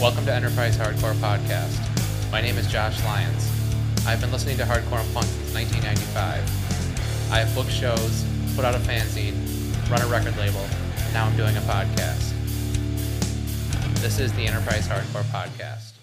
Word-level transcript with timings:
Welcome 0.00 0.26
to 0.26 0.32
Enterprise 0.32 0.76
Hardcore 0.76 1.14
Podcast. 1.14 2.30
My 2.30 2.40
name 2.40 2.56
is 2.56 2.68
Josh 2.68 3.02
Lyons. 3.02 3.50
I've 4.06 4.20
been 4.20 4.30
listening 4.30 4.56
to 4.58 4.62
hardcore 4.62 5.00
and 5.00 5.12
punk 5.12 5.26
since 5.26 5.52
1995. 5.52 7.32
I 7.32 7.40
have 7.40 7.52
booked 7.52 7.72
shows, 7.72 8.24
put 8.54 8.64
out 8.64 8.76
a 8.76 8.78
fanzine, 8.78 9.34
run 9.90 10.00
a 10.00 10.06
record 10.06 10.36
label, 10.36 10.64
and 10.98 11.12
now 11.12 11.26
I'm 11.26 11.36
doing 11.36 11.56
a 11.56 11.60
podcast. 11.62 12.32
This 14.00 14.20
is 14.20 14.32
the 14.34 14.46
Enterprise 14.46 14.86
Hardcore 14.86 15.24
Podcast. 15.32 15.94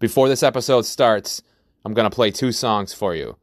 Before 0.00 0.28
this 0.28 0.42
episode 0.42 0.84
starts, 0.84 1.42
I'm 1.84 1.94
going 1.94 2.10
to 2.10 2.14
play 2.14 2.32
two 2.32 2.50
songs 2.50 2.92
for 2.92 3.14
you. 3.14 3.36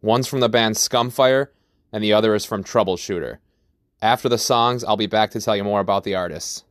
One's 0.00 0.26
from 0.26 0.40
the 0.40 0.48
band 0.48 0.76
Scumfire, 0.76 1.48
and 1.92 2.02
the 2.02 2.14
other 2.14 2.34
is 2.34 2.46
from 2.46 2.64
Troubleshooter. 2.64 3.40
After 4.00 4.30
the 4.30 4.38
songs, 4.38 4.82
I'll 4.82 4.96
be 4.96 5.06
back 5.06 5.32
to 5.32 5.40
tell 5.42 5.54
you 5.54 5.64
more 5.64 5.80
about 5.80 6.04
the 6.04 6.14
artists. 6.14 6.64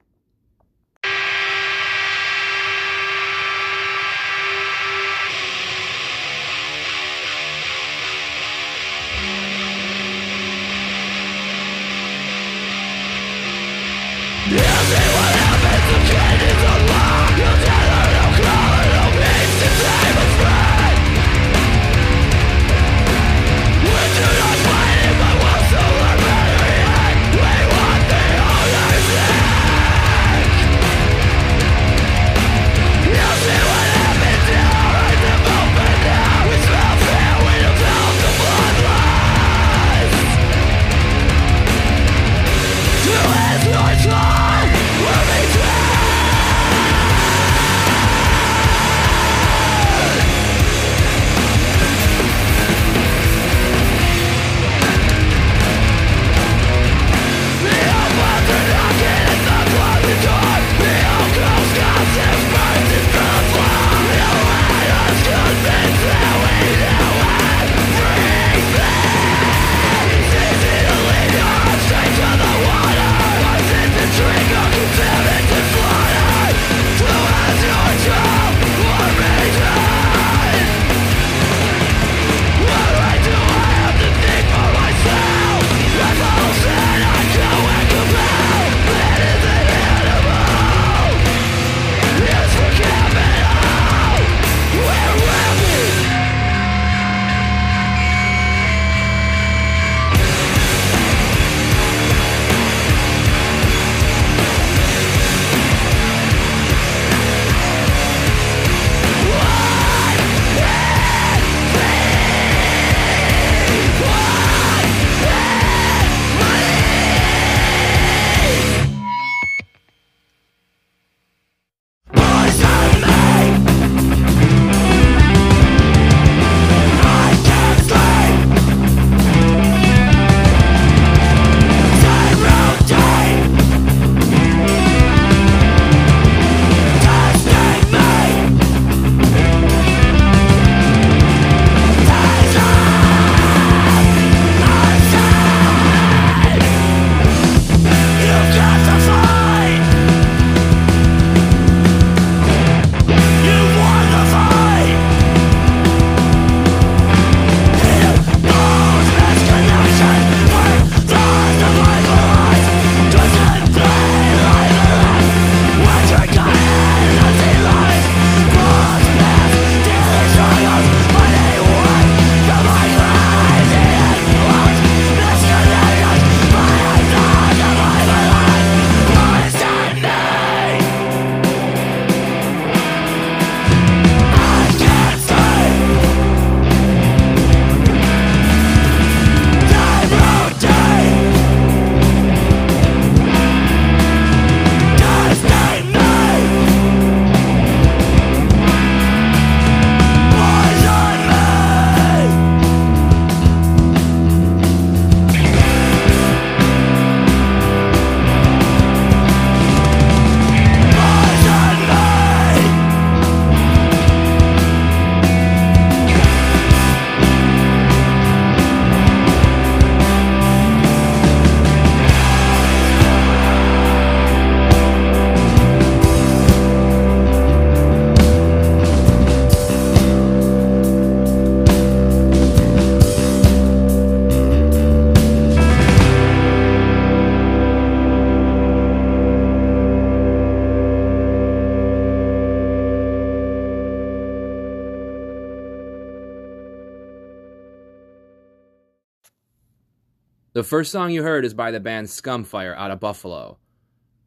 First 250.71 250.91
song 250.93 251.11
you 251.11 251.21
heard 251.21 251.43
is 251.43 251.53
by 251.53 251.69
the 251.69 251.81
band 251.81 252.07
Scumfire 252.07 252.73
out 252.77 252.91
of 252.91 253.01
Buffalo. 253.01 253.57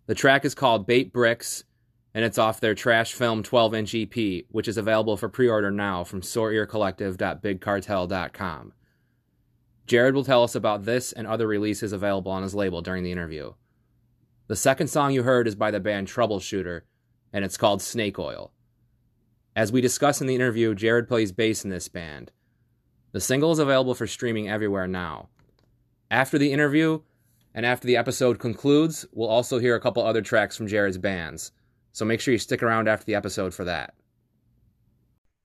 The 0.04 0.14
track 0.14 0.44
is 0.44 0.54
called 0.54 0.86
Bait 0.86 1.10
Bricks, 1.10 1.64
and 2.12 2.22
it's 2.22 2.36
off 2.36 2.60
their 2.60 2.74
Trash 2.74 3.14
Film 3.14 3.42
12 3.42 3.74
inch 3.74 3.94
EP, 3.94 4.44
which 4.50 4.68
is 4.68 4.76
available 4.76 5.16
for 5.16 5.30
pre 5.30 5.48
order 5.48 5.70
now 5.70 6.04
from 6.04 6.20
SoreEarCollective.BigCartel.com. 6.20 8.72
Jared 9.86 10.14
will 10.14 10.22
tell 10.22 10.42
us 10.42 10.54
about 10.54 10.84
this 10.84 11.12
and 11.12 11.26
other 11.26 11.46
releases 11.46 11.94
available 11.94 12.30
on 12.30 12.42
his 12.42 12.54
label 12.54 12.82
during 12.82 13.04
the 13.04 13.12
interview. 13.12 13.54
The 14.48 14.54
second 14.54 14.88
song 14.88 15.14
you 15.14 15.22
heard 15.22 15.48
is 15.48 15.54
by 15.54 15.70
the 15.70 15.80
band 15.80 16.08
Troubleshooter, 16.08 16.82
and 17.32 17.42
it's 17.42 17.56
called 17.56 17.80
Snake 17.80 18.18
Oil. 18.18 18.52
As 19.56 19.72
we 19.72 19.80
discuss 19.80 20.20
in 20.20 20.26
the 20.26 20.34
interview, 20.34 20.74
Jared 20.74 21.08
plays 21.08 21.32
bass 21.32 21.64
in 21.64 21.70
this 21.70 21.88
band. 21.88 22.32
The 23.12 23.20
single 23.22 23.52
is 23.52 23.58
available 23.58 23.94
for 23.94 24.06
streaming 24.06 24.50
everywhere 24.50 24.86
now. 24.86 25.30
After 26.14 26.38
the 26.38 26.52
interview 26.52 27.00
and 27.54 27.66
after 27.66 27.88
the 27.88 27.96
episode 27.96 28.38
concludes, 28.38 29.04
we'll 29.10 29.28
also 29.28 29.58
hear 29.58 29.74
a 29.74 29.80
couple 29.80 30.06
other 30.06 30.22
tracks 30.22 30.56
from 30.56 30.68
Jared's 30.68 30.96
bands. 30.96 31.50
So 31.90 32.04
make 32.04 32.20
sure 32.20 32.30
you 32.30 32.38
stick 32.38 32.62
around 32.62 32.88
after 32.88 33.04
the 33.04 33.16
episode 33.16 33.52
for 33.52 33.64
that. 33.64 33.94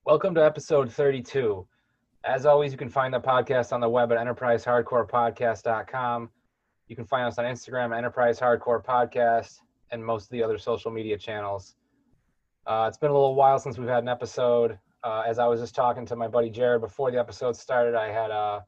Welcome 0.06 0.32
to 0.36 0.44
episode 0.44 0.92
32. 0.92 1.66
As 2.22 2.46
always, 2.46 2.70
you 2.70 2.78
can 2.78 2.88
find 2.88 3.12
the 3.12 3.18
podcast 3.18 3.72
on 3.72 3.80
the 3.80 3.88
web 3.88 4.12
at 4.12 4.18
enterprisehardcorepodcast.com. 4.24 6.30
You 6.86 6.94
can 6.94 7.04
find 7.04 7.26
us 7.26 7.38
on 7.38 7.46
Instagram, 7.46 7.92
Enterprise 7.92 8.38
Hardcore 8.38 8.84
Podcast, 8.84 9.58
and 9.90 10.04
most 10.04 10.26
of 10.26 10.30
the 10.30 10.44
other 10.44 10.56
social 10.56 10.92
media 10.92 11.18
channels. 11.18 11.74
Uh, 12.64 12.84
it's 12.86 12.96
been 12.96 13.10
a 13.10 13.12
little 13.12 13.34
while 13.34 13.58
since 13.58 13.76
we've 13.76 13.88
had 13.88 14.04
an 14.04 14.08
episode. 14.08 14.78
Uh, 15.02 15.24
as 15.26 15.40
I 15.40 15.48
was 15.48 15.60
just 15.60 15.74
talking 15.74 16.06
to 16.06 16.14
my 16.14 16.28
buddy 16.28 16.48
Jared 16.48 16.80
before 16.80 17.10
the 17.10 17.18
episode 17.18 17.56
started, 17.56 17.96
I 17.96 18.12
had 18.12 18.30
a, 18.30 18.64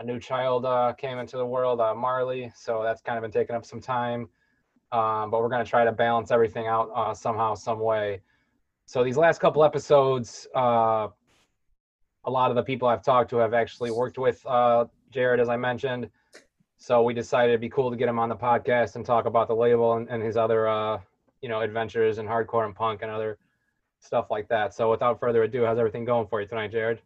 a 0.00 0.04
new 0.04 0.18
child 0.18 0.64
uh, 0.64 0.94
came 0.94 1.18
into 1.18 1.36
the 1.36 1.44
world, 1.44 1.80
uh, 1.80 1.94
Marley. 1.94 2.50
So 2.56 2.82
that's 2.82 3.02
kind 3.02 3.18
of 3.18 3.22
been 3.22 3.30
taking 3.30 3.54
up 3.54 3.66
some 3.66 3.80
time. 3.80 4.28
Um, 4.92 5.30
but 5.30 5.40
we're 5.40 5.50
going 5.50 5.64
to 5.64 5.70
try 5.70 5.84
to 5.84 5.92
balance 5.92 6.30
everything 6.30 6.66
out 6.66 6.90
uh, 6.94 7.14
somehow, 7.14 7.54
some 7.54 7.78
way. 7.78 8.22
So 8.86 9.04
these 9.04 9.18
last 9.18 9.40
couple 9.40 9.62
episodes, 9.62 10.48
uh, 10.56 11.08
a 12.24 12.30
lot 12.30 12.50
of 12.50 12.56
the 12.56 12.62
people 12.62 12.88
I've 12.88 13.04
talked 13.04 13.30
to 13.30 13.36
have 13.36 13.52
actually 13.54 13.90
worked 13.90 14.18
with 14.18 14.42
Jared, 15.10 15.38
as 15.38 15.48
I 15.48 15.56
mentioned. 15.56 16.08
So 16.78 17.02
we 17.02 17.12
decided 17.12 17.50
it'd 17.50 17.60
be 17.60 17.68
cool 17.68 17.90
to 17.90 17.96
get 17.96 18.08
him 18.08 18.18
on 18.18 18.30
the 18.30 18.36
podcast 18.36 18.96
and 18.96 19.04
talk 19.04 19.26
about 19.26 19.48
the 19.48 19.54
label 19.54 19.94
and, 19.94 20.08
and 20.08 20.22
his 20.22 20.36
other 20.36 20.98
you 21.40 21.48
know 21.48 21.60
adventures 21.60 22.18
and 22.18 22.28
hardcore 22.28 22.64
and 22.64 22.74
punk 22.74 23.02
and 23.02 23.10
other 23.10 23.38
stuff 24.00 24.26
like 24.30 24.48
that. 24.48 24.74
So 24.74 24.90
without 24.90 25.20
further 25.20 25.42
ado, 25.44 25.64
how's 25.64 25.78
everything 25.78 26.04
going 26.04 26.26
for 26.26 26.40
you 26.40 26.48
tonight, 26.48 26.72
Jared? 26.72 27.00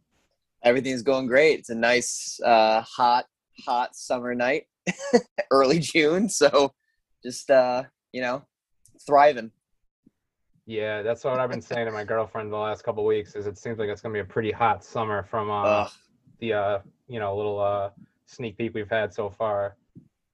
Everything's 0.64 1.02
going 1.02 1.26
great. 1.26 1.60
It's 1.60 1.70
a 1.70 1.74
nice, 1.74 2.40
uh, 2.44 2.80
hot, 2.82 3.26
hot 3.64 3.94
summer 3.94 4.34
night, 4.34 4.64
early 5.50 5.78
June. 5.78 6.28
So 6.28 6.74
just 7.22 7.50
uh, 7.50 7.84
you 8.12 8.20
know, 8.20 8.44
thriving. 9.06 9.50
Yeah, 10.66 11.02
that's 11.02 11.24
what 11.24 11.38
I've 11.38 11.50
been 11.50 11.60
saying 11.60 11.86
to 11.86 11.92
my 11.92 12.04
girlfriend 12.04 12.50
the 12.50 12.56
last 12.56 12.84
couple 12.84 13.04
weeks. 13.04 13.34
Is 13.34 13.46
it 13.46 13.58
seems 13.58 13.78
like 13.78 13.88
it's 13.88 14.00
gonna 14.00 14.14
be 14.14 14.20
a 14.20 14.24
pretty 14.24 14.50
hot 14.50 14.82
summer 14.82 15.22
from 15.22 15.50
uh, 15.50 15.88
the 16.38 16.54
uh, 16.54 16.78
you 17.06 17.20
know 17.20 17.36
little 17.36 17.60
uh, 17.60 17.90
sneak 18.26 18.56
peek 18.56 18.74
we've 18.74 18.88
had 18.88 19.12
so 19.12 19.28
far. 19.28 19.76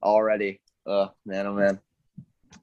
Already, 0.03 0.61
oh 0.87 1.13
man, 1.27 1.47
oh 1.47 1.55
man. 1.55 1.81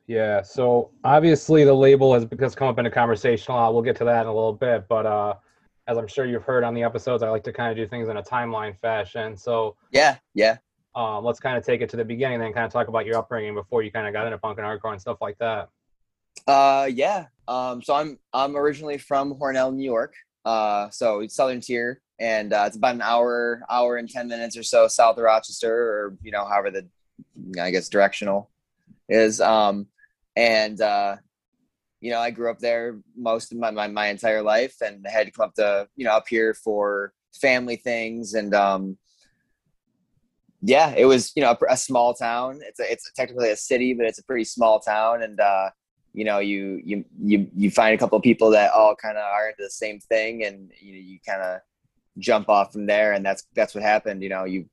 Yeah, 0.05 0.41
so 0.41 0.91
obviously 1.03 1.65
the 1.65 1.73
label 1.73 2.13
has 2.13 2.25
because 2.25 2.55
come 2.55 2.69
up 2.69 2.79
in 2.79 2.85
a 2.85 2.91
conversation 2.91 3.53
a 3.53 3.55
lot. 3.57 3.73
We'll 3.73 3.83
get 3.83 3.97
to 3.97 4.05
that 4.05 4.21
in 4.21 4.27
a 4.27 4.33
little 4.33 4.53
bit, 4.53 4.87
but 4.87 5.05
uh, 5.05 5.33
as 5.87 5.97
I'm 5.97 6.07
sure 6.07 6.25
you've 6.25 6.43
heard 6.43 6.63
on 6.63 6.73
the 6.73 6.83
episodes, 6.83 7.23
I 7.23 7.29
like 7.29 7.43
to 7.45 7.53
kind 7.53 7.71
of 7.71 7.77
do 7.77 7.87
things 7.87 8.09
in 8.09 8.17
a 8.17 8.23
timeline 8.23 8.77
fashion. 8.77 9.37
So 9.37 9.75
yeah, 9.91 10.17
yeah. 10.33 10.57
Um, 10.95 11.23
let's 11.23 11.39
kind 11.39 11.57
of 11.57 11.65
take 11.65 11.81
it 11.81 11.89
to 11.91 11.97
the 11.97 12.03
beginning, 12.03 12.35
and 12.35 12.43
then 12.43 12.53
kind 12.53 12.65
of 12.65 12.71
talk 12.71 12.87
about 12.87 13.05
your 13.05 13.17
upbringing 13.17 13.53
before 13.53 13.83
you 13.83 13.91
kind 13.91 14.07
of 14.07 14.13
got 14.13 14.25
into 14.25 14.37
punk 14.37 14.57
and 14.57 14.67
hardcore 14.67 14.91
and 14.91 15.01
stuff 15.01 15.17
like 15.21 15.37
that. 15.37 15.69
Uh, 16.47 16.89
yeah. 16.91 17.27
Um, 17.47 17.81
so 17.81 17.93
I'm 17.93 18.19
I'm 18.33 18.55
originally 18.55 18.97
from 18.97 19.33
Hornell, 19.35 19.73
New 19.73 19.83
York. 19.83 20.13
Uh, 20.43 20.89
so 20.89 21.25
Southern 21.27 21.61
Tier, 21.61 22.01
and 22.19 22.53
uh, 22.53 22.63
it's 22.67 22.77
about 22.77 22.95
an 22.95 23.01
hour, 23.01 23.61
hour 23.69 23.97
and 23.97 24.09
ten 24.09 24.27
minutes 24.27 24.57
or 24.57 24.63
so 24.63 24.87
south 24.87 25.17
of 25.17 25.23
Rochester, 25.23 25.71
or 25.71 26.17
you 26.21 26.31
know, 26.31 26.45
however 26.45 26.71
the 26.71 26.87
I 27.61 27.71
guess 27.71 27.89
directional 27.89 28.49
is. 29.07 29.39
Um, 29.39 29.87
and 30.35 30.79
uh, 30.81 31.17
you 31.99 32.11
know, 32.11 32.19
I 32.19 32.31
grew 32.31 32.51
up 32.51 32.59
there 32.59 32.99
most 33.15 33.51
of 33.51 33.57
my, 33.57 33.71
my, 33.71 33.87
my 33.87 34.07
entire 34.07 34.41
life, 34.41 34.75
and 34.81 35.05
had 35.07 35.27
to 35.27 35.31
come 35.31 35.45
up 35.45 35.55
to 35.55 35.87
you 35.95 36.05
know 36.05 36.11
up 36.11 36.27
here 36.27 36.53
for 36.53 37.13
family 37.33 37.75
things, 37.75 38.33
and 38.33 38.53
um, 38.53 38.97
yeah, 40.61 40.93
it 40.95 41.05
was 41.05 41.31
you 41.35 41.41
know 41.41 41.51
a, 41.51 41.73
a, 41.73 41.77
small 41.77 42.13
town. 42.13 42.59
It's 42.63 42.79
a, 42.79 42.91
it's 42.91 43.11
technically 43.15 43.51
a 43.51 43.55
city, 43.55 43.93
but 43.93 44.05
it's 44.05 44.19
a 44.19 44.23
pretty 44.23 44.43
small 44.43 44.79
town, 44.79 45.23
and 45.23 45.39
uh, 45.39 45.69
you 46.13 46.25
know 46.25 46.39
you 46.39 46.81
you 46.83 47.05
you 47.19 47.47
you 47.55 47.71
find 47.71 47.95
a 47.95 47.97
couple 47.97 48.17
of 48.17 48.23
people 48.23 48.51
that 48.51 48.71
all 48.73 48.95
kind 48.95 49.17
of 49.17 49.23
are 49.23 49.49
into 49.49 49.63
the 49.63 49.69
same 49.69 49.99
thing, 49.99 50.43
and 50.43 50.71
you 50.79 50.93
you 50.93 51.19
kind 51.25 51.41
of 51.41 51.61
jump 52.19 52.49
off 52.49 52.73
from 52.73 52.85
there, 52.85 53.13
and 53.13 53.25
that's 53.25 53.43
that's 53.55 53.73
what 53.73 53.83
happened. 53.83 54.21
You 54.21 54.29
know, 54.29 54.45
you 54.45 54.69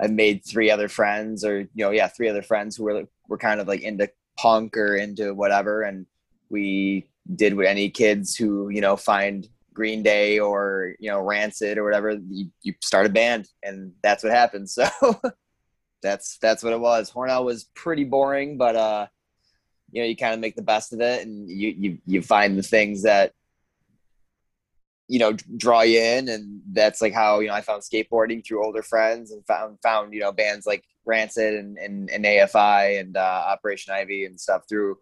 I 0.00 0.08
made 0.08 0.44
three 0.44 0.70
other 0.70 0.88
friends, 0.88 1.44
or 1.44 1.60
you 1.60 1.68
know, 1.84 1.90
yeah, 1.90 2.08
three 2.08 2.28
other 2.28 2.42
friends 2.42 2.76
who 2.76 2.84
were 2.84 3.04
were 3.28 3.38
kind 3.38 3.60
of 3.60 3.68
like 3.68 3.82
into 3.82 4.10
punk 4.36 4.76
or 4.76 4.96
into 4.96 5.34
whatever, 5.34 5.82
and 5.82 6.06
we 6.52 7.08
did 7.34 7.56
what 7.56 7.66
any 7.66 7.90
kids 7.90 8.36
who 8.36 8.68
you 8.68 8.80
know 8.80 8.96
find 8.96 9.48
Green 9.72 10.02
Day 10.02 10.38
or 10.38 10.94
you 11.00 11.10
know 11.10 11.20
Rancid 11.20 11.78
or 11.78 11.84
whatever. 11.84 12.12
You, 12.12 12.50
you 12.62 12.74
start 12.80 13.06
a 13.06 13.08
band, 13.08 13.48
and 13.62 13.92
that's 14.02 14.22
what 14.22 14.32
happened. 14.32 14.68
So 14.82 15.20
that's 16.02 16.38
that's 16.38 16.64
what 16.64 16.72
it 16.72 16.80
was. 16.80 17.10
Hornell 17.12 17.44
was 17.44 17.70
pretty 17.74 18.02
boring, 18.02 18.58
but 18.58 18.74
uh, 18.74 19.06
you 19.92 20.02
know, 20.02 20.08
you 20.08 20.16
kind 20.16 20.34
of 20.34 20.40
make 20.40 20.56
the 20.56 20.62
best 20.62 20.92
of 20.92 21.00
it, 21.00 21.24
and 21.24 21.48
you 21.48 21.74
you 21.78 21.98
you 22.06 22.22
find 22.22 22.58
the 22.58 22.62
things 22.62 23.02
that 23.02 23.32
you 25.08 25.18
know 25.18 25.32
draw 25.56 25.82
you 25.82 26.00
in 26.00 26.28
and 26.28 26.62
that's 26.72 27.02
like 27.02 27.12
how 27.12 27.40
you 27.40 27.48
know 27.48 27.54
i 27.54 27.60
found 27.60 27.82
skateboarding 27.82 28.42
through 28.42 28.64
older 28.64 28.82
friends 28.82 29.30
and 29.30 29.44
found 29.46 29.76
found 29.82 30.14
you 30.14 30.20
know 30.20 30.32
bands 30.32 30.64
like 30.64 30.84
rancid 31.04 31.54
and 31.54 31.76
and, 31.76 32.08
and 32.08 32.24
afi 32.24 32.98
and 32.98 33.16
uh, 33.16 33.42
operation 33.46 33.92
ivy 33.92 34.24
and 34.24 34.40
stuff 34.40 34.62
through 34.68 34.96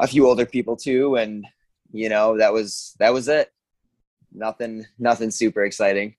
a 0.00 0.06
few 0.06 0.26
older 0.26 0.46
people 0.46 0.76
too 0.76 1.16
and 1.16 1.46
you 1.92 2.08
know 2.08 2.36
that 2.36 2.52
was 2.52 2.94
that 2.98 3.12
was 3.12 3.28
it 3.28 3.52
nothing 4.32 4.84
nothing 4.98 5.30
super 5.30 5.64
exciting 5.64 6.14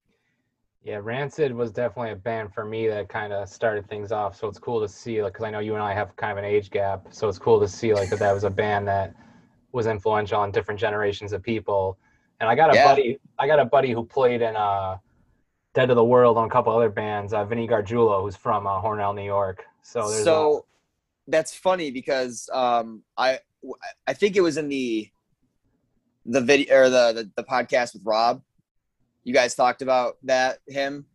yeah 0.82 0.98
rancid 1.00 1.54
was 1.54 1.70
definitely 1.70 2.12
a 2.12 2.16
band 2.16 2.52
for 2.52 2.64
me 2.64 2.88
that 2.88 3.08
kind 3.08 3.32
of 3.32 3.48
started 3.48 3.88
things 3.88 4.10
off 4.10 4.36
so 4.36 4.48
it's 4.48 4.58
cool 4.58 4.80
to 4.80 4.88
see 4.88 5.22
like 5.22 5.32
because 5.32 5.44
i 5.44 5.50
know 5.50 5.60
you 5.60 5.74
and 5.74 5.82
i 5.82 5.94
have 5.94 6.14
kind 6.16 6.32
of 6.32 6.38
an 6.38 6.44
age 6.44 6.70
gap 6.70 7.06
so 7.10 7.28
it's 7.28 7.38
cool 7.38 7.60
to 7.60 7.68
see 7.68 7.94
like 7.94 8.10
that 8.10 8.18
that 8.18 8.32
was 8.32 8.44
a 8.44 8.50
band 8.50 8.86
that 8.86 9.14
was 9.72 9.86
influential 9.86 10.38
on 10.38 10.50
different 10.50 10.80
generations 10.80 11.32
of 11.32 11.42
people 11.42 11.98
and 12.40 12.48
I 12.48 12.54
got 12.54 12.72
a 12.72 12.74
yeah. 12.74 12.84
buddy. 12.84 13.18
I 13.38 13.46
got 13.46 13.58
a 13.58 13.64
buddy 13.64 13.92
who 13.92 14.04
played 14.04 14.42
in 14.42 14.56
uh, 14.56 14.98
Dead 15.74 15.86
to 15.86 15.94
the 15.94 16.04
World 16.04 16.36
on 16.36 16.46
a 16.46 16.50
couple 16.50 16.74
other 16.74 16.90
bands. 16.90 17.32
Uh, 17.32 17.44
Vinny 17.44 17.66
Gargiulo, 17.66 18.22
who's 18.22 18.36
from 18.36 18.66
uh, 18.66 18.80
Hornell, 18.80 19.14
New 19.14 19.24
York. 19.24 19.64
So 19.82 20.08
there's 20.10 20.24
so 20.24 20.58
a- 20.58 20.75
that's 21.28 21.54
funny 21.54 21.90
because 21.90 22.48
um, 22.52 23.02
I 23.16 23.40
I 24.06 24.12
think 24.12 24.36
it 24.36 24.40
was 24.40 24.56
in 24.56 24.68
the 24.68 25.08
the 26.24 26.40
video 26.40 26.76
or 26.76 26.90
the, 26.90 27.12
the, 27.12 27.30
the 27.36 27.44
podcast 27.44 27.94
with 27.94 28.02
Rob. 28.04 28.42
You 29.24 29.32
guys 29.32 29.54
talked 29.54 29.82
about 29.82 30.16
that 30.24 30.58
him, 30.68 31.06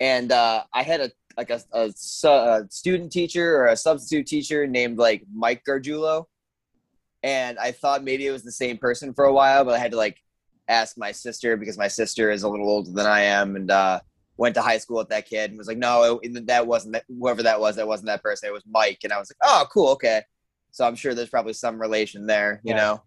and 0.00 0.32
uh, 0.32 0.64
I 0.72 0.82
had 0.82 1.00
a 1.00 1.10
like 1.36 1.50
a, 1.50 1.62
a, 1.72 1.92
a 2.24 2.66
student 2.68 3.12
teacher 3.12 3.56
or 3.56 3.66
a 3.66 3.76
substitute 3.76 4.26
teacher 4.26 4.66
named 4.66 4.98
like 4.98 5.24
Mike 5.32 5.62
Gargiulo, 5.64 6.24
and 7.22 7.58
I 7.58 7.72
thought 7.72 8.04
maybe 8.04 8.26
it 8.26 8.32
was 8.32 8.42
the 8.42 8.52
same 8.52 8.78
person 8.78 9.12
for 9.12 9.24
a 9.24 9.32
while, 9.32 9.64
but 9.64 9.74
I 9.74 9.78
had 9.78 9.92
to 9.92 9.96
like 9.96 10.18
ask 10.68 10.96
my 10.98 11.12
sister 11.12 11.56
because 11.56 11.78
my 11.78 11.88
sister 11.88 12.30
is 12.30 12.42
a 12.42 12.48
little 12.48 12.68
older 12.68 12.90
than 12.90 13.06
I 13.06 13.22
am. 13.22 13.56
And 13.56 13.70
uh, 13.70 14.00
went 14.38 14.54
to 14.54 14.62
high 14.62 14.78
school 14.78 14.96
with 14.96 15.08
that 15.08 15.28
kid 15.28 15.50
and 15.50 15.58
was 15.58 15.66
like, 15.66 15.76
no, 15.76 16.20
it, 16.22 16.46
that 16.46 16.66
wasn't 16.66 16.94
that, 16.94 17.04
whoever 17.08 17.42
that 17.42 17.60
was. 17.60 17.76
That 17.76 17.88
wasn't 17.88 18.06
that 18.06 18.22
person. 18.22 18.48
It 18.48 18.52
was 18.52 18.62
Mike. 18.70 19.00
And 19.02 19.12
I 19.12 19.18
was 19.18 19.30
like, 19.30 19.36
oh, 19.42 19.66
cool. 19.70 19.88
Okay. 19.90 20.22
So 20.70 20.86
I'm 20.86 20.94
sure 20.94 21.12
there's 21.12 21.28
probably 21.28 21.52
some 21.52 21.78
relation 21.78 22.24
there, 22.24 22.60
you 22.62 22.70
yeah. 22.70 22.76
know? 22.76 23.02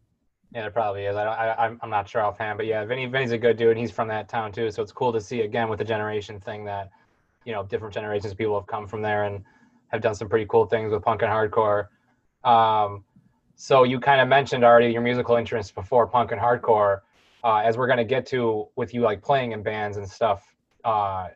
Yeah, 0.53 0.61
there 0.61 0.71
probably 0.71 1.05
is. 1.05 1.15
I, 1.15 1.25
I, 1.25 1.65
I'm 1.81 1.89
not 1.89 2.09
sure 2.09 2.21
offhand, 2.21 2.57
but 2.57 2.65
yeah, 2.65 2.83
Vinny, 2.83 3.05
Vinny's 3.05 3.31
a 3.31 3.37
good 3.37 3.55
dude. 3.55 3.69
And 3.69 3.79
he's 3.79 3.91
from 3.91 4.09
that 4.09 4.27
town 4.27 4.51
too. 4.51 4.69
So 4.69 4.83
it's 4.83 4.91
cool 4.91 5.13
to 5.13 5.21
see 5.21 5.41
again 5.41 5.69
with 5.69 5.79
the 5.79 5.85
generation 5.85 6.41
thing 6.41 6.65
that, 6.65 6.89
you 7.45 7.53
know, 7.53 7.63
different 7.63 7.93
generations 7.93 8.33
of 8.33 8.37
people 8.37 8.59
have 8.59 8.67
come 8.67 8.85
from 8.85 9.01
there 9.01 9.23
and 9.23 9.43
have 9.87 10.01
done 10.01 10.13
some 10.13 10.27
pretty 10.27 10.45
cool 10.47 10.65
things 10.65 10.91
with 10.91 11.01
punk 11.01 11.21
and 11.21 11.31
hardcore. 11.31 11.87
Um, 12.43 13.05
so 13.55 13.83
you 13.83 14.01
kind 14.01 14.19
of 14.19 14.27
mentioned 14.27 14.65
already 14.65 14.91
your 14.91 15.01
musical 15.01 15.37
interests 15.37 15.71
before 15.71 16.07
punk 16.07 16.33
and 16.33 16.41
hardcore 16.41 16.99
uh, 17.45 17.57
as 17.57 17.77
we're 17.77 17.87
going 17.87 17.97
to 17.97 18.03
get 18.03 18.25
to 18.27 18.67
with 18.75 18.93
you 18.93 19.01
like 19.01 19.23
playing 19.23 19.53
in 19.53 19.63
bands 19.63 19.95
and 19.95 20.09
stuff 20.09 20.50
uh, 20.83 21.27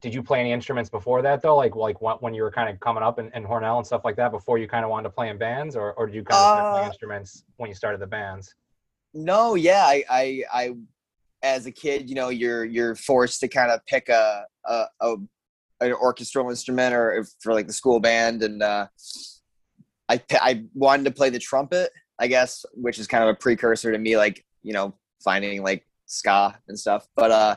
did 0.00 0.12
you 0.12 0.22
play 0.22 0.40
any 0.40 0.52
instruments 0.52 0.90
before 0.90 1.22
that 1.22 1.42
though 1.42 1.56
like 1.56 1.76
like 1.76 2.00
when 2.00 2.34
you 2.34 2.42
were 2.42 2.50
kind 2.50 2.68
of 2.68 2.78
coming 2.80 3.02
up 3.02 3.18
in, 3.18 3.30
in 3.34 3.44
hornell 3.44 3.76
and 3.76 3.86
stuff 3.86 4.02
like 4.04 4.16
that 4.16 4.30
before 4.30 4.58
you 4.58 4.66
kind 4.66 4.84
of 4.84 4.90
wanted 4.90 5.04
to 5.04 5.10
play 5.10 5.28
in 5.28 5.38
bands 5.38 5.76
or, 5.76 5.92
or 5.94 6.06
did 6.06 6.14
you 6.14 6.24
kind 6.24 6.40
of 6.40 6.48
start 6.48 6.72
playing 6.72 6.86
uh, 6.86 6.88
instruments 6.88 7.44
when 7.56 7.68
you 7.68 7.74
started 7.74 8.00
the 8.00 8.06
bands 8.06 8.54
no 9.14 9.54
yeah 9.54 9.84
I, 9.86 10.04
I 10.10 10.42
i 10.52 10.74
as 11.42 11.66
a 11.66 11.72
kid 11.72 12.08
you 12.08 12.16
know 12.16 12.30
you're 12.30 12.64
you're 12.64 12.94
forced 12.94 13.40
to 13.40 13.48
kind 13.48 13.70
of 13.70 13.84
pick 13.86 14.08
a, 14.08 14.44
a, 14.66 14.84
a 15.00 15.16
an 15.80 15.92
orchestral 15.92 16.50
instrument 16.50 16.94
or 16.94 17.24
for 17.40 17.52
like 17.52 17.66
the 17.66 17.72
school 17.72 18.00
band 18.00 18.42
and 18.42 18.62
uh 18.62 18.86
i 20.08 20.20
i 20.32 20.64
wanted 20.74 21.04
to 21.04 21.10
play 21.10 21.30
the 21.30 21.38
trumpet 21.38 21.90
i 22.18 22.26
guess 22.26 22.64
which 22.74 22.98
is 22.98 23.06
kind 23.06 23.22
of 23.22 23.30
a 23.30 23.34
precursor 23.34 23.92
to 23.92 23.98
me 23.98 24.16
like 24.16 24.44
you 24.62 24.72
know 24.72 24.94
finding 25.22 25.62
like 25.62 25.86
ska 26.12 26.58
and 26.68 26.78
stuff. 26.78 27.08
But 27.16 27.30
uh, 27.30 27.56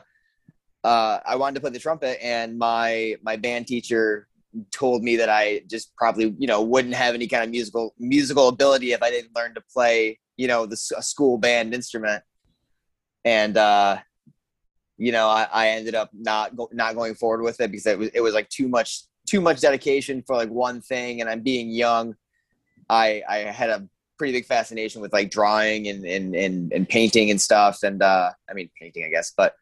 uh, 0.86 1.20
I 1.26 1.34
wanted 1.34 1.56
to 1.56 1.60
play 1.62 1.70
the 1.70 1.80
trumpet, 1.80 2.24
and 2.24 2.56
my 2.56 3.16
my 3.20 3.34
band 3.34 3.66
teacher 3.66 4.28
told 4.70 5.02
me 5.02 5.16
that 5.16 5.28
I 5.28 5.62
just 5.68 5.94
probably 5.96 6.32
you 6.38 6.46
know 6.46 6.62
wouldn't 6.62 6.94
have 6.94 7.14
any 7.16 7.26
kind 7.26 7.42
of 7.42 7.50
musical 7.50 7.92
musical 7.98 8.46
ability 8.46 8.92
if 8.92 9.02
I 9.02 9.10
didn't 9.10 9.34
learn 9.34 9.52
to 9.54 9.60
play 9.60 10.20
you 10.36 10.46
know 10.46 10.64
the 10.64 10.76
school 10.76 11.38
band 11.38 11.74
instrument. 11.74 12.22
And 13.24 13.56
uh, 13.56 13.98
you 14.96 15.10
know, 15.10 15.28
I, 15.28 15.48
I 15.52 15.68
ended 15.70 15.96
up 15.96 16.10
not 16.14 16.54
go, 16.54 16.68
not 16.72 16.94
going 16.94 17.16
forward 17.16 17.42
with 17.42 17.60
it 17.60 17.72
because 17.72 17.86
it 17.86 17.98
was 17.98 18.10
it 18.14 18.20
was 18.20 18.34
like 18.34 18.48
too 18.48 18.68
much 18.68 19.02
too 19.26 19.40
much 19.40 19.60
dedication 19.60 20.22
for 20.24 20.36
like 20.36 20.50
one 20.50 20.80
thing, 20.80 21.20
and 21.20 21.28
I'm 21.28 21.40
being 21.40 21.68
young. 21.68 22.14
I 22.88 23.24
I 23.28 23.38
had 23.38 23.70
a 23.70 23.88
pretty 24.18 24.34
big 24.34 24.46
fascination 24.46 25.02
with 25.02 25.12
like 25.12 25.32
drawing 25.32 25.88
and 25.88 26.04
and 26.04 26.36
and, 26.36 26.72
and 26.72 26.88
painting 26.88 27.32
and 27.32 27.40
stuff, 27.40 27.82
and 27.82 28.00
uh, 28.04 28.30
I 28.48 28.54
mean 28.54 28.70
painting, 28.80 29.04
I 29.04 29.08
guess, 29.08 29.32
but 29.36 29.56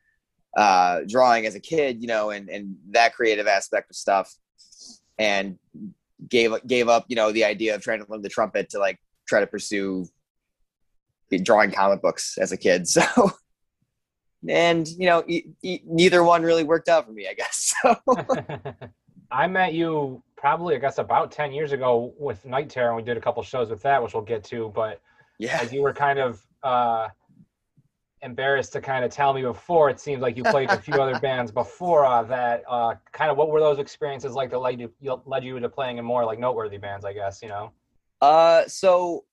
uh, 0.56 1.00
drawing 1.08 1.46
as 1.46 1.54
a 1.54 1.60
kid, 1.60 2.00
you 2.00 2.08
know, 2.08 2.30
and 2.30 2.48
and 2.48 2.76
that 2.90 3.14
creative 3.14 3.46
aspect 3.46 3.90
of 3.90 3.96
stuff, 3.96 4.32
and 5.18 5.58
gave 6.28 6.52
gave 6.66 6.88
up, 6.88 7.04
you 7.08 7.16
know, 7.16 7.32
the 7.32 7.44
idea 7.44 7.74
of 7.74 7.82
trying 7.82 8.04
to 8.04 8.10
learn 8.10 8.22
the 8.22 8.28
trumpet 8.28 8.70
to 8.70 8.78
like 8.78 8.98
try 9.26 9.40
to 9.40 9.46
pursue 9.46 10.06
drawing 11.42 11.72
comic 11.72 12.00
books 12.00 12.38
as 12.38 12.52
a 12.52 12.56
kid. 12.56 12.86
So 12.94 13.32
and 14.48 14.88
you 14.88 15.06
know 15.06 15.24
e- 15.26 15.44
e- 15.62 15.80
neither 15.86 16.22
one 16.22 16.42
really 16.42 16.64
worked 16.64 16.88
out 16.88 17.06
for 17.06 17.12
me 17.12 17.26
i 17.28 17.34
guess 17.34 17.74
so. 17.82 17.96
i 19.30 19.46
met 19.46 19.74
you 19.74 20.22
probably 20.36 20.74
i 20.74 20.78
guess 20.78 20.98
about 20.98 21.30
10 21.30 21.52
years 21.52 21.72
ago 21.72 22.12
with 22.18 22.44
night 22.44 22.68
terror 22.68 22.88
and 22.88 22.96
we 22.96 23.02
did 23.02 23.16
a 23.16 23.20
couple 23.20 23.42
shows 23.42 23.70
with 23.70 23.82
that 23.82 24.02
which 24.02 24.14
we'll 24.14 24.22
get 24.22 24.44
to 24.44 24.70
but 24.74 25.00
yeah 25.38 25.58
as 25.60 25.72
you 25.72 25.82
were 25.82 25.92
kind 25.92 26.18
of 26.18 26.44
uh, 26.62 27.08
embarrassed 28.24 28.72
to 28.72 28.80
kind 28.80 29.04
of 29.04 29.10
tell 29.10 29.32
me 29.32 29.42
before 29.42 29.90
it 29.90 30.00
seems 30.00 30.22
like 30.22 30.36
you 30.36 30.42
played 30.42 30.70
a 30.70 30.80
few 30.80 30.94
other 30.94 31.18
bands 31.20 31.52
before 31.52 32.04
uh, 32.04 32.22
that 32.22 32.64
uh, 32.68 32.94
kind 33.12 33.30
of 33.30 33.36
what 33.36 33.50
were 33.50 33.60
those 33.60 33.78
experiences 33.78 34.32
like 34.32 34.50
that 34.50 34.58
led 34.58 34.80
you 34.80 34.90
led 35.26 35.44
you 35.44 35.56
into 35.56 35.68
playing 35.68 35.98
in 35.98 36.04
more 36.04 36.24
like 36.24 36.38
noteworthy 36.38 36.78
bands 36.78 37.04
i 37.04 37.12
guess 37.12 37.42
you 37.42 37.48
know? 37.48 37.70
Uh 38.20 38.66
so 38.66 39.24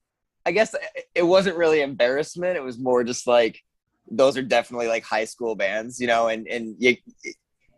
i 0.46 0.52
guess 0.52 0.76
it 1.16 1.24
wasn't 1.24 1.56
really 1.56 1.82
embarrassment 1.82 2.58
it 2.58 2.64
was 2.64 2.78
more 2.78 3.04
just 3.04 3.26
like 3.26 3.64
those 4.12 4.38
are 4.38 4.42
definitely 4.42 4.88
like 4.88 5.04
high 5.04 5.26
school 5.26 5.56
bands, 5.56 6.00
you 6.00 6.08
know, 6.08 6.28
and 6.28 6.48
and 6.48 6.76
you 6.80 6.96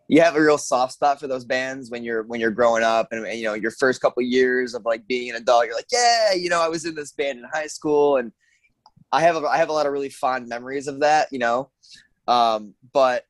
you 0.08 0.20
have 0.20 0.36
a 0.36 0.40
real 0.40 0.58
soft 0.58 0.92
spot 0.92 1.18
for 1.18 1.26
those 1.26 1.44
bands 1.44 1.90
when 1.90 2.02
you're 2.02 2.24
when 2.24 2.40
you're 2.40 2.50
growing 2.50 2.82
up 2.82 3.08
and, 3.12 3.26
and 3.26 3.38
you 3.38 3.44
know 3.44 3.54
your 3.54 3.70
first 3.70 4.02
couple 4.02 4.22
years 4.22 4.74
of 4.74 4.84
like 4.84 5.06
being 5.06 5.30
an 5.30 5.36
adult 5.36 5.64
you're 5.64 5.74
like 5.74 5.86
yeah 5.90 6.34
you 6.34 6.50
know 6.50 6.60
i 6.60 6.68
was 6.68 6.84
in 6.84 6.94
this 6.94 7.12
band 7.12 7.38
in 7.38 7.44
high 7.54 7.66
school 7.66 8.18
and 8.18 8.30
i 9.14 9.20
have 9.20 9.36
a, 9.36 9.46
i 9.46 9.56
have 9.56 9.68
a 9.68 9.72
lot 9.72 9.86
of 9.86 9.92
really 9.92 10.08
fond 10.08 10.48
memories 10.48 10.86
of 10.88 11.00
that 11.00 11.28
you 11.30 11.38
know 11.38 11.70
um, 12.26 12.74
but 12.94 13.24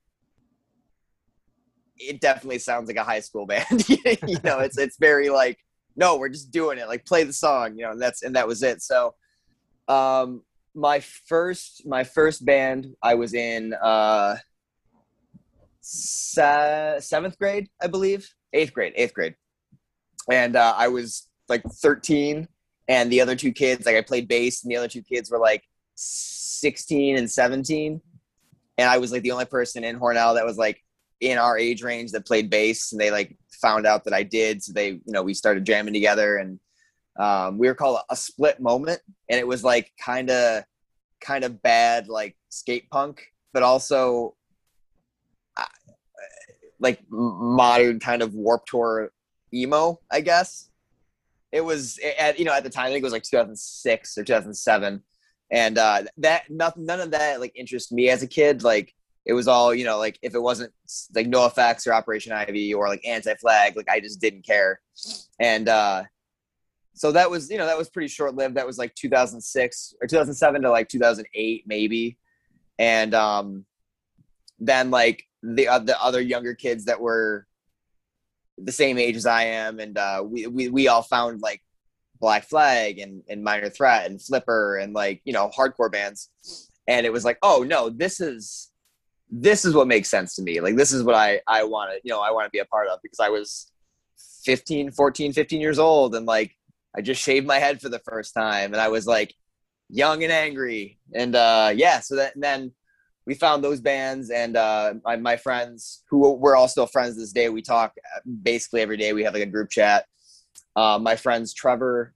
it 1.98 2.20
definitely 2.20 2.58
sounds 2.58 2.88
like 2.88 2.96
a 2.96 3.04
high 3.04 3.20
school 3.20 3.46
band 3.52 3.88
you 3.88 4.38
know 4.44 4.60
it's 4.60 4.78
it's 4.78 4.96
very 4.98 5.28
like 5.28 5.58
no 5.96 6.16
we're 6.16 6.28
just 6.28 6.50
doing 6.50 6.78
it 6.78 6.88
like 6.88 7.04
play 7.04 7.24
the 7.24 7.32
song 7.32 7.76
you 7.76 7.84
know 7.84 7.92
and 7.92 8.00
that's 8.00 8.22
and 8.22 8.36
that 8.36 8.46
was 8.46 8.62
it. 8.62 8.82
So 8.82 9.14
um 9.88 10.42
my 10.74 11.00
first 11.00 11.86
my 11.86 12.04
first 12.04 12.44
band 12.44 12.88
I 13.02 13.14
was 13.14 13.34
in 13.34 13.74
uh 13.74 14.36
se- 15.80 16.98
seventh 17.00 17.38
grade, 17.38 17.68
I 17.80 17.86
believe, 17.86 18.28
eighth 18.52 18.72
grade, 18.72 18.94
eighth 18.96 19.14
grade, 19.14 19.34
and 20.30 20.56
uh, 20.56 20.74
I 20.76 20.88
was 20.88 21.28
like 21.48 21.62
13, 21.62 22.48
and 22.88 23.12
the 23.12 23.20
other 23.20 23.36
two 23.36 23.52
kids, 23.52 23.84
like 23.86 23.96
I 23.96 24.00
played 24.00 24.26
bass, 24.26 24.62
and 24.62 24.70
the 24.70 24.76
other 24.76 24.88
two 24.88 25.02
kids 25.02 25.30
were 25.30 25.38
like 25.38 25.62
16 25.94 27.16
and 27.16 27.30
17, 27.30 28.00
and 28.78 28.88
I 28.88 28.98
was 28.98 29.12
like 29.12 29.22
the 29.22 29.30
only 29.30 29.44
person 29.44 29.84
in 29.84 29.98
Hornell 29.98 30.34
that 30.34 30.44
was 30.44 30.58
like 30.58 30.82
in 31.20 31.38
our 31.38 31.56
age 31.58 31.82
range 31.82 32.12
that 32.12 32.26
played 32.26 32.50
bass, 32.50 32.92
and 32.92 33.00
they 33.00 33.10
like 33.10 33.36
found 33.64 33.86
out 33.86 34.04
that 34.04 34.12
I 34.12 34.22
did, 34.22 34.62
so 34.62 34.72
they, 34.72 34.88
you 34.88 35.02
know, 35.06 35.22
we 35.22 35.34
started 35.34 35.64
jamming 35.64 35.94
together. 35.94 36.36
And 36.36 36.58
um, 37.18 37.58
we 37.58 37.68
were 37.68 37.74
called 37.74 38.00
a, 38.10 38.16
split 38.16 38.60
moment. 38.60 39.00
And 39.30 39.38
it 39.38 39.46
was 39.46 39.64
like 39.64 39.92
kind 40.00 40.30
of 40.30 40.64
kind 41.20 41.44
of 41.44 41.62
bad 41.62 42.06
like 42.06 42.36
skate 42.50 42.90
punk 42.90 43.22
but 43.54 43.62
also 43.62 44.34
uh, 45.56 45.64
like 46.78 47.00
modern 47.08 47.98
kind 47.98 48.20
of 48.20 48.34
warp 48.34 48.66
tour 48.66 49.10
emo 49.54 49.98
i 50.10 50.20
guess. 50.20 50.68
It 51.50 51.64
was 51.64 51.98
at 52.18 52.38
you 52.38 52.44
know 52.44 52.52
at 52.52 52.64
the 52.64 52.68
time 52.68 52.86
i 52.86 52.88
think 52.88 52.98
it 52.98 53.04
was 53.04 53.12
like 53.12 53.22
2006 53.22 54.18
or 54.18 54.24
2007 54.24 55.02
and 55.50 55.78
uh 55.78 56.02
that 56.18 56.50
nothing 56.50 56.86
none 56.86 57.00
of 57.00 57.10
that 57.10 57.40
like 57.40 57.52
interests 57.54 57.92
me 57.92 58.08
as 58.08 58.22
a 58.22 58.26
kid. 58.26 58.62
Like 58.62 58.94
it 59.24 59.32
was 59.32 59.48
all 59.48 59.74
you 59.74 59.84
know 59.84 59.98
like 59.98 60.18
if 60.22 60.34
it 60.34 60.40
wasn't 60.40 60.72
like 61.14 61.28
NOFX 61.28 61.86
or 61.86 61.94
operation 61.94 62.32
ivy 62.32 62.74
or 62.74 62.88
like 62.88 63.04
anti-flag 63.06 63.76
like 63.76 63.88
i 63.88 64.00
just 64.00 64.20
didn't 64.20 64.44
care. 64.44 64.80
And 65.40 65.68
uh 65.68 66.04
so 66.94 67.10
that 67.12 67.30
was 67.30 67.50
you 67.50 67.58
know 67.58 67.66
that 67.66 67.78
was 67.78 67.90
pretty 67.90 68.08
short 68.08 68.34
lived 68.34 68.56
that 68.56 68.66
was 68.66 68.78
like 68.78 68.94
2006 68.94 69.94
or 70.00 70.06
2007 70.06 70.62
to 70.62 70.70
like 70.70 70.88
2008 70.88 71.64
maybe. 71.66 72.18
And 72.78 73.14
um 73.14 73.64
then 74.58 74.90
like 74.90 75.24
the 75.42 75.68
uh, 75.68 75.78
the 75.78 76.00
other 76.02 76.20
younger 76.20 76.54
kids 76.54 76.86
that 76.86 77.00
were 77.00 77.46
the 78.56 78.72
same 78.72 78.98
age 78.98 79.16
as 79.16 79.26
I 79.26 79.44
am 79.44 79.80
and 79.80 79.98
uh 79.98 80.22
we 80.24 80.46
we, 80.46 80.68
we 80.68 80.88
all 80.88 81.02
found 81.02 81.40
like 81.40 81.63
Black 82.24 82.44
Flag 82.48 82.98
and 82.98 83.22
and 83.28 83.44
Minor 83.44 83.70
Threat 83.70 84.06
and 84.06 84.20
Flipper 84.20 84.78
and 84.78 84.94
like 84.94 85.20
you 85.24 85.32
know 85.32 85.50
hardcore 85.56 85.92
bands 85.92 86.30
and 86.88 87.04
it 87.06 87.12
was 87.12 87.24
like 87.24 87.38
oh 87.42 87.64
no 87.66 87.90
this 87.90 88.20
is 88.20 88.70
this 89.30 89.64
is 89.64 89.74
what 89.74 89.88
makes 89.88 90.08
sense 90.08 90.34
to 90.36 90.42
me 90.42 90.60
like 90.60 90.76
this 90.76 90.92
is 90.92 91.02
what 91.02 91.14
I 91.14 91.40
I 91.46 91.64
want 91.64 91.92
to 91.92 92.00
you 92.04 92.12
know 92.12 92.20
I 92.20 92.30
want 92.30 92.46
to 92.46 92.50
be 92.50 92.60
a 92.60 92.64
part 92.64 92.88
of 92.88 93.00
because 93.02 93.20
I 93.20 93.28
was 93.28 93.70
15 94.44 94.92
14 94.92 95.32
15 95.32 95.60
years 95.60 95.78
old 95.78 96.14
and 96.14 96.26
like 96.26 96.54
I 96.96 97.00
just 97.00 97.22
shaved 97.22 97.46
my 97.46 97.58
head 97.58 97.80
for 97.80 97.88
the 97.88 97.98
first 97.98 98.34
time, 98.34 98.72
and 98.72 98.80
I 98.80 98.88
was 98.88 99.06
like 99.06 99.34
young 99.88 100.22
and 100.22 100.32
angry. 100.32 100.98
And 101.14 101.34
uh, 101.34 101.72
yeah, 101.74 102.00
so 102.00 102.16
that, 102.16 102.34
then 102.36 102.72
we 103.26 103.34
found 103.34 103.64
those 103.64 103.80
bands, 103.80 104.30
and 104.30 104.56
uh, 104.56 104.94
my, 105.04 105.16
my 105.16 105.36
friends 105.36 106.04
who 106.08 106.34
we're 106.34 106.56
all 106.56 106.68
still 106.68 106.86
friends 106.86 107.16
this 107.16 107.32
day. 107.32 107.48
We 107.48 107.62
talk 107.62 107.94
basically 108.42 108.80
every 108.80 108.96
day. 108.96 109.12
We 109.12 109.24
have 109.24 109.34
like 109.34 109.42
a 109.42 109.46
group 109.46 109.70
chat. 109.70 110.06
Uh, 110.76 110.98
my 111.00 111.16
friends 111.16 111.52
Trevor, 111.52 112.14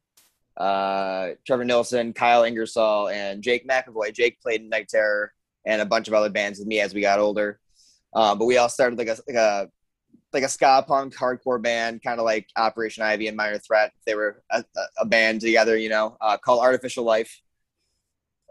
uh, 0.56 1.30
Trevor 1.46 1.64
Nilsson, 1.64 2.12
Kyle 2.12 2.44
Ingersoll, 2.44 3.08
and 3.08 3.42
Jake 3.42 3.68
McAvoy. 3.68 4.12
Jake 4.12 4.40
played 4.40 4.60
in 4.60 4.68
Night 4.68 4.88
Terror 4.88 5.32
and 5.64 5.80
a 5.80 5.86
bunch 5.86 6.08
of 6.08 6.14
other 6.14 6.30
bands 6.30 6.58
with 6.58 6.68
me 6.68 6.80
as 6.80 6.94
we 6.94 7.00
got 7.00 7.20
older. 7.20 7.60
Uh, 8.14 8.34
but 8.34 8.46
we 8.46 8.56
all 8.56 8.68
started 8.68 8.98
like 8.98 9.08
a, 9.08 9.16
like 9.26 9.36
a 9.36 9.68
like 10.32 10.42
a 10.42 10.48
ska 10.48 10.84
punk 10.86 11.14
hardcore 11.14 11.62
band, 11.62 12.02
kind 12.02 12.18
of 12.18 12.24
like 12.24 12.48
Operation 12.56 13.02
Ivy 13.02 13.28
and 13.28 13.36
Minor 13.36 13.58
Threat. 13.58 13.92
They 14.06 14.14
were 14.14 14.42
a, 14.50 14.64
a 14.98 15.06
band 15.06 15.40
together, 15.40 15.76
you 15.76 15.88
know, 15.88 16.16
uh, 16.20 16.36
called 16.36 16.60
Artificial 16.60 17.04
Life, 17.04 17.40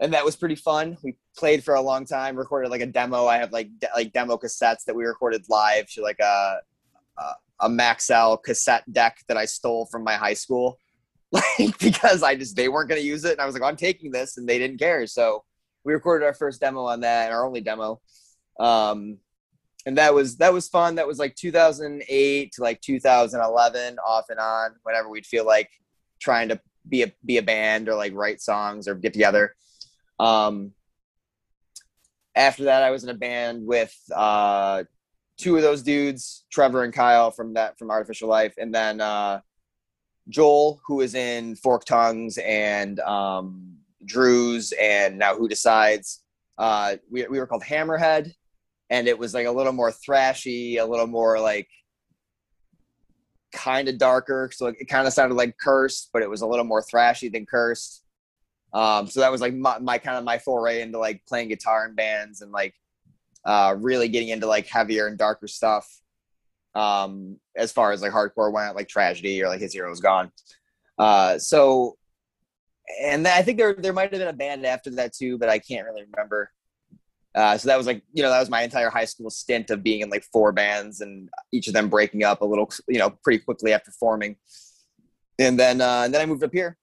and 0.00 0.12
that 0.12 0.24
was 0.24 0.36
pretty 0.36 0.54
fun. 0.54 0.96
We 1.02 1.16
played 1.36 1.64
for 1.64 1.74
a 1.74 1.80
long 1.80 2.04
time, 2.04 2.36
recorded 2.36 2.70
like 2.70 2.80
a 2.80 2.86
demo. 2.86 3.26
I 3.26 3.38
have 3.38 3.52
like 3.52 3.68
de- 3.78 3.90
like 3.94 4.12
demo 4.12 4.36
cassettes 4.36 4.84
that 4.86 4.94
we 4.94 5.04
recorded 5.04 5.44
live 5.48 5.88
to 5.90 6.02
like 6.02 6.20
a 6.20 6.58
a, 7.18 7.22
a 7.60 7.68
Maxell 7.68 8.42
cassette 8.42 8.90
deck 8.92 9.18
that 9.28 9.36
I 9.36 9.44
stole 9.44 9.86
from 9.86 10.04
my 10.04 10.14
high 10.14 10.34
school, 10.34 10.78
like 11.32 11.78
because 11.78 12.22
I 12.22 12.34
just 12.34 12.56
they 12.56 12.68
weren't 12.68 12.88
going 12.88 13.00
to 13.00 13.06
use 13.06 13.24
it, 13.24 13.32
and 13.32 13.40
I 13.40 13.46
was 13.46 13.54
like, 13.54 13.62
I'm 13.62 13.76
taking 13.76 14.10
this, 14.10 14.36
and 14.36 14.48
they 14.48 14.58
didn't 14.58 14.78
care. 14.78 15.06
So 15.06 15.44
we 15.84 15.92
recorded 15.92 16.24
our 16.24 16.34
first 16.34 16.60
demo 16.60 16.84
on 16.84 17.00
that, 17.00 17.26
and 17.26 17.34
our 17.34 17.44
only 17.44 17.60
demo. 17.60 18.00
Um, 18.58 19.18
and 19.86 19.96
that 19.98 20.12
was 20.12 20.36
that 20.36 20.52
was 20.52 20.68
fun. 20.68 20.96
That 20.96 21.06
was 21.06 21.18
like 21.18 21.34
2008 21.34 22.52
to 22.52 22.62
like 22.62 22.80
2011, 22.80 23.98
off 23.98 24.26
and 24.28 24.38
on. 24.38 24.72
Whenever 24.82 25.08
we'd 25.08 25.26
feel 25.26 25.46
like 25.46 25.70
trying 26.20 26.48
to 26.48 26.60
be 26.88 27.02
a 27.02 27.12
be 27.24 27.38
a 27.38 27.42
band 27.42 27.88
or 27.88 27.94
like 27.94 28.14
write 28.14 28.40
songs 28.40 28.88
or 28.88 28.94
get 28.94 29.12
together. 29.12 29.54
Um, 30.18 30.72
after 32.34 32.64
that, 32.64 32.82
I 32.82 32.90
was 32.90 33.04
in 33.04 33.10
a 33.10 33.14
band 33.14 33.66
with 33.66 33.94
uh, 34.14 34.84
two 35.38 35.56
of 35.56 35.62
those 35.62 35.82
dudes, 35.82 36.44
Trevor 36.50 36.84
and 36.84 36.92
Kyle 36.92 37.30
from 37.30 37.54
that 37.54 37.78
from 37.78 37.90
Artificial 37.90 38.28
Life, 38.28 38.54
and 38.58 38.74
then 38.74 39.00
uh, 39.00 39.40
Joel, 40.28 40.80
who 40.86 41.00
is 41.00 41.14
in 41.14 41.56
Fork 41.56 41.84
Tongues 41.84 42.38
and 42.38 43.00
um, 43.00 43.76
Drews, 44.04 44.72
and 44.80 45.18
now 45.18 45.36
Who 45.36 45.48
Decides. 45.48 46.22
Uh, 46.58 46.96
we, 47.10 47.26
we 47.28 47.38
were 47.38 47.46
called 47.46 47.62
Hammerhead, 47.62 48.32
and 48.90 49.06
it 49.08 49.18
was 49.18 49.32
like 49.32 49.46
a 49.46 49.50
little 49.50 49.72
more 49.72 49.92
thrashy, 49.92 50.80
a 50.80 50.84
little 50.84 51.06
more 51.06 51.40
like 51.40 51.68
kind 53.52 53.88
of 53.88 53.96
darker. 53.96 54.50
So 54.52 54.66
it 54.66 54.88
kind 54.88 55.06
of 55.06 55.12
sounded 55.12 55.36
like 55.36 55.56
cursed, 55.58 56.10
but 56.12 56.22
it 56.22 56.28
was 56.28 56.42
a 56.42 56.46
little 56.46 56.64
more 56.64 56.82
thrashy 56.82 57.32
than 57.32 57.46
cursed. 57.46 58.02
Um, 58.72 59.06
so 59.06 59.20
that 59.20 59.32
was 59.32 59.40
like 59.40 59.54
my, 59.54 59.78
my 59.78 59.98
kind 59.98 60.18
of 60.18 60.24
my 60.24 60.38
foray 60.38 60.82
into 60.82 60.98
like 60.98 61.24
playing 61.26 61.48
guitar 61.48 61.86
in 61.86 61.94
bands 61.94 62.42
and 62.42 62.52
like 62.52 62.74
uh, 63.48 63.74
really 63.78 64.08
getting 64.08 64.28
into 64.28 64.46
like 64.46 64.66
heavier 64.66 65.06
and 65.06 65.16
darker 65.16 65.48
stuff. 65.48 65.88
Um, 66.74 67.38
as 67.56 67.72
far 67.72 67.92
as 67.92 68.02
like 68.02 68.12
hardcore 68.12 68.52
went, 68.52 68.76
like 68.76 68.88
tragedy 68.88 69.42
or 69.42 69.48
like 69.48 69.60
his 69.60 69.72
hero's 69.72 70.00
gone. 70.00 70.30
Uh, 70.98 71.38
so, 71.38 71.96
and 73.02 73.26
I 73.26 73.42
think 73.42 73.56
there 73.56 73.74
there 73.74 73.94
might 73.94 74.12
have 74.12 74.20
been 74.20 74.28
a 74.28 74.32
band 74.34 74.66
after 74.66 74.90
that 74.90 75.14
too, 75.14 75.38
but 75.38 75.48
I 75.48 75.58
can't 75.58 75.86
really 75.86 76.04
remember. 76.12 76.52
Uh, 77.34 77.56
so 77.56 77.68
that 77.68 77.78
was 77.78 77.86
like, 77.86 78.02
you 78.12 78.22
know, 78.22 78.30
that 78.30 78.40
was 78.40 78.50
my 78.50 78.62
entire 78.62 78.90
high 78.90 79.06
school 79.06 79.30
stint 79.30 79.70
of 79.70 79.82
being 79.82 80.00
in 80.00 80.10
like 80.10 80.24
four 80.30 80.52
bands 80.52 81.00
and 81.00 81.30
each 81.50 81.68
of 81.68 81.74
them 81.74 81.88
breaking 81.88 82.24
up 82.24 82.42
a 82.42 82.44
little, 82.44 82.70
you 82.86 82.98
know, 82.98 83.10
pretty 83.22 83.38
quickly 83.38 83.72
after 83.72 83.90
forming. 83.92 84.36
And 85.38 85.58
then, 85.58 85.80
uh, 85.80 86.02
and 86.04 86.12
then 86.12 86.20
I 86.20 86.26
moved 86.26 86.42
up 86.42 86.52
here 86.52 86.76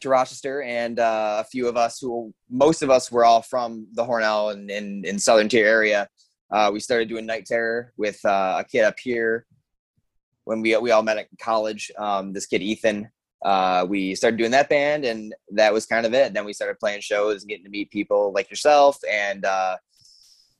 to 0.00 0.08
Rochester 0.08 0.62
and 0.62 0.98
uh, 0.98 1.38
a 1.40 1.44
few 1.44 1.66
of 1.68 1.76
us 1.76 1.98
who, 2.00 2.32
most 2.50 2.82
of 2.82 2.90
us 2.90 3.10
were 3.10 3.24
all 3.24 3.42
from 3.42 3.86
the 3.94 4.04
Hornell 4.04 4.52
and 4.52 4.70
in, 4.70 5.04
in 5.04 5.18
Southern 5.18 5.48
Tier 5.48 5.66
area. 5.66 6.08
Uh, 6.50 6.70
we 6.72 6.80
started 6.80 7.08
doing 7.08 7.26
Night 7.26 7.46
Terror 7.46 7.92
with 7.96 8.22
uh, 8.24 8.56
a 8.60 8.64
kid 8.64 8.84
up 8.84 8.98
here 8.98 9.46
when 10.44 10.60
we, 10.60 10.76
we 10.76 10.90
all 10.90 11.02
met 11.02 11.18
at 11.18 11.28
college. 11.40 11.90
Um, 11.98 12.32
this 12.32 12.46
kid, 12.46 12.62
Ethan, 12.62 13.10
uh, 13.44 13.86
we 13.88 14.14
started 14.14 14.36
doing 14.36 14.50
that 14.50 14.68
band 14.68 15.04
and 15.04 15.34
that 15.52 15.72
was 15.72 15.86
kind 15.86 16.04
of 16.04 16.14
it. 16.14 16.34
Then 16.34 16.44
we 16.44 16.52
started 16.52 16.78
playing 16.78 17.00
shows 17.00 17.42
and 17.42 17.48
getting 17.48 17.64
to 17.64 17.70
meet 17.70 17.90
people 17.90 18.32
like 18.32 18.50
yourself 18.50 18.98
and, 19.10 19.44
uh, 19.44 19.76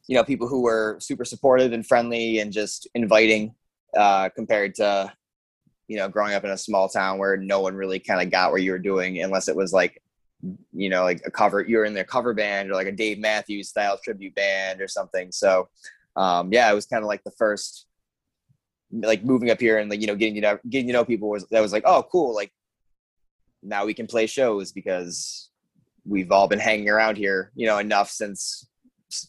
you 0.06 0.16
know, 0.16 0.25
people 0.25 0.49
who 0.49 0.62
were 0.62 0.97
super 1.00 1.25
supportive 1.25 1.73
and 1.73 1.87
friendly 1.87 2.38
and 2.38 2.50
just 2.50 2.88
inviting, 2.94 3.54
uh, 3.97 4.30
compared 4.30 4.75
to, 4.76 5.12
you 5.88 5.97
know, 5.97 6.09
growing 6.09 6.35
up 6.35 6.45
in 6.45 6.50
a 6.50 6.59
small 6.59 6.88
town 6.88 7.18
where 7.18 7.37
no 7.37 7.61
one 7.61 7.75
really 7.75 7.99
kind 7.99 8.23
of 8.23 8.30
got 8.30 8.52
what 8.52 8.62
you 8.62 8.71
were 8.71 8.78
doing 8.78 9.23
unless 9.23 9.49
it 9.49 9.57
was 9.57 9.73
like, 9.73 10.02
you 10.73 10.88
know, 10.88 11.02
like 11.02 11.23
a 11.26 11.30
cover, 11.30 11.62
you're 11.62 11.85
in 11.85 11.95
their 11.95 12.04
cover 12.04 12.35
band 12.35 12.71
or 12.71 12.75
like 12.75 12.87
a 12.87 12.92
Dave 12.92 13.18
Matthews 13.18 13.68
style 13.68 13.99
tribute 14.02 14.35
band 14.35 14.80
or 14.80 14.88
something. 14.88 15.33
So, 15.33 15.68
um, 16.14 16.52
yeah, 16.52 16.71
it 16.71 16.75
was 16.75 16.87
kind 16.87 17.02
of 17.02 17.09
like 17.09 17.25
the 17.25 17.33
first, 17.33 17.87
like 18.92 19.25
moving 19.25 19.50
up 19.50 19.61
here 19.61 19.78
and 19.78 19.90
like, 19.90 20.00
you 20.00 20.07
know, 20.07 20.14
getting 20.14 20.35
to 20.37 20.40
know, 20.40 20.59
getting 20.68 20.87
to 20.87 20.92
know 20.92 21.04
people 21.04 21.28
was, 21.28 21.47
that 21.50 21.61
was 21.61 21.73
like, 21.73 21.85
oh, 21.87 22.07
cool. 22.11 22.35
Like, 22.35 22.52
now 23.62 23.85
we 23.85 23.95
can 23.95 24.07
play 24.07 24.26
shows 24.26 24.71
because 24.71 25.50
we've 26.07 26.30
all 26.30 26.47
been 26.47 26.61
hanging 26.61 26.88
around 26.88 27.16
here, 27.16 27.50
you 27.57 27.66
know, 27.66 27.78
enough 27.78 28.11
since 28.11 28.68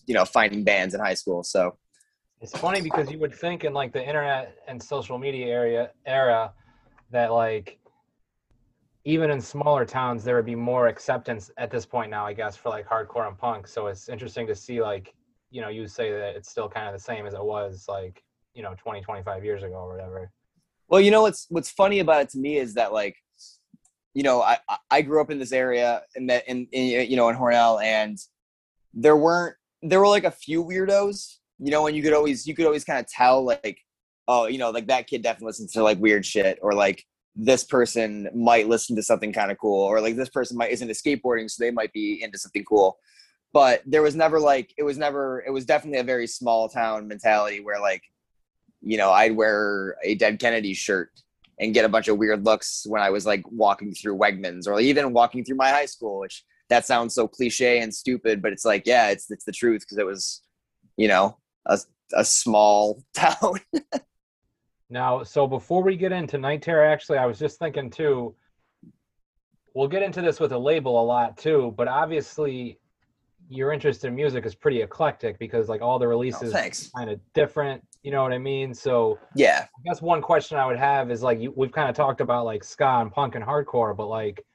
you 0.05 0.13
know 0.13 0.25
finding 0.25 0.63
bands 0.63 0.93
in 0.93 0.99
high 0.99 1.13
school. 1.13 1.43
So 1.43 1.77
it's 2.41 2.57
funny 2.57 2.81
because 2.81 3.11
you 3.11 3.19
would 3.19 3.33
think 3.33 3.63
in 3.63 3.73
like 3.73 3.91
the 3.91 4.05
internet 4.05 4.55
and 4.67 4.81
social 4.81 5.17
media 5.17 5.47
area 5.47 5.91
era 6.05 6.53
that 7.11 7.31
like 7.31 7.79
even 9.05 9.31
in 9.31 9.41
smaller 9.41 9.85
towns 9.85 10.23
there 10.23 10.35
would 10.35 10.45
be 10.45 10.55
more 10.55 10.87
acceptance 10.87 11.51
at 11.57 11.71
this 11.71 11.85
point 11.85 12.11
now, 12.11 12.25
I 12.25 12.33
guess, 12.33 12.55
for 12.55 12.69
like 12.69 12.87
hardcore 12.87 13.27
and 13.27 13.37
punk. 13.37 13.67
So 13.67 13.87
it's 13.87 14.09
interesting 14.09 14.47
to 14.47 14.55
see 14.55 14.81
like, 14.81 15.13
you 15.51 15.61
know, 15.61 15.69
you 15.69 15.87
say 15.87 16.11
that 16.11 16.35
it's 16.35 16.49
still 16.49 16.69
kind 16.69 16.87
of 16.87 16.93
the 16.93 16.99
same 16.99 17.25
as 17.25 17.33
it 17.33 17.43
was 17.43 17.85
like, 17.87 18.23
you 18.53 18.61
know, 18.61 18.75
20, 18.77 19.01
25 19.01 19.43
years 19.43 19.63
ago 19.63 19.75
or 19.75 19.91
whatever. 19.91 20.31
Well, 20.87 21.01
you 21.01 21.11
know 21.11 21.21
what's 21.21 21.45
what's 21.49 21.69
funny 21.69 21.99
about 21.99 22.21
it 22.21 22.29
to 22.29 22.39
me 22.39 22.57
is 22.57 22.73
that 22.73 22.93
like 22.93 23.15
you 24.13 24.23
know, 24.23 24.41
I 24.41 24.57
I 24.89 25.01
grew 25.01 25.21
up 25.21 25.31
in 25.31 25.39
this 25.39 25.51
area 25.51 26.01
and 26.15 26.29
that 26.29 26.47
in, 26.47 26.67
in 26.71 27.09
you 27.09 27.15
know 27.15 27.29
in 27.29 27.35
Hornell, 27.35 27.81
and 27.81 28.17
there 28.93 29.15
weren't 29.15 29.55
there 29.81 29.99
were 29.99 30.07
like 30.07 30.23
a 30.23 30.31
few 30.31 30.63
weirdos, 30.63 31.37
you 31.59 31.71
know, 31.71 31.87
and 31.87 31.95
you 31.95 32.01
could 32.01 32.13
always 32.13 32.47
you 32.47 32.55
could 32.55 32.65
always 32.65 32.83
kind 32.83 32.99
of 32.99 33.07
tell 33.07 33.43
like, 33.43 33.79
oh, 34.27 34.47
you 34.47 34.57
know, 34.57 34.71
like 34.71 34.87
that 34.87 35.07
kid 35.07 35.21
definitely 35.21 35.47
listens 35.47 35.73
to 35.73 35.83
like 35.83 35.99
weird 35.99 36.25
shit, 36.25 36.59
or 36.61 36.73
like 36.73 37.05
this 37.35 37.63
person 37.63 38.29
might 38.35 38.67
listen 38.67 38.95
to 38.95 39.03
something 39.03 39.33
kind 39.33 39.51
of 39.51 39.57
cool, 39.57 39.83
or 39.83 40.01
like 40.01 40.15
this 40.15 40.29
person 40.29 40.57
might 40.57 40.71
isn't 40.71 40.89
skateboarding, 40.89 41.49
so 41.49 41.63
they 41.63 41.71
might 41.71 41.93
be 41.93 42.21
into 42.23 42.37
something 42.37 42.63
cool. 42.63 42.97
But 43.51 43.81
there 43.85 44.01
was 44.01 44.15
never 44.15 44.39
like 44.39 44.73
it 44.77 44.83
was 44.83 44.97
never 44.97 45.43
it 45.45 45.51
was 45.51 45.65
definitely 45.65 45.99
a 45.99 46.03
very 46.03 46.27
small 46.27 46.69
town 46.69 47.07
mentality 47.07 47.59
where 47.59 47.79
like, 47.79 48.03
you 48.81 48.97
know, 48.97 49.11
I'd 49.11 49.35
wear 49.35 49.97
a 50.03 50.15
Dead 50.15 50.39
Kennedy 50.39 50.73
shirt 50.73 51.11
and 51.59 51.73
get 51.73 51.85
a 51.85 51.89
bunch 51.89 52.07
of 52.07 52.17
weird 52.17 52.45
looks 52.45 52.85
when 52.87 53.01
I 53.01 53.09
was 53.09 53.25
like 53.25 53.43
walking 53.51 53.93
through 53.93 54.17
Wegmans 54.17 54.67
or 54.67 54.79
even 54.79 55.13
walking 55.13 55.43
through 55.43 55.57
my 55.57 55.69
high 55.69 55.87
school, 55.87 56.19
which 56.19 56.45
that 56.69 56.85
sounds 56.85 57.13
so 57.15 57.27
cliche 57.27 57.79
and 57.79 57.93
stupid, 57.93 58.41
but 58.41 58.53
it's 58.53 58.65
like, 58.65 58.83
yeah, 58.85 59.09
it's 59.09 59.29
it's 59.29 59.43
the 59.43 59.51
truth 59.51 59.81
because 59.81 59.97
it 59.97 60.05
was, 60.05 60.41
you 60.95 61.07
know, 61.07 61.37
a 61.65 61.79
a 62.13 62.25
small 62.25 63.03
town. 63.13 63.59
now, 64.89 65.23
so 65.23 65.47
before 65.47 65.83
we 65.83 65.95
get 65.95 66.11
into 66.11 66.37
Night 66.37 66.61
Terror, 66.61 66.85
actually, 66.85 67.17
I 67.17 67.25
was 67.25 67.39
just 67.39 67.59
thinking 67.59 67.89
too. 67.89 68.35
We'll 69.75 69.87
get 69.87 70.01
into 70.01 70.21
this 70.21 70.39
with 70.39 70.51
a 70.51 70.57
label 70.57 70.99
a 71.01 71.05
lot 71.05 71.37
too, 71.37 71.73
but 71.77 71.87
obviously, 71.87 72.79
your 73.49 73.71
interest 73.71 74.03
in 74.03 74.15
music 74.15 74.45
is 74.45 74.55
pretty 74.55 74.81
eclectic 74.81 75.37
because 75.39 75.69
like 75.69 75.81
all 75.81 75.99
the 75.99 76.05
oh, 76.05 76.09
releases 76.09 76.53
oh, 76.53 76.97
kind 76.97 77.09
of 77.09 77.19
different 77.33 77.83
you 78.03 78.11
know 78.11 78.23
what 78.23 78.31
I 78.31 78.37
mean? 78.37 78.73
So 78.73 79.19
yeah, 79.35 79.65
I 79.65 79.81
guess 79.83 80.01
one 80.01 80.21
question 80.21 80.57
I 80.57 80.65
would 80.65 80.77
have 80.77 81.11
is 81.11 81.21
like 81.21 81.39
you, 81.39 81.53
we've 81.55 81.71
kind 81.71 81.89
of 81.89 81.95
talked 81.95 82.21
about 82.21 82.45
like 82.45 82.63
ska 82.63 82.99
and 83.01 83.11
punk 83.11 83.35
and 83.35 83.43
hardcore, 83.43 83.95
but 83.95 84.07
like, 84.07 84.45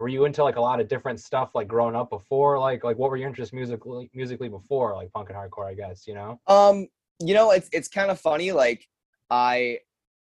were 0.00 0.08
you 0.08 0.24
into 0.24 0.42
like 0.42 0.56
a 0.56 0.60
lot 0.60 0.80
of 0.80 0.88
different 0.88 1.20
stuff 1.20 1.50
like 1.54 1.68
growing 1.68 1.94
up 1.94 2.08
before? 2.08 2.58
Like 2.58 2.82
like 2.82 2.96
what 2.96 3.10
were 3.10 3.18
your 3.18 3.28
interests 3.28 3.52
musically 3.52 4.10
musically 4.14 4.48
before 4.48 4.94
like 4.94 5.12
punk 5.12 5.28
and 5.28 5.38
hardcore? 5.38 5.70
I 5.70 5.74
guess 5.74 6.06
you 6.06 6.14
know. 6.14 6.40
Um, 6.46 6.88
you 7.20 7.34
know 7.34 7.50
it's 7.50 7.68
it's 7.70 7.88
kind 7.88 8.10
of 8.10 8.18
funny. 8.18 8.50
Like 8.50 8.88
I 9.28 9.80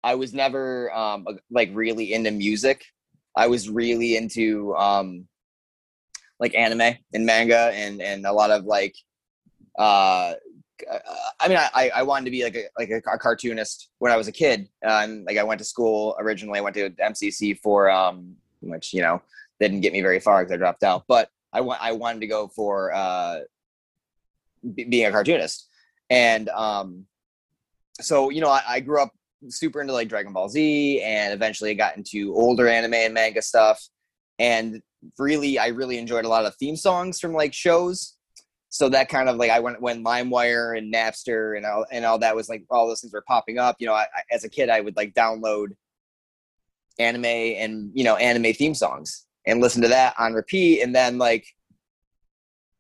I 0.03 0.15
was 0.15 0.34
never 0.34 0.91
um 0.93 1.27
like 1.51 1.69
really 1.73 2.13
into 2.13 2.32
music. 2.32 2.84
I 3.38 3.47
was 3.47 3.69
really 3.69 4.17
into 4.17 4.75
um 4.75 5.27
like 6.39 6.55
anime 6.55 6.95
and 7.13 7.25
manga 7.25 7.71
and 7.73 8.01
and 8.01 8.25
a 8.25 8.34
lot 8.34 8.49
of 8.49 8.65
like 8.65 8.95
uh 9.77 10.34
I 11.41 11.49
mean, 11.49 11.58
I, 11.58 11.91
I 11.93 12.03
wanted 12.03 12.23
to 12.23 12.32
be 12.32 12.43
like 12.45 12.55
a 12.55 12.63
like 12.77 12.89
a, 12.89 13.01
cartoonist 13.01 13.89
when 13.99 14.13
I 14.13 14.15
was 14.15 14.29
a 14.29 14.32
kid. 14.32 14.69
Uh, 14.84 15.01
and 15.03 15.25
like 15.25 15.38
I 15.38 15.43
went 15.43 15.60
to 15.60 15.65
school 15.65 16.15
originally. 16.17 16.58
I 16.58 16.62
went 16.62 16.73
to 16.75 16.89
MCC 16.89 17.60
for 17.60 17.91
um, 17.91 18.38
which 18.62 18.93
you 18.93 19.01
know 19.01 19.21
didn't 19.60 19.82
get 19.82 19.93
me 19.93 20.02
very 20.02 20.19
far 20.19 20.41
because 20.43 20.54
I 20.54 20.58
dropped 20.58 20.84
out. 20.84 21.04
But 21.08 21.30
I 21.54 21.60
I 21.60 21.91
wanted 21.93 22.22
to 22.22 22.28
go 22.28 22.48
for 22.48 22.93
uh, 22.93 23.39
b- 24.74 24.86
being 24.86 25.06
a 25.06 25.12
cartoonist, 25.12 25.67
and 26.10 26.50
um, 26.50 27.06
so 28.00 28.30
you 28.30 28.41
know 28.41 28.50
I, 28.50 28.62
I 28.67 28.80
grew 28.80 29.02
up 29.02 29.12
super 29.48 29.82
into 29.82 29.93
like 29.93 30.10
Dragon 30.10 30.34
Ball 30.34 30.50
Z, 30.50 31.02
and 31.02 31.34
eventually 31.34 31.72
I 31.72 31.74
got 31.74 31.98
into 31.98 32.34
older 32.36 32.67
anime 32.67 32.93
and 32.93 33.13
manga 33.13 33.41
stuff, 33.41 33.82
and 34.38 34.82
really 35.17 35.58
I 35.58 35.67
really 35.67 35.98
enjoyed 35.98 36.26
a 36.26 36.30
lot 36.30 36.45
of 36.45 36.56
theme 36.56 36.76
songs 36.76 37.19
from 37.19 37.34
like 37.34 37.54
shows 37.54 38.17
so 38.69 38.88
that 38.89 39.10
kind 39.10 39.28
of 39.28 39.38
like 39.38 39.50
I 39.50 39.60
went 39.60 39.82
when 39.82 40.04
LimeWire 40.04 40.78
and 40.78 40.93
Napster 40.93 41.58
and 41.58 41.65
all 41.65 41.86
and 41.91 42.06
all 42.06 42.19
that 42.19 42.36
was 42.36 42.50
like 42.50 42.63
all 42.69 42.88
those 42.88 43.02
things 43.02 43.13
were 43.13 43.24
popping 43.28 43.58
up. 43.58 43.78
You 43.80 43.88
know, 43.88 43.93
I, 43.93 44.04
I, 44.04 44.22
as 44.32 44.43
a 44.43 44.50
kid, 44.50 44.69
I 44.69 44.80
would 44.80 44.95
like 44.95 45.13
download 45.15 45.69
anime 47.00 47.26
and 47.26 47.91
you 47.93 48.04
know 48.04 48.15
anime 48.17 48.54
theme 48.54 48.76
songs 48.76 49.26
and 49.45 49.62
listen 49.62 49.82
to 49.82 49.88
that 49.89 50.15
on 50.19 50.34
repeat. 50.34 50.82
And 50.82 50.93
then 50.93 51.17
like 51.17 51.45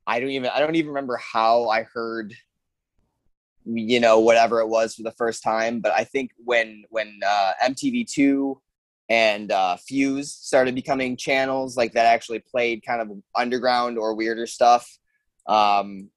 I 0.07 0.19
don't 0.19 0.29
even 0.29 0.49
I 0.53 0.59
don't 0.59 0.75
even 0.75 0.89
remember 0.89 1.17
how 1.17 1.69
I 1.69 1.83
heard 1.83 2.33
you 3.65 3.99
know 3.99 4.19
whatever 4.19 4.61
it 4.61 4.67
was 4.67 4.95
for 4.95 5.03
the 5.03 5.11
first 5.11 5.43
time. 5.43 5.79
But 5.79 5.93
I 5.93 6.03
think 6.03 6.31
when 6.37 6.83
when 6.89 7.19
uh, 7.25 7.53
MTV 7.63 8.11
two 8.11 8.61
and 9.09 9.51
uh, 9.51 9.75
Fuse 9.77 10.31
started 10.31 10.75
becoming 10.75 11.17
channels 11.17 11.75
like 11.75 11.93
that 11.93 12.05
actually 12.05 12.39
played 12.39 12.85
kind 12.85 13.01
of 13.01 13.11
underground 13.35 13.97
or 13.97 14.13
weirder 14.13 14.45
stuff 14.45 14.99
um, 15.49 16.09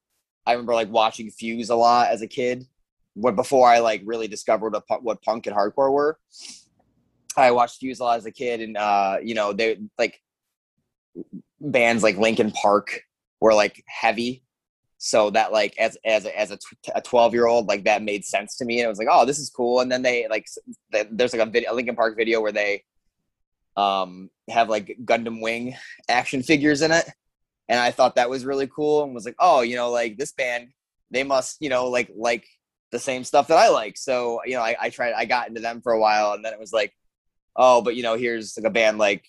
I 0.46 0.52
remember 0.52 0.74
like 0.74 0.90
watching 0.90 1.30
Fuse 1.30 1.70
a 1.70 1.74
lot 1.74 2.10
as 2.10 2.20
a 2.22 2.26
kid. 2.26 2.66
When 3.14 3.34
before 3.34 3.68
I 3.68 3.78
like 3.78 4.02
really 4.04 4.28
discovered 4.28 4.74
what, 4.86 5.02
what 5.02 5.22
punk 5.22 5.46
and 5.46 5.56
hardcore 5.56 5.90
were, 5.90 6.18
I 7.36 7.50
watched 7.50 7.78
Fuse 7.78 8.00
a 8.00 8.04
lot 8.04 8.18
as 8.18 8.26
a 8.26 8.30
kid, 8.30 8.60
and 8.60 8.76
uh, 8.76 9.18
you 9.22 9.34
know 9.34 9.52
they 9.52 9.78
like 9.98 10.20
bands 11.60 12.02
like 12.02 12.16
Linkin 12.16 12.50
Park 12.50 13.02
were 13.40 13.54
like 13.54 13.82
heavy, 13.86 14.42
so 14.98 15.30
that 15.30 15.52
like 15.52 15.76
as 15.78 15.96
as 16.04 16.24
a, 16.24 16.38
as 16.38 16.50
a 16.94 17.00
twelve 17.02 17.34
year 17.34 17.46
old 17.46 17.66
like 17.66 17.84
that 17.84 18.02
made 18.02 18.24
sense 18.24 18.56
to 18.58 18.64
me, 18.64 18.80
and 18.80 18.86
I 18.86 18.88
was 18.88 18.98
like, 18.98 19.08
oh, 19.10 19.24
this 19.24 19.38
is 19.38 19.50
cool. 19.50 19.80
And 19.80 19.90
then 19.90 20.02
they 20.02 20.26
like 20.28 20.46
there's 21.10 21.32
like 21.32 21.46
a 21.46 21.50
video, 21.50 21.72
a 21.72 21.74
Linkin 21.74 21.96
Park 21.96 22.16
video 22.16 22.40
where 22.40 22.52
they 22.52 22.84
um 23.76 24.30
have 24.50 24.68
like 24.68 24.96
Gundam 25.04 25.40
Wing 25.40 25.74
action 26.08 26.42
figures 26.42 26.82
in 26.82 26.92
it 26.92 27.08
and 27.68 27.80
I 27.80 27.90
thought 27.90 28.16
that 28.16 28.28
was 28.28 28.44
really 28.44 28.66
cool 28.66 29.02
and 29.02 29.14
was 29.14 29.24
like, 29.24 29.36
oh, 29.38 29.62
you 29.62 29.76
know, 29.76 29.90
like 29.90 30.18
this 30.18 30.32
band, 30.32 30.68
they 31.10 31.22
must, 31.22 31.56
you 31.60 31.70
know, 31.70 31.88
like 31.88 32.10
like 32.14 32.46
the 32.90 32.98
same 32.98 33.24
stuff 33.24 33.48
that 33.48 33.56
I 33.56 33.68
like. 33.70 33.96
So 33.96 34.40
you 34.44 34.56
know, 34.56 34.62
I, 34.62 34.76
I 34.78 34.90
tried, 34.90 35.14
I 35.14 35.24
got 35.24 35.48
into 35.48 35.62
them 35.62 35.80
for 35.80 35.92
a 35.92 35.98
while, 35.98 36.32
and 36.32 36.44
then 36.44 36.52
it 36.52 36.60
was 36.60 36.72
like, 36.72 36.94
oh, 37.56 37.80
but 37.80 37.96
you 37.96 38.02
know, 38.02 38.14
here's 38.14 38.56
like 38.58 38.66
a 38.66 38.70
band 38.70 38.98
like 38.98 39.24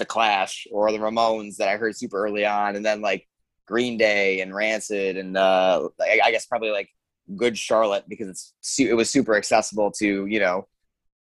the 0.00 0.04
Clash 0.06 0.66
or 0.72 0.90
the 0.90 0.98
Ramones 0.98 1.56
that 1.56 1.68
I 1.68 1.76
heard 1.76 1.96
super 1.96 2.24
early 2.24 2.44
on, 2.44 2.74
and 2.74 2.84
then 2.84 3.00
like 3.00 3.28
Green 3.66 3.96
Day 3.96 4.40
and 4.40 4.52
Rancid, 4.52 5.16
and 5.16 5.36
uh, 5.36 5.88
I, 6.00 6.20
I 6.24 6.30
guess 6.32 6.46
probably 6.46 6.70
like 6.70 6.88
Good 7.36 7.56
Charlotte 7.56 8.04
because 8.08 8.28
it's 8.28 8.80
it 8.80 8.94
was 8.94 9.08
super 9.08 9.36
accessible 9.36 9.92
to 9.98 10.26
you 10.26 10.40
know 10.40 10.66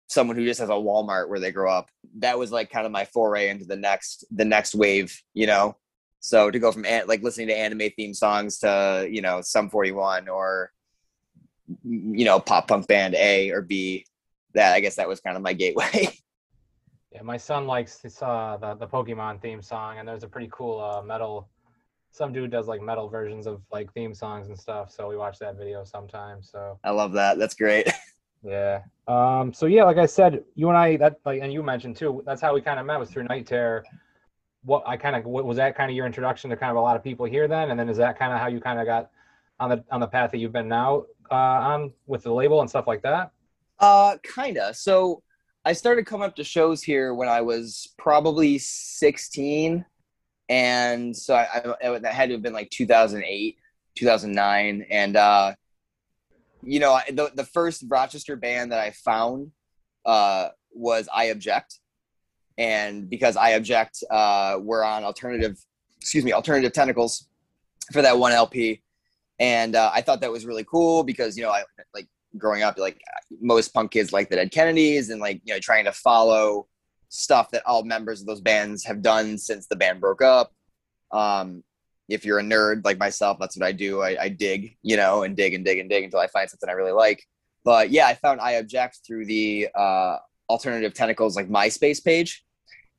someone 0.08 0.36
who 0.36 0.46
just 0.46 0.60
has 0.60 0.70
a 0.70 0.74
Walmart 0.74 1.30
where 1.30 1.39
they 1.39 1.52
grow 1.52 1.72
up. 1.72 1.89
That 2.18 2.39
was 2.39 2.52
like 2.52 2.72
kind 2.72 2.86
of 2.86 2.92
my 2.92 3.06
foray 3.06 3.50
into 3.50 3.65
the 3.65 3.76
next 3.76 4.26
the 4.32 4.46
next 4.46 4.74
wave, 4.74 5.22
you 5.34 5.46
know. 5.46 5.78
So 6.22 6.50
to 6.50 6.60
go 6.60 6.72
from 6.72 6.86
like 7.06 7.22
listening 7.22 7.48
to 7.48 7.58
anime 7.58 7.92
theme 7.96 8.13
songs 8.13 8.60
to 8.60 9.08
you 9.10 9.22
know 9.22 9.42
Sum 9.42 9.70
41 9.70 10.28
or 10.28 10.72
you 11.84 12.26
know 12.26 12.39
pop 12.39 12.68
punk 12.68 12.88
band 12.88 13.15
A 13.15 13.52
or 13.52 13.62
B, 13.62 14.06
that 14.54 14.74
I 14.74 14.80
guess 14.80 14.96
that 14.96 15.08
was 15.08 15.20
kind 15.20 15.38
of 15.38 15.44
my 15.44 15.54
gateway. 15.54 16.10
Yeah, 17.12 17.24
my 17.24 17.38
son 17.38 17.65
likes 17.65 18.06
uh, 18.22 18.58
the 18.58 18.76
the 18.76 18.88
Pokemon 18.88 19.41
theme 19.41 19.62
song, 19.62 19.98
and 19.98 20.08
there's 20.08 20.24
a 20.24 20.28
pretty 20.28 20.50
cool 20.52 20.80
uh, 20.80 21.02
metal 21.02 21.50
some 22.12 22.34
dude 22.34 22.52
does 22.52 22.67
like 22.67 22.82
metal 22.82 23.08
versions 23.08 23.48
of 23.48 23.62
like 23.72 23.93
theme 23.93 24.13
songs 24.13 24.48
and 24.48 24.58
stuff. 24.58 24.91
So 24.91 25.08
we 25.08 25.15
watch 25.15 25.39
that 25.39 25.56
video 25.56 25.84
sometimes. 25.84 26.50
So 26.52 26.80
I 26.84 26.91
love 26.91 27.13
that. 27.13 27.38
That's 27.38 27.54
great. 27.54 27.89
yeah. 28.43 28.82
Um. 29.08 29.54
So 29.54 29.65
yeah, 29.65 29.84
like 29.84 29.98
I 29.98 30.06
said, 30.06 30.43
you 30.56 30.69
and 30.69 30.78
I 30.78 30.98
that 30.98 31.19
like 31.26 31.41
and 31.41 31.52
you 31.54 31.63
mentioned 31.63 31.95
too. 31.95 32.24
That's 32.26 32.41
how 32.41 32.54
we 32.54 32.62
kind 32.62 32.80
of 32.80 32.86
met 32.86 33.00
was 33.00 33.10
through 33.10 33.24
Night 33.24 33.48
Terror. 33.48 33.86
What 34.63 34.84
I 34.86 34.98
kind 34.98 35.15
of 35.15 35.26
was 35.26 35.58
that 35.58 35.76
kind 35.76 35.89
of 35.89 35.95
your 35.95 36.06
introduction 36.06 36.50
to 36.50 36.58
kind 36.58 36.72
of 36.72 36.78
a 36.78 36.82
lot 36.82 36.95
of 36.95 37.04
people 37.04 37.26
here 37.26 37.48
then, 37.48 37.72
and 37.72 37.80
then 37.80 37.89
is 37.89 37.98
that 37.98 38.17
kind 38.19 38.34
of 38.34 38.39
how 38.39 38.48
you 38.48 38.60
kind 38.60 38.80
of 38.80 38.86
got 38.86 39.10
on 39.60 39.69
the 39.69 39.84
on 39.91 40.00
the 40.00 40.08
path 40.08 40.32
that 40.32 40.38
you've 40.39 40.52
been 40.52 40.67
now 40.67 41.06
uh, 41.32 41.36
on 41.36 41.93
with 42.08 42.24
the 42.24 42.34
label 42.34 42.62
and 42.62 42.69
stuff 42.69 42.88
like 42.88 43.02
that? 43.04 43.32
Uh, 43.80 44.17
kinda. 44.36 44.74
So 44.74 45.24
I 45.65 45.74
started 45.74 46.06
coming 46.06 46.26
up 46.26 46.36
to 46.38 46.43
shows 46.43 46.82
here 46.82 47.13
when 47.13 47.28
I 47.28 47.41
was 47.41 47.93
probably 47.98 48.58
16. 48.58 49.86
And 50.48 51.15
so 51.15 51.36
I, 51.36 51.74
I, 51.84 52.00
that 52.00 52.13
had 52.13 52.30
to 52.30 52.36
have 52.36 52.41
been 52.41 52.54
like 52.54 52.69
2008, 52.69 53.58
2009. 53.95 54.86
And, 54.89 55.15
uh, 55.15 55.54
you 56.63 56.80
know, 56.80 57.00
the, 57.10 57.32
the 57.36 57.43
first 57.43 57.84
Rochester 57.88 58.36
band 58.36 58.72
that 58.72 58.80
I 58.80 58.91
found 58.91 59.52
uh, 60.06 60.50
was 60.72 61.10
I 61.13 61.26
Object. 61.26 61.80
And 62.58 63.10
because 63.10 63.36
I 63.36 63.52
Object, 63.52 64.04
uh, 64.10 64.58
we're 64.62 64.84
on 64.84 65.04
alternative, 65.04 65.58
excuse 66.00 66.24
me, 66.24 66.32
alternative 66.32 66.74
tentacles 66.74 67.28
for 67.91 68.02
that 68.02 68.17
one 68.17 68.32
LP. 68.32 68.82
And 69.39 69.76
uh, 69.76 69.91
I 69.93 70.02
thought 70.02 70.22
that 70.22 70.32
was 70.32 70.45
really 70.45 70.65
cool 70.65 71.04
because, 71.04 71.38
you 71.38 71.43
know, 71.43 71.52
I 71.52 71.63
like 71.93 72.08
growing 72.38 72.63
up, 72.63 72.78
like 72.78 73.02
most 73.42 73.74
punk 73.74 73.92
kids 73.92 74.13
like 74.13 74.30
the 74.30 74.36
Dead 74.36 74.52
Kennedys 74.52 75.10
and 75.10 75.20
like, 75.20 75.42
you 75.44 75.54
know, 75.54 75.60
trying 75.60 75.86
to 75.86 75.92
follow 75.92 76.68
stuff 77.10 77.50
that 77.52 77.65
all 77.65 77.84
members 77.84 78.22
of 78.22 78.28
those 78.28 78.42
bands 78.42 78.86
have 78.86 79.02
done 79.02 79.38
since 79.38 79.68
the 79.68 79.76
band 79.76 80.00
broke 80.00 80.22
up. 80.22 80.52
Um, 81.12 81.63
if 82.08 82.26
you're 82.26 82.39
a 82.39 82.44
nerd 82.44 82.86
like 82.86 82.98
myself, 82.98 83.38
that's 83.39 83.58
what 83.58 83.65
I 83.65 83.72
do. 83.72 84.02
I, 84.02 84.24
I 84.24 84.30
dig, 84.30 84.78
you 84.82 84.98
know, 84.98 85.24
and 85.24 85.36
dig 85.36 85.54
and 85.54 85.63
dig 85.63 85.80
and 85.80 85.89
dig 85.89 86.04
until 86.04 86.20
I 86.20 86.28
find 86.28 86.50
something 86.50 86.70
I 86.70 86.74
really 86.74 86.92
like. 86.92 87.24
But 87.63 87.92
yeah, 87.92 88.08
I 88.08 88.15
found 88.15 88.42
I 88.42 88.54
Object 88.54 89.00
through 89.06 89.26
the 89.26 89.68
uh, 89.76 90.18
Alternative 90.50 90.94
Tentacles 90.94 91.36
like 91.36 91.50
MySpace 91.50 92.04
page 92.04 92.44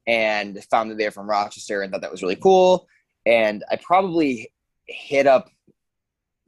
and 0.07 0.63
found 0.71 0.91
that 0.91 0.99
they're 0.99 1.11
from 1.11 1.29
Rochester 1.29 1.83
and 1.83 1.93
thought 1.93 2.03
that 2.03 2.11
was 2.11 2.23
really 2.23 2.37
cool. 2.37 2.87
And 3.27 3.65
I 3.71 3.77
probably 3.77 4.53
hit 4.87 5.27
up 5.27 5.51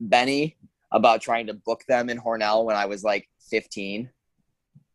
Benny 0.01 0.57
about 0.93 1.23
trying 1.23 1.47
to 1.47 1.55
book 1.55 1.83
them 1.89 2.11
in 2.11 2.21
Hornell 2.21 2.65
when 2.65 2.77
I 2.77 2.87
was 2.87 3.03
like 3.03 3.29
15. 3.51 4.11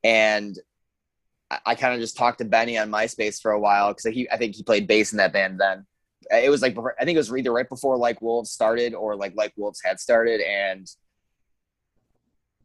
And 0.03 0.57
I, 1.49 1.59
I 1.65 1.75
kind 1.75 1.93
of 1.93 1.99
just 1.99 2.15
talked 2.15 2.37
to 2.37 2.45
Benny 2.45 2.77
on 2.77 2.91
MySpace 2.91 3.41
for 3.41 3.51
a 3.51 3.59
while 3.59 3.89
because 3.89 4.05
he, 4.05 4.29
I 4.29 4.37
think 4.37 4.55
he 4.55 4.63
played 4.63 4.87
bass 4.87 5.11
in 5.11 5.17
that 5.17 5.33
band 5.33 5.59
then. 5.59 5.85
It 6.31 6.49
was 6.49 6.61
like, 6.61 6.77
I 6.99 7.05
think 7.05 7.15
it 7.15 7.19
was 7.19 7.33
either 7.33 7.51
right 7.51 7.67
before 7.67 7.97
Like 7.97 8.21
Wolves 8.21 8.51
started 8.51 8.93
or 8.93 9.15
like 9.15 9.33
Like 9.35 9.53
Wolves 9.57 9.81
had 9.83 9.99
started. 9.99 10.41
And 10.41 10.87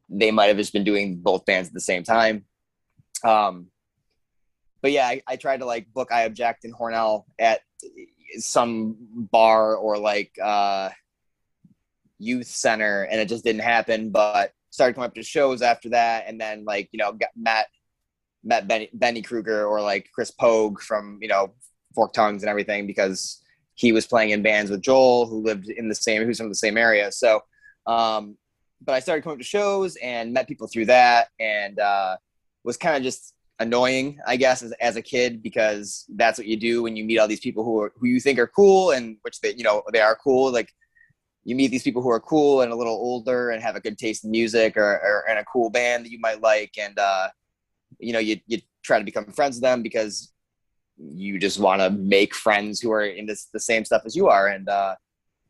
they 0.09 0.31
might 0.31 0.47
have 0.47 0.59
just 0.59 0.73
been 0.73 0.85
doing 0.85 1.16
both 1.16 1.47
bands 1.47 1.68
at 1.68 1.75
the 1.75 1.81
same 1.81 2.03
time. 2.03 2.45
Um, 3.25 3.68
but 4.83 4.92
yeah, 4.92 5.07
I, 5.07 5.23
I 5.27 5.37
tried 5.37 5.61
to 5.61 5.66
like 5.66 5.92
book 5.92 6.12
I 6.12 6.25
Object 6.25 6.64
in 6.64 6.73
Hornell 6.73 7.25
at 7.38 7.61
some 8.38 8.97
bar 9.31 9.77
or 9.77 9.97
like, 9.97 10.33
uh, 10.42 10.90
youth 12.23 12.47
center 12.47 13.03
and 13.11 13.21
it 13.21 13.29
just 13.29 13.45
didn't 13.45 13.63
happen 13.63 14.11
but 14.11 14.53
started 14.71 14.95
coming 14.95 15.09
up 15.09 15.15
to 15.15 15.23
shows 15.23 15.61
after 15.61 15.89
that 15.91 16.25
and 16.27 16.41
then 16.41 16.65
like 16.65 16.89
you 16.93 16.99
know 16.99 17.13
got 17.13 17.31
met 17.37 17.67
met 18.45 18.69
benny, 18.69 18.89
benny 18.95 19.23
kruger 19.23 19.67
or 19.67 19.81
like 19.81 20.09
chris 20.15 20.31
pogue 20.31 20.81
from 20.81 21.19
you 21.21 21.29
know 21.29 21.53
fork 21.95 22.13
tongues 22.13 22.43
and 22.43 22.49
everything 22.49 22.87
because 22.87 23.43
he 23.75 23.93
was 23.93 24.07
playing 24.07 24.31
in 24.31 24.43
bands 24.43 24.71
with 24.71 24.81
joel 24.81 25.27
who 25.27 25.43
lived 25.43 25.69
in 25.69 25.89
the 25.89 25.95
same 25.95 26.25
who's 26.25 26.39
from 26.39 26.49
the 26.49 26.55
same 26.55 26.77
area 26.77 27.11
so 27.11 27.41
um 27.87 28.37
but 28.81 28.95
i 28.95 29.01
started 29.01 29.23
coming 29.23 29.37
up 29.37 29.41
to 29.41 29.45
shows 29.45 29.97
and 29.97 30.33
met 30.33 30.49
people 30.49 30.69
through 30.69 30.87
that 30.87 31.29
and 31.41 31.79
uh 31.79 32.17
was 32.65 32.77
kind 32.77 32.97
of 32.97 33.03
just 33.03 33.35
annoying 33.59 34.19
i 34.27 34.37
guess 34.37 34.63
as, 34.63 34.73
as 34.81 34.97
a 34.97 35.03
kid 35.03 35.43
because 35.43 36.05
that's 36.17 36.39
what 36.39 36.47
you 36.47 36.57
do 36.57 36.83
when 36.83 36.97
you 36.97 37.05
meet 37.05 37.19
all 37.19 37.29
these 37.29 37.41
people 37.41 37.65
who 37.65 37.81
are 37.81 37.93
who 37.97 38.07
you 38.07 38.21
think 38.21 38.39
are 38.39 38.47
cool 38.47 38.93
and 38.93 39.17
which 39.23 39.41
they 39.41 39.55
you 39.55 39.63
know 39.63 39.83
they 39.93 40.01
are 40.01 40.17
cool 40.17 40.53
like 40.53 40.73
you 41.45 41.57
meet 41.57 41.69
these 41.69 41.83
people 41.83 42.03
who 42.03 42.11
are 42.11 42.21
cool 42.21 42.61
and 42.61 42.73
a 42.73 42.77
little 42.77 42.95
older 42.95 43.51
and 43.51 43.63
have 43.63 43.77
a 43.77 43.81
good 43.81 43.99
taste 43.99 44.25
in 44.25 44.31
music 44.31 44.77
or, 44.77 44.83
or 44.83 45.25
and 45.29 45.39
a 45.39 45.45
cool 45.45 45.71
band 45.71 46.05
that 46.05 46.11
you 46.11 46.21
might 46.21 46.41
like. 46.41 46.75
And 46.79 46.99
uh, 46.99 47.29
you 47.99 48.13
know 48.13 48.19
you, 48.19 48.39
you 48.47 48.59
try 48.83 48.99
to 48.99 49.05
become 49.05 49.27
friends 49.27 49.57
with 49.57 49.63
them 49.63 49.83
because 49.83 50.33
you 50.99 51.39
just 51.39 51.59
want 51.59 51.81
to 51.81 51.91
make 51.91 52.35
friends 52.35 52.81
who 52.81 52.93
are 52.93 53.05
into 53.05 53.37
the 53.53 53.61
same 53.61 53.85
stuff 53.85 54.03
as 54.05 54.15
you 54.15 54.29
are. 54.29 54.49
And 54.49 54.69
uh, 54.69 54.95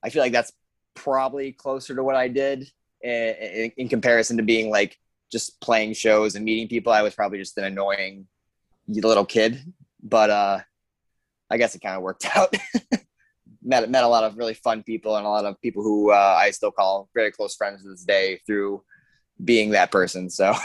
i 0.02 0.10
feel 0.10 0.22
like 0.22 0.32
that's 0.32 0.52
probably 0.94 1.52
closer 1.52 1.94
to 1.94 2.02
what 2.02 2.16
i 2.16 2.28
did 2.28 2.68
in, 3.02 3.12
in, 3.12 3.72
in 3.76 3.88
comparison 3.88 4.36
to 4.36 4.42
being 4.42 4.70
like 4.70 4.98
just 5.30 5.60
playing 5.60 5.94
shows 5.94 6.34
and 6.34 6.44
meeting 6.44 6.68
people. 6.68 6.92
I 6.92 7.00
was 7.02 7.14
probably 7.14 7.38
just 7.38 7.56
an 7.56 7.64
annoying 7.64 8.26
little 8.86 9.24
kid. 9.24 9.62
But 10.02 10.30
uh 10.30 10.60
i 11.52 11.58
guess 11.58 11.74
it 11.74 11.80
kind 11.80 11.96
of 11.96 12.02
worked 12.02 12.26
out 12.36 12.54
met 13.64 13.88
met 13.90 14.04
a 14.04 14.08
lot 14.08 14.24
of 14.24 14.36
really 14.36 14.54
fun 14.54 14.82
people 14.82 15.16
and 15.16 15.26
a 15.26 15.28
lot 15.28 15.44
of 15.44 15.60
people 15.60 15.82
who 15.82 16.10
uh, 16.10 16.36
I 16.38 16.50
still 16.50 16.72
call 16.72 17.08
very 17.14 17.30
close 17.30 17.54
friends 17.54 17.82
to 17.82 17.88
this 17.88 18.04
day 18.04 18.40
through 18.46 18.82
being 19.44 19.70
that 19.70 19.90
person. 19.90 20.30
So. 20.30 20.54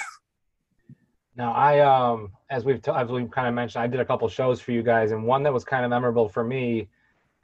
Now 1.37 1.53
I 1.53 1.81
um 1.81 2.31
as 2.49 2.65
we've 2.65 2.81
t- 2.81 2.89
as 2.89 3.09
we've 3.09 3.29
kind 3.29 3.47
of 3.47 3.53
mentioned, 3.53 3.83
I 3.83 3.87
did 3.87 3.99
a 3.99 4.05
couple 4.05 4.27
shows 4.27 4.59
for 4.59 4.71
you 4.71 4.81
guys, 4.81 5.11
and 5.11 5.23
one 5.23 5.43
that 5.43 5.53
was 5.53 5.63
kind 5.63 5.85
of 5.85 5.91
memorable 5.91 6.27
for 6.27 6.43
me 6.43 6.89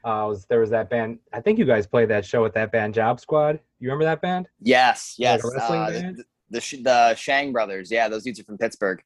uh, 0.03 0.25
was 0.27 0.45
there 0.45 0.59
was 0.59 0.69
that 0.71 0.89
band. 0.89 1.19
I 1.31 1.41
think 1.41 1.59
you 1.59 1.65
guys 1.65 1.85
played 1.85 2.09
that 2.09 2.25
show 2.25 2.41
with 2.41 2.53
that 2.55 2.71
band 2.71 2.93
Job 2.93 3.19
Squad. 3.19 3.59
You 3.79 3.89
remember 3.89 4.05
that 4.05 4.21
band? 4.21 4.47
Yes, 4.59 5.15
yes. 5.17 5.43
Like 5.43 5.61
uh, 5.61 5.91
the, 5.91 6.25
the, 6.49 6.77
the 6.81 7.15
Shang 7.15 7.51
brothers. 7.51 7.91
Yeah, 7.91 8.09
those 8.09 8.23
dudes 8.23 8.39
are 8.39 8.43
from 8.43 8.57
Pittsburgh. 8.57 9.01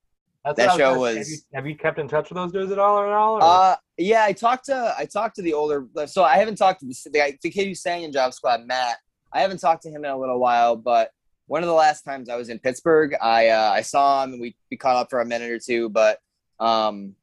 That's 0.45 0.57
that 0.57 0.77
show 0.77 0.97
was. 0.99 1.17
Have 1.17 1.27
you, 1.27 1.38
have 1.53 1.67
you, 1.67 1.75
kept 1.75 1.99
in 1.99 2.07
touch 2.07 2.29
with 2.29 2.38
those 2.38 2.51
dudes 2.53 2.71
at 2.71 2.79
all 2.79 2.97
or 2.97 3.07
at 3.07 3.13
all? 3.13 3.36
Or? 3.36 3.43
Uh, 3.43 3.75
yeah, 3.97 4.23
I 4.23 4.33
talked 4.33 4.65
to 4.65 4.95
I 4.97 5.05
talked 5.05 5.36
to 5.38 5.41
the 5.41 5.53
older. 5.53 5.88
So 6.05 6.23
I 6.23 6.38
haven't 6.38 6.57
talked 6.57 6.81
to 6.81 6.86
the 6.86 6.95
the, 7.05 7.38
the 7.41 7.49
kid 7.49 7.67
who 7.67 7.75
sang 7.75 8.03
in 8.03 8.12
Job 8.12 8.33
Squad, 8.33 8.65
Matt. 8.65 8.97
I 9.33 9.41
haven't 9.41 9.60
talked 9.60 9.83
to 9.83 9.89
him 9.89 10.05
in 10.05 10.12
a 10.12 10.17
little 10.17 10.39
while, 10.39 10.75
but 10.75 11.12
one 11.47 11.63
of 11.63 11.67
the 11.67 11.73
last 11.73 12.03
times 12.03 12.29
I 12.29 12.36
was 12.36 12.49
in 12.49 12.60
Pittsburgh, 12.60 13.15
I 13.21 13.49
uh, 13.49 13.71
I 13.71 13.81
saw 13.81 14.23
him 14.23 14.33
and 14.33 14.41
we 14.41 14.55
we 14.69 14.77
caught 14.77 14.97
up 14.97 15.10
for 15.10 15.21
a 15.21 15.25
minute 15.25 15.49
or 15.49 15.60
two. 15.60 15.89
But 15.89 16.19
um, 16.60 17.15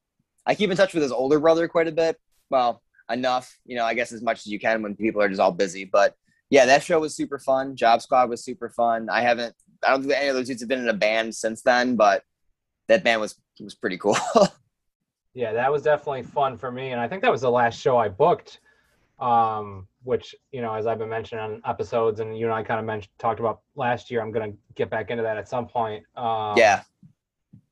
I 0.47 0.55
keep 0.55 0.71
in 0.71 0.77
touch 0.77 0.95
with 0.95 1.03
his 1.03 1.13
older 1.13 1.39
brother 1.39 1.69
quite 1.69 1.89
a 1.89 1.93
bit. 1.93 2.21
Well, 2.51 2.83
enough, 3.11 3.57
you 3.65 3.77
know. 3.77 3.85
I 3.85 3.95
guess 3.95 4.13
as 4.13 4.23
much 4.23 4.41
as 4.41 4.47
you 4.47 4.59
can 4.59 4.83
when 4.83 4.97
people 4.97 5.23
are 5.23 5.29
just 5.29 5.41
all 5.41 5.53
busy. 5.53 5.85
But 5.85 6.17
yeah, 6.51 6.67
that 6.67 6.83
show 6.83 6.99
was 6.99 7.15
super 7.15 7.39
fun. 7.39 7.77
Job 7.77 8.03
Squad 8.03 8.29
was 8.29 8.43
super 8.45 8.69
fun. 8.69 9.09
I 9.09 9.21
haven't. 9.21 9.55
I 9.87 9.91
don't 9.91 10.03
think 10.03 10.15
any 10.15 10.29
of 10.29 10.35
those 10.35 10.49
dudes 10.49 10.63
have 10.63 10.69
been 10.69 10.81
in 10.81 10.89
a 10.89 10.95
band 10.95 11.35
since 11.35 11.63
then, 11.63 11.95
but 11.95 12.25
that 12.89 13.05
band 13.05 13.21
was 13.21 13.37
was 13.61 13.75
pretty 13.75 13.99
cool. 13.99 14.17
yeah, 15.35 15.53
that 15.53 15.71
was 15.71 15.83
definitely 15.83 16.23
fun 16.23 16.57
for 16.57 16.71
me, 16.71 16.93
and 16.93 17.01
I 17.01 17.09
think 17.09 17.23
that 17.23 17.33
was 17.33 17.43
the 17.43 17.51
last 17.51 17.81
show 17.81 17.97
I 17.97 18.09
booked. 18.09 18.61
Um, 19.21 19.87
which 20.03 20.35
you 20.53 20.61
know, 20.61 20.75
as 20.75 20.87
I've 20.87 20.99
been 20.99 21.09
mentioning 21.09 21.43
on 21.43 21.63
episodes, 21.65 22.21
and 22.21 22.37
you 22.37 22.47
and 22.47 22.55
I 22.55 22.63
kind 22.63 22.81
of 22.81 22.87
mentioned 22.87 23.13
talked 23.19 23.41
about 23.41 23.61
last 23.77 24.11
year. 24.11 24.21
I'm 24.21 24.33
gonna 24.33 24.53
get 24.75 24.91
back 24.91 25.11
into 25.11 25.23
that 25.23 25.37
at 25.37 25.49
some 25.49 25.67
point. 25.67 26.05
Um, 26.17 26.57
yeah. 26.57 26.83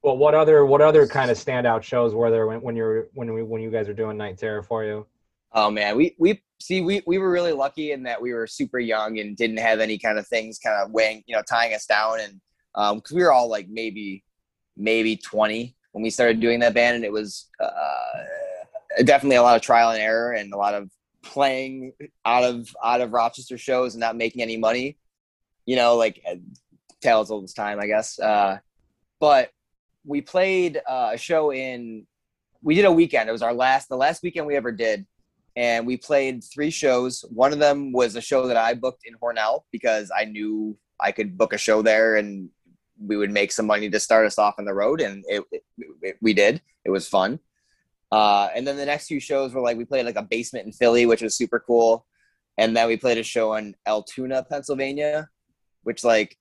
Well, 0.03 0.16
what 0.16 0.35
other 0.35 0.64
what 0.66 0.81
other 0.81 1.07
kind 1.07 1.31
of 1.31 1.37
standout 1.37 1.83
shows 1.83 2.14
were 2.14 2.31
there 2.31 2.46
when, 2.46 2.61
when 2.62 2.77
you're 2.77 3.09
when 3.14 3.33
we 3.33 3.42
when 3.42 3.61
you 3.61 3.70
guys 3.70 3.88
are 3.88 3.94
doing 3.94 4.16
Night 4.16 4.38
Terror 4.38 4.62
for 4.62 4.85
you? 4.85 5.07
Oh 5.53 5.70
man, 5.70 5.96
we 5.96 6.16
we 6.18 6.42
see 6.62 6.81
we 6.81 7.03
we 7.07 7.18
were 7.18 7.31
really 7.31 7.53
lucky 7.53 7.92
in 7.92 8.03
that 8.05 8.20
we 8.20 8.33
were 8.33 8.46
super 8.46 8.79
young 8.79 9.18
and 9.18 9.37
didn't 9.37 9.59
have 9.59 9.81
any 9.81 9.98
kind 9.98 10.18
of 10.18 10.27
things 10.27 10.59
kind 10.59 10.77
of 10.83 10.92
weighing 10.92 11.22
you 11.27 11.37
know 11.37 11.42
tying 11.48 11.75
us 11.75 11.87
down 11.87 12.20
and 12.20 12.40
um 12.75 12.96
because 12.96 13.12
we 13.12 13.22
were 13.22 13.33
all 13.33 13.51
like 13.51 13.68
maybe 13.68 14.22
maybe 14.77 15.16
20 15.16 15.75
when 15.92 16.02
we 16.02 16.11
started 16.11 16.40
doing 16.40 16.61
that 16.61 16.74
band, 16.74 16.96
and 16.96 17.05
it 17.05 17.12
was 17.12 17.48
uh, 17.61 19.02
definitely 19.05 19.37
a 19.37 19.42
lot 19.42 19.57
of 19.57 19.62
trial 19.62 19.90
and 19.90 20.00
error 20.00 20.33
and 20.33 20.52
a 20.52 20.57
lot 20.57 20.74
of 20.74 20.90
playing 21.22 21.92
out 22.24 22.44
of 22.44 22.68
out 22.83 23.00
of 23.00 23.12
Rochester 23.12 23.57
shows 23.57 23.94
and 23.94 24.00
not 24.00 24.16
making 24.16 24.42
any 24.42 24.57
money. 24.57 24.98
You 25.64 25.76
know, 25.76 25.96
like 25.96 26.20
uh, 26.28 26.37
tales 27.00 27.31
all 27.31 27.40
this 27.40 27.52
time, 27.52 27.78
I 27.78 27.87
guess. 27.87 28.18
Uh, 28.18 28.59
but 29.20 29.50
we 30.05 30.20
played 30.20 30.81
uh, 30.88 31.11
a 31.12 31.18
show 31.18 31.52
in. 31.52 32.07
We 32.62 32.74
did 32.74 32.85
a 32.85 32.92
weekend. 32.92 33.28
It 33.28 33.33
was 33.33 33.42
our 33.42 33.55
last, 33.55 33.88
the 33.88 33.96
last 33.96 34.22
weekend 34.22 34.46
we 34.46 34.57
ever 34.57 34.72
did, 34.72 35.05
and 35.57 35.87
we 35.87 35.96
played 35.96 36.42
three 36.44 36.70
shows. 36.70 37.24
One 37.31 37.52
of 37.52 37.59
them 37.59 37.92
was 37.92 38.16
a 38.16 38.20
show 38.20 38.46
that 38.46 38.57
I 38.57 38.74
booked 38.74 39.02
in 39.05 39.14
Hornell 39.14 39.62
because 39.72 40.11
I 40.16 40.24
knew 40.24 40.76
I 41.00 41.12
could 41.12 41.37
book 41.37 41.52
a 41.52 41.59
show 41.59 41.83
there 41.83 42.16
and 42.16 42.48
we 43.00 43.16
would 43.16 43.31
make 43.31 43.52
some 43.52 43.66
money 43.66 43.88
to 43.90 44.00
start 44.00 44.26
us 44.26 44.38
off 44.38 44.55
on 44.59 44.64
the 44.64 44.74
road, 44.74 45.00
and 45.00 45.24
it, 45.28 45.42
it, 45.50 45.62
it 46.02 46.16
we 46.20 46.33
did. 46.33 46.61
It 46.85 46.90
was 46.90 47.09
fun. 47.09 47.38
Uh, 48.11 48.48
and 48.55 48.66
then 48.66 48.76
the 48.76 48.85
next 48.85 49.07
few 49.07 49.20
shows 49.20 49.55
were 49.55 49.61
like 49.61 49.76
we 49.76 49.85
played 49.85 50.05
like 50.05 50.16
a 50.16 50.22
basement 50.22 50.66
in 50.66 50.72
Philly, 50.72 51.07
which 51.07 51.22
was 51.22 51.37
super 51.37 51.61
cool, 51.61 52.07
and 52.59 52.76
then 52.76 52.87
we 52.87 52.96
played 52.96 53.18
a 53.18 53.22
show 53.22 53.55
in 53.55 53.74
Altoona, 53.87 54.44
Pennsylvania, 54.44 55.28
which 55.83 56.05
like 56.05 56.37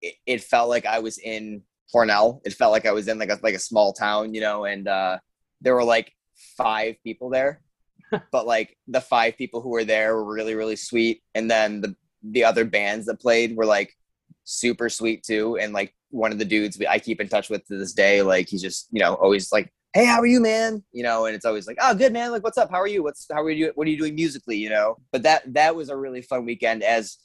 it, 0.00 0.14
it 0.26 0.40
felt 0.42 0.68
like 0.68 0.86
I 0.86 1.00
was 1.00 1.18
in 1.18 1.62
Hornell. 1.92 2.40
It 2.44 2.54
felt 2.54 2.72
like 2.72 2.86
I 2.86 2.92
was 2.92 3.08
in 3.08 3.18
like 3.18 3.30
a 3.30 3.38
like 3.42 3.54
a 3.54 3.58
small 3.58 3.92
town, 3.92 4.34
you 4.34 4.40
know, 4.40 4.64
and 4.64 4.86
uh, 4.86 5.18
there 5.60 5.74
were 5.74 5.84
like 5.84 6.12
five 6.56 6.96
people 7.02 7.30
there, 7.30 7.62
but 8.32 8.46
like 8.46 8.76
the 8.86 9.00
five 9.00 9.36
people 9.36 9.60
who 9.60 9.70
were 9.70 9.84
there 9.84 10.14
were 10.14 10.32
really 10.32 10.54
really 10.54 10.76
sweet, 10.76 11.22
and 11.34 11.50
then 11.50 11.80
the 11.80 11.96
the 12.22 12.44
other 12.44 12.64
bands 12.64 13.06
that 13.06 13.20
played 13.20 13.56
were 13.56 13.66
like 13.66 13.96
super 14.44 14.88
sweet 14.88 15.22
too, 15.22 15.58
and 15.58 15.72
like 15.72 15.94
one 16.10 16.32
of 16.32 16.38
the 16.38 16.44
dudes 16.44 16.80
I 16.88 16.98
keep 16.98 17.20
in 17.20 17.28
touch 17.28 17.50
with 17.50 17.66
to 17.66 17.78
this 17.78 17.92
day, 17.92 18.22
like 18.22 18.48
he's 18.48 18.62
just 18.62 18.88
you 18.92 19.00
know 19.00 19.14
always 19.14 19.52
like 19.52 19.72
hey, 19.94 20.06
how 20.06 20.20
are 20.20 20.26
you, 20.26 20.40
man? 20.40 20.82
You 20.92 21.02
know, 21.02 21.26
and 21.26 21.34
it's 21.34 21.44
always 21.44 21.66
like, 21.66 21.76
oh, 21.80 21.94
good, 21.94 22.12
man. 22.12 22.30
Like, 22.30 22.42
what's 22.42 22.58
up? 22.58 22.70
How 22.70 22.80
are 22.80 22.86
you? 22.86 23.02
What's 23.02 23.26
how 23.30 23.42
are 23.42 23.50
you? 23.50 23.72
What 23.74 23.86
are 23.86 23.90
you 23.90 23.98
doing 23.98 24.14
musically? 24.14 24.56
You 24.56 24.70
know. 24.70 24.96
But 25.10 25.22
that 25.22 25.52
that 25.54 25.76
was 25.76 25.88
a 25.88 25.96
really 25.96 26.22
fun 26.22 26.44
weekend. 26.44 26.82
As 26.82 27.18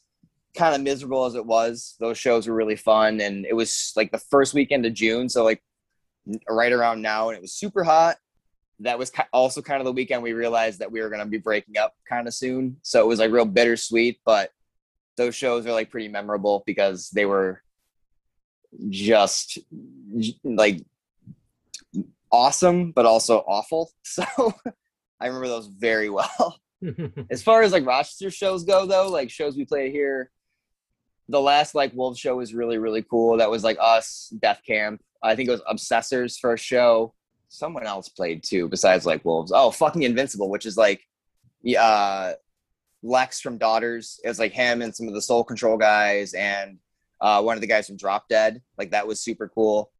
kind 0.56 0.75
of 0.75 0.82
miserable 0.82 1.25
as 1.25 1.36
it 1.36 1.45
was, 1.45 1.95
those 1.99 2.17
shows 2.17 2.47
were 2.47 2.56
really 2.56 2.75
fun, 2.75 3.21
and 3.21 3.45
it 3.45 3.53
was 3.53 3.93
like 3.95 4.12
the 4.12 4.17
first 4.17 4.53
weekend 4.53 4.86
of 4.86 4.93
June, 4.93 5.30
so 5.30 5.43
like 5.43 5.62
right 6.49 6.71
around 6.71 7.01
now, 7.01 7.30
and 7.30 7.38
it 7.38 7.41
was 7.41 7.53
super 7.53 7.84
hot. 7.84 8.17
That 8.80 8.99
was 8.99 9.12
also 9.34 9.62
kind 9.62 9.82
of 9.82 9.86
the 9.86 9.91
weekend 9.91 10.21
we 10.21 10.34
realized 10.34 10.80
that 10.80 10.91
we 10.91 11.01
were 11.01 11.10
going 11.10 11.23
to 11.23 11.25
be 11.25 11.39
breaking 11.39 11.77
up 11.77 11.93
kind 12.08 12.27
of 12.27 12.34
soon. 12.34 12.77
So 12.84 13.01
it 13.01 13.08
was 13.08 13.17
like 13.17 13.32
real 13.32 13.45
bittersweet, 13.45 14.19
but 14.23 14.51
those 15.17 15.36
shows 15.36 15.65
are 15.65 15.71
like 15.71 15.91
pretty 15.91 16.08
memorable 16.08 16.63
because 16.65 17.10
they 17.10 17.25
were 17.25 17.62
just 18.89 19.60
like 20.43 20.82
awesome, 22.32 22.91
but 22.91 23.06
also 23.06 23.39
awful. 23.47 23.91
So 24.03 24.23
I 25.19 25.27
remember 25.27 25.47
those 25.47 25.67
very 25.67 26.10
well. 26.10 26.60
as 27.32 27.41
far 27.41 27.63
as 27.63 27.71
like 27.71 27.86
Rochester 27.86 28.30
shows 28.30 28.63
go, 28.63 28.86
though, 28.86 29.10
like 29.10 29.30
shows 29.30 29.58
we 29.58 29.65
played 29.65 29.91
here, 29.91 30.32
the 31.30 31.41
last 31.41 31.75
like 31.75 31.93
Wolves 31.93 32.19
show 32.19 32.38
was 32.38 32.53
really 32.53 32.77
really 32.77 33.01
cool. 33.01 33.38
That 33.38 33.49
was 33.49 33.63
like 33.63 33.77
us, 33.82 34.34
Death 34.39 34.62
Camp. 34.65 35.01
I 35.23 35.36
think 35.36 35.49
it 35.49 35.51
was 35.51 35.62
Obsessors 35.62 36.39
first 36.39 36.63
show. 36.63 37.13
Someone 37.49 37.86
else 37.86 38.10
played 38.10 38.43
too, 38.43 38.69
besides 38.69 39.06
like 39.06 39.25
Wolves. 39.25 39.51
Oh, 39.53 39.71
fucking 39.71 40.03
Invincible, 40.03 40.49
which 40.49 40.65
is 40.65 40.77
like, 40.77 41.01
uh, 41.77 42.34
Lex 43.08 43.41
from 43.41 43.58
Daughters. 43.58 44.20
It 44.24 44.28
was 44.28 44.39
like 44.39 44.52
him 44.52 44.82
and 44.82 44.96
some 44.96 45.08
of 45.08 45.13
the 45.13 45.22
Soul 45.22 45.43
Control 45.43 45.78
guys 45.78 46.34
and 46.34 46.78
uh, 47.22 47.41
one 47.41 47.56
of 47.56 47.62
the 47.62 47.67
guys 47.67 47.88
from 47.88 47.98
Drop 47.98 48.28
Dead. 48.30 48.62
Like 48.78 48.91
that 48.91 49.08
was 49.08 49.20
super 49.20 49.50
cool 49.50 49.91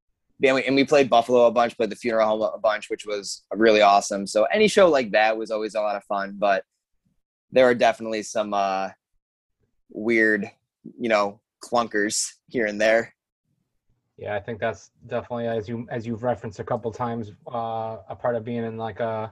and 0.43 0.56
we, 0.56 0.63
and 0.65 0.76
we 0.76 0.84
played 0.84 1.10
Buffalo 1.10 1.48
a 1.48 1.52
bunch, 1.52 1.76
played 1.78 1.89
the 1.89 1.96
Funeral 1.96 2.28
Home 2.28 2.41
a 2.41 2.60
bunch, 2.60 2.89
which 2.89 3.06
was 3.06 3.43
really 3.52 3.82
awesome. 3.82 4.28
So 4.28 4.43
any 4.46 4.67
show 4.67 4.89
like 4.89 5.12
that 5.12 5.36
was 5.36 5.52
always 5.52 5.76
a 5.76 5.82
lot 5.82 5.96
of 5.96 6.04
fun. 6.04 6.36
But 6.38 6.63
there 7.52 7.65
are 7.65 7.76
definitely 7.76 8.24
some 8.24 8.54
uh, 8.54 8.89
weird, 9.89 10.50
you 11.00 11.10
know, 11.10 11.41
clunkers 11.63 12.34
here 12.48 12.67
and 12.67 12.80
there. 12.80 13.13
Yeah, 14.17 14.36
I 14.36 14.39
think 14.39 14.60
that's 14.60 14.91
definitely 15.08 15.48
as 15.48 15.70
you 15.70 15.88
as 15.91 16.08
you've 16.08 16.24
referenced 16.24 16.60
a 16.60 16.63
couple 16.63 16.91
times, 16.91 17.32
uh, 17.52 17.98
a 18.10 18.15
part 18.15 18.36
of 18.36 18.43
being 18.43 18.63
in 18.63 18.78
like 18.78 19.00
a 19.00 19.32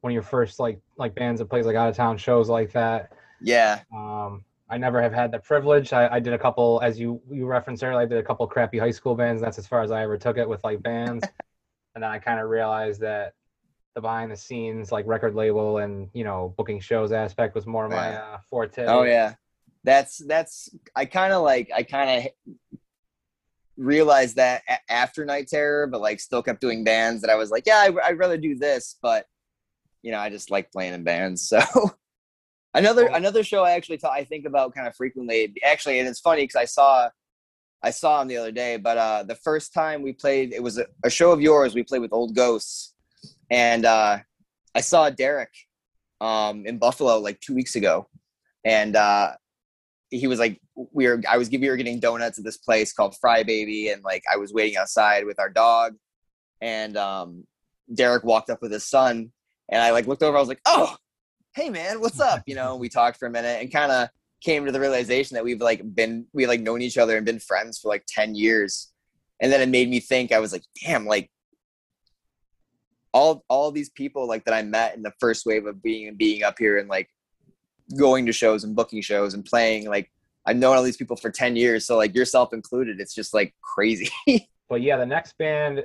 one 0.00 0.12
of 0.12 0.14
your 0.14 0.22
first 0.22 0.60
like 0.60 0.80
like 0.96 1.14
bands 1.14 1.40
that 1.40 1.46
plays 1.46 1.66
like 1.66 1.76
out 1.76 1.88
of 1.88 1.96
town 1.96 2.16
shows 2.18 2.48
like 2.48 2.72
that. 2.72 3.12
Yeah. 3.40 3.80
Um, 3.94 4.44
I 4.70 4.76
never 4.76 5.00
have 5.00 5.12
had 5.12 5.32
the 5.32 5.38
privilege. 5.38 5.92
I, 5.92 6.14
I 6.14 6.20
did 6.20 6.34
a 6.34 6.38
couple, 6.38 6.80
as 6.82 6.98
you 6.98 7.20
you 7.30 7.46
referenced 7.46 7.82
earlier, 7.82 8.00
I 8.00 8.06
did 8.06 8.18
a 8.18 8.22
couple 8.22 8.46
crappy 8.46 8.78
high 8.78 8.90
school 8.90 9.14
bands. 9.14 9.40
That's 9.40 9.58
as 9.58 9.66
far 9.66 9.82
as 9.82 9.90
I 9.90 10.02
ever 10.02 10.18
took 10.18 10.36
it 10.36 10.48
with 10.48 10.62
like 10.62 10.82
bands. 10.82 11.24
and 11.94 12.04
then 12.04 12.10
I 12.10 12.18
kind 12.18 12.38
of 12.38 12.48
realized 12.48 13.00
that 13.00 13.34
the 13.94 14.02
behind 14.02 14.30
the 14.30 14.36
scenes, 14.36 14.92
like 14.92 15.06
record 15.06 15.34
label 15.34 15.78
and 15.78 16.08
you 16.12 16.24
know 16.24 16.54
booking 16.56 16.80
shows 16.80 17.12
aspect, 17.12 17.54
was 17.54 17.66
more 17.66 17.86
of 17.86 17.90
my 17.90 18.14
uh, 18.14 18.38
forte. 18.48 18.84
Oh 18.86 19.04
yeah, 19.04 19.34
that's 19.84 20.18
that's 20.18 20.68
I 20.94 21.06
kind 21.06 21.32
of 21.32 21.42
like 21.42 21.70
I 21.74 21.82
kind 21.82 22.26
of 22.26 22.54
realized 23.78 24.36
that 24.36 24.62
after 24.90 25.24
Night 25.24 25.48
Terror, 25.48 25.86
but 25.86 26.02
like 26.02 26.20
still 26.20 26.42
kept 26.42 26.60
doing 26.60 26.84
bands. 26.84 27.22
That 27.22 27.30
I 27.30 27.36
was 27.36 27.50
like, 27.50 27.64
yeah, 27.66 27.78
I, 27.88 28.08
I'd 28.08 28.18
rather 28.18 28.36
do 28.36 28.54
this, 28.54 28.96
but 29.00 29.26
you 30.08 30.12
know, 30.12 30.20
I 30.20 30.30
just 30.30 30.50
like 30.50 30.72
playing 30.72 30.94
in 30.94 31.04
bands, 31.04 31.46
so. 31.46 31.60
Another 32.74 33.06
another 33.06 33.42
show 33.42 33.64
I 33.64 33.72
actually 33.72 33.98
I 34.04 34.24
think 34.24 34.44
about 34.44 34.74
kind 34.74 34.86
of 34.86 34.94
frequently. 34.94 35.54
Actually, 35.64 35.98
and 35.98 36.08
it's 36.08 36.20
funny 36.20 36.42
because 36.42 36.56
I 36.56 36.64
saw 36.66 37.08
I 37.82 37.90
saw 37.90 38.20
him 38.20 38.28
the 38.28 38.36
other 38.36 38.52
day. 38.52 38.76
But 38.76 38.96
uh, 38.98 39.22
the 39.24 39.34
first 39.34 39.74
time 39.74 40.00
we 40.00 40.12
played, 40.12 40.52
it 40.52 40.62
was 40.62 40.78
a, 40.78 40.86
a 41.02 41.10
show 41.10 41.32
of 41.32 41.40
yours. 41.40 41.74
We 41.74 41.82
played 41.82 42.00
with 42.02 42.12
Old 42.12 42.34
Ghosts, 42.34 42.94
and 43.50 43.84
uh, 43.84 44.18
I 44.74 44.80
saw 44.80 45.10
Derek 45.10 45.50
um, 46.20 46.66
in 46.66 46.78
Buffalo 46.78 47.18
like 47.18 47.40
two 47.40 47.54
weeks 47.54 47.74
ago, 47.74 48.08
and 48.64 48.96
uh, 48.96 49.32
he 50.10 50.26
was 50.26 50.38
like, 50.38 50.60
we 50.74 51.06
were 51.06 51.22
I 51.28 51.36
was 51.36 51.50
we 51.50 51.68
were 51.68 51.76
getting 51.76 52.00
donuts 52.00 52.38
at 52.38 52.44
this 52.44 52.58
place 52.58 52.92
called 52.92 53.16
Fry 53.20 53.42
Baby, 53.42 53.88
and 53.88 54.02
like 54.04 54.22
I 54.32 54.36
was 54.36 54.54
waiting 54.54 54.76
outside 54.78 55.26
with 55.26 55.38
our 55.40 55.50
dog, 55.50 55.96
and 56.60 56.96
um, 56.96 57.44
Derek 57.92 58.24
walked 58.24 58.50
up 58.50 58.62
with 58.62 58.72
his 58.72 58.84
son, 58.84 59.32
and 59.68 59.82
I 59.82 59.90
like 59.90 60.06
looked 60.06 60.22
over. 60.22 60.36
I 60.36 60.40
was 60.40 60.48
like, 60.48 60.60
oh 60.66 60.96
hey 61.58 61.70
man, 61.70 62.00
what's 62.00 62.20
up? 62.20 62.42
You 62.46 62.54
know, 62.54 62.76
we 62.76 62.88
talked 62.88 63.18
for 63.18 63.26
a 63.26 63.30
minute 63.30 63.60
and 63.60 63.72
kind 63.72 63.90
of 63.90 64.08
came 64.40 64.64
to 64.64 64.72
the 64.72 64.80
realization 64.80 65.34
that 65.34 65.44
we've 65.44 65.60
like 65.60 65.82
been 65.94 66.26
we 66.32 66.46
like 66.46 66.60
known 66.60 66.82
each 66.82 66.96
other 66.96 67.16
and 67.16 67.26
been 67.26 67.40
friends 67.40 67.78
for 67.78 67.88
like 67.88 68.04
10 68.06 68.36
years. 68.36 68.92
And 69.40 69.52
then 69.52 69.60
it 69.60 69.68
made 69.68 69.88
me 69.88 69.98
think 69.98 70.30
I 70.30 70.38
was 70.38 70.52
like, 70.52 70.62
damn, 70.84 71.04
like 71.06 71.30
all 73.12 73.44
all 73.48 73.72
these 73.72 73.90
people 73.90 74.28
like 74.28 74.44
that 74.44 74.54
I 74.54 74.62
met 74.62 74.96
in 74.96 75.02
the 75.02 75.12
first 75.18 75.46
wave 75.46 75.66
of 75.66 75.82
being 75.82 76.14
being 76.14 76.44
up 76.44 76.56
here 76.58 76.78
and 76.78 76.88
like 76.88 77.08
going 77.98 78.26
to 78.26 78.32
shows 78.32 78.64
and 78.64 78.76
booking 78.76 79.00
shows 79.00 79.34
and 79.34 79.44
playing 79.44 79.88
like 79.88 80.10
I've 80.46 80.56
known 80.56 80.76
all 80.76 80.82
these 80.82 80.96
people 80.96 81.16
for 81.16 81.30
10 81.30 81.56
years 81.56 81.86
so 81.86 81.96
like 81.96 82.14
yourself 82.14 82.52
included 82.52 83.00
it's 83.00 83.14
just 83.14 83.34
like 83.34 83.54
crazy. 83.62 84.10
but 84.68 84.82
yeah, 84.82 84.96
the 84.96 85.06
next 85.06 85.36
band 85.38 85.84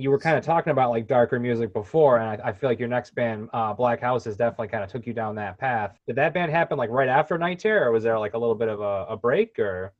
you 0.00 0.10
were 0.10 0.18
kind 0.18 0.36
of 0.36 0.44
talking 0.44 0.70
about 0.70 0.90
like 0.90 1.06
darker 1.06 1.38
music 1.38 1.72
before, 1.72 2.18
and 2.18 2.42
I, 2.42 2.48
I 2.48 2.52
feel 2.52 2.70
like 2.70 2.78
your 2.78 2.88
next 2.88 3.14
band, 3.14 3.48
uh, 3.52 3.74
Black 3.74 4.00
Houses, 4.00 4.36
definitely 4.36 4.68
kind 4.68 4.82
of 4.82 4.90
took 4.90 5.06
you 5.06 5.12
down 5.12 5.34
that 5.36 5.58
path. 5.58 5.98
Did 6.06 6.16
that 6.16 6.32
band 6.32 6.50
happen 6.50 6.78
like 6.78 6.90
right 6.90 7.08
after 7.08 7.36
Night 7.36 7.58
Terror, 7.58 7.88
or 7.88 7.92
was 7.92 8.02
there 8.02 8.18
like 8.18 8.34
a 8.34 8.38
little 8.38 8.54
bit 8.54 8.68
of 8.68 8.80
a, 8.80 9.06
a 9.10 9.16
break, 9.16 9.58
or? 9.58 9.92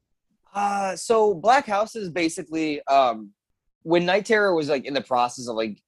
Uh, 0.54 0.96
so 0.96 1.34
Black 1.34 1.66
House 1.66 1.94
is 1.94 2.08
basically, 2.08 2.84
um, 2.86 3.30
when 3.82 4.04
Night 4.06 4.26
Terror 4.26 4.54
was 4.54 4.68
like 4.68 4.84
in 4.84 4.94
the 4.94 5.02
process 5.02 5.48
of 5.48 5.56
like 5.56 5.80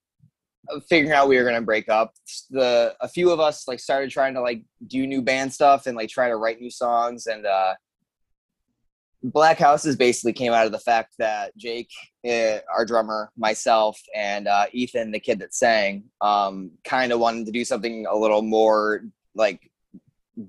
figuring 0.89 1.13
out 1.13 1.29
we 1.29 1.37
were 1.37 1.45
gonna 1.45 1.61
break 1.61 1.89
up, 1.89 2.15
the 2.51 2.95
a 3.01 3.09
few 3.09 3.31
of 3.31 3.41
us 3.41 3.67
like 3.67 3.81
started 3.81 4.11
trying 4.11 4.35
to 4.35 4.41
like 4.41 4.63
do 4.87 5.07
new 5.07 5.23
band 5.23 5.53
stuff 5.53 5.87
and 5.87 5.97
like 5.97 6.09
try 6.09 6.29
to 6.29 6.37
write 6.37 6.61
new 6.61 6.71
songs, 6.71 7.27
and 7.27 7.47
uh, 7.47 7.75
Black 9.23 9.59
Houses 9.59 9.95
basically 9.95 10.33
came 10.33 10.53
out 10.53 10.67
of 10.67 10.73
the 10.73 10.79
fact 10.79 11.15
that 11.19 11.57
Jake, 11.57 11.91
uh, 12.27 12.59
our 12.73 12.85
drummer, 12.85 13.31
myself, 13.37 14.01
and 14.15 14.49
uh, 14.49 14.67
Ethan, 14.73 15.13
the 15.13 15.21
kid 15.21 15.39
that 15.39 15.55
sang, 15.55 16.05
um, 16.21 16.73
kind 16.85 17.13
of 17.13 17.21
wanted 17.21 17.47
to 17.47 17.53
do 17.53 17.65
something 17.65 18.07
a 18.07 18.17
little 18.17 18.43
more 18.43 19.05
like 19.35 19.71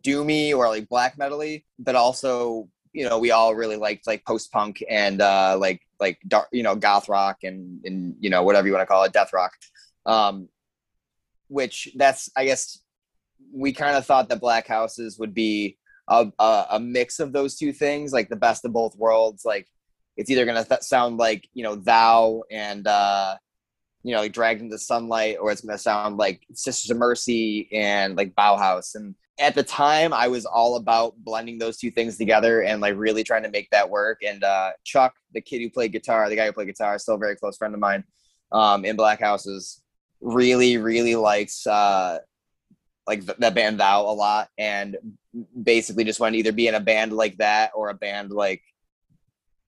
doomy 0.01 0.55
or 0.55 0.67
like 0.69 0.89
black 0.89 1.17
metally, 1.17 1.63
but 1.77 1.95
also 1.95 2.67
you 2.93 3.07
know 3.07 3.19
we 3.19 3.31
all 3.31 3.55
really 3.55 3.75
liked 3.75 4.07
like 4.07 4.25
post 4.25 4.51
punk 4.51 4.83
and 4.89 5.21
uh, 5.21 5.55
like 5.59 5.81
like 5.99 6.17
dark 6.27 6.47
you 6.51 6.63
know 6.63 6.75
goth 6.75 7.09
rock 7.09 7.37
and 7.43 7.83
and 7.85 8.15
you 8.19 8.29
know 8.29 8.43
whatever 8.43 8.67
you 8.67 8.73
want 8.73 8.81
to 8.81 8.91
call 8.91 9.03
it 9.03 9.13
death 9.13 9.33
rock, 9.33 9.53
um, 10.05 10.47
which 11.47 11.89
that's 11.95 12.29
I 12.35 12.45
guess 12.45 12.79
we 13.53 13.71
kind 13.71 13.95
of 13.95 14.05
thought 14.05 14.29
that 14.29 14.39
Black 14.39 14.67
Houses 14.67 15.19
would 15.19 15.33
be 15.33 15.77
a, 16.07 16.31
a, 16.39 16.65
a 16.71 16.79
mix 16.79 17.19
of 17.19 17.33
those 17.33 17.55
two 17.55 17.73
things, 17.73 18.13
like 18.13 18.29
the 18.29 18.35
best 18.35 18.65
of 18.65 18.73
both 18.73 18.95
worlds. 18.97 19.45
Like 19.45 19.67
it's 20.17 20.29
either 20.29 20.45
gonna 20.45 20.63
th- 20.63 20.81
sound 20.81 21.17
like 21.17 21.47
you 21.53 21.63
know 21.63 21.75
thou 21.75 22.43
and 22.51 22.85
uh, 22.87 23.35
you 24.03 24.13
know 24.13 24.21
like 24.21 24.33
dragged 24.33 24.61
into 24.61 24.77
sunlight, 24.77 25.37
or 25.39 25.51
it's 25.51 25.61
gonna 25.61 25.77
sound 25.77 26.17
like 26.17 26.45
Sisters 26.53 26.91
of 26.91 26.97
Mercy 26.97 27.69
and 27.71 28.15
like 28.15 28.35
Bauhaus. 28.35 28.95
And 28.95 29.15
at 29.39 29.55
the 29.55 29.63
time, 29.63 30.13
I 30.13 30.27
was 30.27 30.45
all 30.45 30.75
about 30.75 31.15
blending 31.17 31.57
those 31.57 31.77
two 31.77 31.89
things 31.89 32.17
together 32.17 32.61
and 32.61 32.81
like 32.81 32.95
really 32.97 33.23
trying 33.23 33.43
to 33.43 33.49
make 33.49 33.69
that 33.71 33.89
work. 33.89 34.19
And 34.23 34.43
uh, 34.43 34.71
Chuck, 34.83 35.15
the 35.33 35.41
kid 35.41 35.59
who 35.59 35.69
played 35.69 35.91
guitar, 35.91 36.29
the 36.29 36.35
guy 36.35 36.45
who 36.45 36.53
played 36.53 36.67
guitar, 36.67 36.97
still 36.99 37.15
a 37.15 37.19
very 37.19 37.35
close 37.35 37.57
friend 37.57 37.73
of 37.73 37.79
mine 37.79 38.03
um, 38.51 38.85
in 38.85 38.95
Black 38.95 39.19
Houses, 39.19 39.81
really 40.21 40.77
really 40.77 41.15
likes 41.15 41.65
uh, 41.65 42.19
like 43.07 43.25
that 43.25 43.55
band 43.55 43.79
Thou 43.79 44.01
a 44.01 44.13
lot, 44.13 44.49
and 44.57 44.97
basically 45.61 46.03
just 46.03 46.19
wanted 46.19 46.33
to 46.33 46.37
either 46.39 46.51
be 46.51 46.67
in 46.67 46.75
a 46.75 46.79
band 46.79 47.11
like 47.11 47.37
that 47.37 47.71
or 47.75 47.89
a 47.89 47.93
band 47.93 48.31
like 48.31 48.61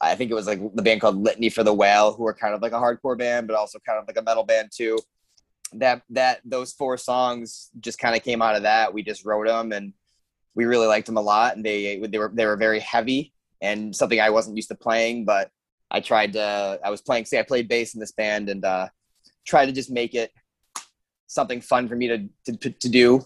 I 0.01 0.15
think 0.15 0.29
it 0.29 0.35
was 0.35 0.47
like 0.47 0.59
the 0.75 0.81
band 0.81 1.01
called 1.01 1.17
Litany 1.17 1.49
for 1.49 1.63
the 1.63 1.73
Whale, 1.73 2.13
who 2.13 2.25
are 2.27 2.33
kind 2.33 2.53
of 2.53 2.61
like 2.61 2.73
a 2.73 2.75
hardcore 2.75 3.17
band, 3.17 3.47
but 3.47 3.55
also 3.55 3.79
kind 3.79 3.97
of 3.97 4.05
like 4.07 4.17
a 4.17 4.21
metal 4.21 4.43
band 4.43 4.69
too. 4.75 4.99
That 5.73 6.03
that 6.09 6.41
those 6.45 6.73
four 6.73 6.97
songs 6.97 7.69
just 7.79 7.97
kind 7.97 8.15
of 8.15 8.23
came 8.23 8.41
out 8.41 8.55
of 8.55 8.63
that. 8.63 8.93
We 8.93 9.03
just 9.03 9.25
wrote 9.25 9.47
them, 9.47 9.71
and 9.71 9.93
we 10.53 10.65
really 10.65 10.87
liked 10.87 11.05
them 11.07 11.17
a 11.17 11.21
lot. 11.21 11.55
And 11.55 11.65
they 11.65 11.97
they 11.97 12.17
were 12.17 12.31
they 12.33 12.45
were 12.45 12.57
very 12.57 12.79
heavy 12.79 13.33
and 13.61 13.95
something 13.95 14.19
I 14.19 14.29
wasn't 14.29 14.57
used 14.57 14.69
to 14.69 14.75
playing. 14.75 15.25
But 15.25 15.49
I 15.89 16.01
tried 16.01 16.33
to. 16.33 16.79
I 16.83 16.89
was 16.89 17.01
playing. 17.01 17.25
Say 17.25 17.39
I 17.39 17.43
played 17.43 17.67
bass 17.67 17.93
in 17.93 17.99
this 17.99 18.11
band, 18.11 18.49
and 18.49 18.63
uh, 18.63 18.89
tried 19.45 19.67
to 19.67 19.71
just 19.71 19.89
make 19.89 20.13
it 20.13 20.31
something 21.27 21.61
fun 21.61 21.87
for 21.87 21.95
me 21.95 22.07
to, 22.07 22.53
to, 22.57 22.69
to 22.69 22.89
do 22.89 23.25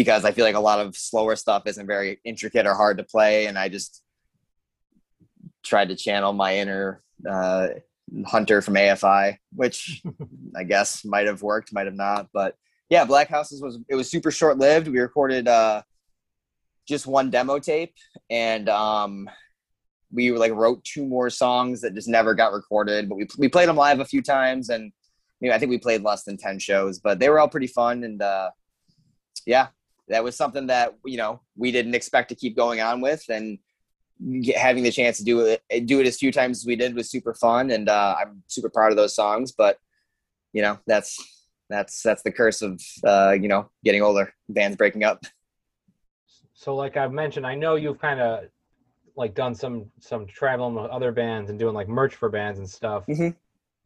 because 0.00 0.24
I 0.24 0.32
feel 0.32 0.46
like 0.46 0.54
a 0.54 0.60
lot 0.60 0.80
of 0.80 0.96
slower 0.96 1.36
stuff 1.36 1.64
isn't 1.66 1.86
very 1.86 2.18
intricate 2.24 2.66
or 2.66 2.72
hard 2.72 2.96
to 2.96 3.04
play, 3.04 3.44
and 3.44 3.58
I 3.58 3.68
just 3.68 4.02
tried 5.62 5.90
to 5.90 5.94
channel 5.94 6.32
my 6.32 6.56
inner 6.56 7.02
uh, 7.28 7.68
hunter 8.24 8.62
from 8.62 8.76
AFI, 8.76 9.36
which 9.54 10.02
I 10.56 10.64
guess 10.64 11.04
might 11.04 11.26
have 11.26 11.42
worked, 11.42 11.74
might 11.74 11.84
have 11.84 11.96
not, 11.96 12.28
but 12.32 12.54
yeah, 12.88 13.04
Black 13.04 13.28
Houses 13.28 13.60
was 13.60 13.78
it 13.90 13.94
was 13.94 14.10
super 14.10 14.30
short 14.30 14.56
lived. 14.56 14.88
We 14.88 15.00
recorded 15.00 15.46
uh, 15.46 15.82
just 16.88 17.06
one 17.06 17.28
demo 17.28 17.58
tape, 17.58 17.92
and 18.30 18.70
um, 18.70 19.28
we 20.10 20.30
like 20.32 20.52
wrote 20.52 20.82
two 20.82 21.04
more 21.04 21.28
songs 21.28 21.82
that 21.82 21.94
just 21.94 22.08
never 22.08 22.32
got 22.32 22.54
recorded. 22.54 23.06
But 23.06 23.16
we 23.16 23.26
we 23.36 23.48
played 23.48 23.68
them 23.68 23.76
live 23.76 24.00
a 24.00 24.06
few 24.06 24.22
times, 24.22 24.70
and 24.70 24.90
you 25.40 25.50
know, 25.50 25.54
I 25.54 25.58
think 25.58 25.68
we 25.68 25.76
played 25.76 26.02
less 26.02 26.24
than 26.24 26.38
ten 26.38 26.58
shows, 26.58 27.00
but 27.00 27.18
they 27.18 27.28
were 27.28 27.38
all 27.38 27.50
pretty 27.50 27.66
fun. 27.66 28.02
And 28.02 28.22
uh, 28.22 28.50
yeah, 29.46 29.68
that 30.10 30.22
was 30.22 30.36
something 30.36 30.66
that 30.66 30.94
you 31.04 31.16
know 31.16 31.40
we 31.56 31.72
didn't 31.72 31.94
expect 31.94 32.28
to 32.28 32.34
keep 32.34 32.56
going 32.56 32.80
on 32.80 33.00
with, 33.00 33.24
and 33.28 33.58
having 34.54 34.84
the 34.84 34.90
chance 34.90 35.18
to 35.18 35.24
do 35.24 35.40
it 35.40 35.86
do 35.86 36.00
it 36.00 36.06
as 36.06 36.18
few 36.18 36.30
times 36.30 36.58
as 36.58 36.66
we 36.66 36.76
did 36.76 36.94
was 36.94 37.10
super 37.10 37.34
fun, 37.34 37.70
and 37.70 37.88
uh, 37.88 38.16
I'm 38.20 38.42
super 38.46 38.68
proud 38.68 38.90
of 38.90 38.96
those 38.96 39.14
songs. 39.14 39.52
But 39.52 39.78
you 40.52 40.62
know, 40.62 40.78
that's 40.86 41.16
that's 41.68 42.02
that's 42.02 42.22
the 42.22 42.32
curse 42.32 42.60
of 42.60 42.80
uh, 43.04 43.36
you 43.40 43.48
know 43.48 43.70
getting 43.84 44.02
older, 44.02 44.32
bands 44.48 44.76
breaking 44.76 45.04
up. 45.04 45.24
So, 46.52 46.74
like 46.74 46.96
I've 46.96 47.12
mentioned, 47.12 47.46
I 47.46 47.54
know 47.54 47.76
you've 47.76 48.00
kind 48.00 48.20
of 48.20 48.44
like 49.16 49.34
done 49.34 49.54
some 49.54 49.86
some 50.00 50.26
traveling 50.26 50.74
with 50.74 50.90
other 50.90 51.12
bands 51.12 51.50
and 51.50 51.58
doing 51.58 51.74
like 51.74 51.88
merch 51.88 52.14
for 52.14 52.28
bands 52.28 52.58
and 52.58 52.68
stuff. 52.68 53.06
Mm-hmm. 53.06 53.30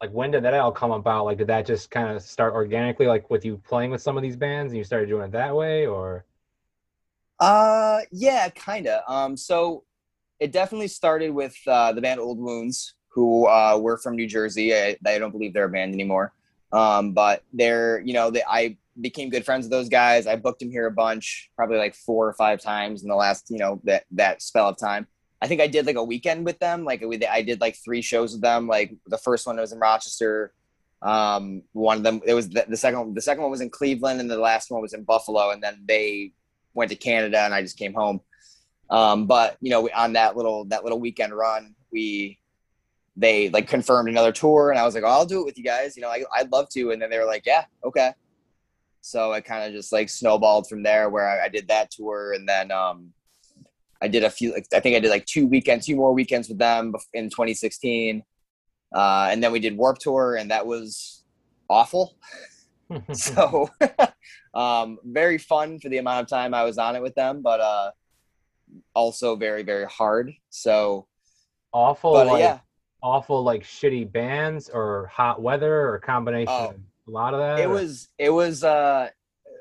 Like, 0.01 0.11
when 0.11 0.31
did 0.31 0.45
that 0.45 0.55
all 0.55 0.73
come 0.73 0.91
about? 0.91 1.25
Like, 1.25 1.39
did 1.39 1.47
that 1.47 1.67
just 1.67 1.91
kind 1.91 2.15
of 2.15 2.23
start 2.23 2.53
organically, 2.53 3.07
like 3.07 3.31
with 3.31 3.45
you 3.45 3.61
playing 3.67 3.91
with 3.91 4.03
some 4.03 4.17
of 4.17 4.23
these 4.23 4.37
bands, 4.37 4.73
and 4.73 4.79
you 4.79 4.85
started 4.85 5.09
doing 5.09 5.25
it 5.25 5.33
that 5.33 5.55
way, 5.55 5.87
or? 5.87 6.25
Uh, 7.41 8.01
yeah, 8.13 8.49
kind 8.51 8.87
of. 8.87 9.03
Um, 9.09 9.37
so 9.37 9.85
it 10.41 10.53
definitely 10.53 10.89
started 10.89 11.31
with 11.31 11.57
uh, 11.67 11.93
the 11.93 12.01
band 12.01 12.21
Old 12.21 12.39
Wounds, 12.39 12.95
who 13.09 13.47
uh, 13.47 13.79
were 13.81 13.97
from 13.97 14.17
New 14.17 14.27
Jersey. 14.27 14.75
I, 14.75 14.97
I 15.07 15.19
don't 15.19 15.31
believe 15.31 15.55
they're 15.55 15.65
a 15.65 15.71
band 15.71 15.95
anymore. 15.95 16.33
Um, 16.73 17.13
but 17.13 17.45
they're, 17.53 18.01
you 18.01 18.13
know, 18.13 18.31
they, 18.31 18.43
I 18.47 18.77
became 19.01 19.31
good 19.31 19.45
friends 19.45 19.67
with 19.67 19.71
those 19.71 19.89
guys. 19.89 20.27
I 20.27 20.37
booked 20.37 20.59
them 20.59 20.71
here 20.71 20.87
a 20.87 20.91
bunch, 20.91 21.51
probably 21.57 21.79
like 21.79 21.95
four 21.95 22.29
or 22.29 22.35
five 22.35 22.61
times 22.61 23.03
in 23.03 23.09
the 23.09 23.15
last, 23.15 23.49
you 23.49 23.59
know, 23.59 23.81
that 23.85 24.05
that 24.11 24.43
spell 24.43 24.69
of 24.69 24.77
time. 24.77 25.07
I 25.43 25.49
think 25.49 25.61
I 25.61 25.67
did 25.67 25.87
like 25.87 25.97
a 25.97 26.05
weekend 26.05 26.45
with 26.45 26.59
them. 26.59 26.85
Like 26.85 27.03
I 27.31 27.43
did 27.43 27.61
like 27.61 27.77
three 27.77 28.03
shows 28.03 28.33
with 28.33 28.43
them. 28.43 28.67
Like 28.67 28.95
the 29.07 29.19
first 29.19 29.47
one 29.47 29.57
was 29.57 29.73
in 29.73 29.79
Rochester. 29.79 30.53
Um, 31.03 31.63
one 31.73 31.99
of 31.99 32.03
them 32.03 32.23
it 32.25 32.35
was 32.35 32.49
the, 32.49 32.65
the 32.69 32.77
second 32.77 32.99
one. 32.99 33.15
The 33.15 33.21
second 33.21 33.43
one 33.43 33.51
was 33.51 33.61
in 33.61 33.71
Cleveland, 33.71 34.21
and 34.21 34.31
the 34.31 34.39
last 34.39 34.71
one 34.71 34.81
was 34.81 34.95
in 34.95 35.05
Buffalo. 35.05 35.51
And 35.51 35.63
then 35.63 35.85
they 35.87 36.33
went 36.73 36.91
to 36.91 36.97
Canada, 36.97 37.41
and 37.41 37.53
I 37.53 37.63
just 37.63 37.79
came 37.79 37.95
home. 37.95 38.21
Um, 38.91 39.27
but 39.27 39.57
you 39.61 39.71
know, 39.71 39.89
on 39.95 40.15
that 40.15 40.37
little 40.37 40.65
that 40.67 40.83
little 40.83 41.01
weekend 41.01 41.35
run, 41.35 41.75
we 41.93 42.39
they 43.17 43.49
like 43.51 43.69
confirmed 43.69 44.09
another 44.09 44.33
tour 44.33 44.71
and 44.71 44.79
I 44.79 44.85
was 44.85 44.95
like, 44.95 45.05
oh, 45.05 45.09
I'll 45.09 45.27
do 45.27 45.41
it 45.41 45.45
with 45.45 45.59
you 45.59 45.65
guys. 45.65 45.97
You 45.97 46.03
know, 46.03 46.09
I, 46.09 46.25
I'd 46.35 46.51
love 46.51 46.69
to. 46.71 46.91
And 46.91 47.01
then 47.01 47.11
they 47.11 47.19
were 47.19 47.27
like, 47.27 47.47
yeah, 47.47 47.65
okay. 47.85 48.13
So 49.01 49.33
I 49.33 49.41
kind 49.41 49.65
of 49.65 49.73
just 49.73 49.93
like 49.93 50.09
snowballed 50.09 50.69
from 50.69 50.83
there 50.83 51.09
where 51.11 51.29
I, 51.29 51.45
I, 51.45 51.49
did 51.49 51.69
that 51.69 51.91
tour. 51.91 52.33
And 52.33 52.49
then, 52.49 52.73
um, 52.73 53.13
I 54.05 54.09
did 54.09 54.25
a 54.25 54.31
few, 54.31 54.55
I 54.55 54.81
think 54.81 54.97
I 54.97 55.01
did 55.01 55.11
like 55.11 55.27
two 55.27 55.47
weekends, 55.47 55.87
two 55.87 55.97
more 55.97 56.13
weekends 56.13 56.49
with 56.49 56.59
them 56.59 56.95
in 57.13 57.31
2016. 57.31 58.23
Uh, 58.95 59.29
and 59.31 59.43
then 59.43 59.51
we 59.51 59.59
did 59.59 59.77
Warped 59.77 60.03
Tour 60.03 60.37
and 60.37 60.51
that 60.51 60.67
was 60.67 61.25
awful. 61.69 62.17
so, 63.13 63.71
um, 64.55 64.99
very 65.05 65.39
fun 65.39 65.81
for 65.81 65.89
the 65.89 65.99
amount 65.99 66.23
of 66.23 66.29
time 66.29 66.53
I 66.53 66.65
was 66.65 66.77
on 66.79 66.95
it 66.97 67.03
with 67.03 67.15
them, 67.15 67.41
but, 67.43 67.61
uh, 67.61 67.91
also 68.95 69.37
very, 69.37 69.63
very 69.63 69.87
hard. 69.87 70.33
So 70.51 71.07
awful. 71.73 72.13
But, 72.13 72.27
like, 72.27 72.41
yeah 72.41 72.59
awful 73.05 73.43
like 73.43 73.63
shitty 73.63 74.11
bands 74.11 74.71
or 74.71 75.11
hot 75.13 75.41
weather 75.41 75.91
or 75.91 75.99
combination 75.99 76.49
oh, 76.49 76.71
of 76.71 76.77
a 77.07 77.11
lot 77.11 77.35
of 77.35 77.41
that? 77.41 77.61
It 77.61 77.67
or? 77.67 77.75
was 77.75 78.09
it 78.19 78.31
was 78.31 78.65
uh 78.65 79.11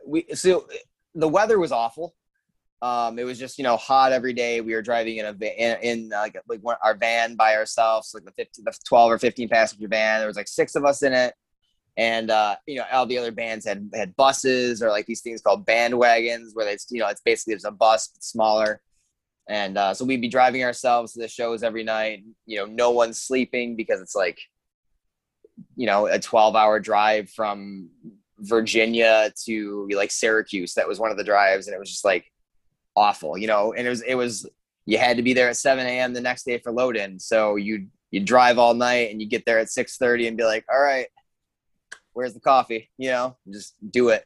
we 0.08 0.26
so 0.34 0.68
the 1.14 1.28
weather 1.28 1.60
was 1.60 1.72
awful. 1.72 2.16
Um, 2.84 3.18
it 3.18 3.24
was 3.24 3.40
just 3.40 3.58
you 3.58 3.64
know 3.64 3.78
hot 3.78 4.12
every 4.12 4.34
day. 4.34 4.60
We 4.60 4.74
were 4.76 4.82
driving 4.82 5.16
in 5.16 5.26
a 5.26 5.32
van, 5.32 5.54
in, 5.58 5.78
in 5.82 6.10
like 6.10 6.38
like 6.50 6.60
one, 6.60 6.76
our 6.84 6.96
van 6.96 7.36
by 7.36 7.56
ourselves, 7.56 8.12
like 8.14 8.26
the 8.26 8.34
15, 8.34 8.66
the 8.66 8.78
twelve 8.86 9.10
or 9.10 9.18
fifteen 9.18 9.48
passenger 9.48 9.88
van. 9.88 10.20
There 10.20 10.28
was 10.28 10.36
like 10.36 10.50
six 10.50 10.76
of 10.76 10.84
us 10.84 11.02
in 11.02 11.14
it, 11.14 11.34
and 11.96 12.30
uh, 12.30 12.58
you 12.68 12.76
know 12.76 12.84
all 12.92 13.06
the 13.06 13.18
other 13.18 13.32
bands 13.32 13.66
had 13.66 13.90
had 13.96 14.14
buses 14.18 14.84
or 14.84 14.90
like 14.90 15.06
these 15.06 15.22
things 15.22 15.42
called 15.42 15.66
bandwagons, 15.66 16.50
where 16.56 16.68
it's 16.68 16.88
you 16.92 17.00
know 17.00 17.08
it's 17.08 17.22
basically 17.22 17.54
just 17.54 17.66
a 17.66 17.72
bus 17.72 18.10
but 18.10 18.22
smaller. 18.22 18.82
And 19.48 19.78
uh, 19.78 19.94
so 19.94 20.04
we'd 20.04 20.22
be 20.22 20.28
driving 20.28 20.66
ourselves 20.66 21.14
to 21.14 21.22
the 21.22 21.30
shows 21.30 21.64
every 21.64 21.86
night. 21.86 22.24
You 22.46 22.60
know, 22.60 22.66
no 22.66 22.92
one's 22.92 23.22
sleeping 23.22 23.78
because 23.78 24.02
it's 24.02 24.16
like, 24.16 24.40
you 25.76 25.86
know, 25.86 26.08
a 26.08 26.20
12 26.20 26.56
hour 26.56 26.80
drive 26.80 27.30
from 27.30 27.90
Virginia 28.40 29.32
to 29.46 29.88
like 29.94 30.12
Syracuse. 30.12 30.74
That 30.74 30.88
was 30.88 31.00
one 31.00 31.12
of 31.12 31.18
the 31.18 31.24
drives. 31.24 31.68
And 31.68 31.76
it 31.76 31.80
was 31.80 31.90
just 31.90 32.06
like 32.06 32.26
awful, 32.96 33.38
you 33.38 33.48
know, 33.48 33.74
and 33.74 33.86
it 33.86 33.90
was, 33.90 34.02
it 34.02 34.16
was, 34.16 34.48
you 34.86 34.98
had 34.98 35.18
to 35.18 35.24
be 35.24 35.34
there 35.34 35.50
at 35.50 35.58
7 35.58 35.86
a.m. 35.86 36.14
the 36.14 36.22
next 36.22 36.44
day 36.44 36.58
for 36.58 36.72
load 36.72 36.98
in. 36.98 37.20
So 37.20 37.56
you 37.56 37.88
you 38.14 38.20
drive 38.20 38.60
all 38.60 38.76
night 38.76 39.10
and 39.10 39.20
you 39.20 39.28
get 39.28 39.44
there 39.44 39.58
at 39.58 39.70
6:30 39.70 40.28
and 40.28 40.38
be 40.38 40.44
like, 40.44 40.66
all 40.72 40.80
right, 40.80 41.08
where's 42.14 42.36
the 42.36 42.40
coffee? 42.40 42.92
You 42.98 43.10
know, 43.10 43.38
just 43.52 43.74
do 43.90 44.10
it. 44.10 44.24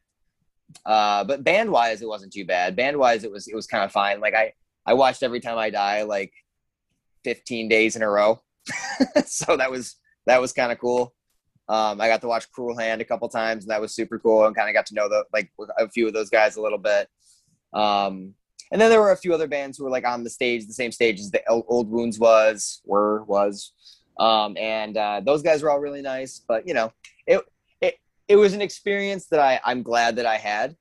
Uh, 0.85 1.23
but 1.23 1.45
band 1.45 1.71
wise, 1.71 2.01
it 2.01 2.07
wasn't 2.07 2.33
too 2.33 2.43
bad. 2.43 2.75
Band 2.75 2.97
wise, 2.97 3.23
it 3.23 3.31
was 3.31 3.47
it 3.47 3.55
was 3.55 3.65
kind 3.65 3.85
of 3.85 3.91
fine. 3.93 4.19
Like 4.19 4.35
I 4.35 4.51
I 4.85 4.93
watched 4.93 5.23
Every 5.23 5.39
Time 5.39 5.57
I 5.57 5.69
Die 5.69 6.03
like 6.03 6.33
15 7.23 7.69
days 7.69 7.95
in 7.95 8.01
a 8.01 8.09
row. 8.09 8.41
so 9.25 9.55
that 9.55 9.71
was 9.71 9.95
that 10.25 10.41
was 10.41 10.51
kind 10.51 10.73
of 10.73 10.79
cool. 10.79 11.13
Um, 11.69 12.01
I 12.01 12.09
got 12.09 12.19
to 12.21 12.27
watch 12.27 12.51
Cruel 12.51 12.77
Hand 12.77 12.99
a 12.99 13.05
couple 13.05 13.29
times, 13.29 13.63
and 13.63 13.71
that 13.71 13.79
was 13.79 13.95
super 13.95 14.19
cool. 14.19 14.45
And 14.45 14.55
kind 14.55 14.67
of 14.67 14.75
got 14.75 14.85
to 14.87 14.95
know 14.95 15.07
the 15.07 15.23
like 15.31 15.49
a 15.79 15.87
few 15.87 16.07
of 16.07 16.13
those 16.13 16.29
guys 16.29 16.57
a 16.57 16.61
little 16.61 16.77
bit. 16.77 17.07
Um, 17.73 18.33
and 18.71 18.79
then 18.79 18.89
there 18.89 19.01
were 19.01 19.11
a 19.11 19.17
few 19.17 19.33
other 19.33 19.47
bands 19.47 19.77
who 19.77 19.83
were 19.83 19.89
like 19.89 20.05
on 20.05 20.23
the 20.23 20.29
stage, 20.29 20.65
the 20.65 20.73
same 20.73 20.91
stage 20.91 21.19
as 21.19 21.31
the 21.31 21.47
Old 21.49 21.89
Wounds 21.89 22.19
was, 22.19 22.81
were 22.85 23.23
was, 23.23 23.71
um, 24.19 24.57
and 24.57 24.97
uh, 24.97 25.21
those 25.23 25.41
guys 25.41 25.63
were 25.63 25.69
all 25.69 25.79
really 25.79 26.01
nice. 26.01 26.41
But 26.45 26.67
you 26.67 26.73
know, 26.73 26.91
it 27.25 27.41
it 27.81 27.95
it 28.27 28.35
was 28.35 28.53
an 28.53 28.61
experience 28.61 29.27
that 29.27 29.39
I 29.39 29.59
I'm 29.63 29.83
glad 29.83 30.17
that 30.17 30.25
I 30.25 30.37
had. 30.37 30.75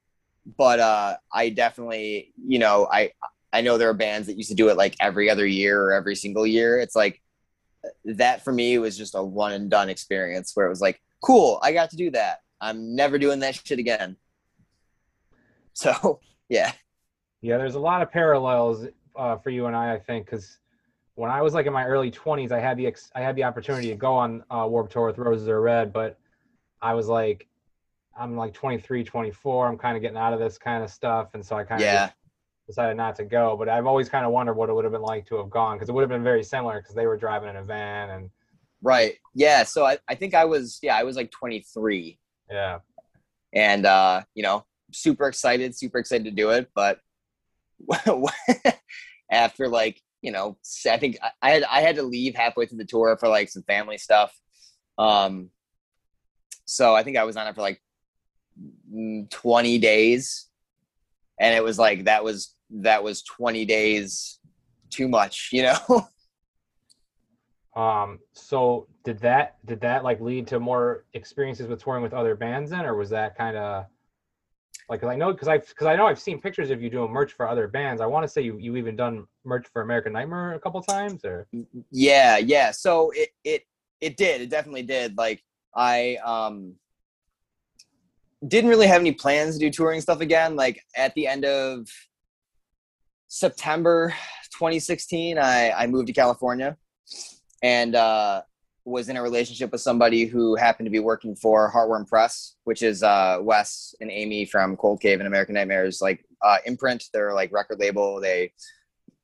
But 0.56 0.78
uh, 0.78 1.16
I 1.32 1.48
definitely, 1.48 2.32
you 2.46 2.58
know, 2.58 2.88
I 2.90 3.12
I 3.52 3.62
know 3.62 3.78
there 3.78 3.90
are 3.90 3.94
bands 3.94 4.26
that 4.26 4.36
used 4.36 4.50
to 4.50 4.54
do 4.54 4.68
it 4.68 4.76
like 4.76 4.94
every 5.00 5.30
other 5.30 5.46
year 5.46 5.82
or 5.82 5.92
every 5.92 6.14
single 6.14 6.46
year. 6.46 6.78
It's 6.78 6.94
like 6.94 7.20
that 8.04 8.44
for 8.44 8.52
me 8.52 8.78
was 8.78 8.96
just 8.96 9.14
a 9.14 9.22
one 9.22 9.52
and 9.52 9.70
done 9.70 9.88
experience 9.88 10.52
where 10.54 10.66
it 10.66 10.70
was 10.70 10.80
like, 10.80 11.00
cool, 11.22 11.58
I 11.62 11.72
got 11.72 11.90
to 11.90 11.96
do 11.96 12.10
that. 12.10 12.40
I'm 12.60 12.94
never 12.94 13.18
doing 13.18 13.40
that 13.40 13.54
shit 13.54 13.78
again. 13.78 14.16
So, 15.72 16.20
yeah. 16.48 16.72
Yeah, 17.42 17.58
there's 17.58 17.74
a 17.74 17.80
lot 17.80 18.02
of 18.02 18.10
parallels 18.10 18.86
uh, 19.14 19.36
for 19.36 19.50
you 19.50 19.66
and 19.66 19.76
I, 19.76 19.94
I 19.94 19.98
think, 19.98 20.26
because 20.26 20.58
when 21.14 21.30
I 21.30 21.42
was 21.42 21.54
like 21.54 21.66
in 21.66 21.72
my 21.72 21.84
early 21.84 22.10
20s, 22.10 22.52
I 22.52 22.60
had 22.60 22.76
the 22.76 22.86
ex- 22.86 23.10
I 23.14 23.20
had 23.20 23.36
the 23.36 23.44
opportunity 23.44 23.88
to 23.88 23.96
go 23.96 24.14
on 24.14 24.44
uh, 24.50 24.66
Warped 24.68 24.92
Tour 24.92 25.06
with 25.06 25.18
Roses 25.18 25.48
Are 25.48 25.60
Red, 25.60 25.92
but 25.92 26.18
I 26.82 26.94
was 26.94 27.08
like, 27.08 27.48
I'm 28.18 28.36
like 28.36 28.54
23, 28.54 29.04
24. 29.04 29.68
I'm 29.68 29.78
kind 29.78 29.96
of 29.96 30.02
getting 30.02 30.16
out 30.16 30.32
of 30.32 30.38
this 30.38 30.58
kind 30.58 30.82
of 30.82 30.90
stuff, 30.90 31.28
and 31.34 31.44
so 31.44 31.56
I 31.56 31.64
kind 31.64 31.80
of 31.80 31.86
yeah 31.86 32.10
decided 32.66 32.96
not 32.96 33.16
to 33.16 33.24
go. 33.24 33.56
But 33.56 33.68
I've 33.68 33.86
always 33.86 34.08
kind 34.08 34.26
of 34.26 34.32
wondered 34.32 34.54
what 34.54 34.68
it 34.68 34.74
would 34.74 34.84
have 34.84 34.92
been 34.92 35.02
like 35.02 35.26
to 35.26 35.36
have 35.36 35.50
gone 35.50 35.76
because 35.76 35.88
it 35.88 35.92
would 35.92 36.02
have 36.02 36.10
been 36.10 36.24
very 36.24 36.42
similar 36.42 36.80
because 36.80 36.94
they 36.94 37.06
were 37.06 37.16
driving 37.16 37.48
in 37.48 37.56
a 37.56 37.64
van 37.64 38.10
and. 38.10 38.30
Right. 38.82 39.14
Yeah. 39.34 39.62
So 39.64 39.86
I, 39.86 39.98
I 40.06 40.14
think 40.14 40.34
I 40.34 40.44
was 40.44 40.78
yeah 40.82 40.96
I 40.96 41.02
was 41.02 41.16
like 41.16 41.30
23. 41.30 42.18
Yeah. 42.50 42.78
And 43.52 43.86
uh, 43.86 44.22
you 44.34 44.42
know, 44.42 44.64
super 44.92 45.28
excited, 45.28 45.74
super 45.74 45.98
excited 45.98 46.24
to 46.24 46.30
do 46.30 46.50
it, 46.50 46.70
but 46.74 47.00
after 49.30 49.68
like 49.68 50.00
you 50.22 50.32
know, 50.32 50.56
I 50.90 50.96
think 50.96 51.18
I 51.40 51.50
had 51.50 51.62
I 51.64 51.80
had 51.80 51.96
to 51.96 52.02
leave 52.02 52.34
halfway 52.34 52.66
through 52.66 52.78
the 52.78 52.84
tour 52.84 53.16
for 53.16 53.28
like 53.28 53.48
some 53.48 53.62
family 53.62 53.98
stuff. 53.98 54.36
Um, 54.98 55.50
so 56.64 56.96
I 56.96 57.02
think 57.02 57.16
I 57.16 57.24
was 57.24 57.36
on 57.36 57.46
it 57.46 57.54
for 57.54 57.60
like 57.60 57.80
mm, 58.92 59.30
20 59.30 59.78
days, 59.78 60.48
and 61.38 61.54
it 61.54 61.62
was 61.62 61.78
like 61.78 62.04
that 62.06 62.24
was 62.24 62.54
that 62.70 63.04
was 63.04 63.22
20 63.22 63.64
days 63.66 64.40
too 64.90 65.08
much, 65.08 65.50
you 65.52 65.62
know? 65.62 66.08
um, 67.80 68.18
so 68.32 68.88
did 69.04 69.20
that, 69.20 69.56
did 69.64 69.80
that 69.82 70.02
like 70.02 70.20
lead 70.20 70.46
to 70.48 70.58
more 70.58 71.04
experiences 71.14 71.68
with 71.68 71.82
touring 71.82 72.02
with 72.02 72.14
other 72.14 72.34
bands 72.34 72.70
then, 72.70 72.84
or 72.84 72.96
was 72.96 73.10
that 73.10 73.36
kind 73.36 73.56
of 73.56 73.86
like, 74.88 75.00
cause 75.00 75.10
I 75.10 75.16
know, 75.16 75.34
cause 75.34 75.48
I, 75.48 75.58
cause 75.58 75.86
I 75.86 75.96
know 75.96 76.06
I've 76.06 76.18
seen 76.18 76.40
pictures 76.40 76.70
of 76.70 76.80
you 76.80 76.90
doing 76.90 77.10
merch 77.10 77.32
for 77.32 77.48
other 77.48 77.66
bands. 77.68 78.00
I 78.00 78.06
want 78.06 78.24
to 78.24 78.28
say 78.28 78.42
you, 78.42 78.56
you 78.58 78.76
even 78.76 78.96
done 78.96 79.26
merch 79.44 79.66
for 79.72 79.82
American 79.82 80.12
Nightmare 80.12 80.54
a 80.54 80.60
couple 80.60 80.80
times 80.82 81.24
or. 81.24 81.48
Yeah. 81.90 82.38
Yeah. 82.38 82.70
So 82.70 83.10
it, 83.14 83.30
it, 83.44 83.62
it 84.00 84.16
did, 84.16 84.40
it 84.40 84.50
definitely 84.50 84.82
did. 84.82 85.16
Like 85.16 85.42
I, 85.74 86.18
um, 86.24 86.74
didn't 88.46 88.70
really 88.70 88.86
have 88.86 89.00
any 89.00 89.12
plans 89.12 89.54
to 89.54 89.60
do 89.60 89.70
touring 89.70 90.00
stuff 90.00 90.20
again. 90.20 90.56
Like 90.56 90.82
at 90.96 91.14
the 91.14 91.26
end 91.26 91.44
of 91.44 91.88
September 93.28 94.14
2016, 94.52 95.38
I, 95.38 95.70
I 95.72 95.86
moved 95.86 96.06
to 96.08 96.12
California, 96.12 96.76
and 97.62 97.94
uh, 97.94 98.42
was 98.86 99.08
in 99.08 99.16
a 99.16 99.22
relationship 99.22 99.72
with 99.72 99.80
somebody 99.80 100.26
who 100.26 100.54
happened 100.54 100.86
to 100.86 100.90
be 100.90 101.00
working 101.00 101.34
for 101.34 101.70
Heartworm 101.72 102.06
Press, 102.06 102.54
which 102.64 102.82
is 102.82 103.02
uh, 103.02 103.38
Wes 103.42 103.94
and 104.00 104.10
Amy 104.12 104.44
from 104.44 104.76
Cold 104.76 105.00
Cave 105.00 105.18
and 105.18 105.26
American 105.26 105.56
Nightmares, 105.56 106.00
like 106.00 106.24
uh, 106.40 106.58
imprint. 106.64 107.04
They're 107.12 107.34
like 107.34 107.52
record 107.52 107.80
label. 107.80 108.20
They 108.20 108.52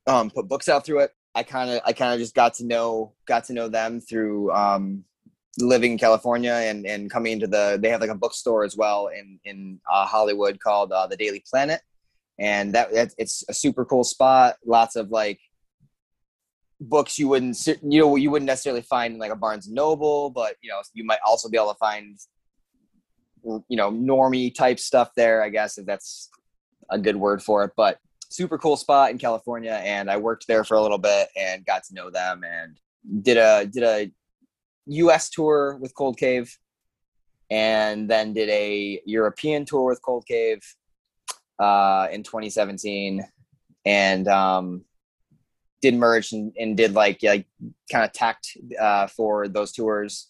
um, 0.08 0.30
put 0.30 0.48
books 0.48 0.68
out 0.68 0.84
through 0.84 1.00
it. 1.00 1.12
I 1.34 1.44
kind 1.44 1.70
of 1.70 1.80
I 1.86 1.92
kind 1.92 2.12
of 2.12 2.18
just 2.18 2.34
got 2.34 2.54
to 2.54 2.66
know 2.66 3.14
got 3.24 3.44
to 3.44 3.52
know 3.52 3.68
them 3.68 4.00
through 4.00 4.52
um, 4.52 5.04
living 5.58 5.92
in 5.92 5.98
California 5.98 6.52
and 6.52 6.84
and 6.84 7.10
coming 7.10 7.32
into 7.32 7.46
the 7.46 7.78
they 7.80 7.88
have 7.88 8.00
like 8.00 8.10
a 8.10 8.16
bookstore 8.16 8.64
as 8.64 8.76
well 8.76 9.06
in 9.06 9.38
in 9.44 9.80
uh, 9.90 10.04
Hollywood 10.04 10.58
called 10.58 10.90
uh, 10.90 11.06
the 11.06 11.16
Daily 11.16 11.42
Planet, 11.48 11.80
and 12.38 12.74
that, 12.74 12.92
that 12.92 13.14
it's 13.16 13.44
a 13.48 13.54
super 13.54 13.84
cool 13.84 14.04
spot. 14.04 14.56
Lots 14.66 14.96
of 14.96 15.10
like 15.10 15.40
books 16.83 17.18
you 17.18 17.28
wouldn't 17.28 17.57
you 17.66 18.01
know 18.01 18.16
you 18.16 18.30
wouldn't 18.30 18.47
necessarily 18.47 18.83
find 18.83 19.14
in 19.14 19.20
like 19.20 19.33
a 19.33 19.37
Barnes 19.37 19.66
and 19.66 19.74
Noble, 19.74 20.30
but 20.30 20.57
you 20.62 20.70
know 20.70 20.80
you 20.95 21.05
might 21.05 21.20
also 21.26 21.49
be 21.49 21.57
able 21.57 21.72
to 21.72 21.78
find 21.78 22.18
you 23.45 23.76
know 23.76 23.91
normie 23.91 24.55
type 24.55 24.78
stuff 24.78 25.11
there. 25.16 25.43
I 25.43 25.49
guess 25.49 25.78
if 25.78 25.87
that's 25.87 26.30
a 26.91 26.99
good 26.99 27.16
word 27.16 27.43
for 27.43 27.64
it, 27.64 27.72
but 27.76 27.99
super 28.30 28.59
cool 28.59 28.76
spot 28.76 29.11
in 29.11 29.18
California, 29.18 29.80
and 29.85 30.11
I 30.11 30.16
worked 30.16 30.47
there 30.47 30.64
for 30.64 30.76
a 30.76 30.83
little 30.83 30.99
bit 30.99 31.28
and 31.37 31.64
got 31.64 31.85
to 31.85 31.95
know 31.95 32.11
them 32.11 32.43
and 32.45 33.24
did 33.24 33.37
a 33.37 33.66
did 33.66 33.83
a 33.83 34.11
U.S. 34.87 35.30
tour 35.30 35.78
with 35.80 35.95
Cold 35.95 36.18
Cave, 36.18 36.57
and 37.51 38.09
then 38.09 38.33
did 38.33 38.49
a 38.49 39.01
European 39.07 39.64
tour 39.64 39.89
with 39.89 40.03
Cold 40.03 40.26
Cave 40.26 40.61
uh, 41.59 42.09
in 42.11 42.22
2017, 42.22 43.24
and 43.85 44.28
um, 44.28 44.85
did 45.83 45.95
merge 45.95 46.33
and, 46.33 46.53
and 46.59 46.76
did 46.76 46.95
like 46.95 47.22
like 47.22 47.47
kind 47.91 48.05
of 48.05 48.12
tacked 48.12 48.57
uh, 48.80 49.09
for 49.09 49.49
those 49.49 49.72
tours, 49.72 50.28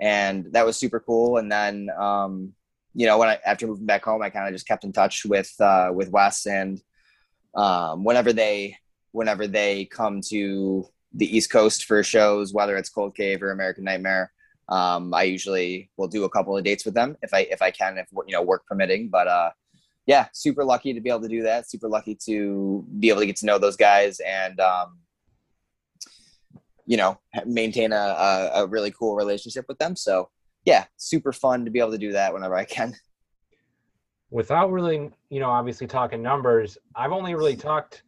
and 0.00 0.46
that 0.52 0.66
was 0.66 0.76
super 0.76 0.98
cool. 0.98 1.36
And 1.36 1.52
then 1.52 1.90
um, 1.96 2.52
you 2.94 3.06
know 3.06 3.18
when 3.18 3.28
I 3.28 3.38
after 3.46 3.66
moving 3.66 3.86
back 3.86 4.04
home, 4.04 4.22
I 4.22 4.30
kind 4.30 4.48
of 4.48 4.54
just 4.54 4.66
kept 4.66 4.84
in 4.84 4.92
touch 4.92 5.24
with 5.24 5.52
uh, 5.60 5.90
with 5.94 6.10
Wes, 6.10 6.46
and 6.46 6.82
um, 7.54 8.02
whenever 8.02 8.32
they 8.32 8.76
whenever 9.12 9.46
they 9.46 9.84
come 9.84 10.20
to 10.20 10.88
the 11.12 11.36
East 11.36 11.50
Coast 11.50 11.84
for 11.84 12.02
shows, 12.02 12.52
whether 12.52 12.76
it's 12.76 12.88
Cold 12.88 13.14
Cave 13.14 13.42
or 13.42 13.52
American 13.52 13.84
Nightmare. 13.84 14.32
Um, 14.68 15.12
I 15.12 15.24
usually 15.24 15.90
will 15.98 16.08
do 16.08 16.24
a 16.24 16.30
couple 16.30 16.56
of 16.56 16.64
dates 16.64 16.86
with 16.86 16.94
them 16.94 17.18
if 17.20 17.34
I 17.34 17.40
if 17.50 17.60
I 17.60 17.70
can, 17.70 17.98
if 17.98 18.08
you 18.26 18.32
know 18.32 18.42
work 18.42 18.66
permitting. 18.66 19.08
But 19.08 19.28
uh, 19.28 19.50
yeah, 20.06 20.26
super 20.32 20.64
lucky 20.64 20.92
to 20.92 21.00
be 21.00 21.08
able 21.08 21.22
to 21.22 21.28
do 21.28 21.42
that. 21.42 21.68
Super 21.68 21.88
lucky 21.88 22.14
to 22.26 22.84
be 22.98 23.08
able 23.08 23.20
to 23.20 23.26
get 23.26 23.36
to 23.36 23.46
know 23.46 23.58
those 23.58 23.76
guys 23.76 24.20
and, 24.20 24.60
um, 24.60 24.98
you 26.86 26.96
know, 26.96 27.18
maintain 27.46 27.92
a, 27.92 27.96
a, 27.96 28.50
a, 28.54 28.66
really 28.66 28.90
cool 28.90 29.16
relationship 29.16 29.64
with 29.68 29.78
them. 29.78 29.96
So 29.96 30.28
yeah, 30.66 30.84
super 30.98 31.32
fun 31.32 31.64
to 31.64 31.70
be 31.70 31.78
able 31.78 31.92
to 31.92 31.98
do 31.98 32.12
that 32.12 32.34
whenever 32.34 32.54
I 32.54 32.64
can. 32.64 32.94
Without 34.30 34.70
really, 34.70 35.10
you 35.30 35.40
know, 35.40 35.50
obviously 35.50 35.86
talking 35.86 36.20
numbers, 36.20 36.76
I've 36.94 37.12
only 37.12 37.34
really 37.34 37.56
talked 37.56 38.02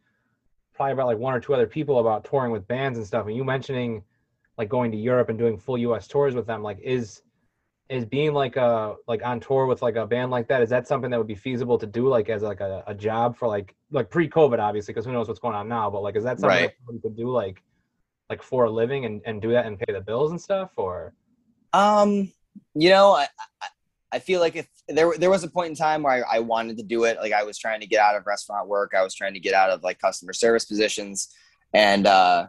probably 0.75 0.93
about 0.93 1.07
like 1.07 1.17
one 1.17 1.33
or 1.33 1.39
two 1.39 1.55
other 1.55 1.65
people 1.65 1.99
about 1.99 2.25
touring 2.25 2.51
with 2.51 2.67
bands 2.67 2.99
and 2.99 3.07
stuff. 3.07 3.25
And 3.25 3.35
you 3.35 3.43
mentioning 3.43 4.03
like 4.57 4.69
going 4.69 4.91
to 4.91 4.97
Europe 4.97 5.29
and 5.29 5.39
doing 5.39 5.57
full 5.57 5.77
US 5.79 6.07
tours 6.07 6.35
with 6.35 6.45
them, 6.45 6.61
like 6.61 6.79
is 6.79 7.21
is 7.89 8.05
being 8.05 8.33
like 8.33 8.57
a 8.57 8.95
like 9.07 9.23
on 9.25 9.39
tour 9.39 9.65
with 9.65 9.81
like 9.81 9.95
a 9.95 10.05
band 10.05 10.29
like 10.29 10.47
that 10.47 10.61
is 10.61 10.69
that 10.69 10.87
something 10.87 11.09
that 11.09 11.17
would 11.17 11.27
be 11.27 11.35
feasible 11.35 11.77
to 11.77 11.87
do 11.87 12.07
like 12.07 12.29
as 12.29 12.41
like 12.41 12.59
a, 12.59 12.83
a 12.87 12.93
job 12.93 13.37
for 13.37 13.47
like 13.47 13.75
like 13.91 14.09
pre-covid 14.09 14.59
obviously 14.59 14.93
because 14.93 15.05
who 15.05 15.13
knows 15.13 15.27
what's 15.27 15.39
going 15.39 15.55
on 15.55 15.67
now 15.67 15.89
but 15.89 16.03
like 16.03 16.15
is 16.15 16.23
that 16.23 16.39
something 16.39 16.63
right. 16.63 16.73
that 16.87 16.93
you 16.93 16.99
could 16.99 17.15
do 17.15 17.29
like 17.29 17.63
like 18.29 18.43
for 18.43 18.65
a 18.65 18.69
living 18.69 19.05
and, 19.05 19.21
and 19.25 19.41
do 19.41 19.51
that 19.51 19.65
and 19.65 19.79
pay 19.79 19.93
the 19.93 20.01
bills 20.01 20.31
and 20.31 20.41
stuff 20.41 20.71
or 20.75 21.13
um 21.73 22.31
you 22.73 22.89
know 22.89 23.11
i 23.11 23.27
i 24.11 24.19
feel 24.19 24.41
like 24.41 24.55
if 24.55 24.67
there 24.89 25.13
there 25.17 25.29
was 25.29 25.43
a 25.43 25.49
point 25.49 25.69
in 25.69 25.75
time 25.75 26.03
where 26.03 26.25
I, 26.25 26.37
I 26.37 26.39
wanted 26.39 26.77
to 26.77 26.83
do 26.83 27.05
it 27.05 27.17
like 27.17 27.31
i 27.31 27.43
was 27.43 27.57
trying 27.57 27.79
to 27.79 27.87
get 27.87 28.01
out 28.01 28.15
of 28.15 28.25
restaurant 28.25 28.67
work 28.67 28.93
i 28.97 29.03
was 29.03 29.15
trying 29.15 29.33
to 29.33 29.39
get 29.39 29.53
out 29.53 29.69
of 29.69 29.81
like 29.83 29.99
customer 29.99 30.33
service 30.33 30.65
positions 30.65 31.29
and 31.73 32.05
uh 32.05 32.47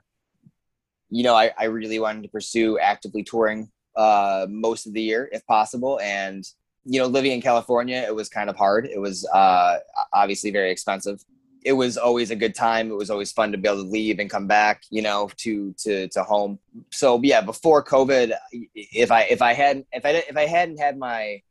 you 1.10 1.22
know 1.22 1.36
i, 1.36 1.52
I 1.56 1.64
really 1.64 2.00
wanted 2.00 2.24
to 2.24 2.28
pursue 2.28 2.78
actively 2.80 3.22
touring 3.22 3.70
uh, 3.98 4.46
most 4.48 4.86
of 4.86 4.94
the 4.94 5.02
year 5.02 5.28
if 5.32 5.44
possible. 5.46 6.00
And 6.00 6.48
you 6.84 6.98
know, 6.98 7.06
living 7.06 7.32
in 7.32 7.42
California, 7.42 8.02
it 8.06 8.14
was 8.14 8.30
kind 8.30 8.48
of 8.48 8.56
hard. 8.56 8.86
It 8.86 8.98
was 8.98 9.28
uh, 9.34 9.78
obviously 10.14 10.50
very 10.50 10.70
expensive. 10.70 11.22
It 11.64 11.72
was 11.72 11.98
always 11.98 12.30
a 12.30 12.36
good 12.36 12.54
time. 12.54 12.90
It 12.90 12.94
was 12.94 13.10
always 13.10 13.32
fun 13.32 13.52
to 13.52 13.58
be 13.58 13.68
able 13.68 13.82
to 13.82 13.90
leave 13.90 14.20
and 14.20 14.30
come 14.30 14.46
back, 14.46 14.84
you 14.88 15.02
know, 15.02 15.28
to 15.38 15.74
to 15.78 16.08
to 16.08 16.22
home. 16.22 16.58
So 16.90 17.20
yeah, 17.22 17.42
before 17.42 17.84
COVID, 17.84 18.32
if 18.74 19.10
I 19.10 19.22
if 19.24 19.42
I 19.42 19.52
hadn't 19.52 19.86
if 19.92 20.06
I 20.06 20.10
if 20.10 20.36
I 20.36 20.46
hadn't 20.46 20.78
had 20.78 20.96
my 20.96 21.42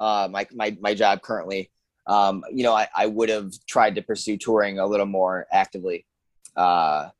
uh, 0.00 0.28
my 0.32 0.46
my 0.52 0.76
my 0.80 0.94
job 0.94 1.20
currently, 1.20 1.70
um, 2.06 2.42
you 2.50 2.64
know, 2.64 2.74
I, 2.74 2.88
I 2.96 3.06
would 3.06 3.28
have 3.28 3.52
tried 3.66 3.94
to 3.96 4.02
pursue 4.02 4.38
touring 4.38 4.78
a 4.78 4.86
little 4.86 5.06
more 5.06 5.46
actively. 5.52 6.06
Uh, 6.56 7.10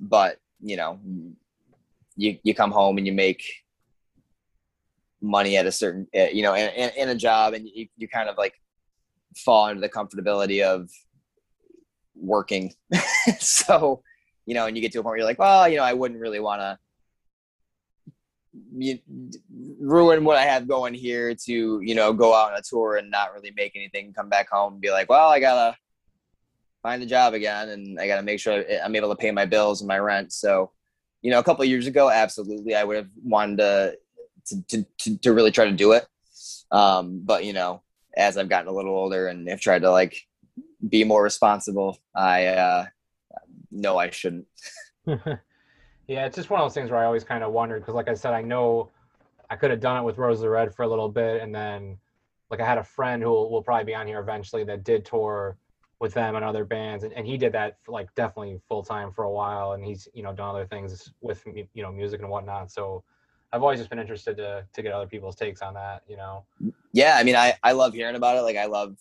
but 0.00 0.40
you 0.60 0.76
know, 0.76 0.98
you 2.16 2.38
you 2.42 2.54
come 2.54 2.72
home 2.72 2.96
and 2.96 3.06
you 3.06 3.12
make 3.12 3.44
money 5.26 5.56
at 5.56 5.66
a 5.66 5.72
certain 5.72 6.06
eh, 6.14 6.30
you 6.32 6.42
know 6.42 6.54
in, 6.54 7.08
a 7.08 7.14
job 7.14 7.54
and 7.54 7.68
you, 7.68 7.86
you 7.96 8.08
kind 8.08 8.28
of 8.28 8.36
like 8.38 8.54
fall 9.36 9.68
into 9.68 9.80
the 9.80 9.88
comfortability 9.88 10.62
of 10.62 10.88
working. 12.14 12.72
So 13.40 14.02
you 14.46 14.54
know 14.54 14.66
and 14.66 14.76
you 14.76 14.80
get 14.80 14.92
to 14.92 15.00
a 15.00 15.02
point 15.02 15.10
where 15.10 15.18
you're 15.18 15.26
like 15.26 15.38
well 15.38 15.68
you 15.68 15.76
know 15.76 15.82
i 15.82 15.92
wouldn't 15.92 16.20
really 16.20 16.40
want 16.40 16.60
to 16.60 16.78
ruin 19.80 20.24
what 20.24 20.36
i 20.36 20.42
have 20.42 20.66
going 20.66 20.94
here 20.94 21.34
to 21.34 21.80
you 21.82 21.94
know 21.94 22.12
go 22.12 22.34
out 22.34 22.52
on 22.52 22.58
a 22.58 22.62
tour 22.62 22.96
and 22.96 23.10
not 23.10 23.34
really 23.34 23.52
make 23.56 23.76
anything 23.76 24.12
come 24.14 24.28
back 24.28 24.48
home 24.48 24.74
and 24.74 24.80
be 24.80 24.90
like 24.90 25.10
well 25.10 25.28
i 25.28 25.38
gotta 25.38 25.76
find 26.82 27.02
a 27.02 27.06
job 27.06 27.34
again 27.34 27.70
and 27.70 28.00
i 28.00 28.06
gotta 28.06 28.22
make 28.22 28.40
sure 28.40 28.64
i'm 28.82 28.96
able 28.96 29.10
to 29.10 29.16
pay 29.16 29.30
my 29.30 29.44
bills 29.44 29.80
and 29.82 29.88
my 29.88 29.98
rent. 29.98 30.32
So 30.32 30.70
you 31.20 31.30
know 31.30 31.38
a 31.38 31.42
couple 31.42 31.64
years 31.64 31.86
ago 31.86 32.08
absolutely 32.08 32.74
i 32.74 32.84
would 32.84 32.96
have 32.96 33.10
wanted 33.22 33.58
to 33.58 33.98
to, 34.46 34.86
to, 34.98 35.18
to 35.18 35.32
really 35.32 35.50
try 35.50 35.64
to 35.64 35.72
do 35.72 35.92
it. 35.92 36.06
Um, 36.70 37.20
but 37.24 37.44
you 37.44 37.52
know, 37.52 37.82
as 38.16 38.36
I've 38.36 38.48
gotten 38.48 38.68
a 38.68 38.72
little 38.72 38.94
older 38.94 39.28
and 39.28 39.48
have 39.48 39.60
tried 39.60 39.82
to 39.82 39.90
like 39.90 40.16
be 40.88 41.04
more 41.04 41.22
responsible, 41.22 41.98
I 42.14 42.46
uh, 42.46 42.86
know 43.70 43.98
I 43.98 44.10
shouldn't. 44.10 44.46
yeah, 45.06 46.26
it's 46.26 46.36
just 46.36 46.50
one 46.50 46.60
of 46.60 46.64
those 46.64 46.74
things 46.74 46.90
where 46.90 47.00
I 47.00 47.04
always 47.04 47.24
kind 47.24 47.44
of 47.44 47.52
wondered 47.52 47.80
because, 47.80 47.94
like 47.94 48.08
I 48.08 48.14
said, 48.14 48.32
I 48.32 48.42
know 48.42 48.90
I 49.50 49.56
could 49.56 49.70
have 49.70 49.80
done 49.80 49.98
it 49.98 50.04
with 50.04 50.18
Roses 50.18 50.44
Are 50.44 50.50
Red 50.50 50.74
for 50.74 50.82
a 50.82 50.88
little 50.88 51.08
bit, 51.08 51.42
and 51.42 51.54
then 51.54 51.98
like 52.50 52.60
I 52.60 52.66
had 52.66 52.78
a 52.78 52.84
friend 52.84 53.22
who 53.22 53.28
will, 53.28 53.62
probably 53.62 53.84
be 53.84 53.94
on 53.94 54.06
here 54.06 54.20
eventually 54.20 54.64
that 54.64 54.84
did 54.84 55.04
tour 55.04 55.56
with 56.00 56.14
them 56.14 56.36
and 56.36 56.44
other 56.44 56.64
bands, 56.64 57.04
and, 57.04 57.12
and 57.12 57.26
he 57.26 57.36
did 57.36 57.52
that 57.52 57.78
for, 57.82 57.92
like 57.92 58.14
definitely 58.14 58.60
full 58.68 58.82
time 58.82 59.12
for 59.12 59.24
a 59.24 59.30
while, 59.30 59.72
and 59.72 59.84
he's 59.84 60.08
you 60.14 60.22
know 60.22 60.32
done 60.32 60.50
other 60.50 60.66
things 60.66 61.12
with 61.20 61.44
you 61.46 61.82
know 61.82 61.92
music 61.92 62.20
and 62.20 62.28
whatnot. 62.28 62.70
So 62.70 63.04
I've 63.52 63.62
always 63.62 63.78
just 63.78 63.90
been 63.90 63.98
interested 63.98 64.36
to 64.38 64.66
to 64.72 64.82
get 64.82 64.92
other 64.92 65.06
people's 65.06 65.36
takes 65.36 65.62
on 65.62 65.74
that. 65.74 66.02
You 66.08 66.16
know. 66.16 66.44
Yeah, 66.92 67.16
I 67.18 67.22
mean, 67.22 67.36
I 67.36 67.54
I 67.62 67.72
love 67.72 67.94
hearing 67.94 68.16
about 68.16 68.36
it. 68.36 68.42
Like, 68.42 68.56
I 68.56 68.66
love 68.66 68.96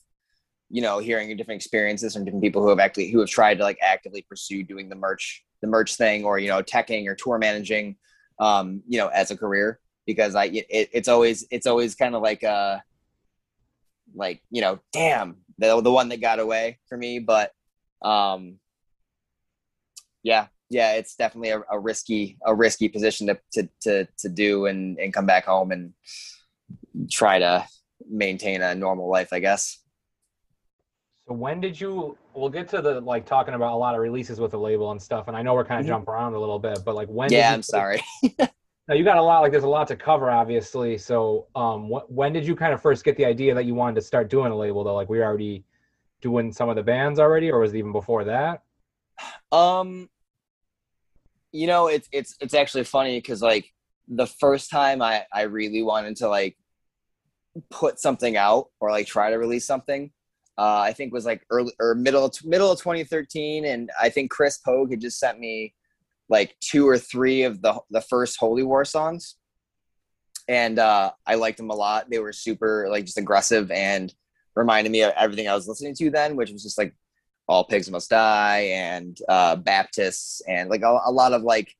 you 0.69 0.81
know 0.81 0.99
hearing 0.99 1.35
different 1.37 1.61
experiences 1.61 2.13
from 2.13 2.25
different 2.25 2.43
people 2.43 2.61
who 2.61 2.69
have 2.69 2.79
actually 2.79 3.11
who 3.11 3.19
have 3.19 3.29
tried 3.29 3.57
to 3.57 3.63
like 3.63 3.77
actively 3.81 4.25
pursue 4.27 4.63
doing 4.63 4.89
the 4.89 4.95
merch 4.95 5.43
the 5.61 5.67
merch 5.67 5.95
thing 5.95 6.25
or 6.25 6.39
you 6.39 6.47
know 6.47 6.61
teching 6.63 7.07
or 7.07 7.15
tour 7.15 7.37
managing 7.37 7.95
um 8.39 8.81
you 8.87 8.97
know 8.97 9.07
as 9.09 9.31
a 9.31 9.37
career 9.37 9.79
because 10.05 10.35
i 10.35 10.45
it, 10.45 10.65
it's 10.69 11.07
always 11.07 11.45
it's 11.51 11.67
always 11.67 11.95
kind 11.95 12.15
of 12.15 12.21
like 12.21 12.43
uh 12.43 12.77
like 14.15 14.41
you 14.49 14.61
know 14.61 14.79
damn 14.91 15.37
the, 15.59 15.79
the 15.81 15.91
one 15.91 16.09
that 16.09 16.19
got 16.19 16.39
away 16.39 16.79
for 16.87 16.97
me 16.97 17.19
but 17.19 17.51
um 18.01 18.55
yeah 20.23 20.47
yeah, 20.69 20.93
it's 20.93 21.15
definitely 21.15 21.49
a, 21.49 21.61
a, 21.71 21.79
risky 21.79 22.37
a 22.45 22.53
risky 22.53 22.89
position 22.89 23.27
to 23.27 23.39
to 23.53 23.69
to, 23.81 24.07
to 24.17 24.29
do 24.29 24.65
and 24.65 24.97
and 24.99 25.13
come 25.13 25.25
back 25.25 25.45
home 25.45 25.71
and 25.71 25.93
try 27.09 27.39
to 27.39 27.65
maintain 28.09 28.61
a 28.61 28.75
normal 28.75 29.09
life, 29.09 29.29
I 29.31 29.39
guess. 29.39 29.79
So 31.27 31.33
when 31.33 31.59
did 31.59 31.79
you? 31.79 32.17
We'll 32.33 32.49
get 32.49 32.67
to 32.69 32.81
the 32.81 33.01
like 33.01 33.25
talking 33.25 33.53
about 33.53 33.73
a 33.73 33.77
lot 33.77 33.95
of 33.95 34.01
releases 34.01 34.39
with 34.39 34.51
the 34.51 34.59
label 34.59 34.91
and 34.91 35.01
stuff, 35.01 35.27
and 35.27 35.35
I 35.35 35.41
know 35.41 35.53
we're 35.53 35.65
kind 35.65 35.79
of 35.79 35.85
mm-hmm. 35.85 35.93
jumping 35.93 36.13
around 36.13 36.33
a 36.33 36.39
little 36.39 36.59
bit, 36.59 36.79
but 36.85 36.95
like 36.95 37.07
when? 37.07 37.31
Yeah, 37.31 37.51
I'm 37.51 37.63
sorry. 37.63 38.01
now 38.39 38.93
you 38.93 39.03
got 39.03 39.17
a 39.17 39.21
lot. 39.21 39.39
Like 39.39 39.51
there's 39.51 39.63
a 39.63 39.69
lot 39.69 39.87
to 39.87 39.95
cover, 39.95 40.29
obviously. 40.29 40.97
So 40.97 41.47
um, 41.55 41.89
wh- 41.89 42.09
when 42.11 42.31
did 42.33 42.45
you 42.45 42.55
kind 42.55 42.73
of 42.73 42.81
first 42.81 43.03
get 43.03 43.17
the 43.17 43.25
idea 43.25 43.55
that 43.55 43.65
you 43.65 43.73
wanted 43.73 43.95
to 43.95 44.01
start 44.01 44.29
doing 44.29 44.51
a 44.51 44.55
label? 44.55 44.83
Though, 44.83 44.95
like 44.95 45.09
we 45.09 45.21
already 45.21 45.63
doing 46.21 46.51
some 46.51 46.69
of 46.69 46.75
the 46.75 46.83
bands 46.83 47.19
already, 47.19 47.51
or 47.51 47.59
was 47.59 47.73
it 47.73 47.77
even 47.77 47.91
before 47.91 48.25
that? 48.25 48.61
Um, 49.51 50.09
you 51.55 51.67
know, 51.67 51.87
it's 51.87 52.07
it's 52.11 52.35
it's 52.41 52.53
actually 52.53 52.83
funny 52.83 53.17
because 53.17 53.41
like 53.41 53.71
the 54.07 54.27
first 54.27 54.69
time 54.69 55.01
I 55.01 55.25
I 55.33 55.43
really 55.43 55.81
wanted 55.81 56.17
to 56.17 56.27
like 56.27 56.57
put 57.71 57.99
something 57.99 58.35
out 58.35 58.67
or 58.79 58.91
like 58.91 59.07
try 59.07 59.29
to 59.29 59.37
release 59.37 59.65
something, 59.65 60.11
uh, 60.57 60.79
I 60.79 60.93
think 60.93 61.13
was 61.13 61.25
like 61.25 61.45
early 61.49 61.71
or 61.79 61.95
middle 61.95 62.31
middle 62.43 62.71
of 62.71 62.79
2013, 62.79 63.65
and 63.65 63.89
I 63.99 64.09
think 64.09 64.31
Chris 64.31 64.57
Pogue 64.57 64.91
had 64.91 65.01
just 65.01 65.19
sent 65.19 65.39
me 65.39 65.73
like 66.27 66.55
two 66.59 66.87
or 66.87 66.97
three 66.97 67.43
of 67.43 67.61
the 67.61 67.79
the 67.89 68.01
first 68.01 68.37
Holy 68.37 68.63
War 68.63 68.83
songs, 68.83 69.35
and 70.49 70.77
uh, 70.77 71.11
I 71.25 71.35
liked 71.35 71.57
them 71.57 71.69
a 71.69 71.75
lot. 71.75 72.09
They 72.09 72.19
were 72.19 72.33
super 72.33 72.87
like 72.89 73.05
just 73.05 73.17
aggressive 73.17 73.71
and 73.71 74.13
reminded 74.55 74.91
me 74.91 75.03
of 75.03 75.13
everything 75.17 75.47
I 75.47 75.55
was 75.55 75.67
listening 75.67 75.95
to 75.95 76.09
then, 76.09 76.35
which 76.35 76.51
was 76.51 76.63
just 76.63 76.77
like 76.77 76.93
All 77.47 77.63
Pigs 77.63 77.89
Must 77.89 78.09
Die 78.09 78.59
and 78.73 79.17
uh, 79.29 79.55
Baptists 79.55 80.41
and 80.47 80.69
like 80.69 80.81
a, 80.81 80.99
a 81.05 81.11
lot 81.11 81.33
of 81.33 81.43
like 81.43 81.75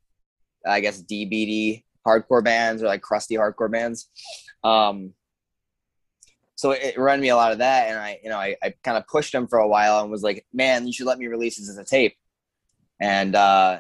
I 0.66 0.80
guess 0.80 1.02
DBD 1.02 1.84
hardcore 2.06 2.44
bands 2.44 2.84
or 2.84 2.88
like 2.88 3.02
crusty 3.02 3.36
hardcore 3.36 3.72
bands. 3.72 4.10
Um, 4.64 5.14
so 6.56 6.72
it 6.72 6.98
reminded 6.98 7.22
me 7.22 7.30
a 7.30 7.36
lot 7.36 7.52
of 7.52 7.58
that, 7.58 7.90
and 7.90 8.00
I, 8.00 8.20
you 8.24 8.30
know, 8.30 8.38
I, 8.38 8.56
I 8.64 8.74
kind 8.84 8.98
of 8.98 9.08
pushed 9.08 9.36
him 9.36 9.46
for 9.48 9.60
a 9.60 9.68
while 9.68 10.02
and 10.02 10.10
was 10.10 10.24
like, 10.24 10.46
"Man, 10.54 10.88
you 10.88 10.94
should 10.94 11.06
let 11.06 11.20
me 11.20 11.28
release 11.28 11.58
this 11.58 11.70
as 11.70 11.78
a 11.78 11.84
tape." 11.84 12.16
And 13.02 13.36
uh, 13.36 13.80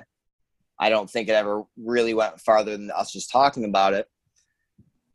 I 0.77 0.89
don't 0.89 1.09
think 1.09 1.29
it 1.29 1.33
ever 1.33 1.63
really 1.77 2.13
went 2.13 2.41
farther 2.41 2.71
than 2.71 2.91
us 2.91 3.13
just 3.13 3.31
talking 3.31 3.63
about 3.63 3.93
it. 3.93 4.07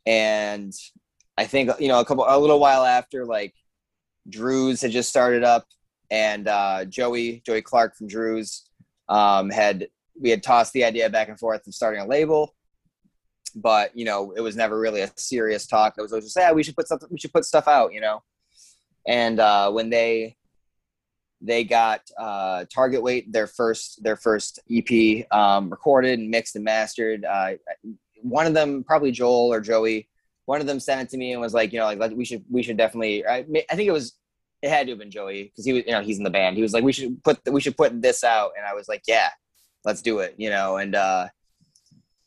And 0.07 0.73
I 1.37 1.45
think 1.45 1.69
you 1.79 1.87
know 1.87 1.99
a 1.99 2.05
couple 2.05 2.25
a 2.27 2.39
little 2.39 2.59
while 2.59 2.83
after, 2.83 3.25
like 3.25 3.53
Drew's 4.27 4.81
had 4.81 4.91
just 4.91 5.09
started 5.09 5.43
up, 5.43 5.67
and 6.11 6.47
uh, 6.47 6.85
Joey 6.85 7.41
Joey 7.45 7.61
Clark 7.61 7.95
from 7.95 8.07
Drew's 8.07 8.69
um, 9.09 9.49
had 9.49 9.87
we 10.19 10.29
had 10.29 10.43
tossed 10.43 10.73
the 10.73 10.83
idea 10.83 11.09
back 11.09 11.29
and 11.29 11.39
forth 11.39 11.65
of 11.65 11.73
starting 11.73 12.01
a 12.01 12.05
label. 12.05 12.53
But 13.55 13.97
you 13.97 14.05
know 14.05 14.31
it 14.35 14.41
was 14.41 14.55
never 14.55 14.79
really 14.79 15.01
a 15.01 15.11
serious 15.15 15.65
talk. 15.65 15.95
It 15.97 16.01
was 16.01 16.11
just 16.11 16.37
yeah 16.37 16.51
we 16.51 16.63
should 16.63 16.75
put 16.75 16.87
something 16.87 17.09
we 17.09 17.17
should 17.17 17.33
put 17.33 17.45
stuff 17.45 17.67
out 17.67 17.93
you 17.93 18.01
know? 18.01 18.21
And 19.07 19.39
uh, 19.39 19.71
when 19.71 19.89
they 19.89 20.37
they 21.41 21.63
got 21.63 22.01
uh, 22.19 22.65
target 22.71 23.01
weight 23.01 23.31
their 23.31 23.47
first 23.47 24.03
their 24.03 24.15
first 24.15 24.59
ep 24.69 25.25
um, 25.31 25.69
recorded 25.69 26.19
and 26.19 26.29
mixed 26.29 26.55
and 26.55 26.63
mastered 26.63 27.25
uh, 27.25 27.53
one 28.21 28.45
of 28.45 28.53
them 28.53 28.83
probably 28.83 29.11
joel 29.11 29.51
or 29.51 29.59
joey 29.59 30.07
one 30.45 30.61
of 30.61 30.67
them 30.67 30.79
sent 30.79 31.01
it 31.01 31.09
to 31.09 31.17
me 31.17 31.31
and 31.31 31.41
was 31.41 31.53
like 31.53 31.73
you 31.73 31.79
know 31.79 31.91
like 31.95 32.11
we 32.11 32.23
should 32.25 32.43
we 32.49 32.61
should 32.61 32.77
definitely 32.77 33.25
i, 33.25 33.37
I 33.69 33.75
think 33.75 33.87
it 33.87 33.91
was 33.91 34.13
it 34.61 34.69
had 34.69 34.85
to 34.87 34.91
have 34.91 34.99
been 34.99 35.11
joey 35.11 35.43
because 35.43 35.65
he 35.65 35.73
was 35.73 35.83
you 35.85 35.91
know 35.91 36.01
he's 36.01 36.17
in 36.17 36.23
the 36.23 36.29
band. 36.29 36.55
He 36.55 36.61
was 36.61 36.73
like 36.73 36.83
we 36.83 36.93
should 36.93 37.23
put 37.23 37.39
we 37.49 37.61
should 37.61 37.77
put 37.77 38.01
this 38.01 38.23
out. 38.23 38.51
And 38.57 38.65
i 38.65 38.73
was 38.73 38.87
like 38.87 39.03
yeah 39.07 39.29
let's 39.85 40.01
do 40.01 40.19
it 40.19 40.35
you 40.37 40.49
know? 40.49 40.77
And 40.77 40.95
uh 40.95 41.27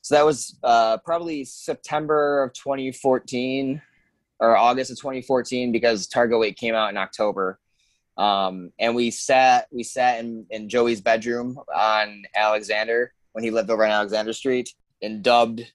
so 0.04 0.16
that 0.16 0.26
was 0.26 0.58
uh, 0.62 0.98
probably 0.98 1.46
September 1.46 2.42
of 2.42 2.52
2014 2.52 3.80
or 4.38 4.54
August 4.54 4.90
of 4.90 4.98
2014 4.98 5.72
because 5.72 6.06
Target 6.06 6.44
8 6.44 6.56
came 6.58 6.74
out 6.74 6.90
in 6.90 6.98
October. 6.98 7.58
Um, 8.18 8.70
and 8.78 8.94
we 8.94 9.10
sat 9.10 9.66
we 9.72 9.82
sat 9.82 10.20
in, 10.20 10.44
in 10.50 10.68
Joey's 10.68 11.00
bedroom 11.00 11.58
on 11.74 12.24
Alexander 12.36 13.14
when 13.32 13.44
he 13.44 13.50
lived 13.50 13.70
over 13.70 13.82
on 13.82 13.90
Alexander 13.90 14.34
Street 14.34 14.74
and 15.00 15.22
dubbed 15.22 15.72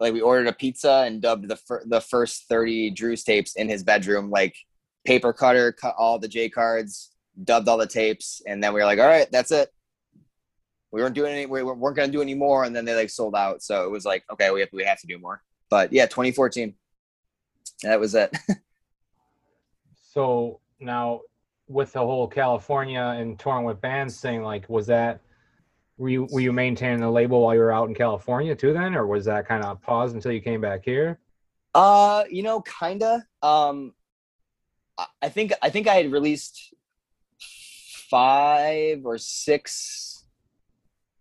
like 0.00 0.14
we 0.14 0.22
ordered 0.22 0.48
a 0.48 0.54
pizza 0.54 1.04
and 1.06 1.20
dubbed 1.20 1.46
the 1.46 1.56
fir- 1.56 1.84
the 1.84 2.00
first 2.00 2.48
30 2.48 2.92
Drew's 2.92 3.24
tapes 3.24 3.56
in 3.56 3.68
his 3.68 3.84
bedroom 3.84 4.30
like 4.30 4.56
paper 5.04 5.32
cutter 5.32 5.72
cut 5.72 5.94
all 5.98 6.18
the 6.18 6.28
J 6.28 6.48
cards 6.48 7.10
dubbed 7.44 7.68
all 7.68 7.78
the 7.78 7.86
tapes 7.86 8.42
and 8.46 8.62
then 8.62 8.72
we 8.72 8.80
were 8.80 8.86
like 8.86 8.98
all 8.98 9.06
right 9.06 9.30
that's 9.32 9.50
it. 9.50 9.70
We 10.92 11.00
weren't 11.02 11.14
doing 11.14 11.32
any 11.32 11.46
we 11.46 11.62
weren't 11.62 11.96
going 11.96 12.08
to 12.08 12.12
do 12.12 12.22
any 12.22 12.34
more 12.34 12.64
and 12.64 12.74
then 12.74 12.84
they 12.84 12.94
like 12.94 13.10
sold 13.10 13.34
out 13.34 13.62
so 13.62 13.84
it 13.84 13.90
was 13.90 14.04
like 14.04 14.24
okay 14.32 14.50
we 14.50 14.60
have 14.60 14.68
we 14.72 14.84
have 14.84 15.00
to 15.00 15.06
do 15.06 15.18
more. 15.18 15.42
But 15.70 15.92
yeah 15.92 16.06
2014 16.06 16.74
that 17.82 18.00
was 18.00 18.14
it. 18.14 18.36
So 20.12 20.58
now 20.80 21.20
with 21.68 21.92
the 21.92 22.00
whole 22.00 22.26
california 22.26 23.14
and 23.16 23.38
touring 23.38 23.64
with 23.64 23.80
bands 23.80 24.20
thing 24.20 24.42
like 24.42 24.68
was 24.68 24.88
that 24.88 25.20
were 25.98 26.08
you 26.08 26.26
were 26.32 26.40
you 26.40 26.52
maintaining 26.52 27.00
the 27.00 27.08
label 27.08 27.42
while 27.42 27.54
you 27.54 27.60
were 27.60 27.70
out 27.70 27.88
in 27.88 27.94
california 27.94 28.56
too 28.56 28.72
then 28.72 28.96
or 28.96 29.06
was 29.06 29.24
that 29.26 29.46
kind 29.46 29.62
of 29.62 29.80
paused 29.82 30.16
until 30.16 30.32
you 30.32 30.40
came 30.40 30.60
back 30.60 30.84
here? 30.84 31.20
Uh 31.74 32.24
you 32.28 32.42
know 32.42 32.60
kinda. 32.62 33.24
Um 33.42 33.94
i 35.22 35.28
think 35.28 35.52
i 35.62 35.70
think 35.70 35.86
i 35.88 35.94
had 35.94 36.12
released 36.12 36.74
five 38.10 39.02
or 39.04 39.16
six 39.16 40.24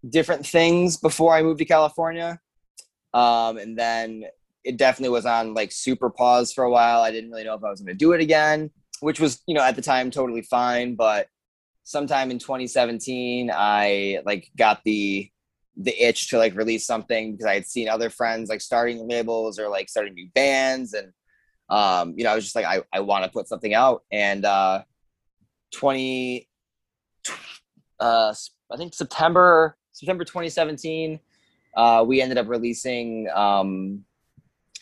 different 0.07 0.45
things 0.45 0.97
before 0.97 1.35
I 1.35 1.43
moved 1.43 1.59
to 1.59 1.65
California. 1.65 2.39
Um, 3.13 3.57
and 3.57 3.77
then 3.77 4.25
it 4.63 4.77
definitely 4.77 5.13
was 5.13 5.25
on 5.25 5.53
like 5.53 5.71
super 5.71 6.09
pause 6.09 6.51
for 6.51 6.63
a 6.63 6.71
while. 6.71 7.01
I 7.01 7.11
didn't 7.11 7.31
really 7.31 7.43
know 7.43 7.55
if 7.55 7.63
I 7.63 7.69
was 7.69 7.81
going 7.81 7.93
to 7.93 7.97
do 7.97 8.13
it 8.13 8.21
again, 8.21 8.71
which 9.01 9.19
was, 9.19 9.41
you 9.47 9.53
know, 9.53 9.61
at 9.61 9.75
the 9.75 9.81
time 9.81 10.09
totally 10.09 10.41
fine. 10.41 10.95
But 10.95 11.27
sometime 11.83 12.31
in 12.31 12.39
2017, 12.39 13.51
I 13.53 14.19
like 14.25 14.49
got 14.57 14.83
the 14.83 15.29
the 15.81 15.97
itch 16.03 16.29
to 16.29 16.37
like 16.37 16.55
release 16.55 16.85
something 16.85 17.31
because 17.31 17.45
I 17.45 17.53
had 17.53 17.65
seen 17.65 17.87
other 17.87 18.09
friends 18.09 18.49
like 18.49 18.59
starting 18.59 19.07
labels 19.07 19.57
or 19.57 19.69
like 19.69 19.87
starting 19.87 20.13
new 20.13 20.27
bands 20.35 20.93
and 20.93 21.13
um, 21.69 22.13
you 22.17 22.23
know, 22.23 22.31
I 22.31 22.35
was 22.35 22.43
just 22.43 22.55
like, 22.55 22.65
I, 22.65 22.81
I 22.91 23.01
want 23.01 23.23
to 23.23 23.29
put 23.29 23.47
something 23.47 23.73
out. 23.73 24.03
And 24.11 24.45
uh 24.45 24.83
20 25.73 26.47
uh 27.99 28.33
I 28.71 28.77
think 28.77 28.93
September 28.93 29.77
September 29.91 30.23
2017, 30.23 31.19
uh, 31.75 32.05
we 32.07 32.21
ended 32.21 32.37
up 32.37 32.47
releasing 32.47 33.27
um, 33.35 34.05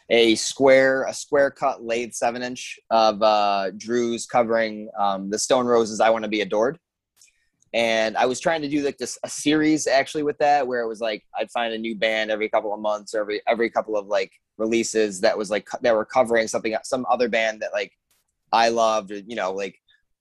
a 0.10 0.36
square 0.36 1.04
a 1.04 1.14
square 1.14 1.50
cut 1.50 1.84
lathe 1.84 2.14
seven 2.14 2.44
inch 2.44 2.80
of 2.92 3.22
uh, 3.22 3.72
Drew's 3.76 4.26
covering 4.26 4.90
um, 4.98 5.30
the 5.30 5.40
Stone 5.40 5.66
Roses 5.66 6.00
"I 6.00 6.10
Want 6.12 6.24
to 6.24 6.30
Be 6.30 6.42
Adored." 6.42 6.80
And 7.74 8.16
I 8.18 8.26
was 8.26 8.40
trying 8.40 8.62
to 8.62 8.70
do 8.70 8.84
like 8.84 8.98
this 8.98 9.18
a 9.24 9.30
series 9.30 9.88
actually 9.88 10.24
with 10.24 10.38
that, 10.40 10.66
where 10.66 10.82
it 10.82 10.88
was 10.88 11.02
like 11.02 11.24
I'd 11.38 11.52
find 11.52 11.74
a 11.74 11.78
new 11.78 11.96
band 11.96 12.32
every 12.32 12.50
couple 12.50 12.74
of 12.74 12.80
months, 12.80 13.14
or 13.14 13.22
every 13.22 13.42
every 13.48 13.70
couple 13.70 13.98
of 13.98 14.08
like 14.08 14.32
releases 14.58 15.22
that 15.22 15.38
was 15.38 15.52
like 15.52 15.68
that 15.82 15.94
were 15.96 16.06
covering 16.06 16.48
something 16.48 16.76
some 16.84 17.06
other 17.10 17.30
band 17.30 17.62
that 17.62 17.74
like 17.74 17.92
I 18.52 18.70
loved, 18.70 19.12
or 19.12 19.18
you 19.18 19.36
know 19.36 19.52
like 19.52 19.76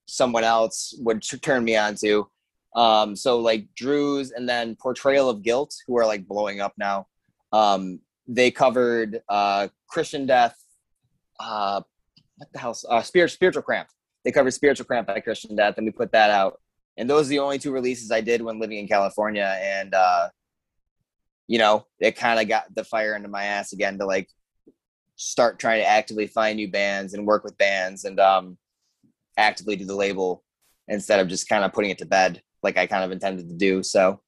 someone 0.07 0.44
else 0.44 0.94
would 0.99 1.22
turn 1.22 1.64
me 1.64 1.76
on 1.76 1.94
to. 1.97 2.28
Um, 2.74 3.16
so 3.16 3.38
like 3.38 3.66
Drew's 3.74 4.32
and 4.32 4.49
then 4.49 4.76
Portrayal 4.76 5.30
of 5.30 5.42
Guilt, 5.42 5.74
who 5.86 5.97
are 5.99 6.07
like 6.07 6.26
blowing 6.26 6.61
up 6.61 6.74
now. 6.76 7.07
Um, 7.53 8.01
they 8.28 8.51
covered 8.51 9.20
uh, 9.28 9.68
Christian 9.88 10.26
Death. 10.26 10.57
Uh, 11.38 11.80
what 12.36 12.53
the 12.53 12.59
hell? 12.59 12.76
Uh, 12.88 13.03
Spirit, 13.03 13.30
Spiritual 13.30 13.62
Cramp. 13.62 13.88
They 14.24 14.32
covered 14.32 14.51
Spiritual 14.51 14.86
Cramp 14.86 15.07
by 15.07 15.20
Christian 15.20 15.57
Death, 15.57 15.74
and 15.78 15.86
we 15.86 15.92
put 15.92 16.12
that 16.12 16.30
out. 16.30 16.61
And 16.97 17.09
those 17.09 17.26
are 17.26 17.30
the 17.30 17.38
only 17.40 17.59
two 17.59 17.72
releases 17.72 18.11
I 18.11 18.20
did 18.20 18.42
when 18.42 18.59
living 18.59 18.78
in 18.78 18.88
California. 18.88 19.57
And 19.61 19.94
uh, 19.94 20.28
you 21.47 21.59
know, 21.59 21.86
it 22.01 22.16
kind 22.16 22.40
of 22.40 22.49
got 22.49 22.74
the 22.74 22.84
fire 22.84 23.14
into 23.14 23.28
my 23.28 23.44
ass 23.44 23.72
again 23.72 23.99
to 23.99 24.07
like 24.07 24.28
start 25.16 25.59
trying 25.59 25.80
to 25.80 25.86
actively 25.86 26.26
find 26.26 26.57
new 26.57 26.70
bands 26.70 27.14
and 27.14 27.26
work 27.26 27.44
with 27.44 27.57
bands 27.59 28.05
and 28.05 28.20
um, 28.20 28.59
actively 29.36 29.76
do 29.76 29.84
the 29.84 29.94
label 29.94 30.42
instead 30.88 31.20
of 31.20 31.28
just 31.28 31.49
kind 31.49 31.64
of 31.64 31.72
putting 31.72 31.90
it 31.90 31.99
to 31.99 32.07
bed 32.07 32.42
like 32.62 32.76
I 32.76 32.86
kind 32.86 33.05
of 33.05 33.12
intended 33.12 33.49
to 33.49 33.55
do. 33.55 33.82
So. 33.82 34.20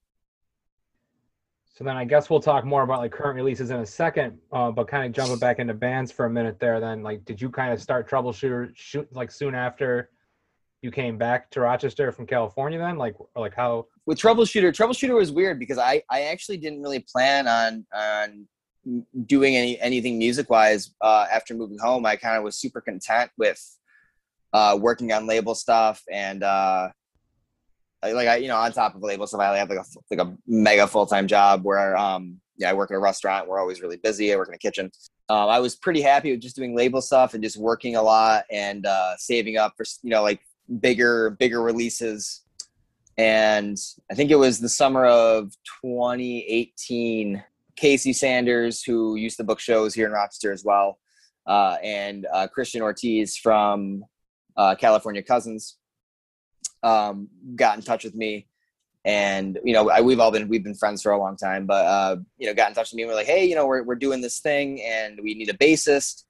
So 1.75 1.85
then 1.85 1.97
I 1.97 2.05
guess 2.05 2.29
we'll 2.29 2.41
talk 2.41 2.64
more 2.64 2.83
about 2.83 2.99
like 2.99 3.12
current 3.12 3.37
releases 3.37 3.71
in 3.71 3.79
a 3.79 3.87
second, 3.87 4.37
uh, 4.51 4.73
but 4.73 4.89
kind 4.89 5.07
of 5.07 5.12
jumping 5.12 5.39
back 5.39 5.61
into 5.61 5.75
bands 5.75 6.11
for 6.11 6.27
a 6.27 6.31
minute 6.31 6.59
there. 6.59 6.81
Then 6.81 7.05
like, 7.05 7.25
did 7.25 7.41
you 7.41 7.51
kind 7.51 7.73
of 7.73 7.81
start 7.81 8.11
troubleshooter 8.11 8.73
shoot 8.75 9.07
like 9.12 9.31
soon 9.31 9.55
after 9.55 10.11
you 10.83 10.91
came 10.91 11.18
back 11.18 11.51
to 11.51 11.61
Rochester 11.61 12.12
from 12.12 12.26
California? 12.26 12.79
Then 12.79 12.99
like, 12.99 13.16
like 13.37 13.55
how 13.55 13.87
with 14.07 14.18
troubleshooter? 14.18 14.72
Troubleshooter 14.72 15.14
was 15.14 15.33
weird 15.33 15.59
because 15.59 15.79
I 15.79 16.03
I 16.11 16.22
actually 16.22 16.59
didn't 16.59 16.83
really 16.83 17.01
plan 17.01 17.49
on 17.49 17.87
on 17.95 18.47
doing 19.26 19.57
any 19.57 19.79
anything 19.81 20.18
music 20.18 20.51
wise 20.51 20.95
uh, 21.01 21.26
after 21.33 21.55
moving 21.55 21.79
home. 21.79 22.07
I 22.07 22.16
kind 22.16 22.37
of 22.37 22.45
was 22.45 22.57
super 22.57 22.81
content 22.81 23.31
with 23.37 23.61
uh, 24.53 24.79
working 24.81 25.12
on 25.12 25.26
label 25.26 25.55
stuff 25.55 26.03
and 26.11 26.43
uh, 26.43 26.89
like 28.03 28.29
I, 28.29 28.37
you 28.37 28.49
know, 28.49 28.57
on 28.57 28.72
top 28.72 28.95
of 28.95 29.03
label 29.03 29.26
stuff, 29.26 29.41
I 29.41 29.57
have 29.57 29.68
like 29.68 29.79
a 29.79 29.85
like 30.11 30.20
a 30.20 30.37
mega 30.47 30.87
full 30.87 31.07
time 31.07 31.26
job 31.26 31.64
where 31.64 31.97
um 31.97 32.41
yeah, 32.57 32.70
I 32.70 32.74
work 32.74 32.91
in 32.91 32.97
a 32.97 33.01
restaurant. 33.01 33.49
We're 33.49 33.61
always 33.61 33.81
really 33.81 33.99
busy. 33.99 34.33
I 34.33 34.37
work 34.37 34.49
in 34.49 34.55
a 34.55 34.59
kitchen. 34.59 34.91
Um, 35.29 35.49
I 35.49 35.61
was 35.61 35.76
pretty 35.76 36.01
happy 36.01 36.33
with 36.33 36.41
just 36.41 36.57
doing 36.57 36.76
label 36.76 37.01
stuff 37.01 37.35
and 37.35 37.43
just 37.43 37.57
working 37.57 37.97
a 37.97 38.03
lot 38.03 38.45
and 38.51 38.85
uh, 38.87 39.16
saving 39.16 39.57
up 39.57 39.74
for 39.76 39.85
you 40.03 40.11
know 40.11 40.22
like 40.22 40.41
bigger 40.81 41.31
bigger 41.31 41.62
releases. 41.62 42.43
And 43.16 43.77
I 44.11 44.14
think 44.14 44.31
it 44.31 44.37
was 44.37 44.61
the 44.61 44.69
summer 44.69 45.05
of 45.05 45.53
2018. 45.83 47.43
Casey 47.77 48.12
Sanders, 48.12 48.83
who 48.83 49.14
used 49.14 49.37
to 49.37 49.45
book 49.45 49.61
shows 49.61 49.95
here 49.95 50.07
in 50.07 50.12
Rochester 50.12 50.53
as 50.53 50.64
well, 50.64 50.99
uh, 51.47 51.77
and 51.83 52.27
uh, 52.33 52.49
Christian 52.49 52.83
Ortiz 52.83 53.37
from 53.37 54.05
uh, 54.57 54.75
California 54.75 55.23
Cousins 55.23 55.77
um, 56.83 57.29
got 57.55 57.77
in 57.77 57.83
touch 57.83 58.05
with 58.05 58.14
me 58.14 58.49
and 59.05 59.59
you 59.64 59.73
know 59.73 59.89
I, 59.91 60.01
we've 60.01 60.21
all 60.21 60.31
been 60.31 60.49
we've 60.49 60.64
been 60.64 60.75
friends 60.75 61.03
for 61.03 61.12
a 61.12 61.19
long 61.19 61.37
time 61.37 61.66
but 61.66 61.85
uh, 61.87 62.16
you 62.37 62.47
know 62.47 62.55
got 62.55 62.69
in 62.69 62.75
touch 62.75 62.91
with 62.91 62.97
me 62.97 63.03
and 63.03 63.11
we're 63.11 63.16
like 63.16 63.27
hey 63.27 63.45
you 63.45 63.55
know 63.55 63.66
we're, 63.66 63.83
we're 63.83 63.95
doing 63.95 64.21
this 64.21 64.41
thing 64.41 64.83
and 64.83 65.19
we 65.23 65.35
need 65.35 65.49
a 65.49 65.55
bassist 65.55 66.25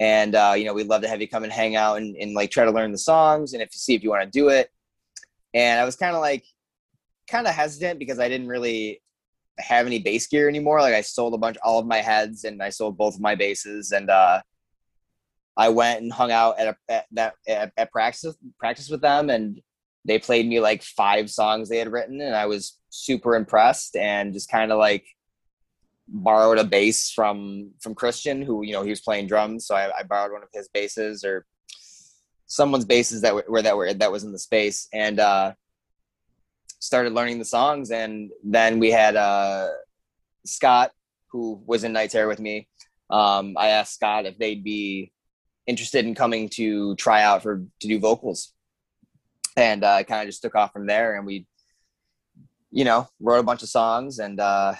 and 0.00 0.34
uh, 0.34 0.54
you 0.56 0.64
know 0.64 0.74
we'd 0.74 0.88
love 0.88 1.02
to 1.02 1.08
have 1.08 1.20
you 1.20 1.28
come 1.28 1.44
and 1.44 1.52
hang 1.52 1.76
out 1.76 1.96
and, 1.96 2.16
and 2.16 2.34
like 2.34 2.50
try 2.50 2.64
to 2.64 2.70
learn 2.70 2.92
the 2.92 2.98
songs 2.98 3.52
and 3.52 3.62
if 3.62 3.68
you 3.72 3.78
see 3.78 3.94
if 3.94 4.02
you 4.02 4.10
want 4.10 4.22
to 4.22 4.38
do 4.38 4.48
it 4.48 4.70
and 5.54 5.80
i 5.80 5.84
was 5.84 5.96
kind 5.96 6.14
of 6.14 6.20
like 6.20 6.44
kind 7.28 7.46
of 7.46 7.54
hesitant 7.54 7.98
because 7.98 8.18
i 8.18 8.28
didn't 8.28 8.48
really 8.48 9.00
have 9.58 9.86
any 9.86 9.98
bass 9.98 10.26
gear 10.26 10.48
anymore. 10.48 10.80
Like 10.80 10.94
I 10.94 11.00
sold 11.00 11.34
a 11.34 11.38
bunch, 11.38 11.56
all 11.62 11.78
of 11.78 11.86
my 11.86 11.98
heads, 11.98 12.44
and 12.44 12.62
I 12.62 12.70
sold 12.70 12.96
both 12.96 13.14
of 13.14 13.20
my 13.20 13.34
basses, 13.34 13.92
and 13.92 14.10
uh, 14.10 14.40
I 15.56 15.68
went 15.68 16.02
and 16.02 16.12
hung 16.12 16.30
out 16.30 16.58
at 16.58 16.68
a 16.68 16.76
at 16.92 17.06
that 17.12 17.34
at, 17.48 17.72
at 17.76 17.92
practice 17.92 18.36
practice 18.58 18.90
with 18.90 19.00
them, 19.00 19.30
and 19.30 19.60
they 20.04 20.18
played 20.18 20.46
me 20.46 20.60
like 20.60 20.82
five 20.82 21.30
songs 21.30 21.68
they 21.68 21.78
had 21.78 21.92
written, 21.92 22.20
and 22.20 22.34
I 22.34 22.46
was 22.46 22.78
super 22.90 23.34
impressed, 23.34 23.96
and 23.96 24.32
just 24.32 24.50
kind 24.50 24.72
of 24.72 24.78
like 24.78 25.04
borrowed 26.08 26.58
a 26.58 26.64
bass 26.64 27.10
from 27.10 27.70
from 27.80 27.94
Christian, 27.94 28.42
who 28.42 28.64
you 28.64 28.72
know 28.72 28.82
he 28.82 28.90
was 28.90 29.00
playing 29.00 29.26
drums, 29.26 29.66
so 29.66 29.74
I, 29.74 29.90
I 29.98 30.02
borrowed 30.02 30.32
one 30.32 30.42
of 30.42 30.48
his 30.52 30.68
basses 30.68 31.24
or 31.24 31.46
someone's 32.46 32.84
basses 32.84 33.22
that 33.22 33.34
were 33.48 33.62
that 33.62 33.76
were 33.76 33.92
that 33.92 34.12
was 34.12 34.24
in 34.24 34.32
the 34.32 34.38
space, 34.38 34.88
and 34.92 35.20
uh, 35.20 35.52
started 36.78 37.12
learning 37.12 37.38
the 37.38 37.44
songs. 37.44 37.90
And 37.90 38.30
then 38.44 38.78
we 38.78 38.90
had 38.90 39.16
uh, 39.16 39.68
Scott, 40.44 40.92
who 41.30 41.60
was 41.66 41.84
in 41.84 41.92
Night 41.92 42.10
Terror 42.10 42.28
with 42.28 42.40
me. 42.40 42.68
Um, 43.10 43.54
I 43.56 43.68
asked 43.68 43.94
Scott 43.94 44.26
if 44.26 44.38
they'd 44.38 44.64
be 44.64 45.12
interested 45.66 46.06
in 46.06 46.14
coming 46.14 46.48
to 46.50 46.94
try 46.96 47.22
out 47.22 47.42
for 47.42 47.64
to 47.80 47.88
do 47.88 47.98
vocals, 47.98 48.52
and 49.56 49.84
uh, 49.84 50.02
kind 50.04 50.22
of 50.22 50.28
just 50.28 50.42
took 50.42 50.54
off 50.54 50.72
from 50.72 50.86
there. 50.86 51.16
And 51.16 51.26
we, 51.26 51.46
you 52.70 52.84
know, 52.84 53.08
wrote 53.20 53.40
a 53.40 53.44
bunch 53.44 53.62
of 53.62 53.68
songs, 53.68 54.18
and 54.18 54.38
uh, 54.38 54.74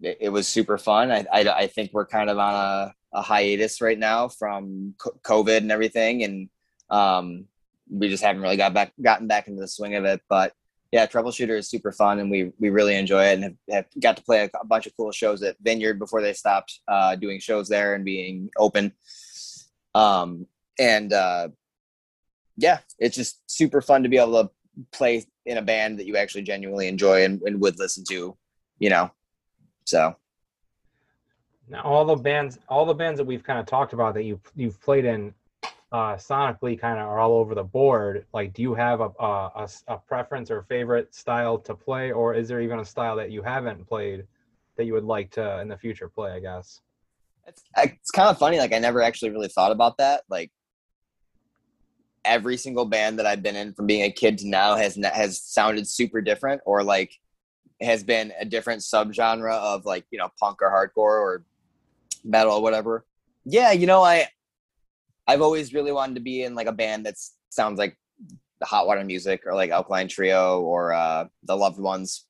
it, 0.00 0.18
it 0.20 0.28
was 0.28 0.46
super 0.48 0.78
fun. 0.78 1.10
I, 1.10 1.26
I, 1.32 1.40
I 1.48 1.66
think 1.66 1.90
we're 1.92 2.06
kind 2.06 2.30
of 2.30 2.38
on 2.38 2.54
a, 2.54 2.94
a 3.12 3.22
hiatus 3.22 3.80
right 3.80 3.98
now 3.98 4.28
from 4.28 4.94
COVID 5.00 5.58
and 5.58 5.72
everything, 5.72 6.24
and 6.24 6.48
um, 6.90 7.46
we 7.90 8.08
just 8.08 8.22
haven't 8.22 8.42
really 8.42 8.56
got 8.56 8.74
back 8.74 8.92
gotten 9.00 9.26
back 9.26 9.48
into 9.48 9.60
the 9.60 9.68
swing 9.68 9.94
of 9.94 10.04
it. 10.04 10.20
But 10.28 10.52
yeah, 10.92 11.06
Troubleshooter 11.06 11.58
is 11.58 11.68
super 11.68 11.92
fun, 11.92 12.18
and 12.18 12.30
we 12.30 12.52
we 12.58 12.70
really 12.70 12.96
enjoy 12.96 13.26
it, 13.26 13.34
and 13.34 13.44
have, 13.44 13.54
have 13.70 13.86
got 14.00 14.16
to 14.16 14.22
play 14.22 14.44
a, 14.44 14.50
a, 14.60 14.66
bunch 14.66 14.86
of 14.86 14.96
cool 14.96 15.12
shows 15.12 15.42
at 15.42 15.56
Vineyard 15.60 15.98
before 15.98 16.22
they 16.22 16.32
stopped 16.32 16.80
uh, 16.88 17.16
doing 17.16 17.40
shows 17.40 17.68
there 17.68 17.94
and 17.94 18.04
being 18.04 18.50
open. 18.58 18.92
Um, 19.94 20.46
and 20.78 21.12
uh, 21.12 21.48
yeah, 22.56 22.78
it's 22.98 23.16
just 23.16 23.40
super 23.50 23.80
fun 23.80 24.02
to 24.02 24.08
be 24.08 24.18
able 24.18 24.44
to 24.44 24.50
play 24.92 25.24
in 25.46 25.58
a 25.58 25.62
band 25.62 25.98
that 25.98 26.06
you 26.06 26.16
actually 26.16 26.42
genuinely 26.42 26.88
enjoy 26.88 27.24
and, 27.24 27.40
and 27.42 27.60
would 27.60 27.78
listen 27.78 28.04
to, 28.08 28.36
you 28.78 28.90
know. 28.90 29.10
So 29.86 30.16
now 31.68 31.82
all 31.82 32.04
the 32.04 32.16
bands, 32.16 32.58
all 32.68 32.84
the 32.84 32.94
bands 32.94 33.18
that 33.18 33.24
we've 33.24 33.42
kind 33.42 33.58
of 33.58 33.66
talked 33.66 33.92
about 33.92 34.14
that 34.14 34.24
you 34.24 34.40
you've 34.54 34.80
played 34.80 35.04
in, 35.04 35.32
uh, 35.92 36.14
sonically 36.16 36.78
kind 36.78 36.98
of 36.98 37.06
are 37.06 37.18
all 37.18 37.34
over 37.38 37.54
the 37.54 37.64
board. 37.64 38.26
Like, 38.32 38.52
do 38.52 38.62
you 38.62 38.74
have 38.74 39.00
a, 39.00 39.10
a 39.18 39.68
a 39.88 39.96
preference 39.98 40.50
or 40.50 40.62
favorite 40.62 41.14
style 41.14 41.58
to 41.58 41.74
play, 41.74 42.12
or 42.12 42.34
is 42.34 42.48
there 42.48 42.60
even 42.60 42.80
a 42.80 42.84
style 42.84 43.16
that 43.16 43.30
you 43.30 43.42
haven't 43.42 43.86
played 43.86 44.26
that 44.76 44.84
you 44.84 44.92
would 44.92 45.04
like 45.04 45.30
to 45.32 45.60
in 45.60 45.68
the 45.68 45.76
future 45.76 46.08
play? 46.08 46.32
I 46.32 46.40
guess. 46.40 46.80
It's 47.46 47.62
it's 47.76 48.10
kind 48.10 48.28
of 48.28 48.38
funny. 48.38 48.58
Like 48.58 48.74
I 48.74 48.78
never 48.78 49.02
actually 49.02 49.30
really 49.30 49.48
thought 49.48 49.70
about 49.72 49.98
that. 49.98 50.22
Like 50.28 50.50
every 52.24 52.56
single 52.56 52.84
band 52.86 53.20
that 53.20 53.26
I've 53.26 53.42
been 53.42 53.54
in 53.54 53.72
from 53.72 53.86
being 53.86 54.02
a 54.02 54.10
kid 54.10 54.38
to 54.38 54.48
now 54.48 54.74
has 54.74 54.96
has 54.96 55.40
sounded 55.40 55.88
super 55.88 56.20
different, 56.20 56.60
or 56.66 56.82
like 56.82 57.12
has 57.80 58.02
been 58.02 58.32
a 58.38 58.44
different 58.44 58.80
subgenre 58.80 59.52
of 59.52 59.84
like 59.84 60.04
you 60.10 60.18
know 60.18 60.30
punk 60.38 60.62
or 60.62 60.70
hardcore 60.70 61.20
or 61.20 61.44
metal 62.24 62.54
or 62.54 62.62
whatever. 62.62 63.04
Yeah, 63.44 63.72
you 63.72 63.86
know 63.86 64.02
I 64.02 64.28
I've 65.26 65.42
always 65.42 65.74
really 65.74 65.92
wanted 65.92 66.14
to 66.14 66.20
be 66.20 66.42
in 66.42 66.54
like 66.54 66.66
a 66.66 66.72
band 66.72 67.06
that 67.06 67.14
sounds 67.50 67.78
like 67.78 67.96
the 68.60 68.66
Hot 68.66 68.86
Water 68.86 69.04
Music 69.04 69.42
or 69.46 69.54
like 69.54 69.70
Alkaline 69.70 70.08
Trio 70.08 70.60
or 70.60 70.92
uh, 70.92 71.26
the 71.42 71.56
Loved 71.56 71.78
Ones 71.78 72.26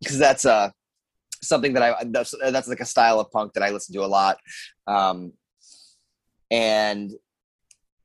because 0.00 0.18
that's 0.18 0.44
uh 0.44 0.70
something 1.42 1.74
that 1.74 1.82
I 1.82 2.04
that's, 2.04 2.34
that's 2.40 2.68
like 2.68 2.80
a 2.80 2.86
style 2.86 3.20
of 3.20 3.30
punk 3.30 3.52
that 3.54 3.62
I 3.62 3.70
listen 3.70 3.94
to 3.94 4.04
a 4.04 4.06
lot. 4.06 4.38
Um, 4.86 5.32
and 6.50 7.10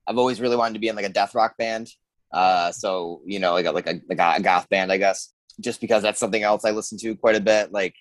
I've 0.07 0.17
always 0.17 0.41
really 0.41 0.57
wanted 0.57 0.73
to 0.73 0.79
be 0.79 0.87
in 0.87 0.95
like 0.95 1.05
a 1.05 1.09
death 1.09 1.35
rock 1.35 1.55
band. 1.57 1.89
Uh, 2.31 2.71
so 2.71 3.21
you 3.25 3.39
know, 3.39 3.53
like 3.53 3.65
a, 3.65 3.71
like 3.71 3.87
a, 3.87 4.01
like 4.09 4.19
a 4.19 4.41
goth 4.41 4.67
band, 4.69 4.91
I 4.91 4.97
guess 4.97 5.33
just 5.59 5.81
because 5.81 6.03
that's 6.03 6.19
something 6.19 6.43
else 6.43 6.65
I 6.65 6.71
listen 6.71 6.97
to 6.99 7.15
quite 7.15 7.35
a 7.35 7.41
bit. 7.41 7.71
Like, 7.71 7.95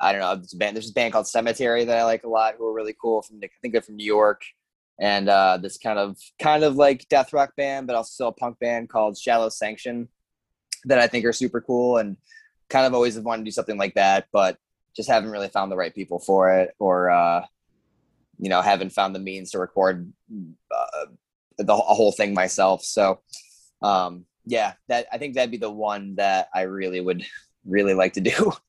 I 0.00 0.12
don't 0.12 0.20
know, 0.20 0.34
there's 0.34 0.54
a 0.54 0.56
band, 0.56 0.76
there's 0.76 0.90
a 0.90 0.92
band 0.92 1.12
called 1.12 1.28
Cemetery 1.28 1.84
that 1.84 1.98
I 1.98 2.04
like 2.04 2.24
a 2.24 2.28
lot, 2.28 2.54
who 2.58 2.66
are 2.66 2.72
really 2.72 2.94
cool. 3.00 3.22
From 3.22 3.40
I 3.42 3.48
think 3.62 3.72
they're 3.72 3.82
from 3.82 3.96
New 3.96 4.04
York, 4.06 4.42
and 5.00 5.28
uh, 5.28 5.58
this 5.58 5.78
kind 5.78 5.98
of 5.98 6.18
kind 6.40 6.64
of 6.64 6.76
like 6.76 7.08
death 7.08 7.32
rock 7.32 7.54
band, 7.56 7.86
but 7.86 7.96
also 7.96 8.28
a 8.28 8.32
punk 8.32 8.58
band 8.58 8.88
called 8.88 9.16
Shallow 9.16 9.48
Sanction 9.48 10.08
that 10.84 10.98
I 10.98 11.06
think 11.06 11.24
are 11.24 11.32
super 11.32 11.60
cool, 11.60 11.98
and 11.98 12.16
kind 12.68 12.86
of 12.86 12.94
always 12.94 13.14
have 13.14 13.24
wanted 13.24 13.42
to 13.42 13.46
do 13.46 13.52
something 13.52 13.78
like 13.78 13.94
that, 13.94 14.26
but 14.32 14.58
just 14.96 15.08
haven't 15.08 15.30
really 15.30 15.48
found 15.48 15.70
the 15.70 15.76
right 15.76 15.94
people 15.94 16.18
for 16.18 16.52
it, 16.58 16.74
or 16.78 17.10
uh, 17.10 17.44
you 18.38 18.48
know, 18.48 18.60
haven't 18.60 18.92
found 18.92 19.14
the 19.14 19.20
means 19.20 19.52
to 19.52 19.58
record 19.58 20.12
uh, 20.74 21.06
the 21.58 21.76
whole 21.76 22.12
thing 22.12 22.34
myself. 22.34 22.82
So. 22.82 23.20
Um, 23.82 24.24
yeah, 24.46 24.74
that 24.88 25.06
I 25.12 25.18
think 25.18 25.34
that'd 25.34 25.50
be 25.50 25.56
the 25.56 25.70
one 25.70 26.14
that 26.16 26.48
I 26.54 26.62
really 26.62 27.00
would 27.00 27.24
really 27.64 27.94
like 27.94 28.12
to 28.14 28.20
do. 28.20 28.52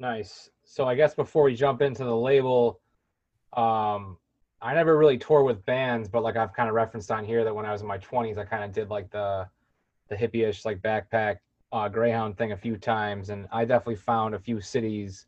Nice. 0.00 0.48
So 0.64 0.86
I 0.86 0.94
guess 0.94 1.14
before 1.14 1.44
we 1.44 1.54
jump 1.54 1.82
into 1.82 2.04
the 2.04 2.16
label, 2.16 2.80
um, 3.52 4.16
I 4.62 4.72
never 4.72 4.96
really 4.96 5.18
tour 5.18 5.42
with 5.42 5.64
bands, 5.66 6.08
but 6.08 6.22
like 6.22 6.36
I've 6.36 6.54
kind 6.54 6.70
of 6.70 6.74
referenced 6.74 7.10
on 7.10 7.24
here 7.24 7.44
that 7.44 7.54
when 7.54 7.66
I 7.66 7.72
was 7.72 7.82
in 7.82 7.86
my 7.86 7.98
20s, 7.98 8.38
I 8.38 8.44
kind 8.44 8.64
of 8.64 8.72
did 8.72 8.88
like 8.88 9.10
the 9.10 9.46
the 10.08 10.16
hippie-ish 10.16 10.64
like 10.64 10.80
backpack 10.80 11.36
uh, 11.70 11.88
Greyhound 11.88 12.38
thing 12.38 12.52
a 12.52 12.56
few 12.56 12.78
times, 12.78 13.28
and 13.28 13.46
I 13.52 13.66
definitely 13.66 13.96
found 13.96 14.34
a 14.34 14.38
few 14.38 14.60
cities 14.62 15.26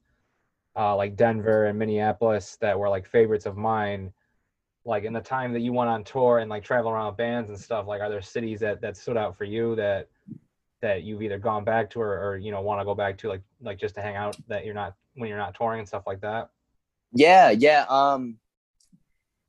uh, 0.74 0.96
like 0.96 1.16
Denver 1.16 1.66
and 1.66 1.78
Minneapolis 1.78 2.56
that 2.62 2.78
were 2.78 2.88
like 2.88 3.06
favorites 3.06 3.44
of 3.44 3.58
mine 3.58 4.10
like 4.84 5.04
in 5.04 5.12
the 5.12 5.20
time 5.20 5.52
that 5.52 5.60
you 5.60 5.72
went 5.72 5.88
on 5.88 6.02
tour 6.04 6.38
and 6.38 6.50
like 6.50 6.64
travel 6.64 6.90
around 6.90 7.06
with 7.06 7.16
bands 7.16 7.50
and 7.50 7.58
stuff 7.58 7.86
like 7.86 8.00
are 8.00 8.10
there 8.10 8.22
cities 8.22 8.60
that 8.60 8.80
that 8.80 8.96
stood 8.96 9.16
out 9.16 9.36
for 9.36 9.44
you 9.44 9.76
that 9.76 10.08
that 10.80 11.04
you've 11.04 11.22
either 11.22 11.38
gone 11.38 11.64
back 11.64 11.88
to 11.90 12.00
or, 12.00 12.30
or 12.30 12.36
you 12.36 12.50
know 12.50 12.60
want 12.60 12.80
to 12.80 12.84
go 12.84 12.94
back 12.94 13.16
to 13.16 13.28
like 13.28 13.42
like 13.60 13.78
just 13.78 13.94
to 13.94 14.02
hang 14.02 14.16
out 14.16 14.36
that 14.48 14.64
you're 14.64 14.74
not 14.74 14.94
when 15.14 15.28
you're 15.28 15.38
not 15.38 15.54
touring 15.54 15.78
and 15.78 15.88
stuff 15.88 16.02
like 16.06 16.20
that? 16.20 16.50
Yeah 17.12 17.50
yeah 17.50 17.86
um 17.88 18.38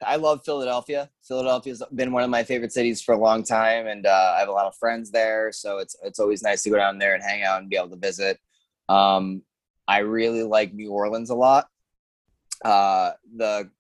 i 0.06 0.18
love 0.18 0.44
philadelphia. 0.46 1.10
Philadelphia's 1.24 1.82
been 1.96 2.12
one 2.12 2.24
of 2.24 2.30
my 2.30 2.44
favorite 2.44 2.74
cities 2.74 3.02
for 3.02 3.14
a 3.14 3.18
long 3.18 3.44
time 3.44 3.88
and 3.88 4.06
uh, 4.06 4.34
i 4.36 4.40
have 4.40 4.50
a 4.50 4.52
lot 4.52 4.68
of 4.68 4.76
friends 4.76 5.10
there 5.12 5.52
so 5.52 5.80
it's 5.80 5.96
it's 6.04 6.20
always 6.20 6.44
nice 6.44 6.62
to 6.64 6.70
go 6.70 6.76
down 6.76 7.00
there 7.00 7.16
and 7.16 7.24
hang 7.24 7.44
out 7.44 7.62
and 7.62 7.70
be 7.70 7.78
able 7.78 7.90
to 7.90 7.96
visit. 7.96 8.40
Um 8.90 9.42
i 9.88 10.00
really 10.00 10.44
like 10.44 10.74
new 10.74 10.92
orleans 10.92 11.32
a 11.32 11.36
lot. 11.36 11.70
Uh 12.64 13.12
the 13.36 13.72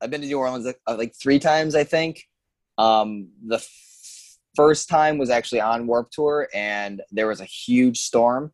I've 0.00 0.10
been 0.10 0.20
to 0.20 0.26
New 0.26 0.38
Orleans 0.38 0.64
like, 0.64 0.80
uh, 0.86 0.96
like 0.96 1.14
three 1.14 1.38
times, 1.38 1.74
I 1.74 1.84
think. 1.84 2.28
Um, 2.76 3.28
the 3.44 3.56
f- 3.56 4.38
first 4.54 4.88
time 4.88 5.18
was 5.18 5.30
actually 5.30 5.60
on 5.60 5.86
Warped 5.86 6.12
Tour, 6.12 6.48
and 6.54 7.02
there 7.10 7.26
was 7.26 7.40
a 7.40 7.44
huge 7.44 7.98
storm, 7.98 8.52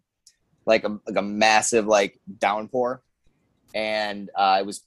like 0.67 0.85
a 0.85 0.99
like 1.07 1.17
a 1.17 1.23
massive 1.23 1.87
like 1.87 2.19
downpour, 2.39 3.03
and 3.75 4.31
uh, 4.35 4.57
it 4.61 4.67
was 4.67 4.87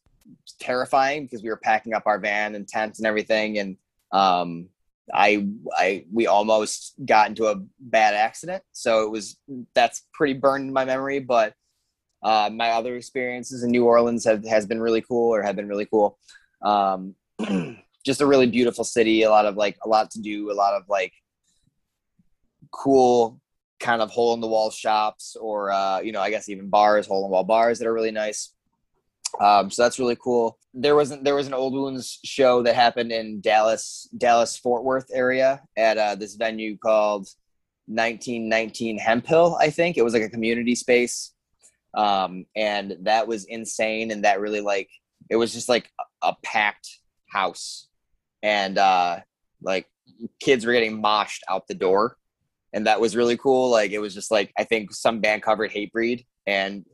terrifying 0.60 1.24
because 1.24 1.44
we 1.44 1.50
were 1.50 1.58
packing 1.58 1.94
up 1.94 2.04
our 2.08 2.20
van 2.20 2.56
and 2.56 2.68
tents 2.68 3.00
and 3.00 3.06
everything, 3.06 3.60
and 3.60 3.78
um, 4.12 4.70
I 5.14 5.48
I 5.78 6.06
we 6.12 6.26
almost 6.26 6.96
got 7.06 7.30
into 7.30 7.46
a 7.46 7.62
bad 7.80 8.16
accident. 8.16 8.64
So 8.72 9.04
it 9.04 9.12
was 9.12 9.38
that's 9.76 10.06
pretty 10.14 10.34
burned 10.34 10.68
in 10.68 10.74
my 10.74 10.86
memory, 10.86 11.20
but. 11.20 11.54
Uh, 12.24 12.50
my 12.52 12.72
other 12.72 12.96
experiences 12.96 13.62
in 13.62 13.70
New 13.70 13.86
Orleans 13.86 14.26
have 14.26 14.44
has 14.48 14.66
been 14.66 14.82
really 14.82 15.02
cool 15.02 15.34
or 15.34 15.44
have 15.44 15.56
been 15.56 15.68
really 15.68 15.86
cool. 15.86 16.18
Um, 16.62 17.16
just 18.06 18.22
a 18.22 18.26
really 18.26 18.48
beautiful 18.48 18.84
city. 18.84 19.24
A 19.24 19.30
lot 19.30 19.46
of 19.46 19.56
like 19.56 19.78
a 19.84 19.90
lot 19.90 20.12
to 20.12 20.22
do. 20.22 20.52
A 20.52 20.54
lot 20.54 20.74
of 20.74 20.84
like 20.90 21.14
cool 22.72 23.40
kind 23.80 24.02
of 24.02 24.10
hole 24.10 24.34
in 24.34 24.42
the 24.42 24.48
wall 24.48 24.72
shops 24.72 25.36
or 25.40 25.72
uh, 25.72 26.00
you 26.00 26.12
know 26.12 26.22
I 26.22 26.30
guess 26.30 26.50
even 26.50 26.70
bars, 26.70 27.08
hole 27.08 27.24
in 27.24 27.30
the 27.30 27.34
wall 27.34 27.44
bars 27.44 27.80
that 27.80 27.88
are 27.88 27.94
really 27.94 28.12
nice. 28.12 28.54
Um, 29.42 29.70
so 29.70 29.84
that's 29.84 30.00
really 30.00 30.16
cool. 30.16 30.58
There 30.74 30.96
wasn't 30.96 31.24
there 31.24 31.36
was 31.36 31.48
an 31.48 31.54
old 31.54 31.74
wounds 31.74 32.20
show 32.24 32.64
that 32.64 32.76
happened 32.76 33.12
in 33.12 33.42
Dallas, 33.42 34.10
Dallas 34.18 34.58
Fort 34.58 34.84
Worth 34.84 35.08
area 35.14 35.62
at 35.76 35.98
uh, 35.98 36.16
this 36.16 36.36
venue 36.36 36.78
called 36.78 37.28
1919 37.88 38.98
Hemphill. 38.98 39.58
I 39.60 39.70
think 39.70 39.98
it 39.98 40.04
was 40.04 40.14
like 40.14 40.24
a 40.24 40.30
community 40.30 40.76
space, 40.76 41.34
um, 41.94 42.46
and 42.56 42.98
that 43.02 43.28
was 43.28 43.46
insane. 43.46 44.12
And 44.12 44.24
that 44.24 44.40
really 44.40 44.62
like 44.62 44.90
it 45.30 45.36
was 45.36 45.54
just 45.54 45.70
like 45.70 45.92
a, 46.22 46.34
packed 46.44 47.00
house. 47.32 47.88
And 48.44 48.78
uh 48.78 49.20
like 49.62 49.88
kids 50.40 50.66
were 50.66 50.74
getting 50.74 51.02
moshed 51.02 51.42
out 51.50 51.68
the 51.68 51.76
door. 51.76 52.18
And 52.74 52.88
that 52.88 53.02
was 53.02 53.16
really 53.16 53.38
cool. 53.38 53.70
Like 53.70 53.92
it 53.92 54.00
was 54.00 54.14
just 54.14 54.32
like 54.32 54.52
i 54.58 54.64
think 54.64 54.94
some 54.94 55.20
band 55.20 55.42
covered 55.42 55.72
Hatebreed 55.72 56.26
and 56.46 56.86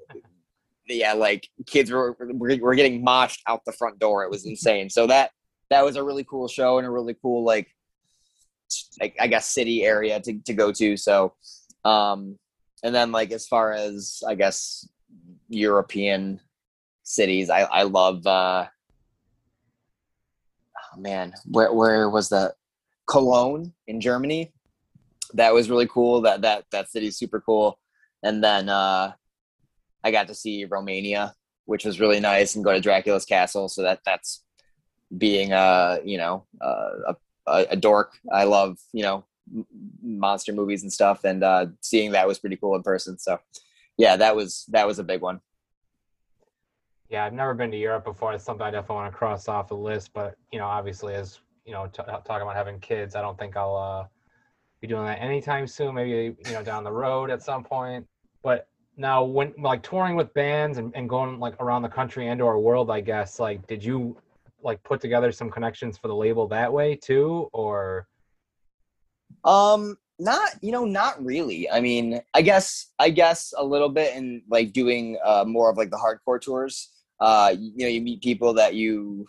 yeah 0.88 1.14
like 1.14 1.48
kids 1.66 1.92
were, 1.92 2.18
were 2.20 2.58
were 2.58 2.76
getting 2.76 3.06
moshed 3.06 3.40
out 3.48 3.62
the 3.66 3.72
front 3.74 4.00
door. 4.00 4.24
It 4.24 4.32
was 4.32 4.46
insane. 4.46 4.90
So 4.90 5.08
that 5.08 5.32
that 5.70 5.86
was 5.86 5.96
a 5.96 6.04
really 6.04 6.24
cool 6.24 6.48
show 6.48 6.78
and 6.78 6.88
a 6.88 6.90
really 6.90 7.16
cool 7.22 7.44
like 7.44 7.68
I, 9.02 9.14
I 9.20 9.28
guess 9.28 9.50
city 9.50 9.84
area 9.84 10.20
to, 10.20 10.40
to 10.46 10.54
go 10.54 10.72
to. 10.72 10.98
So 10.98 11.34
um 11.86 12.38
and 12.84 12.94
then 12.94 13.12
like 13.12 13.32
as 13.32 13.48
far 13.48 13.74
as 13.74 14.22
I 14.28 14.36
guess 14.36 14.88
European 15.50 16.40
cities, 17.04 17.50
I 17.50 17.62
I 17.62 17.84
love. 17.84 18.26
uh 18.26 18.68
Oh 20.96 21.00
man, 21.00 21.34
where 21.46 21.74
where 21.74 22.10
was 22.10 22.30
the 22.30 22.54
Cologne 23.08 23.74
in 23.88 24.00
Germany? 24.02 24.54
That 25.34 25.54
was 25.54 25.70
really 25.70 25.88
cool. 25.88 26.22
That 26.22 26.42
that 26.42 26.66
that 26.72 26.90
city's 26.90 27.18
super 27.18 27.42
cool. 27.42 27.80
And 28.22 28.44
then 28.44 28.70
uh 28.70 29.14
I 30.04 30.12
got 30.12 30.28
to 30.28 30.36
see 30.36 30.66
Romania, 30.66 31.34
which 31.66 31.86
was 31.86 32.00
really 32.00 32.20
nice, 32.20 32.56
and 32.56 32.64
go 32.64 32.74
to 32.74 32.82
Dracula's 32.82 33.26
castle. 33.26 33.70
So 33.70 33.82
that 33.84 34.00
that's 34.06 34.44
being 35.18 35.54
a 35.54 36.00
you 36.04 36.18
know 36.18 36.46
a, 36.62 37.16
a, 37.48 37.66
a 37.72 37.76
dork. 37.76 38.18
I 38.32 38.44
love 38.44 38.78
you 38.92 39.04
know 39.04 39.26
monster 40.02 40.54
movies 40.54 40.84
and 40.84 40.92
stuff, 40.92 41.24
and 41.24 41.44
uh, 41.44 41.68
seeing 41.82 42.12
that 42.12 42.28
was 42.28 42.40
pretty 42.40 42.58
cool 42.58 42.76
in 42.76 42.84
person. 42.84 43.18
So, 43.18 43.40
yeah, 43.98 44.16
that 44.18 44.36
was 44.36 44.66
that 44.70 44.88
was 44.88 45.00
a 45.00 45.04
big 45.04 45.22
one. 45.22 45.42
Yeah, 47.10 47.26
I've 47.26 47.34
never 47.34 47.54
been 47.54 47.72
to 47.72 47.78
Europe 47.78 48.06
before. 48.06 48.34
It's 48.34 48.44
something 48.44 48.66
I 48.66 48.72
definitely 48.72 48.96
want 48.96 49.12
to 49.12 49.18
cross 49.18 49.48
off 49.48 49.68
the 49.68 49.76
list. 49.76 50.12
But 50.14 50.36
you 50.52 50.60
know, 50.60 50.66
obviously, 50.66 51.14
as 51.14 51.40
you 51.66 51.74
know, 51.74 51.88
t- 51.88 52.04
talking 52.04 52.42
about 52.42 52.56
having 52.56 52.80
kids, 52.80 53.16
I 53.16 53.22
don't 53.22 53.38
think 53.38 53.56
I'll 53.56 53.76
uh, 53.76 54.08
be 54.82 54.88
doing 54.88 55.06
that 55.06 55.22
anytime 55.22 55.68
soon. 55.68 55.96
Maybe 55.96 56.36
you 56.46 56.54
know, 56.54 56.64
down 56.64 56.84
the 56.84 56.92
road 56.92 57.30
at 57.30 57.42
some 57.42 57.64
point. 57.64 58.08
But 58.42 58.68
now, 58.98 59.24
when 59.24 59.54
like 59.58 59.84
touring 59.84 60.16
with 60.16 60.34
bands 60.34 60.78
and, 60.78 60.92
and 60.96 61.08
going 61.10 61.40
like 61.40 61.60
around 61.62 61.82
the 61.82 61.90
country 61.90 62.30
and 62.30 62.42
or 62.42 62.60
world, 62.60 62.90
I 62.90 63.02
guess, 63.02 63.40
like, 63.40 63.66
did 63.68 63.84
you 63.84 64.18
like 64.64 64.82
put 64.84 65.02
together 65.02 65.32
some 65.32 65.52
connections 65.52 65.98
for 65.98 66.08
the 66.08 66.16
label 66.16 66.48
that 66.48 66.72
way 66.72 66.96
too, 66.96 67.50
or? 67.54 68.08
Um, 69.44 69.98
not 70.20 70.52
you 70.62 70.72
know, 70.72 70.86
not 70.86 71.24
really. 71.24 71.70
I 71.70 71.82
mean, 71.82 72.22
I 72.34 72.42
guess 72.42 72.92
I 73.00 73.10
guess 73.10 73.54
a 73.58 73.64
little 73.64 73.90
bit 73.90 74.16
in 74.16 74.42
like 74.50 74.74
doing 74.74 75.18
uh, 75.24 75.44
more 75.46 75.70
of 75.70 75.78
like 75.78 75.90
the 75.90 75.98
hardcore 75.98 76.42
tours. 76.42 76.90
Uh, 77.24 77.56
you 77.58 77.86
know, 77.86 77.88
you 77.88 78.02
meet 78.02 78.22
people 78.22 78.54
that 78.56 78.74
you 78.74 79.26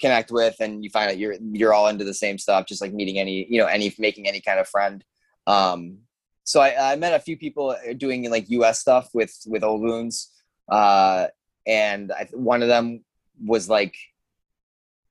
connect 0.00 0.30
with, 0.30 0.54
and 0.60 0.84
you 0.84 0.90
find 0.90 1.10
out 1.10 1.18
you're 1.18 1.34
you're 1.52 1.74
all 1.74 1.88
into 1.88 2.04
the 2.04 2.14
same 2.14 2.38
stuff. 2.38 2.66
Just 2.66 2.80
like 2.80 2.92
meeting 2.92 3.18
any 3.18 3.48
you 3.50 3.60
know 3.60 3.66
any 3.66 3.92
making 3.98 4.28
any 4.28 4.40
kind 4.40 4.60
of 4.60 4.68
friend. 4.68 5.04
Um, 5.44 5.98
so 6.44 6.60
I, 6.60 6.92
I 6.92 6.94
met 6.94 7.12
a 7.12 7.18
few 7.18 7.36
people 7.36 7.74
doing 7.96 8.30
like 8.30 8.48
U.S. 8.50 8.78
stuff 8.78 9.08
with 9.12 9.36
with 9.44 9.64
Old 9.64 9.80
Wounds, 9.80 10.30
uh, 10.70 11.26
and 11.66 12.12
I, 12.12 12.28
one 12.32 12.62
of 12.62 12.68
them 12.68 13.04
was 13.44 13.68
like 13.68 13.96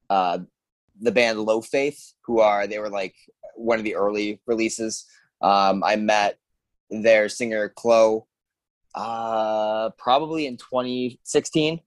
uh, 0.10 0.40
the 1.02 1.12
band 1.12 1.38
Low 1.42 1.60
Faith, 1.60 2.14
who 2.22 2.40
are 2.40 2.66
they 2.66 2.80
were 2.80 2.90
like 2.90 3.16
one 3.56 3.78
of 3.78 3.84
the 3.84 3.96
early 3.96 4.40
releases. 4.46 5.06
Um, 5.42 5.84
I 5.84 5.98
met 5.98 6.38
their 6.90 7.28
singer 7.28 7.68
Chloe 7.68 8.22
uh, 8.96 9.90
probably 9.98 10.48
in 10.48 10.58
2016, 10.58 11.80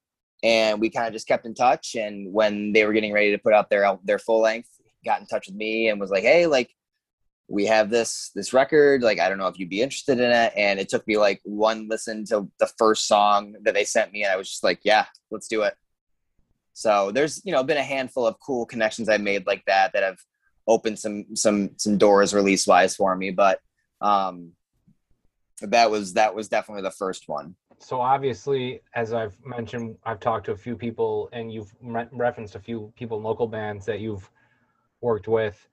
and 0.43 0.81
we 0.81 0.91
kind 0.91 1.07
of 1.07 1.13
just 1.13 1.29
kept 1.29 1.47
in 1.47 1.55
touch. 1.55 1.95
And 1.95 2.33
when 2.33 2.73
they 2.73 2.85
were 2.85 2.93
getting 2.93 3.13
ready 3.13 3.31
to 3.33 3.39
put 3.39 3.53
out 3.53 3.71
their 3.71 3.99
their 4.05 4.19
full 4.19 4.41
length, 4.41 4.69
got 5.05 5.21
in 5.21 5.27
touch 5.27 5.47
with 5.47 5.57
me 5.57 5.89
and 5.89 6.01
was 6.01 6.11
like, 6.11 6.25
"Hey, 6.25 6.47
like." 6.47 6.75
We 7.49 7.67
have 7.67 7.91
this 7.91 8.31
this 8.35 8.55
record. 8.55 9.03
Like, 9.03 9.19
I 9.19 9.29
don't 9.29 9.37
know 9.37 9.49
if 9.49 9.59
you'd 9.59 9.69
be 9.69 9.83
interested 9.83 10.19
in 10.19 10.31
it. 10.31 10.55
And 10.57 10.81
it 10.81 10.89
took 10.89 11.07
me 11.07 11.19
like 11.19 11.43
one 11.45 11.87
listen 11.87 12.25
to 12.27 12.49
the 12.59 12.71
first 12.79 13.07
song 13.07 13.57
that 13.65 13.75
they 13.75 13.85
sent 13.85 14.11
me, 14.11 14.23
and 14.23 14.33
I 14.33 14.37
was 14.37 14.49
just 14.49 14.65
like, 14.65 14.81
"Yeah, 14.85 15.05
let's 15.31 15.49
do 15.49 15.63
it." 15.63 15.75
So 16.73 17.11
there's 17.11 17.43
you 17.45 17.53
know 17.53 17.63
been 17.63 17.77
a 17.77 17.83
handful 17.83 18.27
of 18.27 18.41
cool 18.41 18.67
connections 18.67 19.09
I 19.09 19.19
made 19.19 19.47
like 19.47 19.65
that 19.67 19.93
that 19.93 20.03
have 20.03 20.19
opened 20.67 20.99
some 20.99 21.37
some 21.37 21.71
some 21.77 21.99
doors 21.99 22.35
release 22.35 22.67
wise 22.67 22.97
for 22.97 23.15
me. 23.17 23.31
But 23.31 23.61
um, 24.01 24.53
that 25.61 25.91
was 25.91 26.15
that 26.15 26.35
was 26.35 26.49
definitely 26.49 26.83
the 26.83 26.91
first 26.91 27.29
one. 27.29 27.55
So 27.83 28.01
obviously, 28.01 28.81
as 28.95 29.13
I've 29.13 29.37
mentioned, 29.45 29.97
I've 30.05 30.21
talked 30.21 30.47
to 30.47 30.53
a 30.53 30.57
few 30.57 30.77
people, 30.77 31.29
and 31.33 31.53
you've 31.53 31.75
re- 31.83 32.07
referenced 32.13 32.55
a 32.55 32.61
few 32.61 32.93
people 32.97 33.19
in 33.19 33.25
local 33.25 33.49
bands 33.49 33.85
that 33.87 33.99
you've 33.99 34.31
worked 35.01 35.27
with. 35.27 35.69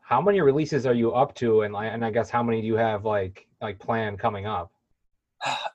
How 0.00 0.20
many 0.20 0.40
releases 0.40 0.84
are 0.84 0.94
you 0.94 1.12
up 1.12 1.32
to, 1.36 1.62
and 1.62 1.76
and 1.76 2.04
I 2.04 2.10
guess 2.10 2.28
how 2.28 2.42
many 2.42 2.60
do 2.60 2.66
you 2.66 2.76
have 2.76 3.04
like 3.04 3.46
like 3.62 3.78
planned 3.78 4.18
coming 4.18 4.46
up? 4.46 4.72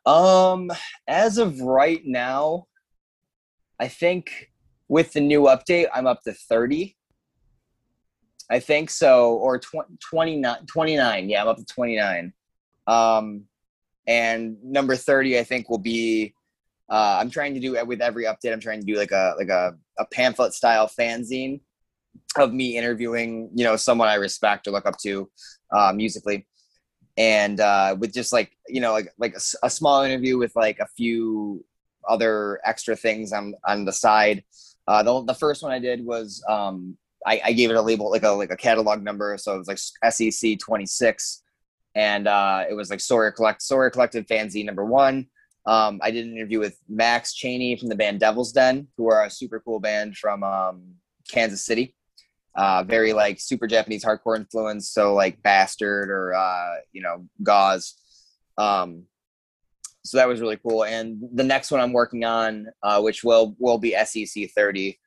Um, 0.06 0.72
as 1.08 1.38
of 1.38 1.62
right 1.62 2.02
now, 2.04 2.66
I 3.80 3.88
think 3.88 4.52
with 4.88 5.14
the 5.14 5.22
new 5.22 5.44
update, 5.44 5.88
I'm 5.94 6.08
up 6.08 6.24
to 6.24 6.34
30. 6.34 6.96
I 8.50 8.60
think 8.60 8.90
so, 8.90 9.36
or 9.36 9.60
20, 9.60 9.98
29, 10.00 10.66
29. 10.66 11.30
Yeah, 11.30 11.42
I'm 11.42 11.48
up 11.48 11.58
to 11.58 11.66
29. 11.66 12.34
Um, 12.88 13.46
and 14.08 14.58
number 14.64 14.96
30, 14.96 15.40
I 15.40 15.44
think 15.44 15.70
will 15.70 15.78
be, 15.78 16.34
uh, 16.90 17.18
I'm 17.20 17.30
trying 17.30 17.54
to 17.54 17.60
do 17.60 17.78
with 17.86 18.02
every 18.02 18.26
update, 18.26 18.52
I'm 18.52 18.60
trying 18.60 18.80
to 18.80 18.86
do 18.86 18.98
like 18.98 19.12
a, 19.12 19.36
like 19.38 19.50
a, 19.50 19.76
a 19.98 20.06
pamphlet 20.06 20.54
style 20.54 20.88
fanzine 20.88 21.62
of 22.38 22.54
me 22.54 22.78
interviewing, 22.78 23.50
you 23.54 23.64
know, 23.64 23.76
someone 23.76 24.08
I 24.08 24.16
respect 24.16 24.68
or 24.68 24.72
look 24.72 24.86
up 24.86 24.98
to, 25.00 25.30
uh, 25.72 25.94
musically. 25.94 26.48
And, 27.18 27.60
uh, 27.60 27.96
with 28.00 28.14
just 28.14 28.32
like, 28.32 28.52
you 28.68 28.82
know, 28.82 28.94
like, 28.94 29.12
like 29.18 29.36
a, 29.36 29.66
a 29.66 29.70
small 29.70 30.04
interview 30.04 30.38
with 30.38 30.56
like 30.56 30.80
a 30.80 30.88
few 30.88 31.64
other 32.08 32.60
extra 32.66 32.96
things 32.96 33.34
on, 33.34 33.54
on 33.68 33.86
the 33.86 33.92
side. 33.92 34.44
Uh, 34.88 35.04
the, 35.04 35.24
the 35.26 35.34
first 35.36 35.62
one 35.62 35.72
I 35.72 35.80
did 35.80 36.04
was 36.04 36.44
um, 36.50 36.98
I, 37.26 37.42
I, 37.46 37.54
gave 37.54 37.70
it 37.70 37.76
a 37.76 37.82
label 37.82 38.10
like 38.10 38.24
a 38.24 38.30
like 38.30 38.52
a 38.52 38.58
catalog 38.58 39.04
number, 39.04 39.38
so 39.38 39.56
it 39.56 39.58
was 39.58 39.68
like 39.68 39.78
SEC 40.14 40.58
twenty 40.60 40.86
six, 40.86 41.44
and 41.96 42.28
uh, 42.28 42.66
it 42.70 42.74
was 42.74 42.90
like 42.90 43.00
Sawyer 43.00 43.32
Collect 43.32 43.62
Sawyer 43.62 43.90
Collective 43.90 44.26
fanzine 44.26 44.66
number 44.66 44.86
one. 44.86 45.28
Um, 45.66 46.00
I 46.02 46.12
did 46.12 46.26
an 46.26 46.36
interview 46.36 46.60
with 46.60 46.78
Max 46.88 47.34
Cheney 47.34 47.76
from 47.76 47.90
the 47.90 47.96
band 47.96 48.20
Devil's 48.20 48.52
Den, 48.52 48.88
who 48.98 49.10
are 49.10 49.26
a 49.26 49.30
super 49.30 49.60
cool 49.60 49.80
band 49.80 50.18
from 50.18 50.44
um, 50.44 50.96
Kansas 51.30 51.66
City. 51.66 51.96
Uh, 52.56 52.84
very 52.84 53.14
like 53.14 53.40
super 53.40 53.68
Japanese 53.68 54.04
hardcore 54.04 54.36
influence, 54.36 54.90
so 54.90 55.14
like 55.14 55.42
Bastard 55.44 56.10
or 56.10 56.34
uh, 56.34 56.76
you 56.92 57.02
know 57.02 57.28
Gauze. 57.44 57.96
Um, 58.58 59.04
so 60.04 60.18
that 60.18 60.28
was 60.28 60.42
really 60.42 60.58
cool. 60.58 60.86
And 60.86 61.22
the 61.34 61.44
next 61.44 61.72
one 61.72 61.82
I'm 61.82 61.94
working 61.94 62.26
on, 62.26 62.68
uh, 62.82 63.02
which 63.02 63.24
will 63.24 63.56
will 63.60 63.78
be 63.78 63.96
SEC 64.04 64.50
30, 64.56 65.00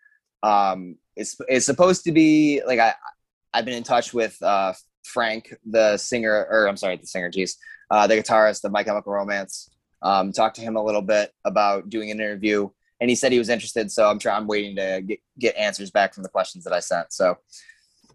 um, 0.43 0.97
is 1.17 1.37
is 1.49 1.67
supposed 1.67 2.05
to 2.05 2.13
be 2.13 2.63
like 2.67 2.79
I 2.79 2.95
I've 3.53 3.65
been 3.65 3.75
in 3.75 3.83
touch 3.83 4.15
with 4.15 4.41
uh, 4.43 4.73
Frank, 5.05 5.55
the 5.65 5.97
singer, 5.97 6.47
or 6.51 6.69
I'm 6.69 6.77
sorry, 6.77 6.97
the 6.97 7.07
singer, 7.07 7.31
geez, 7.31 7.59
uh, 7.91 8.07
the 8.07 8.17
guitarist 8.17 8.65
of 8.65 8.73
My 8.73 8.83
Chemical 8.83 9.13
Romance. 9.13 9.71
Um, 10.03 10.33
talked 10.33 10.57
to 10.57 10.63
him 10.63 10.75
a 10.77 10.83
little 10.83 11.03
bit 11.03 11.33
about 11.45 11.89
doing 11.89 12.11
an 12.11 12.19
interview, 12.19 12.69
and 13.01 13.09
he 13.09 13.15
said 13.15 13.31
he 13.31 13.39
was 13.39 13.49
interested. 13.49 13.91
So 13.91 14.09
I'm 14.09 14.19
trying. 14.19 14.37
I'm 14.39 14.47
waiting 14.49 14.75
to 14.77 15.03
get 15.07 15.21
get 15.39 15.57
answers 15.57 15.91
back 15.91 16.13
from 16.13 16.25
the 16.25 16.29
questions 16.29 16.65
that 16.65 16.73
I 16.73 16.81
sent. 16.81 17.13
So, 17.13 17.39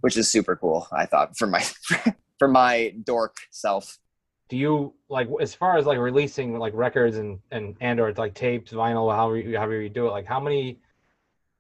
which 0.02 0.18
is 0.18 0.30
super 0.30 0.58
cool. 0.58 0.88
I 0.92 1.06
thought 1.06 1.38
for 1.38 1.48
my 1.48 1.64
for 2.40 2.48
my 2.48 2.94
dork 3.06 3.38
self 3.52 4.00
do 4.50 4.58
you 4.58 4.94
like 5.10 5.28
as 5.42 5.54
far 5.54 5.78
as 5.78 5.86
like 5.86 5.98
releasing 5.98 6.58
like 6.58 6.74
records 6.74 7.18
and 7.18 7.40
and 7.52 7.76
and 7.82 8.00
or 8.00 8.14
like 8.14 8.34
tapes 8.34 8.72
vinyl 8.72 9.14
however 9.14 9.38
you, 9.38 9.58
however 9.58 9.82
you 9.82 9.90
do 9.90 10.08
it 10.08 10.12
like 10.12 10.26
how 10.26 10.40
many 10.40 10.80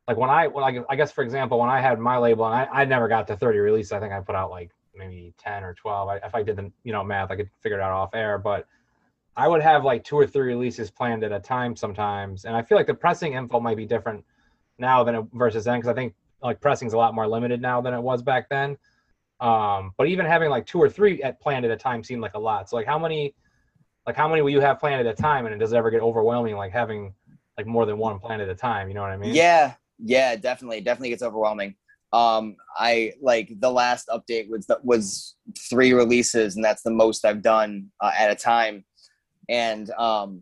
like 0.07 0.17
when 0.17 0.29
i 0.29 0.47
when 0.47 0.63
I, 0.63 0.83
I 0.89 0.95
guess 0.95 1.11
for 1.11 1.23
example 1.23 1.59
when 1.59 1.69
i 1.69 1.81
had 1.81 1.99
my 1.99 2.17
label 2.17 2.45
and 2.45 2.55
i, 2.55 2.81
I 2.81 2.85
never 2.85 3.07
got 3.07 3.27
to 3.27 3.37
30 3.37 3.59
releases 3.59 3.91
i 3.91 3.99
think 3.99 4.13
i 4.13 4.19
put 4.21 4.35
out 4.35 4.49
like 4.49 4.71
maybe 4.97 5.33
10 5.37 5.63
or 5.63 5.73
12 5.73 6.09
I, 6.09 6.15
if 6.17 6.35
i 6.35 6.43
did 6.43 6.55
the 6.55 6.71
you 6.83 6.93
know 6.93 7.03
math 7.03 7.31
i 7.31 7.35
could 7.35 7.49
figure 7.61 7.79
it 7.79 7.81
out 7.81 7.91
off 7.91 8.13
air 8.13 8.37
but 8.37 8.67
i 9.35 9.47
would 9.47 9.61
have 9.61 9.83
like 9.83 10.03
two 10.03 10.17
or 10.17 10.27
three 10.27 10.47
releases 10.47 10.89
planned 10.91 11.23
at 11.23 11.31
a 11.31 11.39
time 11.39 11.75
sometimes 11.75 12.45
and 12.45 12.55
i 12.55 12.61
feel 12.61 12.77
like 12.77 12.87
the 12.87 12.93
pressing 12.93 13.33
info 13.33 13.59
might 13.59 13.77
be 13.77 13.85
different 13.85 14.23
now 14.77 15.03
than 15.03 15.15
it 15.15 15.25
versus 15.33 15.65
then 15.65 15.79
because 15.79 15.89
i 15.89 15.93
think 15.93 16.13
like 16.41 16.61
pressing's 16.61 16.93
a 16.93 16.97
lot 16.97 17.15
more 17.15 17.27
limited 17.27 17.61
now 17.61 17.81
than 17.81 17.93
it 17.93 18.01
was 18.01 18.21
back 18.21 18.49
then 18.49 18.77
um, 19.39 19.93
but 19.97 20.07
even 20.07 20.25
having 20.25 20.49
like 20.49 20.65
two 20.65 20.81
or 20.81 20.89
three 20.89 21.21
at 21.21 21.39
planned 21.39 21.65
at 21.65 21.71
a 21.71 21.77
time 21.77 22.03
seemed 22.03 22.21
like 22.21 22.33
a 22.33 22.39
lot. 22.39 22.69
So 22.69 22.75
like 22.75 22.87
how 22.87 22.97
many, 22.97 23.35
like 24.05 24.15
how 24.15 24.27
many 24.27 24.41
will 24.41 24.49
you 24.49 24.61
have 24.61 24.79
planned 24.79 25.05
at 25.05 25.11
a 25.11 25.15
time, 25.15 25.45
and 25.45 25.53
it 25.53 25.57
does 25.59 25.73
it 25.73 25.75
ever 25.75 25.91
get 25.91 26.01
overwhelming 26.01 26.55
like 26.55 26.71
having 26.71 27.13
like 27.57 27.67
more 27.67 27.85
than 27.85 27.97
one 27.97 28.19
planned 28.19 28.41
at 28.41 28.49
a 28.49 28.55
time? 28.55 28.87
You 28.87 28.95
know 28.95 29.01
what 29.01 29.11
I 29.11 29.17
mean? 29.17 29.35
Yeah, 29.35 29.75
yeah, 29.99 30.35
definitely, 30.35 30.81
definitely 30.81 31.09
gets 31.09 31.21
overwhelming. 31.21 31.75
Um, 32.13 32.55
I 32.77 33.13
like 33.21 33.53
the 33.59 33.71
last 33.71 34.07
update 34.07 34.49
was 34.49 34.65
that 34.67 34.83
was 34.83 35.35
three 35.69 35.93
releases, 35.93 36.55
and 36.55 36.63
that's 36.63 36.83
the 36.83 36.91
most 36.91 37.25
I've 37.25 37.41
done 37.41 37.87
uh, 38.01 38.11
at 38.17 38.31
a 38.31 38.35
time. 38.35 38.85
And 39.49 39.89
um, 39.91 40.41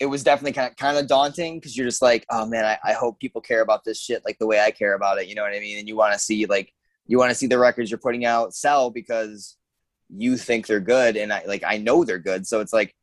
it 0.00 0.06
was 0.06 0.24
definitely 0.24 0.52
kind 0.52 0.70
of 0.70 0.76
kind 0.76 0.96
of 0.96 1.06
daunting 1.06 1.58
because 1.58 1.76
you're 1.76 1.86
just 1.86 2.02
like, 2.02 2.24
oh 2.30 2.46
man, 2.46 2.64
I, 2.64 2.78
I 2.82 2.92
hope 2.94 3.20
people 3.20 3.40
care 3.40 3.60
about 3.60 3.84
this 3.84 4.00
shit 4.00 4.24
like 4.24 4.38
the 4.38 4.46
way 4.46 4.60
I 4.60 4.70
care 4.70 4.94
about 4.94 5.18
it. 5.18 5.28
You 5.28 5.34
know 5.34 5.42
what 5.42 5.52
I 5.52 5.60
mean? 5.60 5.78
And 5.78 5.86
you 5.86 5.96
want 5.96 6.14
to 6.14 6.18
see 6.18 6.46
like 6.46 6.72
you 7.06 7.18
want 7.18 7.30
to 7.30 7.34
see 7.34 7.46
the 7.46 7.58
records 7.58 7.90
you're 7.90 7.98
putting 7.98 8.24
out 8.24 8.54
sell 8.54 8.90
because 8.90 9.56
you 10.08 10.36
think 10.36 10.66
they're 10.66 10.80
good 10.80 11.16
and 11.16 11.32
I 11.32 11.44
like 11.46 11.62
I 11.66 11.76
know 11.76 12.04
they're 12.04 12.18
good. 12.18 12.46
So 12.46 12.60
it's 12.60 12.72
like 12.72 12.94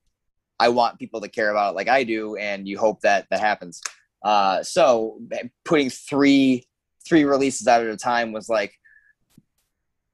I 0.59 0.69
want 0.69 0.97
people 0.97 1.21
to 1.21 1.29
care 1.29 1.51
about 1.51 1.73
it 1.73 1.75
like 1.75 1.87
I 1.87 2.03
do 2.03 2.35
and 2.35 2.67
you 2.67 2.79
hope 2.79 3.01
that 3.01 3.27
that 3.29 3.39
happens. 3.39 3.81
Uh 4.23 4.63
so 4.63 5.19
putting 5.65 5.91
three 5.91 6.65
three 7.07 7.23
releases 7.23 7.67
out 7.67 7.83
at 7.83 7.89
a 7.89 7.97
time 7.97 8.31
was 8.31 8.49
like 8.49 8.73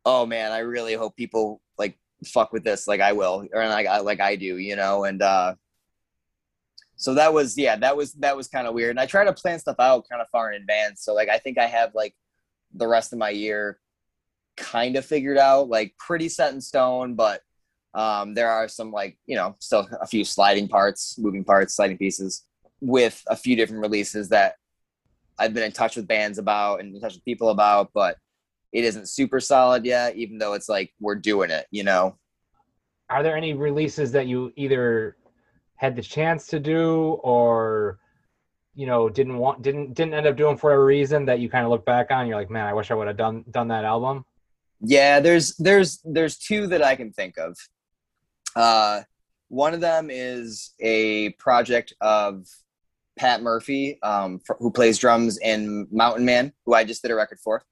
oh 0.05 0.25
man, 0.25 0.51
I 0.51 0.59
really 0.59 0.93
hope 0.93 1.15
people 1.15 1.61
like 1.77 1.97
fuck 2.25 2.53
with 2.53 2.63
this 2.63 2.87
like 2.87 3.01
I 3.01 3.13
will 3.13 3.47
or 3.53 3.67
like 3.67 3.87
I 3.87 3.99
like 3.99 4.19
I 4.19 4.35
do, 4.35 4.57
you 4.57 4.75
know, 4.75 5.03
and 5.05 5.21
uh 5.21 5.55
so 6.95 7.15
that 7.15 7.33
was 7.33 7.57
yeah, 7.57 7.75
that 7.77 7.97
was 7.97 8.13
that 8.13 8.37
was 8.37 8.47
kind 8.47 8.67
of 8.67 8.73
weird. 8.73 8.91
And 8.91 8.99
I 8.99 9.05
try 9.05 9.25
to 9.25 9.33
plan 9.33 9.59
stuff 9.59 9.77
out 9.79 10.07
kind 10.09 10.21
of 10.21 10.27
far 10.29 10.51
in 10.51 10.61
advance. 10.61 11.03
So 11.03 11.13
like 11.13 11.29
I 11.29 11.37
think 11.37 11.57
I 11.57 11.65
have 11.65 11.95
like 11.95 12.15
the 12.73 12.87
rest 12.87 13.13
of 13.13 13.19
my 13.19 13.29
year 13.29 13.79
kind 14.57 14.95
of 14.95 15.05
figured 15.05 15.37
out, 15.37 15.69
like 15.69 15.95
pretty 15.97 16.29
set 16.29 16.53
in 16.53 16.61
stone, 16.61 17.15
but 17.15 17.41
um 17.93 18.33
there 18.33 18.49
are 18.49 18.67
some 18.67 18.91
like, 18.91 19.17
you 19.25 19.35
know, 19.35 19.55
still 19.59 19.87
a 20.01 20.07
few 20.07 20.23
sliding 20.23 20.67
parts, 20.67 21.17
moving 21.17 21.43
parts, 21.43 21.75
sliding 21.75 21.97
pieces 21.97 22.43
with 22.81 23.23
a 23.27 23.35
few 23.35 23.55
different 23.55 23.81
releases 23.81 24.29
that 24.29 24.55
I've 25.39 25.53
been 25.53 25.63
in 25.63 25.71
touch 25.71 25.95
with 25.95 26.07
bands 26.07 26.38
about 26.38 26.79
and 26.79 26.95
in 26.95 27.01
touch 27.01 27.15
with 27.15 27.25
people 27.25 27.49
about, 27.49 27.91
but 27.93 28.17
it 28.71 28.84
isn't 28.84 29.09
super 29.09 29.39
solid 29.39 29.86
yet, 29.86 30.15
even 30.15 30.38
though 30.38 30.53
it's 30.53 30.69
like 30.69 30.93
we're 30.99 31.15
doing 31.15 31.51
it, 31.51 31.67
you 31.71 31.84
know. 31.84 32.17
Are 33.09 33.23
there 33.23 33.38
any 33.38 33.53
releases 33.53 34.11
that 34.13 34.27
you 34.27 34.51
either 34.55 35.17
had 35.75 35.95
the 35.95 36.01
chance 36.01 36.47
to 36.47 36.59
do 36.59 37.19
or 37.23 37.99
you 38.75 38.88
know 38.88 39.09
didn't 39.09 39.38
want 39.38 39.61
didn't 39.61 39.93
didn't 39.93 40.13
end 40.13 40.25
up 40.25 40.38
doing 40.38 40.57
for 40.57 40.73
a 40.73 40.84
reason 40.84 41.25
that 41.25 41.39
you 41.39 41.49
kind 41.49 41.65
of 41.65 41.69
look 41.69 41.86
back 41.86 42.09
on 42.09 42.25
you're 42.25 42.38
like 42.38 42.49
man 42.49 42.65
i 42.65 42.73
wish 42.73 42.89
i 42.89 42.93
would 42.93 43.07
have 43.07 43.17
done 43.17 43.43
done 43.51 43.67
that 43.67 43.86
album 43.86 44.25
yeah 44.79 45.19
there's 45.19 45.55
there's 45.57 45.99
there's 46.05 46.38
two 46.38 46.67
that 46.67 46.81
i 46.81 46.95
can 46.95 47.11
think 47.11 47.38
of 47.38 47.55
uh 48.55 49.01
one 49.49 49.73
of 49.73 49.81
them 49.81 50.07
is 50.09 50.73
a 50.79 51.29
project 51.31 51.93
of 52.01 52.47
pat 53.18 53.41
murphy 53.41 54.01
um, 54.01 54.39
for, 54.39 54.57
who 54.59 54.72
plays 54.72 54.97
drums 54.97 55.38
in 55.39 55.88
mountain 55.91 56.26
man 56.26 56.51
who 56.66 56.74
i 56.74 56.84
just 56.84 57.01
did 57.01 57.11
a 57.11 57.16
record 57.16 57.39
for 57.39 57.64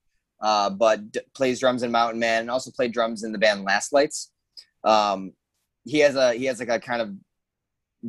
uh, 0.42 0.72
but 0.72 1.12
d- 1.12 1.20
plays 1.36 1.60
drums 1.60 1.84
in 1.84 1.92
Mountain 1.92 2.20
Man 2.20 2.42
and 2.42 2.52
also 2.52 2.72
played 2.72 2.92
drums 2.92 3.24
in 3.24 3.32
the 3.32 3.38
band 3.38 3.64
Last 3.64 3.94
Lights. 3.94 4.32
Um, 4.84 5.34
he 5.86 6.00
has 6.00 6.16
a 6.16 6.34
he 6.34 6.46
has 6.46 6.60
like 6.60 6.70
a 6.70 6.80
kind 6.80 7.02
of 7.02 7.14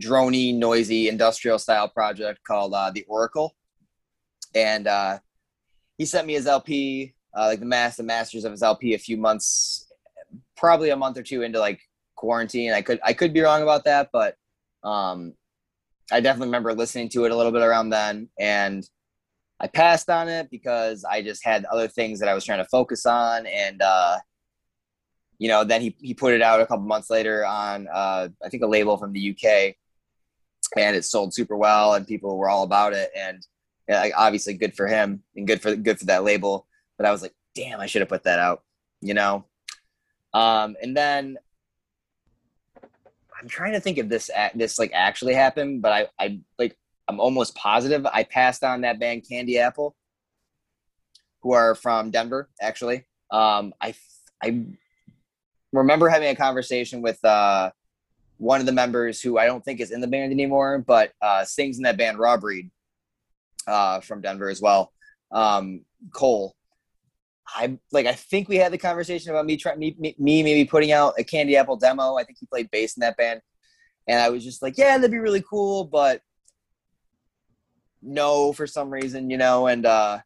drony, 0.00 0.54
noisy, 0.54 1.08
industrial 1.08 1.58
style 1.58 1.88
project 1.88 2.42
called 2.44 2.72
uh, 2.72 2.90
the 2.90 3.04
Oracle, 3.06 3.54
and 4.54 4.86
uh, 4.86 5.18
he 5.98 6.06
sent 6.06 6.26
me 6.26 6.32
his 6.32 6.46
LP, 6.46 7.14
uh, 7.36 7.46
like 7.46 7.60
the 7.60 7.66
mass 7.66 7.96
the 7.96 8.02
masters 8.02 8.44
of 8.44 8.52
his 8.52 8.62
LP, 8.62 8.94
a 8.94 8.98
few 8.98 9.18
months, 9.18 9.92
probably 10.56 10.88
a 10.88 10.96
month 10.96 11.18
or 11.18 11.22
two 11.22 11.42
into 11.42 11.58
like 11.58 11.80
quarantine. 12.14 12.72
I 12.72 12.80
could 12.80 13.00
I 13.04 13.12
could 13.12 13.34
be 13.34 13.40
wrong 13.40 13.62
about 13.62 13.84
that, 13.84 14.08
but 14.10 14.36
um, 14.82 15.34
I 16.10 16.20
definitely 16.20 16.48
remember 16.48 16.74
listening 16.74 17.08
to 17.10 17.24
it 17.24 17.32
a 17.32 17.36
little 17.36 17.52
bit 17.52 17.62
around 17.62 17.90
then 17.90 18.28
and 18.38 18.84
I 19.62 19.68
passed 19.68 20.10
on 20.10 20.28
it 20.28 20.50
because 20.50 21.04
I 21.04 21.22
just 21.22 21.44
had 21.44 21.64
other 21.66 21.86
things 21.86 22.18
that 22.18 22.28
I 22.28 22.34
was 22.34 22.44
trying 22.44 22.58
to 22.58 22.68
focus 22.68 23.06
on. 23.06 23.46
And, 23.46 23.80
uh, 23.80 24.18
you 25.38 25.48
know, 25.48 25.62
then 25.62 25.80
he, 25.80 25.96
he 26.00 26.14
put 26.14 26.34
it 26.34 26.42
out 26.42 26.60
a 26.60 26.66
couple 26.66 26.84
months 26.84 27.08
later 27.10 27.46
on, 27.46 27.86
uh, 27.86 28.28
I 28.44 28.48
think 28.48 28.64
a 28.64 28.66
label 28.66 28.96
from 28.96 29.12
the 29.12 29.30
UK 29.30 29.76
and 30.76 30.96
it 30.96 31.04
sold 31.04 31.32
super 31.32 31.56
well 31.56 31.94
and 31.94 32.08
people 32.08 32.36
were 32.36 32.48
all 32.48 32.64
about 32.64 32.92
it. 32.92 33.12
And 33.16 33.46
yeah, 33.88 34.08
obviously 34.16 34.54
good 34.54 34.74
for 34.74 34.88
him 34.88 35.22
and 35.36 35.46
good 35.46 35.62
for, 35.62 35.76
good 35.76 36.00
for 36.00 36.06
that 36.06 36.24
label. 36.24 36.66
But 36.96 37.06
I 37.06 37.12
was 37.12 37.22
like, 37.22 37.34
damn, 37.54 37.78
I 37.78 37.86
should 37.86 38.02
have 38.02 38.08
put 38.08 38.24
that 38.24 38.40
out, 38.40 38.64
you 39.00 39.14
know? 39.14 39.44
Um, 40.34 40.74
and 40.82 40.96
then 40.96 41.38
I'm 43.42 43.48
trying 43.48 43.72
to 43.72 43.80
think 43.80 43.98
if 43.98 44.08
this, 44.08 44.30
this 44.54 44.78
like 44.78 44.92
actually 44.94 45.34
happened, 45.34 45.82
but 45.82 45.92
I, 45.92 46.06
I 46.18 46.38
like 46.60 46.76
I'm 47.08 47.18
almost 47.18 47.56
positive 47.56 48.06
I 48.06 48.22
passed 48.22 48.62
on 48.62 48.82
that 48.82 49.00
band 49.00 49.26
Candy 49.28 49.58
Apple, 49.58 49.96
who 51.42 51.52
are 51.52 51.74
from 51.74 52.12
Denver, 52.12 52.48
actually. 52.60 53.04
Um, 53.32 53.74
I 53.80 53.94
I 54.40 54.64
remember 55.72 56.08
having 56.08 56.28
a 56.28 56.36
conversation 56.36 57.02
with 57.02 57.22
uh, 57.24 57.72
one 58.38 58.60
of 58.60 58.66
the 58.66 58.72
members 58.72 59.20
who 59.20 59.38
I 59.38 59.46
don't 59.46 59.64
think 59.64 59.80
is 59.80 59.90
in 59.90 60.00
the 60.00 60.06
band 60.06 60.32
anymore, 60.32 60.78
but 60.78 61.12
uh, 61.20 61.44
sings 61.44 61.78
in 61.78 61.82
that 61.82 61.96
band 61.96 62.18
Raw 62.18 62.36
Breed 62.36 62.70
uh, 63.66 64.00
from 64.00 64.20
Denver 64.20 64.50
as 64.50 64.60
well. 64.60 64.92
Um, 65.32 65.84
Cole. 66.12 66.54
I 67.48 67.78
like. 67.90 68.06
I 68.06 68.12
think 68.12 68.48
we 68.48 68.56
had 68.56 68.72
the 68.72 68.78
conversation 68.78 69.30
about 69.30 69.46
me 69.46 69.56
trying 69.56 69.78
me, 69.78 69.96
me 69.98 70.42
maybe 70.42 70.64
putting 70.64 70.92
out 70.92 71.14
a 71.18 71.24
Candy 71.24 71.56
Apple 71.56 71.76
demo. 71.76 72.16
I 72.16 72.24
think 72.24 72.38
he 72.38 72.46
played 72.46 72.70
bass 72.70 72.96
in 72.96 73.00
that 73.00 73.16
band, 73.16 73.40
and 74.06 74.20
I 74.20 74.30
was 74.30 74.44
just 74.44 74.62
like, 74.62 74.78
yeah, 74.78 74.96
that'd 74.96 75.10
be 75.10 75.18
really 75.18 75.44
cool, 75.48 75.84
but 75.84 76.22
no 78.00 78.52
for 78.52 78.66
some 78.66 78.90
reason, 78.90 79.30
you 79.30 79.36
know, 79.36 79.68
and 79.68 79.86
uh 79.86 80.18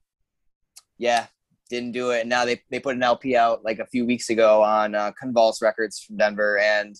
yeah, 0.99 1.27
didn't 1.69 1.93
do 1.93 2.11
it. 2.11 2.21
And 2.21 2.31
now 2.31 2.45
they 2.45 2.63
they 2.71 2.81
put 2.81 2.97
an 2.97 3.03
LP 3.03 3.37
out 3.37 3.65
like 3.65 3.79
a 3.79 3.87
few 3.87 4.07
weeks 4.07 4.31
ago 4.31 4.63
on 4.63 4.95
uh, 4.95 5.13
Convulse 5.21 5.63
Records 5.63 6.01
from 6.01 6.17
Denver, 6.17 6.59
and 6.59 6.97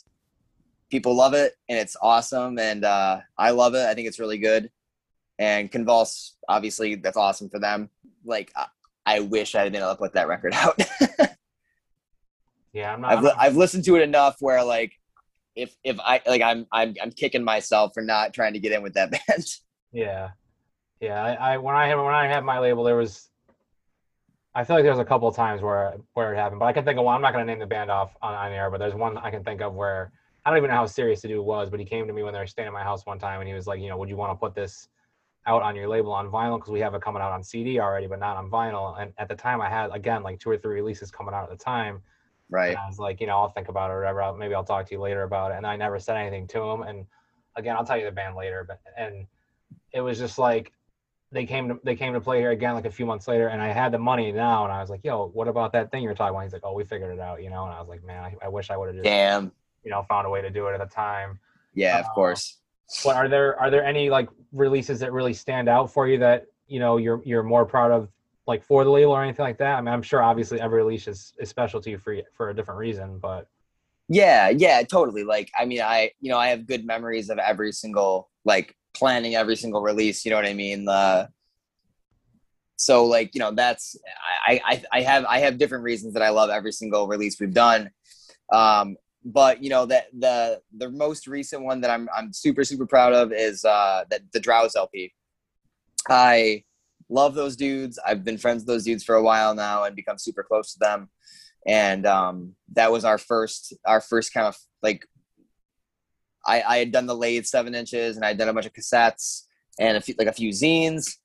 people 0.91 1.15
love 1.15 1.35
it, 1.35 1.55
and 1.69 1.79
it's 1.79 1.97
awesome, 2.01 2.59
and 2.59 2.85
uh, 2.85 3.21
I 3.39 3.51
love 3.51 3.75
it. 3.75 3.87
I 3.87 3.95
think 3.95 4.09
it's 4.09 4.21
really 4.21 4.39
good. 4.39 4.71
And 5.39 5.71
Convulse, 5.71 6.33
obviously, 6.49 6.95
that's 6.95 7.17
awesome 7.17 7.51
for 7.51 7.59
them. 7.59 7.91
Like, 8.25 8.53
I, 9.07 9.21
wish 9.21 9.29
I 9.29 9.29
wish 9.29 9.55
I 9.55 9.69
didn't 9.69 9.97
put 9.97 10.15
that 10.15 10.29
record 10.29 10.53
out. 10.55 10.81
yeah, 12.73 12.93
I'm 12.93 13.01
not. 13.01 13.13
I've, 13.13 13.25
I'm, 13.25 13.33
I've 13.39 13.57
listened 13.57 13.85
to 13.85 13.97
it 13.97 14.03
enough 14.03 14.37
where 14.41 14.63
like, 14.65 14.93
if 15.55 15.75
if 15.85 15.99
I 16.01 16.21
like, 16.27 16.43
I'm 16.43 16.67
I'm 16.73 16.95
I'm 17.03 17.11
kicking 17.11 17.45
myself 17.45 17.95
for 17.95 18.03
not 18.03 18.35
trying 18.35 18.53
to 18.53 18.59
get 18.59 18.73
in 18.73 18.83
with 18.83 18.95
that 18.95 19.11
band. 19.29 19.45
Yeah, 19.93 20.31
yeah, 21.01 21.23
I, 21.23 21.55
I 21.55 21.57
when 21.59 21.75
I 21.75 21.87
had 21.87 21.95
when 21.97 22.15
I 22.15 22.27
had 22.27 22.45
my 22.45 22.59
label, 22.59 22.85
there 22.85 22.97
was 22.97 23.31
I 24.55 24.65
feel 24.65 24.77
like 24.77 24.85
there 24.85 24.93
was 24.93 25.01
a 25.01 25.05
couple 25.05 25.29
of 25.29 25.37
times 25.37 25.61
where 25.61 25.97
where 26.15 26.33
it 26.33 26.37
happened, 26.37 26.61
but 26.61 26.67
I 26.67 26.73
can 26.73 26.85
think 26.85 26.99
of 26.99 27.05
one. 27.05 27.15
I'm 27.15 27.21
not 27.21 27.33
going 27.35 27.47
to 27.47 27.53
name 27.53 27.61
the 27.61 27.67
band 27.67 27.91
off 27.91 28.17
on, 28.23 28.35
on 28.35 28.53
air, 28.53 28.71
but 28.71 28.79
there's 28.79 28.95
one 28.95 29.19
I 29.19 29.31
can 29.31 29.45
think 29.45 29.61
of 29.61 29.75
where 29.75 30.13
I 30.45 30.51
don't 30.51 30.59
even 30.59 30.71
know 30.71 30.77
how 30.77 30.87
serious 30.87 31.21
the 31.21 31.29
dude 31.29 31.45
was, 31.45 31.69
but 31.69 31.79
he 31.79 31.85
came 31.85 32.07
to 32.07 32.13
me 32.13 32.23
when 32.23 32.33
they 32.33 32.39
were 32.39 32.47
staying 32.47 32.67
at 32.67 32.73
my 32.73 32.83
house 32.83 33.05
one 33.05 33.19
time, 33.19 33.41
and 33.41 33.49
he 33.49 33.55
was 33.55 33.67
like, 33.67 33.81
you 33.81 33.89
know, 33.89 33.99
would 33.99 34.09
you 34.09 34.17
want 34.17 34.33
to 34.33 34.37
put 34.37 34.55
this 34.55 34.89
out 35.47 35.63
on 35.63 35.77
your 35.77 35.89
label 35.89 36.13
on 36.13 36.29
vinyl 36.29 36.59
because 36.59 36.73
we 36.73 36.81
have 36.81 36.95
it 36.95 37.03
coming 37.03 37.23
out 37.23 37.33
on 37.33 37.43
CD 37.43 37.79
already, 37.79 38.07
but 38.07 38.19
not 38.19 38.37
on 38.37 38.51
vinyl. 38.51 39.01
And 39.01 39.13
at 39.19 39.29
the 39.29 39.35
time, 39.35 39.61
I 39.61 39.69
had 39.69 39.91
again 39.93 40.23
like 40.23 40.41
two 40.41 40.51
or 40.51 40.59
three 40.59 40.75
releases 40.75 41.11
coming 41.11 41.35
out 41.35 41.45
at 41.45 41.57
the 41.57 41.65
time. 41.65 42.03
Right. 42.51 42.71
And 42.71 42.79
I 42.79 42.87
was 42.87 42.99
like, 42.99 43.21
you 43.21 43.27
know, 43.27 43.39
I'll 43.39 43.49
think 43.49 43.69
about 43.69 43.91
it 43.91 43.95
or 43.95 44.01
whatever. 44.01 44.37
Maybe 44.37 44.55
I'll 44.55 44.65
talk 44.65 44.87
to 44.87 44.95
you 44.95 45.01
later 45.01 45.23
about 45.23 45.53
it. 45.53 45.57
And 45.57 45.67
I 45.67 45.77
never 45.77 45.99
said 45.99 46.17
anything 46.17 46.47
to 46.49 46.63
him. 46.63 46.83
And 46.83 47.07
again, 47.57 47.77
I'll 47.77 47.85
tell 47.85 47.97
you 47.97 48.05
the 48.05 48.13
band 48.13 48.37
later. 48.37 48.65
But 48.67 48.81
and 48.97 49.27
it 49.93 50.01
was 50.01 50.19
just 50.19 50.39
like 50.39 50.73
they 51.33 51.45
came 51.45 51.69
to 51.69 51.81
they 51.85 51.97
came 51.97 52.13
to 52.13 52.21
play 52.21 52.39
here 52.39 52.51
again 52.51 52.75
like 52.75 52.85
a 52.85 52.91
few 52.91 53.07
months 53.07 53.27
later, 53.27 53.49
and 53.49 53.61
I 53.61 53.73
had 53.73 53.93
the 53.93 53.99
money 53.99 54.31
now, 54.33 54.65
and 54.65 54.73
I 54.73 54.81
was 54.81 54.91
like, 54.91 55.05
"Yo, 55.05 55.29
what 55.33 55.49
about 55.49 55.73
that 55.73 55.91
thing 55.91 56.03
you're 56.03 56.15
talking 56.15 56.35
about?" 56.35 56.45
He's 56.45 56.53
like, 56.53 56.63
"Oh, 56.65 56.73
we 56.73 56.85
figured 56.85 57.13
it 57.13 57.21
out," 57.21 57.43
you 57.43 57.51
know. 57.51 57.65
And 57.65 57.73
I 57.73 57.81
was 57.81 57.89
like, 57.89 58.05
"Man, 58.05 58.23
I, 58.23 58.35
I 58.45 58.49
wish 58.49 58.71
I 58.71 58.77
would 58.77 58.87
have 58.87 58.97
just 58.97 59.05
damn, 59.05 59.51
you 59.85 59.91
know, 59.91 60.05
found 60.09 60.27
a 60.27 60.31
way 60.31 60.41
to 60.41 60.51
do 60.51 60.67
it 60.69 60.75
at 60.75 60.81
the 60.81 60.95
time." 60.95 61.39
Yeah, 61.75 61.99
of 61.99 62.07
uh, 62.07 62.15
course. 62.15 62.57
But 63.05 63.17
are 63.17 63.29
there 63.29 63.59
are 63.59 63.71
there 63.71 63.85
any 63.85 64.11
like 64.11 64.29
releases 64.53 65.01
that 65.01 65.13
really 65.13 65.35
stand 65.35 65.69
out 65.69 65.93
for 65.93 66.07
you 66.07 66.19
that 66.19 66.47
you 66.67 66.79
know 66.79 66.97
you're 66.97 67.21
you're 67.25 67.43
more 67.43 67.65
proud 67.65 67.91
of, 67.91 68.09
like 68.47 68.63
for 68.63 68.85
the 68.85 68.91
label 68.91 69.13
or 69.13 69.23
anything 69.23 69.45
like 69.45 69.59
that? 69.59 69.77
I 69.77 69.81
mean, 69.81 69.93
I'm 69.93 70.03
sure 70.03 70.23
obviously 70.23 70.61
every 70.61 70.83
release 70.83 71.09
is, 71.09 71.33
is 71.39 71.49
special 71.49 71.81
to 71.81 71.91
you 71.91 71.99
for 71.99 72.17
for 72.33 72.51
a 72.51 72.55
different 72.55 72.79
reason, 72.79 73.19
but 73.19 73.49
yeah, 74.09 74.51
yeah, 74.51 74.83
totally. 74.83 75.25
Like, 75.25 75.51
I 75.59 75.65
mean, 75.65 75.81
I 75.83 76.13
you 76.21 76.31
know 76.31 76.39
I 76.39 76.49
have 76.49 76.67
good 76.67 76.87
memories 76.87 77.29
of 77.29 77.39
every 77.39 77.73
single 77.73 78.31
like 78.45 78.77
planning 78.95 79.35
every 79.35 79.57
single 79.57 79.83
release. 79.83 80.25
You 80.25 80.31
know 80.31 80.37
what 80.37 80.47
I 80.47 80.55
mean? 80.55 80.85
The 80.85 81.29
so 82.77 83.07
like 83.07 83.35
you 83.35 83.41
know 83.41 83.51
that's 83.51 83.97
I, 84.47 84.61
I 84.65 84.83
i 84.93 85.01
have 85.01 85.25
i 85.25 85.39
have 85.39 85.59
different 85.59 85.85
reasons 85.85 86.15
that 86.15 86.23
i 86.23 86.29
love 86.29 86.51
every 86.51 86.73
single 86.73 87.09
release 87.09 87.41
we've 87.41 87.55
done 87.55 87.91
um 88.53 88.97
but 89.27 89.63
you 89.63 89.69
know 89.69 89.85
that 89.87 90.07
the 90.19 90.61
the 90.77 90.89
most 90.91 91.27
recent 91.27 91.63
one 91.63 91.81
that 91.81 91.91
i'm 91.91 92.09
i'm 92.17 92.33
super 92.33 92.65
super 92.65 92.87
proud 92.87 93.13
of 93.13 93.33
is 93.33 93.65
uh 93.65 94.05
that 94.09 94.21
the 94.33 94.41
drowse 94.41 94.77
lp 94.77 95.13
i 96.09 96.63
love 97.09 97.35
those 97.35 97.55
dudes. 97.55 98.01
I've 98.05 98.25
been 98.25 98.37
friends 98.37 98.63
with 98.63 98.67
those 98.67 98.83
dudes 98.83 99.05
for 99.05 99.15
a 99.15 99.23
while 99.23 99.55
now 99.55 99.85
and 99.85 99.95
become 99.95 100.19
super 100.19 100.43
close 100.43 100.73
to 100.73 100.81
them. 100.81 101.09
And 101.65 102.05
um 102.05 102.55
that 102.73 102.91
was 102.91 103.05
our 103.05 103.17
first 103.17 103.75
our 103.85 104.01
first 104.01 104.33
kind 104.35 104.49
of 104.49 104.57
like 104.83 105.07
i 106.45 106.63
i 106.63 106.77
had 106.79 106.91
done 106.91 107.07
the 107.07 107.15
lathe 107.15 107.45
seven 107.45 107.77
inches 107.77 108.17
and 108.17 108.25
i 108.25 108.29
had 108.29 108.39
done 108.39 108.49
a 108.49 108.53
bunch 108.53 108.67
of 108.67 108.73
cassettes 108.73 109.43
and 109.79 109.97
a 109.97 110.01
few 110.01 110.15
like 110.19 110.29
a 110.29 110.33
few 110.33 110.51
zines 110.51 111.17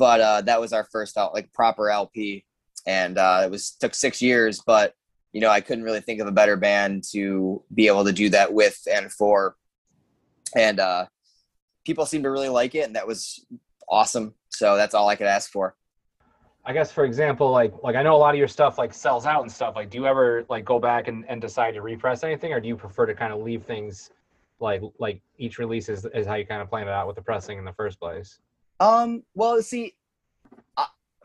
but 0.00 0.20
uh, 0.22 0.40
that 0.40 0.62
was 0.62 0.72
our 0.72 0.84
first 0.90 1.18
out 1.18 1.34
like 1.34 1.52
proper 1.52 1.90
LP, 1.90 2.46
and 2.86 3.18
uh, 3.18 3.42
it 3.44 3.50
was 3.50 3.72
took 3.72 3.94
six 3.94 4.22
years. 4.22 4.62
But 4.66 4.94
you 5.32 5.40
know, 5.40 5.50
I 5.50 5.60
couldn't 5.60 5.84
really 5.84 6.00
think 6.00 6.20
of 6.20 6.26
a 6.26 6.32
better 6.32 6.56
band 6.56 7.04
to 7.12 7.62
be 7.72 7.86
able 7.86 8.04
to 8.04 8.12
do 8.12 8.28
that 8.30 8.52
with 8.52 8.80
and 8.90 9.12
for, 9.12 9.56
and 10.56 10.80
uh, 10.80 11.06
people 11.84 12.06
seemed 12.06 12.24
to 12.24 12.30
really 12.30 12.48
like 12.48 12.74
it, 12.74 12.86
and 12.86 12.96
that 12.96 13.06
was 13.06 13.44
awesome. 13.88 14.34
So 14.48 14.76
that's 14.76 14.94
all 14.94 15.08
I 15.08 15.16
could 15.16 15.26
ask 15.26 15.50
for. 15.50 15.76
I 16.64 16.72
guess 16.72 16.92
for 16.92 17.04
example, 17.04 17.50
like 17.50 17.72
like 17.82 17.96
I 17.96 18.02
know 18.02 18.14
a 18.14 18.18
lot 18.18 18.34
of 18.34 18.38
your 18.38 18.48
stuff 18.48 18.76
like 18.76 18.92
sells 18.92 19.24
out 19.24 19.42
and 19.42 19.50
stuff. 19.50 19.76
Like, 19.76 19.88
do 19.90 19.98
you 19.98 20.06
ever 20.06 20.44
like 20.48 20.64
go 20.64 20.78
back 20.78 21.08
and, 21.08 21.24
and 21.28 21.40
decide 21.40 21.72
to 21.74 21.82
repress 21.82 22.22
anything, 22.22 22.52
or 22.52 22.60
do 22.60 22.68
you 22.68 22.76
prefer 22.76 23.06
to 23.06 23.14
kind 23.14 23.32
of 23.32 23.40
leave 23.40 23.64
things 23.64 24.10
like 24.58 24.82
like 24.98 25.22
each 25.38 25.58
release 25.58 25.88
is, 25.88 26.04
is 26.14 26.26
how 26.26 26.34
you 26.34 26.46
kind 26.46 26.60
of 26.60 26.68
plan 26.68 26.86
it 26.86 26.90
out 26.90 27.06
with 27.06 27.16
the 27.16 27.22
pressing 27.22 27.58
in 27.58 27.64
the 27.64 27.72
first 27.72 27.98
place? 27.98 28.38
Um, 28.78 29.22
well, 29.34 29.60
see, 29.62 29.94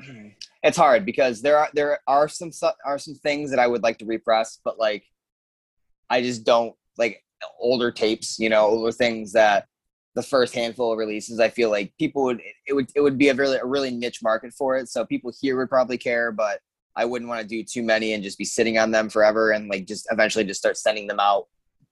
it's 0.64 0.78
hard 0.78 1.06
because 1.06 1.42
there 1.42 1.58
are 1.58 1.70
there 1.74 2.00
are 2.08 2.28
some 2.28 2.52
are 2.86 2.98
some 2.98 3.16
things 3.16 3.50
that 3.52 3.60
I 3.60 3.68
would 3.68 3.84
like 3.84 4.00
to 4.00 4.06
repress, 4.06 4.60
but 4.64 4.80
like 4.80 5.06
I 6.10 6.22
just 6.22 6.44
don't 6.44 6.76
like 6.98 7.24
older 7.60 7.92
tapes, 7.92 8.40
you 8.40 8.50
know, 8.50 8.66
older 8.66 8.92
things 8.92 9.34
that 9.34 9.68
the 10.16 10.24
first 10.24 10.56
handful 10.56 10.92
of 10.92 10.98
releases, 10.98 11.40
I 11.40 11.50
feel 11.50 11.70
like 11.70 11.94
people 12.00 12.24
would 12.24 12.42
it 12.68 12.74
would 12.74 12.90
it 12.96 13.02
would 13.02 13.18
be 13.18 13.30
a 13.30 13.34
really 13.34 13.58
a 13.58 13.66
really 13.66 13.92
niche 13.92 14.24
market 14.24 14.54
for 14.54 14.78
it. 14.78 14.90
So 14.90 15.06
people 15.06 15.32
here 15.40 15.58
would 15.58 15.70
probably 15.70 15.98
care, 15.98 16.32
but 16.32 16.60
I 16.96 17.06
wouldn't 17.06 17.30
want 17.30 17.42
to 17.42 17.48
do 17.48 17.64
too 17.64 17.84
many 17.84 18.14
and 18.14 18.24
just 18.24 18.38
be 18.38 18.46
sitting 18.46 18.78
on 18.78 18.92
them 18.92 19.10
forever 19.10 19.52
and 19.52 19.68
like 19.68 19.86
just 19.86 20.08
eventually 20.12 20.46
just 20.46 20.62
start 20.62 20.78
sending 20.78 21.08
them 21.08 21.20
out 21.20 21.48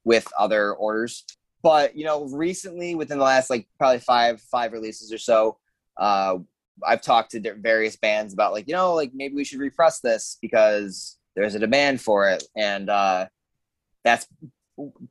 with 0.05 0.27
other 0.39 0.73
orders. 0.73 1.25
But 1.61 1.95
you 1.97 2.05
know, 2.05 2.25
recently 2.25 2.95
within 2.95 3.17
the 3.17 3.23
last 3.23 3.49
like 3.49 3.67
probably 3.77 3.99
five 3.99 4.41
five 4.41 4.71
releases 4.71 5.11
or 5.11 5.17
so, 5.17 5.57
uh, 5.97 6.37
I've 6.85 7.01
talked 7.01 7.31
to 7.31 7.55
various 7.55 7.95
bands 7.95 8.33
about 8.33 8.53
like 8.53 8.67
you 8.67 8.73
know 8.73 8.93
like 8.93 9.11
maybe 9.13 9.35
we 9.35 9.43
should 9.43 9.59
repress 9.59 9.99
this 9.99 10.37
because 10.41 11.17
there's 11.35 11.55
a 11.55 11.59
demand 11.59 12.01
for 12.01 12.29
it, 12.29 12.43
and 12.55 12.89
uh, 12.89 13.27
that's 14.03 14.27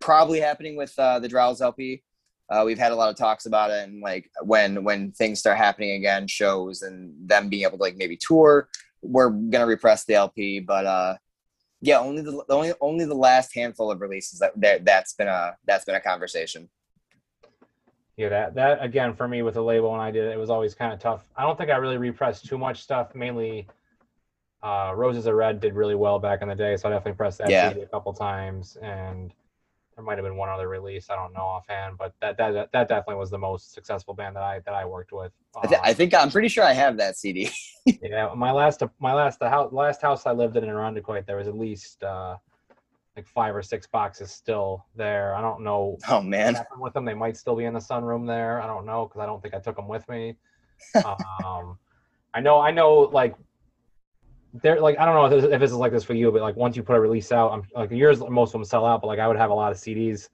probably 0.01 0.41
happening 0.41 0.77
with 0.77 0.97
uh, 0.99 1.19
the 1.19 1.29
Drowls 1.29 1.61
LP. 1.61 2.03
Uh, 2.51 2.65
we've 2.67 2.79
had 2.79 2.93
a 2.93 2.95
lot 2.97 3.09
of 3.09 3.17
talks 3.17 3.47
about 3.47 3.71
it, 3.71 3.89
and 3.89 4.01
like 4.01 4.31
when 4.43 4.85
when 4.85 5.13
things 5.13 5.39
start 5.39 5.57
happening 5.57 5.93
again, 5.93 6.27
shows 6.27 6.83
and 6.83 7.13
them 7.27 7.49
being 7.49 7.63
able 7.63 7.79
to 7.79 7.83
like 7.83 7.97
maybe 7.97 8.17
tour, 8.17 8.69
we're 9.01 9.31
gonna 9.31 9.67
repress 9.67 10.05
the 10.05 10.15
LP. 10.15 10.61
But 10.61 10.87
uh, 10.87 11.17
yeah, 11.81 11.99
only 11.99 12.23
the 12.23 12.45
only 12.49 12.73
only 12.81 13.05
the 13.05 13.15
last 13.15 13.55
handful 13.55 13.91
of 13.91 14.01
releases 14.01 14.39
that, 14.41 14.53
that 14.61 14.85
that's 14.85 15.15
been 15.15 15.29
a 15.29 15.57
that's 15.67 15.85
been 15.85 15.95
a 15.95 16.01
conversation. 16.01 16.69
Yeah, 18.23 18.29
that 18.29 18.55
that 18.55 18.85
again 18.85 19.15
for 19.15 19.27
me 19.27 19.43
with 19.43 19.55
the 19.55 19.63
label 19.63 19.91
when 19.91 20.01
I 20.01 20.13
did 20.13 20.29
it, 20.29 20.31
it 20.31 20.39
was 20.39 20.49
always 20.49 20.77
kind 20.77 20.93
of 20.93 21.01
tough. 21.01 21.25
I 21.37 21.43
don't 21.43 21.59
think 21.59 21.71
I 21.71 21.77
really 21.77 21.97
repressed 21.97 22.47
too 22.47 22.57
much 22.57 22.81
stuff. 22.81 23.17
Mainly, 23.17 23.67
uh, 24.63 24.93
Roses 24.95 25.27
are 25.27 25.35
Red 25.35 25.59
did 25.59 25.75
really 25.75 25.97
well 25.97 26.21
back 26.21 26.41
in 26.41 26.49
the 26.49 26.55
day, 26.55 26.77
so 26.77 26.89
I 26.89 26.93
definitely 26.93 27.17
pressed 27.17 27.39
that 27.39 27.51
yeah. 27.51 27.71
a 27.71 27.87
couple 27.87 28.13
times, 28.13 28.77
and 28.81 29.35
there 29.97 30.05
might 30.05 30.19
have 30.19 30.25
been 30.25 30.37
one 30.37 30.49
other 30.49 30.69
release 30.69 31.11
I 31.11 31.17
don't 31.17 31.33
know 31.33 31.41
offhand, 31.41 31.99
but 31.99 32.15
that 32.21 32.37
that 32.37 32.71
that 32.71 32.89
definitely 32.89 33.17
was 33.17 33.31
the 33.31 33.39
most 33.39 33.75
successful 33.75 34.15
band 34.15 34.37
that 34.37 34.45
I 34.45 34.61
that 34.67 34.75
I 34.75 34.85
worked 34.85 35.11
with. 35.11 35.33
I, 35.61 35.67
th- 35.67 35.81
I 35.83 35.91
um, 35.91 35.97
think 35.97 36.15
I'm 36.15 36.31
pretty 36.31 36.49
sure 36.49 36.63
I 36.63 36.75
have 36.75 36.97
that 36.99 37.17
CD. 37.17 37.51
yeah, 37.87 38.31
my 38.37 38.53
last 38.53 38.85
my 39.01 39.15
last 39.15 39.41
the 39.41 39.51
house 39.51 39.73
last 39.73 40.01
house 40.01 40.27
I 40.27 40.33
lived 40.33 40.57
in 40.57 40.63
in 40.63 40.71
Irondequoit, 40.71 41.27
there 41.27 41.39
was 41.39 41.49
at 41.49 41.59
least. 41.59 42.05
Uh, 42.05 42.37
like 43.17 43.27
five 43.27 43.55
or 43.55 43.63
six 43.63 43.87
boxes 43.87 44.31
still 44.31 44.87
there. 44.97 45.35
I 45.35 45.41
don't 45.41 45.63
know. 45.63 45.99
Oh 46.09 46.23
man, 46.23 46.57
with 46.79 46.93
them, 46.95 47.05
they 47.05 47.15
might 47.15 47.37
still 47.37 47.57
be 47.57 47.65
in 47.65 47.75
the 47.75 47.81
sunroom 47.81 48.27
there. 48.27 48.61
I 48.61 48.67
don't 48.67 48.87
know 48.87 49.07
because 49.07 49.21
I 49.21 49.27
don't 49.27 49.43
think 49.43 49.55
I 49.55 49.59
took 49.61 49.77
them 49.77 49.89
with 49.89 50.09
me. 50.09 50.37
um, 51.45 51.79
I 52.35 52.41
know, 52.41 52.61
I 52.61 52.71
know, 52.71 53.01
like 53.13 53.35
they're 54.63 54.81
like 54.81 54.99
I 54.99 55.05
don't 55.07 55.15
know 55.15 55.25
if 55.27 55.43
this, 55.43 55.53
if 55.53 55.61
this, 55.61 55.71
is 55.71 55.77
like 55.77 55.93
this 55.93 56.05
for 56.05 56.15
you, 56.15 56.31
but 56.31 56.43
like 56.43 56.57
once 56.57 56.77
you 56.77 56.83
put 56.83 56.97
a 56.97 57.01
release 57.01 57.33
out, 57.33 57.53
I'm 57.53 57.63
like 57.75 57.91
yours, 57.91 58.21
most 58.21 58.49
of 58.49 58.53
them 58.53 58.65
sell 58.65 58.85
out. 58.85 59.01
But 59.01 59.07
like 59.09 59.19
I 59.19 59.29
would 59.29 59.37
have 59.37 59.51
a 59.51 59.55
lot 59.55 59.73
of 59.73 59.79
CDs 59.79 60.29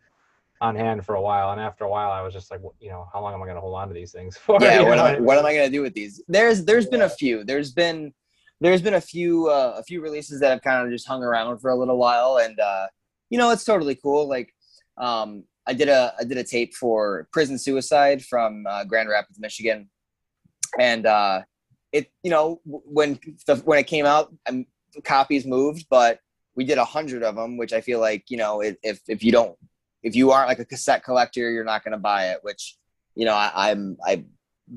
on 0.61 0.75
hand 0.75 1.05
for 1.05 1.15
a 1.15 1.23
while, 1.23 1.53
and 1.53 1.61
after 1.61 1.85
a 1.85 1.89
while, 1.89 2.11
I 2.11 2.21
was 2.23 2.33
just 2.33 2.51
like, 2.51 2.61
you 2.81 2.91
know, 2.91 3.09
how 3.13 3.21
long 3.21 3.35
am 3.35 3.43
I 3.43 3.45
going 3.45 3.57
to 3.57 3.61
hold 3.61 3.77
on 3.77 3.89
to 3.89 3.95
these 3.95 4.13
things 4.13 4.37
for? 4.45 4.59
Yeah, 4.61 4.83
what, 4.83 4.99
am, 4.99 5.25
what 5.25 5.39
am 5.39 5.47
I 5.47 5.55
going 5.55 5.67
to 5.67 5.73
do 5.73 5.83
with 5.83 5.95
these? 5.95 6.23
There's 6.29 6.65
there's 6.65 6.85
yeah. 6.87 6.91
been 6.91 7.03
a 7.03 7.11
few. 7.11 7.45
There's 7.45 7.73
been 7.73 8.13
there's 8.61 8.83
been 8.83 8.95
a 8.95 9.01
few 9.01 9.49
uh, 9.49 9.75
a 9.77 9.83
few 9.83 10.01
releases 10.01 10.41
that 10.41 10.51
have 10.51 10.63
kind 10.63 10.85
of 10.85 10.93
just 10.93 11.07
hung 11.07 11.23
around 11.23 11.59
for 11.59 11.71
a 11.71 11.77
little 11.77 11.97
while, 11.97 12.39
and 12.39 12.59
uh, 12.59 12.87
you 13.31 13.39
know 13.39 13.51
it's 13.51 13.65
totally 13.65 13.95
cool. 13.95 14.29
Like 14.29 14.53
um, 14.97 15.45
I 15.67 15.75
did 15.75 15.89
a 15.89 16.15
I 16.19 16.25
did 16.25 16.39
a 16.39 16.45
tape 16.45 16.75
for 16.75 17.29
Prison 17.33 17.59
Suicide 17.59 18.25
from 18.25 18.65
uh, 18.69 18.85
Grand 18.85 19.09
Rapids, 19.09 19.39
Michigan, 19.39 19.89
and 20.79 21.07
uh, 21.07 21.43
it 21.93 22.11
you 22.23 22.31
know 22.31 22.61
when 22.65 23.19
the, 23.47 23.57
when 23.65 23.79
it 23.79 23.87
came 23.87 24.07
out, 24.07 24.35
um, 24.49 24.67
copies 25.05 25.47
moved, 25.47 25.87
but 25.89 26.21
we 26.57 26.65
did 26.65 26.79
a 26.79 26.85
hundred 26.85 27.23
of 27.23 27.37
them, 27.37 27.57
which 27.57 27.73
I 27.73 27.81
feel 27.81 28.01
like 28.01 28.25
you 28.29 28.39
know 28.39 28.61
if 28.61 29.01
if 29.07 29.23
you 29.23 29.31
don't 29.31 29.57
if 30.03 30.17
you 30.17 30.31
aren't 30.33 30.49
like 30.49 30.59
a 30.59 30.65
cassette 30.65 31.05
collector, 31.05 31.51
you're 31.51 31.65
not 31.65 31.85
going 31.85 31.93
to 31.93 31.99
buy 31.99 32.31
it. 32.31 32.39
Which 32.43 32.77
you 33.15 33.25
know 33.25 33.35
I, 33.35 33.71
I'm 33.71 33.97
I 34.05 34.25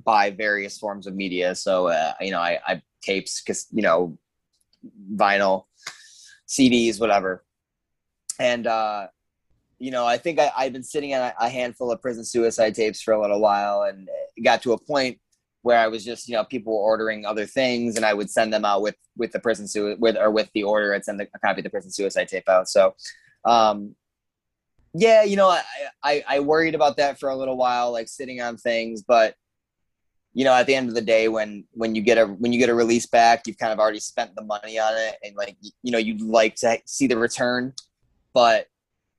buy 0.05 0.31
various 0.31 0.77
forms 0.77 1.07
of 1.07 1.15
media, 1.15 1.55
so 1.55 1.87
uh, 1.87 2.13
you 2.21 2.31
know 2.31 2.39
I, 2.39 2.59
I 2.65 2.81
tapes, 3.01 3.41
because 3.41 3.67
you 3.71 3.81
know, 3.81 4.17
vinyl, 5.15 5.65
CDs, 6.47 6.99
whatever. 6.99 7.43
And 8.39 8.67
uh, 8.67 9.07
you 9.79 9.91
know, 9.91 10.05
I 10.05 10.17
think 10.17 10.39
I, 10.39 10.51
I've 10.55 10.73
been 10.73 10.83
sitting 10.83 11.13
on 11.13 11.31
a, 11.39 11.49
handful 11.49 11.91
of 11.91 12.01
prison 12.01 12.23
suicide 12.23 12.75
tapes 12.75 13.01
for 13.01 13.13
a 13.13 13.21
little 13.21 13.39
while, 13.39 13.83
and 13.83 14.07
got 14.43 14.61
to 14.63 14.73
a 14.73 14.77
point 14.77 15.19
where 15.63 15.77
I 15.77 15.87
was 15.87 16.03
just, 16.03 16.27
you 16.27 16.35
know, 16.35 16.43
people 16.43 16.73
were 16.73 16.83
ordering 16.83 17.25
other 17.25 17.45
things, 17.45 17.95
and 17.95 18.05
I 18.05 18.13
would 18.13 18.29
send 18.29 18.53
them 18.53 18.65
out 18.65 18.81
with 18.81 18.95
with 19.17 19.31
the 19.31 19.39
prison 19.39 19.67
suicide 19.67 19.99
with 19.99 20.17
or 20.17 20.31
with 20.31 20.49
the 20.53 20.63
order. 20.63 20.93
I'd 20.93 21.05
send 21.05 21.21
a 21.21 21.27
copy 21.39 21.59
of 21.59 21.63
the 21.63 21.69
prison 21.69 21.91
suicide 21.91 22.27
tape 22.27 22.49
out. 22.49 22.69
So, 22.69 22.95
um, 23.45 23.95
yeah, 24.93 25.23
you 25.23 25.35
know, 25.35 25.49
I, 25.49 25.61
I 26.03 26.23
I 26.27 26.39
worried 26.39 26.75
about 26.75 26.97
that 26.97 27.19
for 27.19 27.29
a 27.29 27.35
little 27.35 27.57
while, 27.57 27.91
like 27.91 28.07
sitting 28.07 28.41
on 28.41 28.57
things, 28.57 29.03
but 29.03 29.35
you 30.33 30.45
know 30.45 30.53
at 30.53 30.65
the 30.65 30.75
end 30.75 30.87
of 30.89 30.95
the 30.95 31.01
day 31.01 31.27
when 31.27 31.65
when 31.71 31.95
you 31.95 32.01
get 32.01 32.17
a 32.17 32.25
when 32.25 32.53
you 32.53 32.59
get 32.59 32.69
a 32.69 32.73
release 32.73 33.05
back 33.05 33.45
you've 33.45 33.57
kind 33.57 33.73
of 33.73 33.79
already 33.79 33.99
spent 33.99 34.33
the 34.35 34.43
money 34.43 34.79
on 34.79 34.93
it 34.95 35.15
and 35.23 35.35
like 35.35 35.57
you 35.83 35.91
know 35.91 35.97
you'd 35.97 36.21
like 36.21 36.55
to 36.55 36.77
see 36.85 37.07
the 37.07 37.17
return. 37.17 37.73
But 38.33 38.67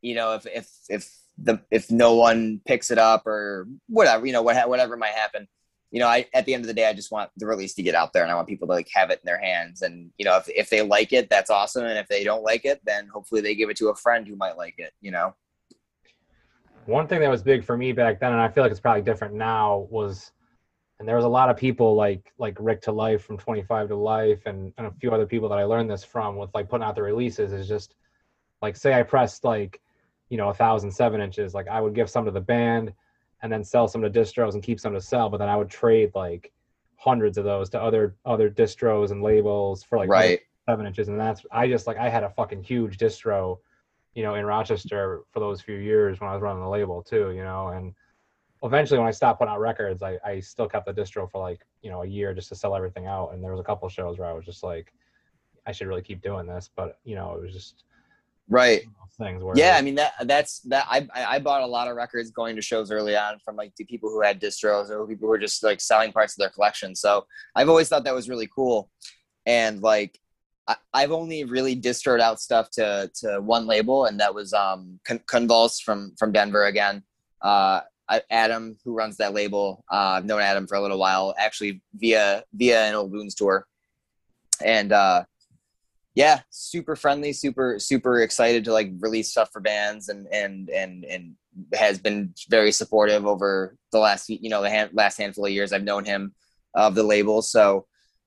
you 0.00 0.14
know 0.14 0.34
if 0.34 0.46
if 0.46 0.68
if 0.88 1.10
the 1.38 1.60
if 1.70 1.90
no 1.90 2.14
one 2.14 2.60
picks 2.66 2.90
it 2.90 2.98
up 2.98 3.26
or 3.26 3.66
whatever 3.88 4.26
you 4.26 4.32
know 4.32 4.42
what 4.42 4.68
whatever 4.68 4.96
might 4.96 5.14
happen 5.14 5.48
you 5.90 5.98
know 5.98 6.06
i 6.06 6.26
at 6.34 6.44
the 6.44 6.52
end 6.52 6.62
of 6.62 6.66
the 6.66 6.74
day 6.74 6.86
i 6.86 6.92
just 6.92 7.10
want 7.10 7.30
the 7.38 7.46
release 7.46 7.74
to 7.74 7.82
get 7.82 7.94
out 7.94 8.12
there 8.12 8.22
and 8.22 8.30
i 8.30 8.34
want 8.34 8.46
people 8.46 8.66
to 8.66 8.74
like 8.74 8.88
have 8.92 9.10
it 9.10 9.20
in 9.22 9.26
their 9.26 9.40
hands. 9.40 9.82
And 9.82 10.10
you 10.18 10.24
know 10.24 10.36
if, 10.36 10.48
if 10.48 10.68
they 10.68 10.82
like 10.82 11.12
it 11.12 11.30
that's 11.30 11.50
awesome. 11.50 11.84
And 11.84 11.98
if 11.98 12.08
they 12.08 12.24
don't 12.24 12.42
like 12.42 12.64
it 12.64 12.80
then 12.84 13.08
hopefully 13.12 13.40
they 13.40 13.54
give 13.54 13.70
it 13.70 13.76
to 13.78 13.88
a 13.88 13.94
friend 13.94 14.26
who 14.26 14.36
might 14.36 14.56
like 14.56 14.74
it 14.78 14.92
you 15.00 15.10
know? 15.10 15.34
One 16.86 17.06
thing 17.06 17.20
that 17.20 17.30
was 17.30 17.42
big 17.42 17.64
for 17.64 17.76
me 17.76 17.92
back 17.92 18.18
then 18.20 18.32
and 18.32 18.40
i 18.40 18.48
feel 18.48 18.64
like 18.64 18.72
it's 18.72 18.80
probably 18.80 19.02
different 19.02 19.34
now 19.34 19.86
was 19.90 20.32
and 21.02 21.08
there 21.08 21.16
was 21.16 21.24
a 21.24 21.28
lot 21.28 21.50
of 21.50 21.56
people 21.56 21.96
like 21.96 22.32
like 22.38 22.56
Rick 22.60 22.82
Ta 22.82 22.92
Life 22.92 23.24
from 23.24 23.36
25 23.36 23.88
ta 23.88 23.94
Life 23.96 24.46
and, 24.46 24.72
and 24.78 24.86
a 24.86 24.92
few 24.92 25.10
other 25.10 25.26
people 25.26 25.48
that 25.48 25.58
I 25.58 25.64
learned 25.64 25.90
this 25.90 26.04
from 26.04 26.36
with 26.36 26.50
like 26.54 26.68
putting 26.68 26.84
out 26.84 26.94
the 26.94 27.02
releases 27.02 27.52
is 27.52 27.66
just 27.66 27.96
like 28.62 28.76
say 28.76 28.94
I 28.94 29.02
pressed 29.02 29.42
like 29.42 29.80
you 30.28 30.36
know 30.36 30.50
a 30.50 30.54
thousand 30.54 30.92
seven 30.92 31.20
inches 31.20 31.54
like 31.54 31.66
I 31.66 31.80
would 31.80 31.96
give 31.96 32.08
some 32.08 32.24
to 32.26 32.30
the 32.30 32.40
band 32.40 32.92
and 33.42 33.52
then 33.52 33.64
sell 33.64 33.88
some 33.88 34.00
to 34.02 34.10
distros 34.10 34.54
and 34.54 34.62
keep 34.62 34.78
some 34.78 34.92
to 34.92 35.00
sell 35.00 35.28
but 35.28 35.38
then 35.38 35.48
I 35.48 35.56
would 35.56 35.68
trade 35.68 36.12
like 36.14 36.52
hundreds 36.94 37.36
of 37.36 37.42
those 37.42 37.68
to 37.70 37.82
other 37.82 38.14
other 38.24 38.48
distros 38.48 39.10
and 39.10 39.24
labels 39.24 39.82
for 39.82 39.98
like 39.98 40.08
right. 40.08 40.38
seven 40.68 40.86
inches 40.86 41.08
and 41.08 41.18
that's 41.18 41.42
I 41.50 41.66
just 41.66 41.88
like 41.88 41.96
I 41.96 42.08
had 42.08 42.22
a 42.22 42.30
fucking 42.30 42.62
huge 42.62 42.96
distro 42.96 43.58
you 44.14 44.22
know 44.22 44.36
in 44.36 44.46
Rochester 44.46 45.22
for 45.32 45.40
those 45.40 45.60
few 45.60 45.78
years 45.78 46.20
when 46.20 46.30
I 46.30 46.34
was 46.34 46.42
running 46.42 46.62
the 46.62 46.68
label 46.68 47.02
too 47.02 47.32
you 47.32 47.42
know 47.42 47.70
and 47.70 47.92
eventually 48.62 48.98
when 48.98 49.08
I 49.08 49.12
stopped 49.12 49.40
putting 49.40 49.52
out 49.52 49.60
records, 49.60 50.02
I, 50.02 50.18
I 50.24 50.40
still 50.40 50.68
kept 50.68 50.86
the 50.86 50.94
distro 50.94 51.30
for 51.30 51.40
like, 51.40 51.60
you 51.82 51.90
know, 51.90 52.02
a 52.02 52.06
year 52.06 52.32
just 52.34 52.48
to 52.50 52.54
sell 52.54 52.74
everything 52.74 53.06
out. 53.06 53.30
And 53.32 53.42
there 53.42 53.50
was 53.50 53.60
a 53.60 53.64
couple 53.64 53.88
shows 53.88 54.18
where 54.18 54.28
I 54.28 54.32
was 54.32 54.44
just 54.44 54.62
like, 54.62 54.92
I 55.66 55.72
should 55.72 55.86
really 55.86 56.02
keep 56.02 56.22
doing 56.22 56.46
this. 56.46 56.70
But, 56.74 56.98
you 57.04 57.14
know, 57.14 57.34
it 57.34 57.42
was 57.42 57.52
just 57.52 57.84
right 58.48 58.82
things 59.18 59.42
where 59.42 59.54
yeah, 59.56 59.76
I 59.76 59.82
mean 59.82 59.94
that 59.96 60.12
that's 60.24 60.60
that 60.60 60.86
I 60.88 61.06
I 61.14 61.38
bought 61.38 61.62
a 61.62 61.66
lot 61.66 61.88
of 61.88 61.96
records 61.96 62.30
going 62.30 62.56
to 62.56 62.62
shows 62.62 62.90
early 62.90 63.16
on 63.16 63.38
from 63.44 63.56
like 63.56 63.74
the 63.76 63.84
people 63.84 64.08
who 64.10 64.22
had 64.22 64.40
distros 64.40 64.90
or 64.90 65.06
people 65.06 65.26
who 65.26 65.30
were 65.30 65.38
just 65.38 65.62
like 65.62 65.80
selling 65.80 66.12
parts 66.12 66.34
of 66.34 66.38
their 66.38 66.48
collection. 66.48 66.94
So 66.94 67.26
I've 67.54 67.68
always 67.68 67.88
thought 67.88 68.04
that 68.04 68.14
was 68.14 68.28
really 68.28 68.48
cool. 68.54 68.90
And 69.46 69.82
like 69.82 70.18
I, 70.66 71.00
have 71.00 71.12
only 71.12 71.44
really 71.44 71.76
distroed 71.76 72.20
out 72.20 72.40
stuff 72.40 72.70
to 72.72 73.10
to 73.16 73.40
one 73.40 73.66
label, 73.66 74.06
and 74.06 74.20
that 74.20 74.34
was 74.34 74.52
um 74.52 75.00
Convulse 75.04 75.80
from 75.80 76.14
from 76.18 76.32
Denver 76.32 76.66
again. 76.66 77.02
Uh, 77.40 77.80
Adam, 78.30 78.76
who 78.84 78.94
runs 78.94 79.16
that 79.16 79.34
label, 79.34 79.84
uh, 79.90 80.16
I've 80.16 80.24
known 80.24 80.40
Adam 80.40 80.66
for 80.66 80.76
a 80.76 80.82
little 80.82 80.98
while, 80.98 81.34
actually 81.38 81.82
via 81.94 82.44
via 82.54 82.84
an 82.88 82.94
old 82.94 83.12
Wounds 83.12 83.34
tour, 83.34 83.66
and 84.64 84.92
uh, 84.92 85.24
yeah, 86.14 86.40
super 86.50 86.96
friendly, 86.96 87.32
super 87.32 87.78
super 87.78 88.20
excited 88.20 88.64
to 88.64 88.72
like 88.72 88.90
release 89.00 89.30
stuff 89.30 89.50
for 89.52 89.60
bands, 89.60 90.08
and 90.08 90.26
and 90.32 90.68
and 90.70 91.04
and 91.04 91.34
has 91.74 91.98
been 91.98 92.34
very 92.50 92.72
supportive 92.72 93.26
over 93.26 93.76
the 93.92 93.98
last 93.98 94.28
you 94.28 94.50
know 94.50 94.62
the 94.62 94.70
hand, 94.70 94.90
last 94.92 95.16
handful 95.18 95.46
of 95.46 95.52
years 95.52 95.72
I've 95.72 95.84
known 95.84 96.04
him 96.04 96.34
of 96.74 96.94
the 96.94 97.02
label. 97.02 97.42
So 97.42 97.86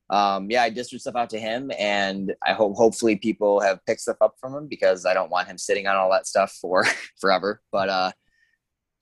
um, 0.09 0.49
yeah, 0.51 0.63
I 0.63 0.69
distributed 0.69 1.01
stuff 1.01 1.15
out 1.15 1.29
to 1.31 1.39
him, 1.39 1.71
and 1.79 2.33
I 2.45 2.53
hope 2.53 2.75
hopefully 2.75 3.15
people 3.15 3.59
have 3.59 3.83
picked 3.85 4.01
stuff 4.01 4.17
up 4.21 4.35
from 4.39 4.53
him 4.53 4.67
because 4.67 5.05
I 5.05 5.13
don't 5.13 5.31
want 5.31 5.47
him 5.47 5.57
sitting 5.57 5.87
on 5.87 5.95
all 5.95 6.11
that 6.11 6.27
stuff 6.27 6.57
for 6.61 6.85
forever. 7.19 7.61
But 7.71 7.89
uh, 7.89 8.11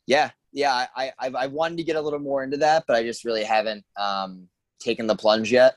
yeah, 0.08 0.32
yeah, 0.54 0.86
I, 0.96 1.12
I've, 1.20 1.36
I've 1.36 1.52
wanted 1.52 1.78
to 1.78 1.84
get 1.84 1.96
a 1.96 2.02
little 2.02 2.20
more 2.20 2.44
into 2.44 2.58
that, 2.58 2.86
but 2.88 2.96
I 2.96 3.04
just 3.04 3.26
really 3.26 3.44
haven't 3.44 3.84
um, 3.98 4.48
taken 4.80 5.08
the 5.08 5.16
plunge 5.16 5.52
yet. 5.52 5.76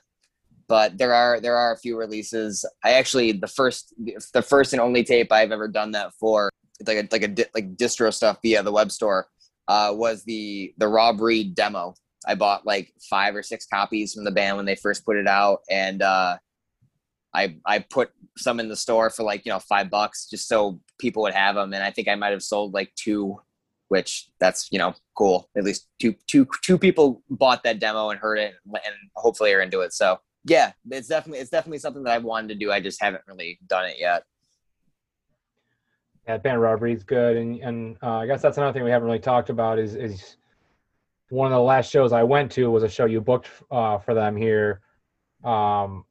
But 0.67 0.97
there 0.97 1.13
are 1.13 1.39
there 1.39 1.55
are 1.55 1.73
a 1.73 1.77
few 1.77 1.97
releases. 1.97 2.65
I 2.83 2.93
actually 2.93 3.31
the 3.31 3.47
first 3.47 3.93
the 4.33 4.41
first 4.41 4.73
and 4.73 4.81
only 4.81 5.03
tape 5.03 5.31
I've 5.31 5.51
ever 5.51 5.67
done 5.67 5.91
that 5.91 6.13
for 6.19 6.49
like 6.85 6.97
a 6.97 7.07
like 7.11 7.23
a 7.23 7.45
like 7.55 7.75
distro 7.77 8.13
stuff 8.13 8.39
via 8.41 8.61
the 8.63 8.71
web 8.71 8.91
store 8.91 9.27
uh, 9.67 9.93
was 9.95 10.23
the 10.23 10.73
the 10.77 10.87
Rob 10.87 11.21
Reed 11.21 11.55
demo. 11.55 11.95
I 12.27 12.35
bought 12.35 12.65
like 12.65 12.93
five 13.09 13.35
or 13.35 13.43
six 13.43 13.65
copies 13.65 14.13
from 14.13 14.25
the 14.25 14.31
band 14.31 14.57
when 14.57 14.65
they 14.65 14.75
first 14.75 15.05
put 15.05 15.17
it 15.17 15.27
out, 15.27 15.59
and 15.69 16.01
uh, 16.01 16.37
I 17.33 17.55
I 17.65 17.79
put 17.79 18.11
some 18.37 18.59
in 18.59 18.69
the 18.69 18.75
store 18.75 19.09
for 19.09 19.23
like 19.23 19.45
you 19.45 19.51
know 19.51 19.59
five 19.59 19.89
bucks 19.89 20.27
just 20.29 20.47
so 20.47 20.79
people 20.99 21.23
would 21.23 21.33
have 21.33 21.55
them, 21.55 21.73
and 21.73 21.83
I 21.83 21.91
think 21.91 22.07
I 22.07 22.15
might 22.15 22.31
have 22.31 22.43
sold 22.43 22.73
like 22.73 22.93
two, 22.95 23.39
which 23.89 24.29
that's 24.39 24.67
you 24.71 24.79
know 24.79 24.93
cool. 25.17 25.49
At 25.57 25.63
least 25.63 25.87
two 25.99 26.15
two 26.27 26.47
two 26.61 26.77
people 26.77 27.23
bought 27.29 27.63
that 27.63 27.79
demo 27.79 28.09
and 28.09 28.19
heard 28.19 28.39
it, 28.39 28.55
and 28.65 28.95
hopefully 29.15 29.53
are 29.53 29.61
into 29.61 29.81
it. 29.81 29.93
So 29.93 30.19
yeah, 30.45 30.71
it's 30.89 31.07
definitely 31.07 31.39
it's 31.39 31.49
definitely 31.49 31.79
something 31.79 32.03
that 32.03 32.13
I've 32.13 32.23
wanted 32.23 32.49
to 32.49 32.55
do. 32.55 32.71
I 32.71 32.79
just 32.79 33.01
haven't 33.01 33.23
really 33.27 33.59
done 33.67 33.85
it 33.85 33.97
yet. 33.99 34.23
Yeah, 36.27 36.37
band 36.37 36.61
robbery 36.61 36.93
is 36.93 37.03
good, 37.03 37.37
and 37.37 37.59
and 37.61 37.97
uh, 38.03 38.17
I 38.17 38.27
guess 38.27 38.41
that's 38.41 38.57
another 38.57 38.73
thing 38.73 38.83
we 38.83 38.91
haven't 38.91 39.07
really 39.07 39.19
talked 39.19 39.49
about 39.49 39.79
is 39.79 39.95
is 39.95 40.37
one 41.29 41.47
of 41.47 41.55
the 41.55 41.61
last 41.61 41.91
shows 41.91 42.13
I 42.13 42.23
went 42.23 42.51
to 42.53 42.71
was 42.71 42.83
a 42.83 42.89
show 42.89 43.05
you 43.05 43.21
booked 43.21 43.49
uh, 43.71 43.97
for 43.97 44.13
them 44.13 44.35
here. 44.35 44.81
Um, 45.43 46.05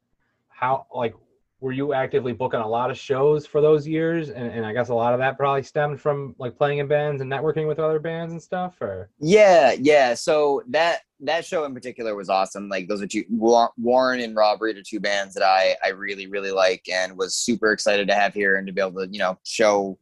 how 0.49 0.87
like 0.95 1.14
were 1.61 1.73
you 1.73 1.95
actively 1.95 2.33
booking 2.33 2.61
a 2.61 2.69
lot 2.69 2.91
of 2.91 2.99
shows 2.99 3.47
for 3.47 3.61
those 3.61 3.87
years? 3.87 4.29
And, 4.29 4.51
and 4.51 4.67
i 4.67 4.73
guess 4.73 4.89
a 4.89 4.95
lot 4.95 5.15
of 5.15 5.19
that 5.21 5.39
probably 5.39 5.63
stemmed 5.63 6.01
from 6.01 6.35
like 6.39 6.57
playing 6.57 6.79
in 6.79 6.87
bands 6.87 7.23
and 7.23 7.33
networking 7.33 7.67
with 7.67 7.79
other 7.79 7.99
bands 7.99 8.33
and 8.33 8.43
stuff 8.43 8.81
or? 8.81 9.11
Yeah 9.19 9.75
yeah. 9.79 10.15
So 10.15 10.63
that 10.69 11.01
that 11.21 11.47
show 11.47 11.65
in 11.65 11.73
particular 11.73 12.15
was 12.15 12.29
awesome. 12.29 12.69
Like 12.69 12.89
those 12.89 13.01
are 13.03 13.07
two 13.07 13.25
warren 13.31 14.21
and 14.21 14.37
rob 14.37 14.61
reed 14.61 14.77
are 14.77 14.83
two 14.83 15.01
bands 15.01 15.35
that 15.35 15.43
i 15.43 15.75
i 15.85 15.89
really 15.89 16.27
really 16.27 16.51
like 16.51 16.87
and 16.93 17.17
was 17.17 17.35
super 17.35 17.73
excited 17.73 18.07
to 18.09 18.15
have 18.15 18.35
here 18.35 18.57
and 18.57 18.67
to 18.67 18.73
be 18.73 18.81
able 18.81 19.01
to 19.01 19.09
you 19.11 19.19
know 19.19 19.39
show 19.45 19.99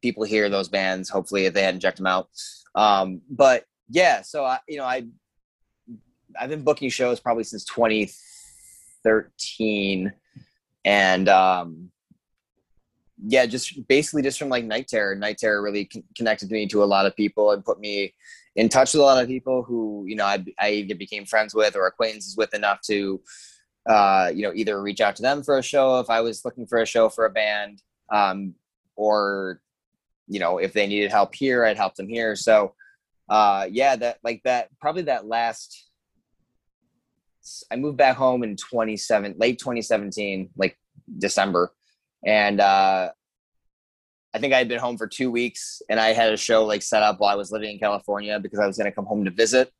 people 0.00 0.24
here 0.24 0.48
those 0.48 0.68
bands 0.68 1.08
hopefully 1.08 1.46
if 1.46 1.54
they 1.54 1.62
hadn't 1.62 1.80
checked 1.80 1.98
them 1.98 2.06
out. 2.06 2.28
Um 2.74 3.20
but 3.30 3.64
yeah 3.90 4.22
so 4.22 4.44
i 4.44 4.58
you 4.66 4.78
know 4.78 4.84
i 4.84 5.04
i've 6.40 6.48
been 6.48 6.62
booking 6.62 6.88
shows 6.88 7.20
probably 7.20 7.44
since 7.44 7.64
20 7.66 8.10
13 9.04 10.12
and 10.84 11.28
um 11.28 11.90
yeah 13.26 13.46
just 13.46 13.86
basically 13.88 14.22
just 14.22 14.38
from 14.38 14.48
like 14.48 14.64
night 14.64 14.88
terror. 14.88 15.14
Night 15.14 15.38
terror 15.38 15.62
really 15.62 15.86
con- 15.86 16.04
connected 16.16 16.50
me 16.50 16.66
to 16.68 16.82
a 16.82 16.84
lot 16.84 17.06
of 17.06 17.16
people 17.16 17.52
and 17.52 17.64
put 17.64 17.80
me 17.80 18.12
in 18.56 18.68
touch 18.68 18.92
with 18.92 19.00
a 19.00 19.04
lot 19.04 19.22
of 19.22 19.28
people 19.28 19.62
who 19.62 20.04
you 20.06 20.16
know 20.16 20.24
i, 20.24 20.44
I 20.58 20.70
either 20.70 20.94
became 20.94 21.26
friends 21.26 21.54
with 21.54 21.76
or 21.76 21.86
acquaintances 21.86 22.36
with 22.36 22.54
enough 22.54 22.80
to 22.82 23.20
uh 23.88 24.30
you 24.34 24.42
know 24.42 24.52
either 24.54 24.80
reach 24.80 25.00
out 25.00 25.16
to 25.16 25.22
them 25.22 25.42
for 25.42 25.58
a 25.58 25.62
show 25.62 25.98
if 26.00 26.08
i 26.08 26.20
was 26.20 26.44
looking 26.44 26.66
for 26.66 26.80
a 26.80 26.86
show 26.86 27.08
for 27.08 27.26
a 27.26 27.30
band 27.30 27.82
um 28.12 28.54
or 28.96 29.60
you 30.28 30.40
know 30.40 30.58
if 30.58 30.72
they 30.72 30.86
needed 30.86 31.10
help 31.10 31.34
here 31.34 31.64
i'd 31.64 31.76
help 31.76 31.94
them 31.94 32.08
here. 32.08 32.36
So 32.36 32.74
uh 33.28 33.66
yeah 33.70 33.96
that 33.96 34.18
like 34.22 34.42
that 34.44 34.68
probably 34.80 35.02
that 35.02 35.26
last 35.26 35.90
I 37.70 37.76
moved 37.76 37.98
back 37.98 38.16
home 38.16 38.42
in 38.42 38.56
27 38.56 39.34
late 39.38 39.58
2017, 39.58 40.50
like 40.56 40.78
December, 41.18 41.72
and 42.24 42.60
uh, 42.60 43.10
I 44.34 44.38
think 44.38 44.54
I 44.54 44.58
had 44.58 44.68
been 44.68 44.80
home 44.80 44.96
for 44.96 45.06
two 45.06 45.30
weeks, 45.30 45.82
and 45.88 46.00
I 46.00 46.12
had 46.12 46.32
a 46.32 46.36
show 46.36 46.64
like 46.64 46.82
set 46.82 47.02
up 47.02 47.20
while 47.20 47.30
I 47.30 47.36
was 47.36 47.52
living 47.52 47.72
in 47.72 47.78
California 47.78 48.38
because 48.40 48.58
I 48.58 48.66
was 48.66 48.76
going 48.76 48.90
to 48.90 48.94
come 48.94 49.06
home 49.06 49.24
to 49.24 49.30
visit, 49.30 49.70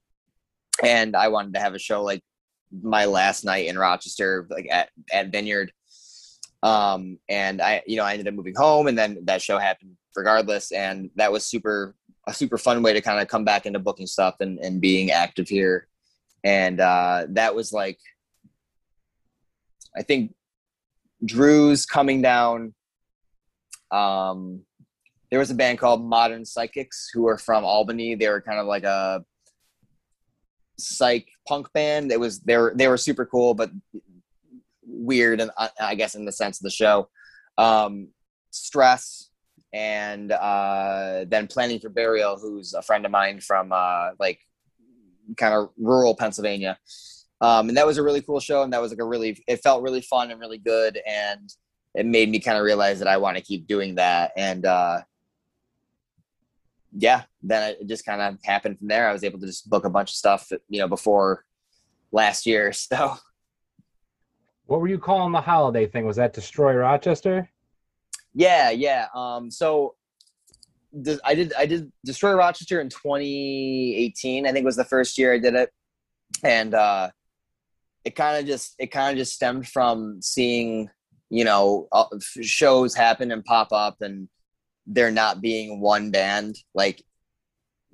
and 0.83 1.17
I 1.17 1.29
wanted 1.29 1.55
to 1.55 1.61
have 1.61 1.75
a 1.75 1.79
show 1.79 2.03
like 2.03 2.23
my 2.71 3.07
last 3.07 3.45
night 3.45 3.67
in 3.67 3.79
Rochester, 3.79 4.47
like 4.51 4.69
at 4.71 4.91
at 5.13 5.33
Vineyard. 5.33 5.73
Um, 6.63 7.19
and 7.29 7.61
I, 7.61 7.83
you 7.87 7.97
know, 7.97 8.05
I 8.05 8.13
ended 8.13 8.29
up 8.29 8.35
moving 8.35 8.55
home, 8.55 8.89
and 8.89 8.97
then 8.97 9.19
that 9.25 9.43
show 9.43 9.59
happened 9.59 9.97
regardless, 10.17 10.71
and 10.73 11.11
that 11.17 11.33
was 11.33 11.45
super 11.45 11.95
a 12.27 12.35
super 12.35 12.59
fun 12.59 12.83
way 12.83 12.93
to 12.93 13.01
kind 13.01 13.21
of 13.21 13.29
come 13.29 13.45
back 13.45 13.67
into 13.67 13.79
booking 13.79 14.07
stuff 14.07 14.37
and, 14.41 14.59
and 14.61 14.81
being 14.81 15.11
active 15.11 15.47
here 15.47 15.89
and 16.45 16.81
uh, 16.81 17.27
that 17.31 17.55
was 17.55 17.73
like 17.73 17.99
i 19.97 20.03
think 20.03 20.35
drew's 21.25 21.87
coming 21.87 22.23
down 22.23 22.75
um, 23.91 24.63
there 25.31 25.39
was 25.39 25.51
a 25.51 25.55
band 25.55 25.79
called 25.79 26.05
modern 26.05 26.45
psychics 26.45 27.11
who 27.13 27.23
were 27.23 27.39
from 27.39 27.65
albany. 27.65 28.15
They 28.15 28.29
were 28.29 28.41
kind 28.41 28.59
of 28.59 28.67
like 28.67 28.85
a 28.85 29.25
psych 30.79 31.29
punk 31.49 31.73
band. 31.73 32.13
It 32.13 32.21
was 32.21 32.41
they 32.41 32.57
were 32.57 32.73
they 32.77 32.89
were 32.89 32.97
super 32.97 33.27
cool 33.27 33.55
but 33.55 33.71
weird 34.87 35.41
and 35.41 35.51
uh, 35.57 35.69
i 35.81 35.95
guess 35.95 36.15
in 36.15 36.25
the 36.25 36.33
sense 36.33 36.59
of 36.59 36.65
the 36.65 36.71
show. 36.71 37.09
Um, 37.57 38.09
stress 38.51 39.31
and 39.73 40.31
uh, 40.31 41.25
then 41.27 41.49
planning 41.49 41.81
for 41.81 41.89
burial 41.89 42.37
who's 42.37 42.75
a 42.75 42.83
friend 42.83 43.05
of 43.05 43.11
mine 43.11 43.41
from 43.41 43.73
uh, 43.73 44.11
like 44.21 44.41
kind 45.37 45.55
of 45.55 45.71
rural 45.79 46.15
Pennsylvania. 46.15 46.79
Um, 47.41 47.69
and 47.69 47.77
that 47.77 47.87
was 47.87 47.99
a 47.99 48.03
really 48.03 48.23
cool 48.23 48.41
show. 48.41 48.63
And 48.63 48.73
that 48.73 48.81
was 48.81 48.93
like 48.93 49.01
a 49.01 49.05
really, 49.05 49.43
it 49.47 49.63
felt 49.63 49.83
really 49.83 50.01
fun 50.01 50.31
and 50.31 50.41
really 50.41 50.59
good. 50.59 50.99
And 51.07 51.53
it 51.95 52.07
made 52.07 52.31
me 52.31 52.41
kind 52.41 52.57
of 52.57 52.65
realize 52.65 52.99
that 52.99 53.09
I 53.09 53.17
want 53.17 53.37
to 53.37 53.43
keep 53.43 53.67
doing 53.67 53.97
that. 53.97 54.33
And, 54.37 54.65
uh, 54.65 55.01
yeah, 56.97 57.23
then 57.43 57.77
it 57.81 57.87
just 57.87 58.07
kind 58.07 58.23
of 58.23 58.39
happened 58.45 58.79
from 58.79 58.89
there. 58.89 59.09
I 59.09 59.13
was 59.13 59.25
able 59.25 59.41
to 59.41 59.47
just 59.47 59.69
book 59.69 59.85
a 59.85 59.91
bunch 59.91 60.11
of 60.11 60.15
stuff, 60.15 60.51
you 60.69 60.81
know, 60.81 60.89
before 60.89 61.45
last 62.13 62.47
year. 62.47 62.73
So, 62.95 63.17
what 64.67 64.81
were 64.81 64.89
you 64.89 64.99
calling 64.99 65.33
the 65.33 65.43
holiday 65.43 65.87
thing? 65.87 66.07
Was 66.07 66.17
that 66.17 66.33
Destroy 66.33 66.73
Rochester? 66.73 67.51
Yeah, 68.33 68.71
yeah. 68.71 69.09
Um, 69.15 69.51
so 69.51 69.95
I 71.25 71.35
did 71.35 71.53
I 71.59 71.67
did 71.67 71.93
Destroy 72.05 72.35
Rochester 72.35 72.81
in 72.81 72.89
2018. 72.89 74.47
I 74.47 74.53
think 74.53 74.65
was 74.65 74.77
the 74.77 74.85
first 74.85 75.19
year 75.19 75.35
I 75.35 75.39
did 75.39 75.55
it, 75.55 75.71
and 76.43 76.75
uh, 76.75 77.11
it 78.05 78.15
kind 78.15 78.39
of 78.39 78.47
just 78.47 78.75
it 78.79 78.89
kind 78.89 79.13
of 79.13 79.19
just 79.19 79.35
stemmed 79.35 79.69
from 79.69 80.23
seeing 80.23 80.89
you 81.31 81.45
know 81.45 81.89
shows 82.17 82.95
happen 82.95 83.33
and 83.33 83.45
pop 83.45 83.73
up, 83.73 83.97
and 84.01 84.29
there 84.87 85.11
not 85.11 85.41
being 85.41 85.81
one 85.81 86.11
band 86.11 86.57
like 86.75 87.03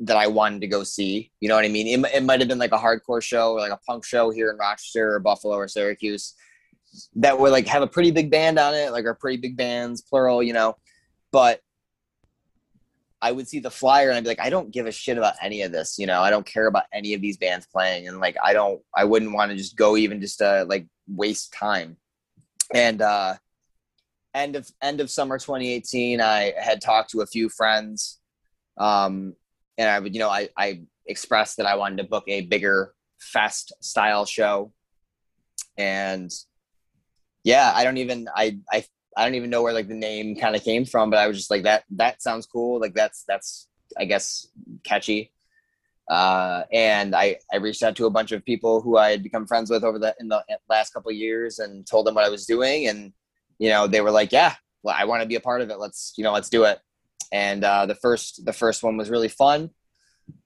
that 0.01 0.17
I 0.17 0.27
wanted 0.27 0.61
to 0.63 0.67
go 0.67 0.83
see. 0.83 1.31
You 1.41 1.49
know 1.49 1.57
what 1.57 1.65
I 1.65 1.69
mean? 1.69 1.87
It, 1.87 2.15
it 2.15 2.23
might 2.23 2.41
have 2.41 2.49
been 2.49 2.59
like 2.59 2.73
a 2.73 2.79
hardcore 2.79 3.23
show 3.23 3.53
or 3.53 3.61
like 3.61 3.73
a 3.73 3.81
punk 3.87 4.05
show 4.05 4.31
here 4.31 4.51
in 4.51 4.57
Rochester 4.57 5.15
or 5.15 5.21
Buffalo 5.21 5.55
or 5.55 5.69
Syracuse 5.69 6.35
that 7.17 7.39
would 7.39 7.53
like 7.53 7.67
have 7.67 7.83
a 7.83 7.87
pretty 7.87 8.11
big 8.11 8.31
band 8.31 8.59
on 8.59 8.75
it, 8.75 8.93
like 8.93 9.05
our 9.05 9.15
pretty 9.15 9.37
big 9.37 9.57
bands, 9.57 10.03
plural, 10.03 10.43
you 10.43 10.53
know. 10.53 10.77
But 11.33 11.61
I 13.23 13.33
would 13.33 13.49
see 13.49 13.59
the 13.61 13.71
flyer 13.71 14.09
and 14.09 14.17
I'd 14.17 14.25
be 14.25 14.31
like, 14.31 14.41
I 14.41 14.51
don't 14.51 14.71
give 14.71 14.87
a 14.87 14.93
shit 14.93 15.19
about 15.19 15.35
any 15.43 15.63
of 15.63 15.73
this. 15.73 15.99
You 15.99 16.07
know, 16.07 16.23
I 16.23 16.31
don't 16.31 16.47
care 16.47 16.67
about 16.67 16.85
any 16.93 17.13
of 17.13 17.21
these 17.21 17.37
bands 17.37 17.67
playing. 17.67 18.09
And 18.09 18.19
like, 18.19 18.37
I 18.43 18.53
don't, 18.53 18.81
I 18.95 19.05
wouldn't 19.05 19.33
want 19.33 19.51
to 19.51 19.57
just 19.57 19.77
go 19.77 19.97
even 19.97 20.21
just 20.21 20.39
to 20.39 20.65
like 20.69 20.87
waste 21.07 21.53
time. 21.53 21.97
And, 22.75 23.03
uh, 23.03 23.35
end 24.35 24.57
of, 24.57 24.71
end 24.81 25.01
of 25.01 25.11
summer 25.11 25.39
2018, 25.39 26.21
I 26.21 26.55
had 26.59 26.81
talked 26.81 27.11
to 27.11 27.21
a 27.21 27.27
few 27.27 27.49
friends. 27.51 28.21
Um, 28.79 29.35
and 29.77 29.91
I 29.91 29.99
would, 29.99 30.15
you 30.15 30.21
know, 30.21 30.31
I, 30.31 30.49
I 30.57 30.83
expressed 31.07 31.59
that 31.59 31.67
I 31.67 31.75
wanted 31.75 31.99
to 31.99 32.05
book 32.05 32.25
a 32.27 32.43
bigger 32.43 32.95
fest 33.19 33.73
style 33.81 34.25
show. 34.25 34.73
And 35.77 36.31
yeah, 37.45 37.73
I 37.75 37.85
don't 37.85 37.99
even, 37.99 38.29
I, 38.35 38.59
I 38.73 38.85
I 39.17 39.25
don't 39.25 39.35
even 39.35 39.51
know 39.51 39.63
where 39.63 39.73
like 39.73 39.89
the 39.89 39.95
name 39.95 40.37
kind 40.37 40.55
of 40.55 40.63
came 40.63 40.85
from, 40.85 41.11
but 41.11 41.19
I 41.19 41.27
was 41.27 41.37
just 41.37 41.51
like 41.51 41.65
that. 41.65 41.85
That 41.91 42.23
sounds 42.23 42.47
cool. 42.47 42.81
Like 42.81 42.95
that's 42.95 43.25
that's 43.27 43.69
I 43.99 44.05
guess 44.05 44.47
catchy. 44.85 45.33
Uh, 46.09 46.65
and 46.73 47.15
I 47.15 47.39
I 47.53 47.57
reached 47.57 47.83
out 47.83 47.97
to 47.97 48.07
a 48.07 48.11
bunch 48.11 48.33
of 48.33 48.45
people 48.45 48.81
who 48.81 48.97
I 48.97 49.11
had 49.11 49.23
become 49.23 49.47
friends 49.47 49.71
with 49.71 49.85
over 49.85 49.99
the 49.99 50.15
in 50.19 50.29
the 50.29 50.45
last 50.69 50.93
couple 50.93 51.13
years 51.13 51.59
and 51.59 51.87
told 51.87 52.07
them 52.07 52.15
what 52.15 52.25
I 52.25 52.31
was 52.31 52.47
doing, 52.47 52.89
and 52.89 53.13
you 53.59 53.69
know 53.69 53.87
they 53.87 54.01
were 54.01 54.11
like, 54.11 54.33
yeah, 54.33 54.55
well, 54.83 54.97
I 54.99 55.05
want 55.05 55.23
to 55.23 55.29
be 55.29 55.37
a 55.37 55.41
part 55.41 55.61
of 55.61 55.71
it. 55.71 55.79
Let's 55.79 56.13
you 56.17 56.25
know 56.25 56.33
let's 56.33 56.49
do 56.49 56.65
it. 56.65 56.81
And 57.33 57.63
uh, 57.65 57.87
the 57.87 57.95
first 57.95 58.45
the 58.45 58.53
first 58.53 58.83
one 58.83 58.97
was 58.97 59.11
really 59.11 59.29
fun 59.29 59.71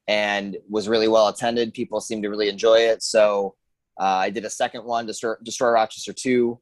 and 0.06 0.56
was 0.68 0.88
really 0.88 1.08
well 1.08 1.28
attended. 1.28 1.72
People 1.72 2.00
seemed 2.00 2.22
to 2.24 2.30
really 2.30 2.48
enjoy 2.48 2.78
it. 2.80 3.02
So 3.02 3.54
uh, 3.98 4.04
I 4.04 4.30
did 4.30 4.44
a 4.44 4.50
second 4.50 4.84
one, 4.84 5.06
Destroy, 5.06 5.34
Destroy 5.42 5.70
Rochester 5.70 6.12
2, 6.12 6.58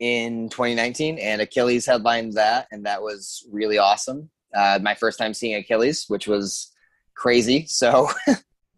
in 0.00 0.48
2019, 0.48 1.18
and 1.18 1.40
Achilles 1.40 1.86
headlined 1.86 2.34
that, 2.34 2.66
and 2.70 2.84
that 2.86 3.02
was 3.02 3.46
really 3.50 3.78
awesome. 3.78 4.30
Uh, 4.54 4.78
my 4.82 4.94
first 4.94 5.18
time 5.18 5.34
seeing 5.34 5.54
Achilles, 5.54 6.04
which 6.08 6.26
was 6.26 6.72
crazy. 7.14 7.66
So, 7.68 8.08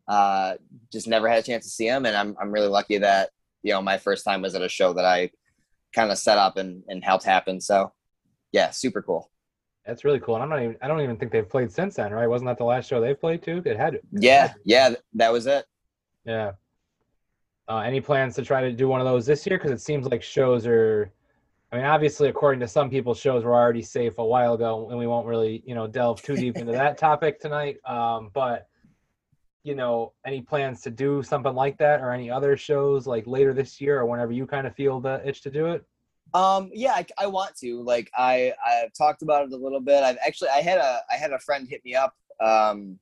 uh, 0.09 0.55
just 0.93 1.09
never 1.09 1.28
had 1.28 1.38
a 1.38 1.43
chance 1.43 1.64
to 1.64 1.70
see 1.70 1.86
him, 1.86 2.06
and 2.06 2.16
I'm 2.16 2.36
I'm 2.40 2.52
really 2.52 2.68
lucky 2.68 2.98
that 2.98 3.30
you 3.62 3.72
know 3.72 3.82
my 3.82 3.98
first 3.98 4.24
time 4.24 4.43
was 4.43 4.55
at 4.55 4.62
a 4.62 4.68
show 4.68 4.93
that 4.94 5.05
I 5.05 5.30
kind 5.94 6.10
of 6.10 6.18
set 6.18 6.38
up 6.38 6.56
and 6.56 6.82
and 6.88 7.05
helped 7.05 7.24
happen. 7.24 7.60
So, 7.60 7.93
yeah, 8.52 8.70
super 8.70 9.02
cool. 9.02 9.30
That's 9.84 10.05
really 10.05 10.20
cool. 10.20 10.34
And 10.34 10.43
I'm 10.43 10.51
not 10.51 10.62
even 10.62 10.76
I 10.82 10.88
don't 10.88 11.01
even 11.01 11.16
think 11.16 11.32
they've 11.32 11.48
played 11.48 11.72
since 11.72 11.97
then, 11.97 12.12
right? 12.12 12.26
Wasn't 12.26 12.48
that 12.48 12.59
the 12.59 12.64
last 12.64 12.88
show 12.88 13.01
they 13.01 13.14
played 13.14 13.43
too? 13.43 13.62
It 13.64 13.76
had. 13.76 13.94
It 13.94 14.05
yeah, 14.12 14.48
had 14.48 14.56
yeah, 14.64 14.94
that 15.14 15.32
was 15.32 15.47
it. 15.47 15.64
Yeah. 16.24 16.52
Uh, 17.68 17.78
any 17.78 18.01
plans 18.01 18.34
to 18.36 18.43
try 18.43 18.60
to 18.60 18.72
do 18.72 18.88
one 18.88 19.01
of 19.01 19.06
those 19.06 19.26
this 19.26 19.47
year? 19.47 19.59
Because 19.59 19.72
it 19.72 19.80
seems 19.80 20.06
like 20.06 20.22
shows 20.22 20.66
are. 20.66 21.10
I 21.72 21.76
mean, 21.76 21.84
obviously, 21.84 22.28
according 22.28 22.60
to 22.60 22.68
some 22.68 22.88
people, 22.88 23.12
shows 23.12 23.43
were 23.43 23.55
already 23.55 23.82
safe 23.82 24.18
a 24.18 24.24
while 24.24 24.55
ago, 24.55 24.88
and 24.88 24.98
we 24.98 25.09
won't 25.09 25.26
really, 25.26 25.64
you 25.66 25.74
know, 25.74 25.88
delve 25.88 26.22
too 26.22 26.36
deep 26.36 26.56
into 26.56 26.72
that 26.72 26.97
topic 27.06 27.40
tonight. 27.40 27.78
Um, 27.84 28.30
but 28.32 28.68
you 29.64 29.74
know, 29.74 30.12
any 30.24 30.43
plans 30.43 30.80
to 30.82 30.90
do 30.90 31.24
something 31.24 31.55
like 31.55 31.76
that, 31.78 32.01
or 32.01 32.12
any 32.12 32.30
other 32.30 32.56
shows 32.56 33.06
like 33.06 33.26
later 33.26 33.52
this 33.52 33.80
year, 33.80 33.98
or 33.98 34.06
whenever 34.06 34.30
you 34.30 34.47
kind 34.47 34.66
of 34.66 34.76
feel 34.76 35.01
the 35.01 35.20
itch 35.28 35.43
to 35.43 35.51
do 35.51 35.66
it? 35.66 35.84
Um, 36.34 36.70
yeah, 36.72 36.93
I, 36.93 37.06
I, 37.18 37.26
want 37.26 37.56
to. 37.56 37.82
Like, 37.82 38.10
I 38.16 38.52
I've 38.64 38.93
talked 38.93 39.22
about 39.22 39.44
it 39.44 39.52
a 39.52 39.56
little 39.56 39.80
bit. 39.80 40.02
I've 40.05 40.18
actually 40.24 40.51
I 40.51 40.60
had 40.60 40.78
a 40.78 41.01
I 41.10 41.16
had 41.16 41.32
a 41.32 41.38
friend 41.40 41.66
hit 41.68 41.84
me 41.84 41.97
up. 41.97 42.14
Um, 42.40 42.98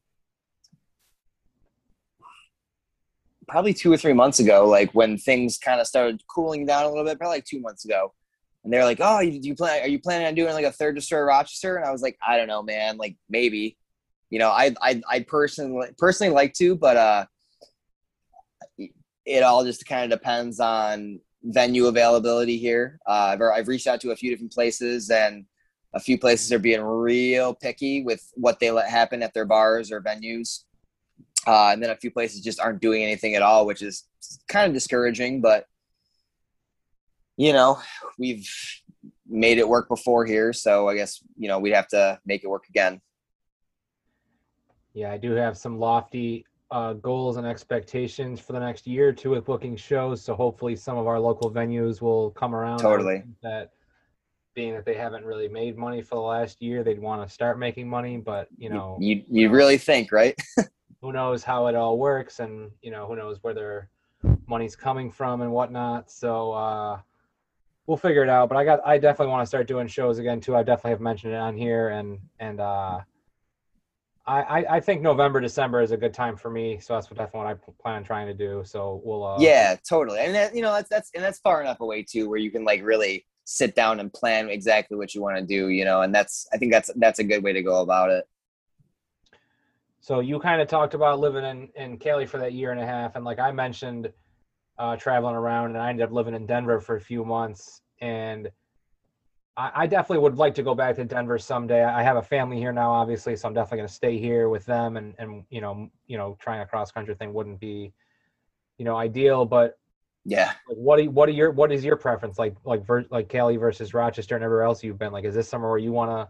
probably 3.48 3.74
two 3.74 3.92
or 3.92 3.96
three 3.96 4.12
months 4.12 4.38
ago, 4.38 4.68
like 4.68 4.90
when 4.92 5.18
things 5.18 5.58
kind 5.58 5.80
of 5.80 5.86
started 5.86 6.22
cooling 6.26 6.66
down 6.66 6.84
a 6.84 6.88
little 6.88 7.04
bit, 7.04 7.18
probably 7.18 7.38
like 7.38 7.44
two 7.44 7.60
months 7.60 7.84
ago. 7.84 8.12
And 8.62 8.72
they're 8.72 8.84
like, 8.84 8.98
"Oh, 9.00 9.20
you, 9.20 9.38
you 9.42 9.54
plan? 9.54 9.82
Are 9.82 9.88
you 9.88 9.98
planning 9.98 10.26
on 10.26 10.34
doing 10.34 10.54
like 10.54 10.64
a 10.64 10.72
third 10.72 10.94
destroyer 10.94 11.26
Rochester?" 11.26 11.76
And 11.76 11.84
I 11.84 11.92
was 11.92 12.00
like, 12.00 12.18
"I 12.26 12.38
don't 12.38 12.48
know, 12.48 12.62
man. 12.62 12.96
Like 12.96 13.16
maybe, 13.28 13.76
you 14.30 14.38
know, 14.38 14.48
I 14.48 14.74
I 14.80 15.02
I 15.08 15.20
personally 15.20 15.88
personally 15.98 16.32
like 16.32 16.54
to, 16.54 16.74
but 16.74 16.96
uh, 16.96 17.26
it 19.26 19.42
all 19.42 19.64
just 19.64 19.86
kind 19.86 20.10
of 20.10 20.18
depends 20.18 20.60
on 20.60 21.20
venue 21.42 21.86
availability 21.86 22.56
here. 22.56 22.98
Uh, 23.06 23.36
I've, 23.36 23.42
I've 23.42 23.68
reached 23.68 23.86
out 23.86 24.00
to 24.00 24.12
a 24.12 24.16
few 24.16 24.30
different 24.30 24.52
places, 24.52 25.10
and 25.10 25.44
a 25.92 26.00
few 26.00 26.18
places 26.18 26.52
are 26.52 26.58
being 26.58 26.82
real 26.82 27.54
picky 27.54 28.02
with 28.02 28.32
what 28.34 28.60
they 28.60 28.70
let 28.70 28.88
happen 28.88 29.22
at 29.22 29.34
their 29.34 29.44
bars 29.44 29.92
or 29.92 30.00
venues. 30.00 30.64
Uh, 31.46 31.70
and 31.72 31.82
then 31.82 31.90
a 31.90 31.96
few 31.96 32.10
places 32.10 32.40
just 32.40 32.60
aren't 32.60 32.80
doing 32.80 33.02
anything 33.02 33.34
at 33.34 33.42
all, 33.42 33.66
which 33.66 33.82
is 33.82 34.04
kind 34.48 34.66
of 34.66 34.72
discouraging. 34.72 35.40
But 35.40 35.66
you 37.36 37.52
know, 37.52 37.78
we've 38.18 38.48
made 39.26 39.58
it 39.58 39.68
work 39.68 39.88
before 39.88 40.24
here, 40.24 40.52
so 40.52 40.88
I 40.88 40.94
guess 40.94 41.22
you 41.36 41.48
know 41.48 41.58
we'd 41.58 41.74
have 41.74 41.88
to 41.88 42.18
make 42.24 42.44
it 42.44 42.48
work 42.48 42.64
again. 42.68 43.00
Yeah, 44.94 45.10
I 45.10 45.16
do 45.16 45.32
have 45.32 45.58
some 45.58 45.78
lofty 45.78 46.46
uh, 46.70 46.94
goals 46.94 47.36
and 47.36 47.46
expectations 47.46 48.40
for 48.40 48.52
the 48.52 48.60
next 48.60 48.86
year 48.86 49.08
or 49.08 49.12
two 49.12 49.30
with 49.30 49.44
booking 49.44 49.76
shows. 49.76 50.22
So 50.22 50.34
hopefully, 50.34 50.76
some 50.76 50.96
of 50.96 51.06
our 51.06 51.18
local 51.18 51.50
venues 51.50 52.00
will 52.00 52.30
come 52.30 52.54
around. 52.54 52.78
Totally. 52.78 53.22
That 53.42 53.72
being 54.54 54.74
that 54.74 54.84
they 54.84 54.94
haven't 54.94 55.24
really 55.24 55.48
made 55.48 55.76
money 55.76 56.00
for 56.00 56.14
the 56.14 56.20
last 56.20 56.62
year, 56.62 56.84
they'd 56.84 57.00
want 57.00 57.26
to 57.26 57.32
start 57.32 57.58
making 57.58 57.88
money. 57.88 58.16
But 58.16 58.48
you 58.56 58.70
know, 58.70 58.96
you 59.00 59.16
you, 59.28 59.42
you 59.42 59.50
really 59.50 59.78
think, 59.78 60.12
right? 60.12 60.34
who 61.04 61.12
knows 61.12 61.44
how 61.44 61.60
it 61.68 61.74
all 61.74 61.98
works, 61.98 62.40
and 62.40 62.70
you 62.82 62.90
know, 62.90 63.06
who 63.06 63.16
knows 63.16 63.36
where 63.42 63.54
their 63.54 63.90
money's 64.46 64.76
coming 64.76 65.10
from 65.10 65.42
and 65.42 65.52
whatnot. 65.52 66.10
So. 66.10 66.52
uh 66.52 67.00
we'll 67.86 67.98
figure 67.98 68.22
it 68.22 68.30
out. 68.30 68.48
But 68.48 68.56
I 68.56 68.64
got 68.64 68.80
I 68.82 68.96
definitely 68.96 69.32
want 69.32 69.42
to 69.42 69.46
start 69.46 69.68
doing 69.68 69.86
shows 69.86 70.18
again 70.18 70.40
too. 70.40 70.56
I 70.56 70.62
definitely 70.62 70.92
have 70.92 71.02
mentioned 71.02 71.34
it 71.34 71.42
on 71.48 71.54
here 71.54 71.90
and 71.90 72.18
and 72.40 72.58
uh 72.58 73.00
I, 74.26 74.64
I 74.76 74.80
think 74.80 75.02
November, 75.02 75.38
December 75.38 75.82
is 75.82 75.90
a 75.90 75.98
good 75.98 76.14
time 76.14 76.34
for 76.34 76.50
me. 76.50 76.78
So 76.80 76.94
that's 76.94 77.10
what 77.10 77.18
definitely 77.18 77.46
what 77.46 77.60
I 77.68 77.82
plan 77.82 77.96
on 77.96 78.04
trying 78.04 78.26
to 78.26 78.32
do. 78.32 78.62
So 78.64 79.02
we'll. 79.04 79.22
Uh, 79.22 79.36
yeah, 79.38 79.76
totally. 79.86 80.20
And 80.20 80.34
that, 80.34 80.56
you 80.56 80.62
know, 80.62 80.72
that's, 80.72 80.88
that's, 80.88 81.10
and 81.14 81.22
that's 81.22 81.40
far 81.40 81.60
enough 81.60 81.80
away 81.80 82.04
too, 82.04 82.30
where 82.30 82.38
you 82.38 82.50
can 82.50 82.64
like 82.64 82.82
really 82.82 83.26
sit 83.44 83.74
down 83.74 84.00
and 84.00 84.10
plan 84.10 84.48
exactly 84.48 84.96
what 84.96 85.14
you 85.14 85.20
want 85.20 85.36
to 85.36 85.44
do, 85.44 85.68
you 85.68 85.84
know, 85.84 86.00
and 86.00 86.14
that's, 86.14 86.48
I 86.54 86.56
think 86.56 86.72
that's, 86.72 86.90
that's 86.96 87.18
a 87.18 87.24
good 87.24 87.42
way 87.42 87.52
to 87.52 87.62
go 87.62 87.82
about 87.82 88.08
it. 88.08 88.26
So 90.04 90.20
you 90.20 90.38
kind 90.38 90.60
of 90.60 90.68
talked 90.68 90.92
about 90.92 91.18
living 91.18 91.46
in, 91.46 91.70
in 91.82 91.96
Cali 91.96 92.26
for 92.26 92.36
that 92.36 92.52
year 92.52 92.72
and 92.72 92.78
a 92.78 92.84
half. 92.84 93.16
And 93.16 93.24
like 93.24 93.38
I 93.38 93.50
mentioned, 93.52 94.12
uh, 94.78 94.96
traveling 94.96 95.34
around 95.34 95.70
and 95.70 95.78
I 95.78 95.88
ended 95.88 96.04
up 96.04 96.12
living 96.12 96.34
in 96.34 96.44
Denver 96.44 96.78
for 96.78 96.96
a 96.96 97.00
few 97.00 97.24
months 97.24 97.80
and 98.02 98.50
I, 99.56 99.70
I 99.74 99.86
definitely 99.86 100.18
would 100.18 100.36
like 100.36 100.54
to 100.56 100.62
go 100.62 100.74
back 100.74 100.96
to 100.96 101.06
Denver 101.06 101.38
someday. 101.38 101.82
I 101.82 102.02
have 102.02 102.18
a 102.18 102.22
family 102.22 102.58
here 102.58 102.70
now, 102.70 102.90
obviously, 102.90 103.34
so 103.34 103.48
I'm 103.48 103.54
definitely 103.54 103.78
going 103.78 103.88
to 103.88 103.94
stay 103.94 104.18
here 104.18 104.50
with 104.50 104.66
them. 104.66 104.98
And 104.98 105.14
and 105.18 105.44
you 105.48 105.62
know, 105.62 105.88
you 106.06 106.18
know, 106.18 106.36
trying 106.38 106.60
a 106.60 106.66
cross 106.66 106.92
country 106.92 107.14
thing 107.14 107.32
wouldn't 107.32 107.58
be, 107.58 107.94
you 108.76 108.84
know, 108.84 108.96
ideal. 108.96 109.46
But 109.46 109.78
yeah, 110.26 110.52
like 110.68 110.76
what 110.76 110.98
do 110.98 111.08
what 111.08 111.30
are 111.30 111.32
your 111.32 111.50
what 111.50 111.72
is 111.72 111.82
your 111.82 111.96
preference 111.96 112.38
like 112.38 112.56
like 112.64 112.84
ver, 112.84 113.06
like 113.10 113.30
Cali 113.30 113.56
versus 113.56 113.94
Rochester 113.94 114.34
and 114.34 114.44
everywhere 114.44 114.64
else 114.64 114.84
you've 114.84 114.98
been? 114.98 115.12
Like, 115.12 115.24
is 115.24 115.34
this 115.34 115.48
somewhere 115.48 115.70
where 115.70 115.78
you 115.78 115.92
want 115.92 116.10
to 116.10 116.28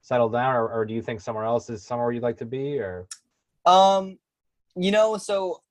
settle 0.00 0.28
down, 0.28 0.54
or, 0.54 0.68
or 0.68 0.84
do 0.84 0.94
you 0.94 1.02
think 1.02 1.20
somewhere 1.20 1.44
else 1.44 1.70
is 1.70 1.84
somewhere 1.84 2.12
you'd 2.12 2.22
like 2.22 2.38
to 2.38 2.46
be? 2.46 2.78
Or 2.78 3.06
um, 3.66 4.18
you 4.76 4.90
know, 4.90 5.16
so. 5.16 5.62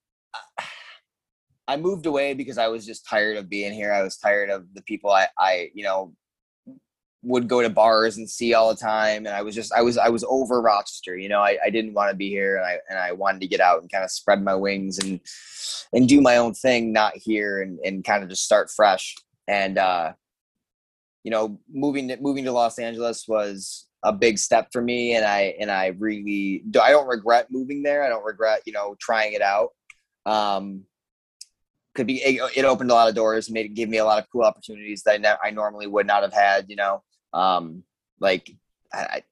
I 1.69 1.75
moved 1.75 2.05
away 2.05 2.33
because 2.33 2.57
I 2.57 2.69
was 2.69 2.85
just 2.85 3.05
tired 3.05 3.35
of 3.35 3.49
being 3.49 3.73
here. 3.73 3.91
I 3.91 4.01
was 4.01 4.15
tired 4.15 4.49
of 4.49 4.73
the 4.73 4.81
people 4.83 5.11
I, 5.11 5.27
I, 5.37 5.69
you 5.73 5.83
know, 5.83 6.13
would 7.23 7.47
go 7.47 7.61
to 7.61 7.69
bars 7.69 8.17
and 8.17 8.29
see 8.29 8.53
all 8.53 8.69
the 8.69 8.79
time 8.79 9.25
and 9.25 9.35
i 9.35 9.41
was 9.41 9.55
just 9.55 9.73
i 9.73 9.81
was 9.81 9.97
i 9.97 10.07
was 10.07 10.23
over 10.29 10.61
rochester 10.61 11.17
you 11.17 11.27
know 11.27 11.41
i, 11.41 11.57
I 11.65 11.69
didn't 11.69 11.93
want 11.93 12.11
to 12.11 12.15
be 12.15 12.29
here 12.29 12.57
and 12.57 12.65
i 12.65 12.77
and 12.89 12.99
i 12.99 13.11
wanted 13.11 13.41
to 13.41 13.47
get 13.47 13.59
out 13.59 13.81
and 13.81 13.91
kind 13.91 14.03
of 14.03 14.11
spread 14.11 14.41
my 14.43 14.55
wings 14.55 14.99
and 14.99 15.19
and 15.93 16.07
do 16.07 16.21
my 16.21 16.37
own 16.37 16.53
thing 16.53 16.93
not 16.93 17.17
here 17.17 17.61
and, 17.61 17.79
and 17.83 18.03
kind 18.03 18.23
of 18.23 18.29
just 18.29 18.45
start 18.45 18.69
fresh 18.69 19.15
and 19.47 19.77
uh 19.77 20.13
you 21.23 21.31
know 21.31 21.59
moving 21.69 22.07
to 22.07 22.17
moving 22.17 22.45
to 22.45 22.51
los 22.51 22.77
angeles 22.77 23.27
was 23.27 23.86
a 24.03 24.13
big 24.13 24.37
step 24.37 24.67
for 24.71 24.81
me 24.81 25.15
and 25.15 25.25
i 25.25 25.55
and 25.59 25.71
i 25.71 25.87
really 25.97 26.63
i 26.81 26.91
don't 26.91 27.07
regret 27.07 27.47
moving 27.49 27.83
there. 27.83 28.03
I 28.03 28.09
don't 28.09 28.23
regret 28.23 28.61
you 28.65 28.73
know 28.73 28.95
trying 28.99 29.33
it 29.33 29.41
out. 29.41 29.69
Um 30.25 30.83
could 31.95 32.07
be 32.07 32.17
it, 32.17 32.41
it 32.55 32.65
opened 32.65 32.91
a 32.91 32.93
lot 32.93 33.09
of 33.09 33.15
doors 33.15 33.49
made 33.49 33.73
gave 33.73 33.89
me 33.89 33.97
a 33.97 34.05
lot 34.05 34.19
of 34.19 34.29
cool 34.31 34.43
opportunities 34.43 35.01
that 35.03 35.15
I, 35.15 35.17
ne- 35.17 35.43
I 35.43 35.49
normally 35.49 35.87
would 35.87 36.07
not 36.07 36.23
have 36.23 36.33
had 36.33 36.65
you 36.69 36.75
know? 36.75 37.03
Um, 37.33 37.83
like 38.19 38.49
I, 38.93 39.23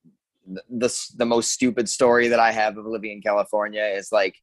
the 0.69 1.11
the 1.17 1.25
most 1.25 1.51
stupid 1.51 1.89
story 1.89 2.29
that 2.29 2.39
I 2.39 2.51
have 2.51 2.77
of 2.77 2.85
living 2.85 3.11
in 3.11 3.21
California 3.21 3.83
is 3.83 4.11
like 4.11 4.35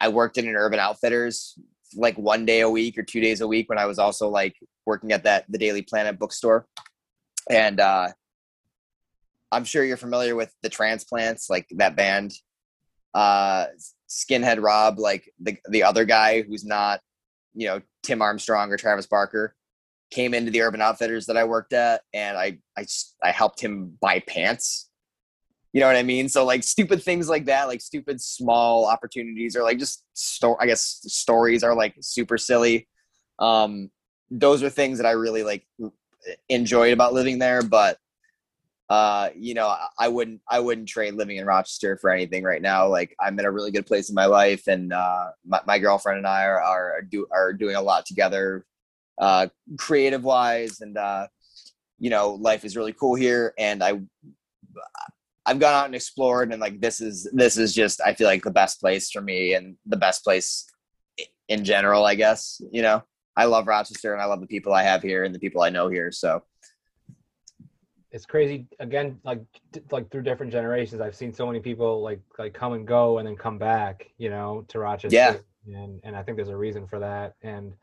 I 0.00 0.08
worked 0.08 0.38
in 0.38 0.46
an 0.48 0.54
Urban 0.54 0.78
Outfitters 0.78 1.58
like 1.94 2.16
one 2.18 2.44
day 2.44 2.60
a 2.60 2.70
week 2.70 2.98
or 2.98 3.02
two 3.02 3.20
days 3.20 3.40
a 3.40 3.46
week 3.46 3.68
when 3.68 3.78
I 3.78 3.86
was 3.86 3.98
also 3.98 4.28
like 4.28 4.54
working 4.84 5.12
at 5.12 5.24
that 5.24 5.44
the 5.48 5.58
Daily 5.58 5.82
Planet 5.82 6.18
bookstore, 6.18 6.66
and 7.50 7.80
uh, 7.80 8.08
I'm 9.52 9.64
sure 9.64 9.84
you're 9.84 9.96
familiar 9.96 10.34
with 10.34 10.52
the 10.62 10.68
Transplants, 10.68 11.48
like 11.48 11.66
that 11.76 11.96
band. 11.96 12.32
Uh, 13.14 13.66
Skinhead 14.08 14.62
Rob, 14.62 14.98
like 14.98 15.32
the 15.40 15.56
the 15.68 15.82
other 15.82 16.04
guy 16.04 16.42
who's 16.42 16.64
not, 16.64 17.00
you 17.54 17.66
know, 17.66 17.80
Tim 18.02 18.22
Armstrong 18.22 18.70
or 18.70 18.76
Travis 18.76 19.06
Barker 19.06 19.54
came 20.10 20.34
into 20.34 20.50
the 20.50 20.62
Urban 20.62 20.80
Outfitters 20.80 21.26
that 21.26 21.36
I 21.36 21.44
worked 21.44 21.72
at, 21.72 22.02
and 22.12 22.36
I 22.36 22.58
I 22.76 22.86
I 23.22 23.30
helped 23.30 23.60
him 23.60 23.96
buy 24.00 24.20
pants. 24.20 24.90
You 25.72 25.80
know 25.80 25.88
what 25.88 25.96
I 25.96 26.02
mean? 26.02 26.28
So 26.28 26.44
like 26.44 26.62
stupid 26.62 27.02
things 27.02 27.28
like 27.28 27.46
that, 27.46 27.68
like 27.68 27.80
stupid 27.80 28.20
small 28.20 28.86
opportunities, 28.86 29.56
or 29.56 29.62
like 29.62 29.78
just 29.78 30.04
store. 30.14 30.60
I 30.60 30.66
guess 30.66 31.00
stories 31.06 31.62
are 31.62 31.74
like 31.74 31.94
super 32.00 32.38
silly. 32.38 32.88
Um, 33.38 33.90
those 34.30 34.62
are 34.62 34.70
things 34.70 34.98
that 34.98 35.06
I 35.06 35.12
really 35.12 35.42
like 35.42 35.66
enjoyed 36.48 36.92
about 36.92 37.12
living 37.12 37.38
there, 37.38 37.62
but 37.62 37.98
uh, 38.88 39.30
you 39.34 39.54
know, 39.54 39.74
I 39.98 40.08
wouldn't 40.08 40.40
I 40.48 40.60
wouldn't 40.60 40.88
trade 40.88 41.14
living 41.14 41.38
in 41.38 41.46
Rochester 41.46 41.96
for 41.96 42.10
anything 42.10 42.44
right 42.44 42.62
now. 42.62 42.86
Like 42.86 43.16
I'm 43.20 43.38
in 43.38 43.44
a 43.44 43.50
really 43.50 43.72
good 43.72 43.86
place 43.86 44.08
in 44.08 44.14
my 44.14 44.26
life, 44.26 44.68
and 44.68 44.92
uh, 44.92 45.30
my, 45.44 45.60
my 45.66 45.78
girlfriend 45.78 46.18
and 46.18 46.26
I 46.26 46.44
are 46.44 46.62
are 46.62 47.02
do 47.02 47.26
are 47.32 47.52
doing 47.52 47.74
a 47.74 47.82
lot 47.82 48.06
together 48.06 48.64
uh, 49.18 49.48
creative 49.78 50.24
wise, 50.24 50.80
and 50.80 50.96
uh, 50.96 51.26
you 51.98 52.10
know, 52.10 52.30
life 52.30 52.64
is 52.64 52.76
really 52.76 52.92
cool 52.92 53.14
here. 53.14 53.54
And 53.58 53.82
I, 53.82 54.00
I've 55.44 55.58
gone 55.58 55.74
out 55.74 55.86
and 55.86 55.94
explored, 55.94 56.52
and 56.52 56.60
like 56.60 56.80
this 56.80 57.00
is 57.00 57.28
this 57.32 57.56
is 57.56 57.74
just 57.74 58.00
I 58.00 58.14
feel 58.14 58.26
like 58.26 58.42
the 58.42 58.50
best 58.50 58.80
place 58.80 59.10
for 59.10 59.20
me, 59.20 59.54
and 59.54 59.76
the 59.86 59.96
best 59.96 60.22
place 60.22 60.66
in 61.48 61.64
general. 61.64 62.04
I 62.04 62.14
guess 62.14 62.60
you 62.70 62.82
know, 62.82 63.02
I 63.36 63.44
love 63.44 63.66
Rochester, 63.66 64.12
and 64.12 64.22
I 64.22 64.26
love 64.26 64.40
the 64.40 64.46
people 64.46 64.72
I 64.72 64.82
have 64.82 65.02
here, 65.02 65.24
and 65.24 65.34
the 65.34 65.38
people 65.38 65.62
I 65.62 65.70
know 65.70 65.88
here. 65.88 66.10
So 66.12 66.42
it's 68.12 68.24
crazy 68.24 68.66
again 68.78 69.18
like 69.24 69.42
like 69.90 70.08
through 70.10 70.22
different 70.22 70.50
generations 70.50 71.02
i've 71.02 71.14
seen 71.14 71.34
so 71.34 71.44
many 71.44 71.58
people 71.58 72.02
like 72.02 72.20
like 72.38 72.54
come 72.54 72.72
and 72.72 72.86
go 72.86 73.18
and 73.18 73.26
then 73.26 73.36
come 73.36 73.58
back 73.58 74.08
you 74.16 74.30
know 74.30 74.64
to 74.68 74.78
rochester 74.78 75.14
yeah 75.14 75.36
and 75.66 76.00
and 76.02 76.16
i 76.16 76.22
think 76.22 76.36
there's 76.36 76.48
a 76.48 76.56
reason 76.56 76.86
for 76.86 76.98
that 77.00 77.34
and 77.42 77.74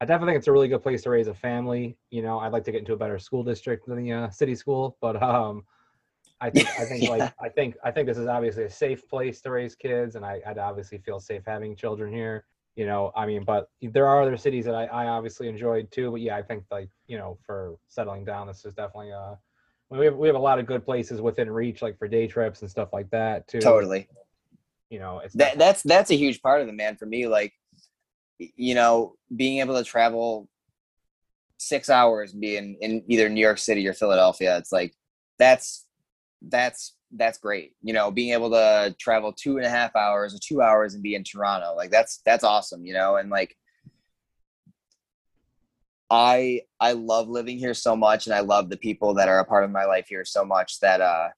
I 0.00 0.06
definitely 0.06 0.32
think 0.32 0.38
it's 0.38 0.48
a 0.48 0.52
really 0.52 0.68
good 0.68 0.82
place 0.82 1.02
to 1.02 1.10
raise 1.10 1.28
a 1.28 1.34
family. 1.34 1.96
You 2.10 2.22
know, 2.22 2.38
I'd 2.38 2.52
like 2.52 2.64
to 2.64 2.72
get 2.72 2.78
into 2.78 2.94
a 2.94 2.96
better 2.96 3.18
school 3.18 3.44
district 3.44 3.86
than 3.86 4.02
the 4.02 4.12
uh, 4.12 4.30
city 4.30 4.54
school, 4.54 4.96
but 5.00 5.22
um, 5.22 5.64
I 6.40 6.48
think 6.48 6.68
I 6.78 6.86
think 6.86 7.02
yeah. 7.02 7.10
like 7.10 7.34
I 7.38 7.48
think 7.50 7.76
I 7.84 7.90
think 7.90 8.06
this 8.06 8.16
is 8.16 8.26
obviously 8.26 8.64
a 8.64 8.70
safe 8.70 9.06
place 9.08 9.42
to 9.42 9.50
raise 9.50 9.74
kids, 9.74 10.16
and 10.16 10.24
I, 10.24 10.40
would 10.46 10.56
obviously 10.56 10.98
feel 10.98 11.20
safe 11.20 11.42
having 11.46 11.76
children 11.76 12.12
here. 12.12 12.46
You 12.76 12.86
know, 12.86 13.12
I 13.16 13.26
mean, 13.26 13.44
but 13.44 13.68
there 13.82 14.06
are 14.06 14.22
other 14.22 14.36
cities 14.36 14.64
that 14.64 14.74
I, 14.74 14.84
I 14.86 15.06
obviously 15.06 15.48
enjoyed 15.48 15.90
too. 15.90 16.10
But 16.10 16.20
yeah, 16.20 16.36
I 16.36 16.42
think 16.42 16.64
like 16.70 16.88
you 17.06 17.18
know, 17.18 17.38
for 17.44 17.76
settling 17.88 18.24
down, 18.24 18.46
this 18.46 18.64
is 18.64 18.74
definitely 18.74 19.12
uh, 19.12 19.34
we 19.90 20.04
have 20.06 20.16
we 20.16 20.28
have 20.28 20.36
a 20.36 20.40
lot 20.40 20.58
of 20.58 20.66
good 20.66 20.84
places 20.84 21.20
within 21.20 21.50
reach, 21.50 21.82
like 21.82 21.98
for 21.98 22.08
day 22.08 22.26
trips 22.26 22.62
and 22.62 22.70
stuff 22.70 22.90
like 22.92 23.10
that 23.10 23.48
too. 23.48 23.60
Totally. 23.60 24.08
You 24.88 24.98
know, 24.98 25.20
it's 25.20 25.34
that, 25.34 25.58
that's 25.58 25.82
that's 25.82 26.10
a 26.10 26.16
huge 26.16 26.40
part 26.42 26.60
of 26.60 26.66
the 26.66 26.72
man 26.72 26.96
for 26.96 27.06
me. 27.06 27.26
Like 27.26 27.52
you 28.38 28.74
know, 28.74 29.16
being 29.34 29.58
able 29.58 29.76
to 29.76 29.84
travel 29.84 30.48
six 31.58 31.90
hours 31.90 32.32
and 32.32 32.40
be 32.40 32.56
in, 32.56 32.76
in 32.80 33.04
either 33.08 33.28
New 33.28 33.40
York 33.40 33.58
City 33.58 33.86
or 33.86 33.92
Philadelphia, 33.92 34.56
it's 34.56 34.72
like 34.72 34.94
that's 35.38 35.86
that's 36.42 36.94
that's 37.12 37.38
great. 37.38 37.74
You 37.82 37.92
know, 37.92 38.10
being 38.10 38.32
able 38.32 38.50
to 38.50 38.94
travel 38.98 39.32
two 39.32 39.56
and 39.56 39.66
a 39.66 39.70
half 39.70 39.96
hours 39.96 40.34
or 40.34 40.38
two 40.38 40.62
hours 40.62 40.94
and 40.94 41.02
be 41.02 41.14
in 41.14 41.24
Toronto, 41.24 41.74
like 41.76 41.90
that's 41.90 42.20
that's 42.24 42.44
awesome. 42.44 42.84
You 42.84 42.94
know, 42.94 43.16
and 43.16 43.30
like 43.30 43.56
I 46.10 46.62
I 46.80 46.92
love 46.92 47.28
living 47.28 47.58
here 47.58 47.74
so 47.74 47.96
much, 47.96 48.26
and 48.26 48.34
I 48.34 48.40
love 48.40 48.68
the 48.68 48.76
people 48.76 49.14
that 49.14 49.28
are 49.28 49.38
a 49.38 49.44
part 49.44 49.64
of 49.64 49.70
my 49.70 49.84
life 49.84 50.06
here 50.08 50.24
so 50.24 50.44
much 50.44 50.80
that 50.80 51.00
uh, 51.00 51.28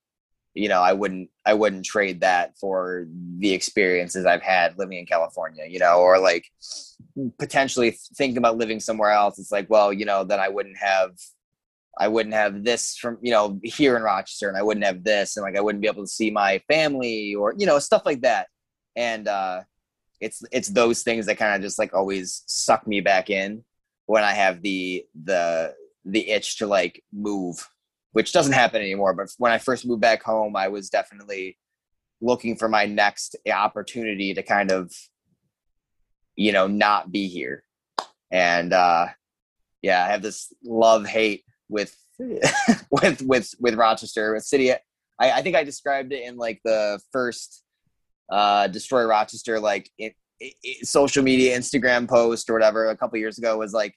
you 0.54 0.68
know, 0.68 0.80
I 0.80 0.92
wouldn't 0.92 1.30
I 1.46 1.54
wouldn't 1.54 1.84
trade 1.84 2.20
that 2.20 2.56
for 2.58 3.06
the 3.38 3.52
experiences 3.52 4.26
I've 4.26 4.42
had 4.42 4.78
living 4.78 4.98
in 4.98 5.06
California. 5.06 5.64
You 5.66 5.78
know, 5.78 6.00
or 6.00 6.18
like 6.18 6.46
potentially 7.38 7.98
thinking 8.16 8.38
about 8.38 8.56
living 8.56 8.80
somewhere 8.80 9.10
else. 9.10 9.38
It's 9.38 9.52
like, 9.52 9.68
well, 9.68 9.92
you 9.92 10.04
know, 10.04 10.24
then 10.24 10.40
I 10.40 10.48
wouldn't 10.48 10.78
have 10.78 11.12
I 11.98 12.08
wouldn't 12.08 12.34
have 12.34 12.64
this 12.64 12.96
from 12.96 13.18
you 13.20 13.32
know 13.32 13.60
here 13.62 13.96
in 13.96 14.02
Rochester, 14.02 14.48
and 14.48 14.56
I 14.56 14.62
wouldn't 14.62 14.86
have 14.86 15.04
this, 15.04 15.36
and 15.36 15.44
like 15.44 15.56
I 15.56 15.60
wouldn't 15.60 15.82
be 15.82 15.88
able 15.88 16.04
to 16.04 16.10
see 16.10 16.30
my 16.30 16.60
family 16.68 17.34
or 17.34 17.54
you 17.56 17.66
know 17.66 17.78
stuff 17.78 18.02
like 18.06 18.22
that. 18.22 18.48
And 18.96 19.28
uh, 19.28 19.62
it's 20.20 20.42
it's 20.52 20.68
those 20.68 21.02
things 21.02 21.26
that 21.26 21.36
kind 21.36 21.54
of 21.54 21.60
just 21.62 21.78
like 21.78 21.94
always 21.94 22.42
suck 22.46 22.86
me 22.86 23.00
back 23.00 23.28
in 23.28 23.64
when 24.06 24.24
I 24.24 24.32
have 24.32 24.62
the 24.62 25.04
the 25.24 25.74
the 26.04 26.30
itch 26.30 26.58
to 26.58 26.66
like 26.66 27.02
move, 27.12 27.68
which 28.12 28.32
doesn't 28.32 28.52
happen 28.52 28.80
anymore. 28.80 29.14
But 29.14 29.30
when 29.38 29.52
I 29.52 29.58
first 29.58 29.86
moved 29.86 30.00
back 30.00 30.22
home, 30.22 30.56
I 30.56 30.68
was 30.68 30.90
definitely 30.90 31.58
looking 32.20 32.56
for 32.56 32.68
my 32.68 32.86
next 32.86 33.36
opportunity 33.52 34.32
to 34.32 34.42
kind 34.42 34.70
of 34.70 34.92
you 36.36 36.52
know 36.52 36.66
not 36.66 37.12
be 37.12 37.28
here. 37.28 37.64
And 38.30 38.72
uh, 38.72 39.08
yeah, 39.82 40.04
I 40.04 40.08
have 40.08 40.22
this 40.22 40.52
love 40.64 41.04
hate 41.04 41.44
with 41.72 41.96
with 42.90 43.22
with 43.22 43.54
with 43.58 43.74
Rochester, 43.74 44.32
with 44.34 44.44
city. 44.44 44.72
I, 44.72 44.78
I 45.18 45.42
think 45.42 45.56
I 45.56 45.64
described 45.64 46.12
it 46.12 46.24
in 46.24 46.36
like 46.36 46.60
the 46.64 47.00
first 47.10 47.64
uh, 48.30 48.66
destroy 48.68 49.04
Rochester 49.04 49.58
like 49.58 49.90
it, 49.98 50.14
it, 50.40 50.86
social 50.86 51.22
media 51.22 51.58
Instagram 51.58 52.08
post 52.08 52.48
or 52.48 52.54
whatever 52.54 52.90
a 52.90 52.96
couple 52.96 53.18
years 53.18 53.38
ago 53.38 53.58
was 53.58 53.72
like 53.72 53.94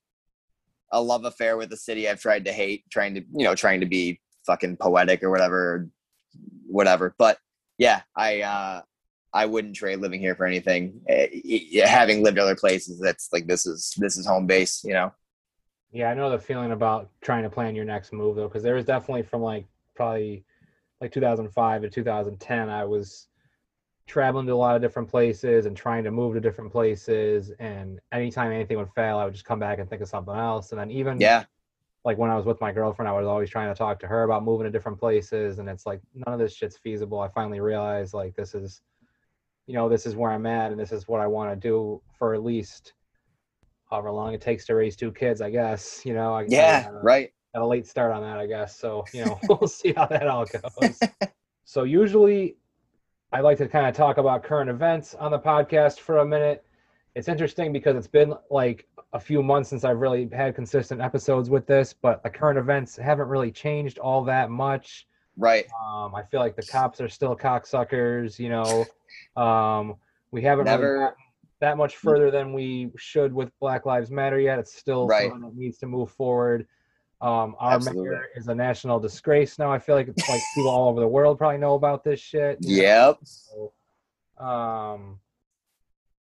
a 0.92 1.02
love 1.02 1.26
affair 1.26 1.58
with 1.58 1.70
the 1.70 1.78
city 1.78 2.10
I've 2.10 2.22
tried 2.22 2.46
to 2.46 2.54
hate, 2.54 2.84
trying 2.90 3.16
to 3.16 3.22
you 3.22 3.46
know 3.46 3.56
trying 3.56 3.82
to 3.82 3.86
be 3.86 4.20
fucking 4.46 4.78
poetic 4.78 5.24
or 5.24 5.30
whatever, 5.30 5.90
whatever. 6.68 7.14
But 7.18 7.38
yeah, 7.78 8.02
I 8.16 8.42
uh, 8.42 8.82
I 9.34 9.46
wouldn't 9.46 9.76
trade 9.76 10.00
living 10.00 10.22
here 10.22 10.36
for 10.36 10.46
anything. 10.46 11.02
Uh, 11.10 11.86
having 11.86 12.24
lived 12.24 12.40
other 12.40 12.56
places, 12.56 13.00
that's 13.00 13.30
like 13.34 13.48
this 13.48 13.66
is 13.66 13.94
this 13.98 14.18
is 14.18 14.26
home 14.26 14.48
base, 14.48 14.84
you 14.84 14.94
know. 14.94 15.14
Yeah, 15.96 16.10
I 16.10 16.14
know 16.14 16.30
the 16.30 16.38
feeling 16.38 16.74
about 16.74 17.10
trying 17.22 17.44
to 17.44 17.50
plan 17.50 17.74
your 17.74 17.86
next 17.86 18.12
move 18.12 18.36
though, 18.36 18.50
because 18.50 18.64
there 18.64 18.76
was 18.76 18.84
definitely 18.84 19.24
from 19.24 19.42
like 19.42 19.66
probably 19.96 20.44
like 21.00 21.14
2005 21.14 21.84
to 21.84 21.90
2010, 21.90 22.70
I 22.70 22.84
was 22.84 23.30
traveling 24.06 24.46
to 24.48 24.52
a 24.52 24.56
lot 24.56 24.76
of 24.76 24.82
different 24.82 25.10
places 25.10 25.66
and 25.66 25.78
trying 25.78 26.04
to 26.04 26.12
move 26.12 26.34
to 26.34 26.42
different 26.42 26.70
places. 26.70 27.54
And 27.60 28.02
anytime 28.12 28.52
anything 28.52 28.78
would 28.78 28.92
fail, 28.94 29.18
I 29.18 29.24
would 29.24 29.34
just 29.34 29.46
come 29.46 29.58
back 29.58 29.80
and 29.80 29.90
think 29.90 30.02
of 30.02 30.10
something 30.10 30.36
else. 30.36 30.74
And 30.74 30.82
then 30.82 30.92
even 30.92 31.18
yeah, 31.18 31.46
like 32.04 32.18
when 32.18 32.30
I 32.30 32.36
was 32.36 32.46
with 32.46 32.60
my 32.60 32.74
girlfriend, 32.74 33.08
I 33.08 33.14
was 33.14 33.26
always 33.26 33.50
trying 33.50 33.74
to 33.74 33.78
talk 33.78 33.98
to 34.00 34.08
her 34.08 34.24
about 34.24 34.44
moving 34.44 34.66
to 34.66 34.72
different 34.72 35.00
places. 35.00 35.60
And 35.60 35.70
it's 35.70 35.86
like 35.86 36.02
none 36.14 36.34
of 36.34 36.40
this 36.42 36.54
shit's 36.54 36.78
feasible. 36.78 37.22
I 37.22 37.30
finally 37.30 37.62
realized 37.62 38.14
like 38.14 38.36
this 38.36 38.54
is, 38.54 38.82
you 39.66 39.76
know, 39.76 39.88
this 39.88 40.06
is 40.06 40.18
where 40.18 40.32
I'm 40.32 40.46
at, 40.46 40.72
and 40.72 40.80
this 40.80 40.92
is 40.92 41.08
what 41.08 41.22
I 41.22 41.28
want 41.28 41.52
to 41.52 41.70
do 41.70 42.02
for 42.20 42.34
at 42.34 42.44
least 42.44 42.95
however 43.96 44.12
long 44.12 44.34
it 44.34 44.42
takes 44.42 44.66
to 44.66 44.76
raise 44.76 44.96
two 44.96 45.12
kids, 45.12 45.42
I 45.42 45.50
guess. 45.50 46.06
You 46.06 46.14
know, 46.14 46.34
I, 46.34 46.46
yeah, 46.50 46.88
I, 46.88 46.90
uh, 46.90 47.02
right. 47.02 47.34
Got 47.54 47.64
a 47.64 47.66
late 47.66 47.88
start 47.88 48.12
on 48.12 48.22
that, 48.24 48.38
I 48.38 48.46
guess. 48.46 48.78
So 48.78 49.06
you 49.14 49.24
know, 49.24 49.40
we'll 49.50 49.70
see 49.70 49.94
how 49.94 50.06
that 50.08 50.28
all 50.28 50.46
goes. 50.46 51.00
so 51.64 51.84
usually, 51.84 52.58
I 53.32 53.40
like 53.40 53.58
to 53.60 53.68
kind 53.68 53.88
of 53.88 53.96
talk 53.96 54.18
about 54.18 54.44
current 54.44 54.70
events 54.70 55.14
on 55.14 55.32
the 55.32 55.40
podcast 55.40 56.00
for 56.00 56.18
a 56.18 56.26
minute. 56.26 56.66
It's 57.16 57.30
interesting 57.30 57.72
because 57.72 57.96
it's 57.96 58.08
been 58.08 58.34
like 58.52 58.86
a 59.14 59.20
few 59.20 59.42
months 59.42 59.70
since 59.70 59.86
I've 59.86 60.00
really 60.00 60.28
had 60.34 60.54
consistent 60.54 61.00
episodes 61.00 61.50
with 61.50 61.66
this, 61.66 61.94
but 61.94 62.22
the 62.22 62.30
current 62.30 62.60
events 62.60 62.98
haven't 62.98 63.30
really 63.30 63.52
changed 63.52 63.98
all 64.00 64.26
that 64.26 64.50
much. 64.50 65.08
Right. 65.38 65.66
Um, 65.82 66.14
I 66.14 66.24
feel 66.24 66.42
like 66.42 66.58
the 66.58 66.64
cops 66.64 67.00
are 67.00 67.08
still 67.08 67.36
cocksuckers. 67.38 68.38
You 68.38 68.50
know, 68.50 69.42
um, 69.42 69.96
we 70.32 70.42
haven't 70.42 70.66
never 70.66 70.94
really 70.94 71.12
that 71.66 71.78
much 71.78 71.98
further 71.98 72.30
than 72.30 72.54
we 72.54 72.92
should 72.96 73.34
with 73.34 73.50
Black 73.60 73.88
Lives 73.88 74.12
Matter 74.12 74.40
yet. 74.40 74.60
It's 74.60 74.76
still 74.76 75.08
right. 75.08 75.32
something 75.32 75.50
that 75.50 75.58
needs 75.58 75.80
to 75.80 75.88
move 75.88 76.12
forward. 76.12 76.68
Um, 77.22 77.56
our 77.58 77.74
Absolutely. 77.74 78.04
mayor 78.04 78.28
is 78.36 78.48
a 78.50 78.54
national 78.54 79.00
disgrace 79.00 79.58
now. 79.58 79.72
I 79.72 79.80
feel 79.80 79.96
like 79.96 80.08
it's 80.08 80.30
like 80.30 80.42
people 80.54 80.70
all 80.70 80.90
over 80.90 81.00
the 81.00 81.08
world 81.08 81.40
probably 81.40 81.58
know 81.58 81.74
about 81.74 82.04
this 82.04 82.20
shit. 82.20 82.60
Yep. 82.62 83.18
So, 83.24 83.74
um, 84.38 85.20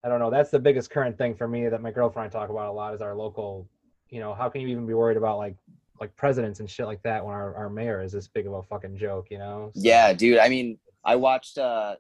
I 0.05 0.09
don't 0.11 0.19
know. 0.19 0.29
That's 0.29 0.51
the 0.51 0.59
biggest 0.59 0.91
current 0.91 1.17
thing 1.17 1.35
for 1.35 1.49
me 1.49 1.67
that 1.67 1.81
my 1.81 1.93
girlfriend 1.93 2.27
and 2.27 2.37
I 2.37 2.39
talk 2.39 2.51
about 2.51 2.69
a 2.69 2.73
lot 2.73 2.93
is 2.93 3.01
our 3.01 3.15
local. 3.15 3.67
You 4.11 4.21
know, 4.21 4.35
how 4.35 4.51
can 4.51 4.61
you 4.61 4.69
even 4.69 4.87
be 4.87 4.93
worried 4.93 5.17
about 5.17 5.39
like 5.39 5.57
like 5.99 6.15
presidents 6.15 6.61
and 6.61 6.69
shit 6.69 6.85
like 6.85 7.03
that 7.05 7.25
when 7.25 7.33
our, 7.33 7.55
our 7.55 7.71
mayor 7.71 8.03
is 8.03 8.13
this 8.13 8.29
big 8.29 8.47
of 8.47 8.53
a 8.53 8.63
fucking 8.63 8.99
joke? 8.99 9.29
You 9.31 9.39
know. 9.39 9.71
So, 9.75 9.81
yeah, 9.83 10.13
dude. 10.13 10.39
I 10.39 10.51
mean, 10.51 10.79
I 11.03 11.17
watched. 11.17 11.57
uh 11.57 11.97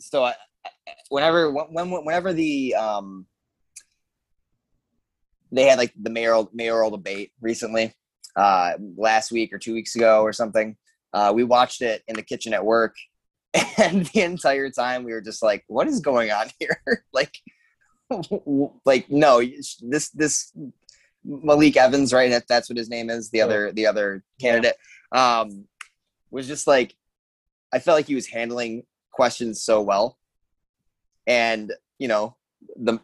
So 0.00 0.24
I 0.24 0.34
whenever 1.08 1.50
when 1.50 1.90
whenever 1.90 2.32
the 2.32 2.74
um 2.74 3.26
they 5.50 5.64
had 5.64 5.78
like 5.78 5.92
the 6.00 6.10
mayoral 6.10 6.50
mayoral 6.52 6.90
debate 6.90 7.32
recently 7.40 7.94
uh 8.36 8.72
last 8.96 9.30
week 9.30 9.52
or 9.52 9.58
two 9.58 9.74
weeks 9.74 9.94
ago 9.94 10.22
or 10.22 10.32
something 10.32 10.76
uh 11.12 11.32
we 11.34 11.44
watched 11.44 11.82
it 11.82 12.02
in 12.08 12.16
the 12.16 12.22
kitchen 12.22 12.54
at 12.54 12.64
work 12.64 12.94
and 13.78 14.06
the 14.06 14.22
entire 14.22 14.70
time 14.70 15.04
we 15.04 15.12
were 15.12 15.20
just 15.20 15.42
like 15.42 15.64
what 15.66 15.86
is 15.86 16.00
going 16.00 16.30
on 16.30 16.48
here? 16.58 16.82
Like 17.12 17.34
like 18.84 19.10
no 19.10 19.42
this 19.82 20.10
this 20.10 20.52
malik 21.24 21.76
evans 21.76 22.12
right 22.12 22.32
if 22.32 22.46
that's 22.46 22.68
what 22.68 22.76
his 22.76 22.90
name 22.90 23.10
is 23.10 23.30
the 23.30 23.40
other 23.40 23.72
the 23.72 23.86
other 23.86 24.24
candidate 24.40 24.74
um 25.12 25.66
was 26.30 26.46
just 26.46 26.66
like 26.66 26.94
i 27.72 27.78
felt 27.78 27.96
like 27.96 28.06
he 28.06 28.14
was 28.14 28.26
handling 28.26 28.82
questions 29.12 29.62
so 29.62 29.80
well 29.80 30.18
and 31.26 31.72
you 31.98 32.08
know 32.08 32.36
the 32.76 32.98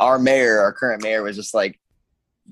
our 0.00 0.18
mayor 0.18 0.60
our 0.60 0.72
current 0.72 1.02
mayor 1.02 1.22
was 1.22 1.36
just 1.36 1.54
like 1.54 1.80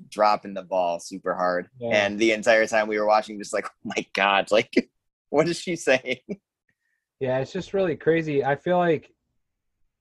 dropping 0.09 0.55
the 0.55 0.63
ball 0.63 0.99
super 0.99 1.35
hard. 1.35 1.69
Yeah. 1.79 1.91
and 1.91 2.19
the 2.19 2.33
entire 2.33 2.67
time 2.67 2.89
we 2.89 2.99
were 2.99 3.07
watching 3.07 3.39
just 3.39 3.53
like 3.53 3.67
oh 3.67 3.93
my 3.97 4.07
god 4.13 4.51
like 4.51 4.91
what 5.31 5.49
is 5.49 5.59
she 5.61 5.77
saying? 5.77 6.19
Yeah 7.21 7.39
it's 7.39 7.53
just 7.53 7.75
really 7.75 7.97
crazy. 7.97 8.45
I 8.45 8.57
feel 8.57 8.79
like 8.79 9.11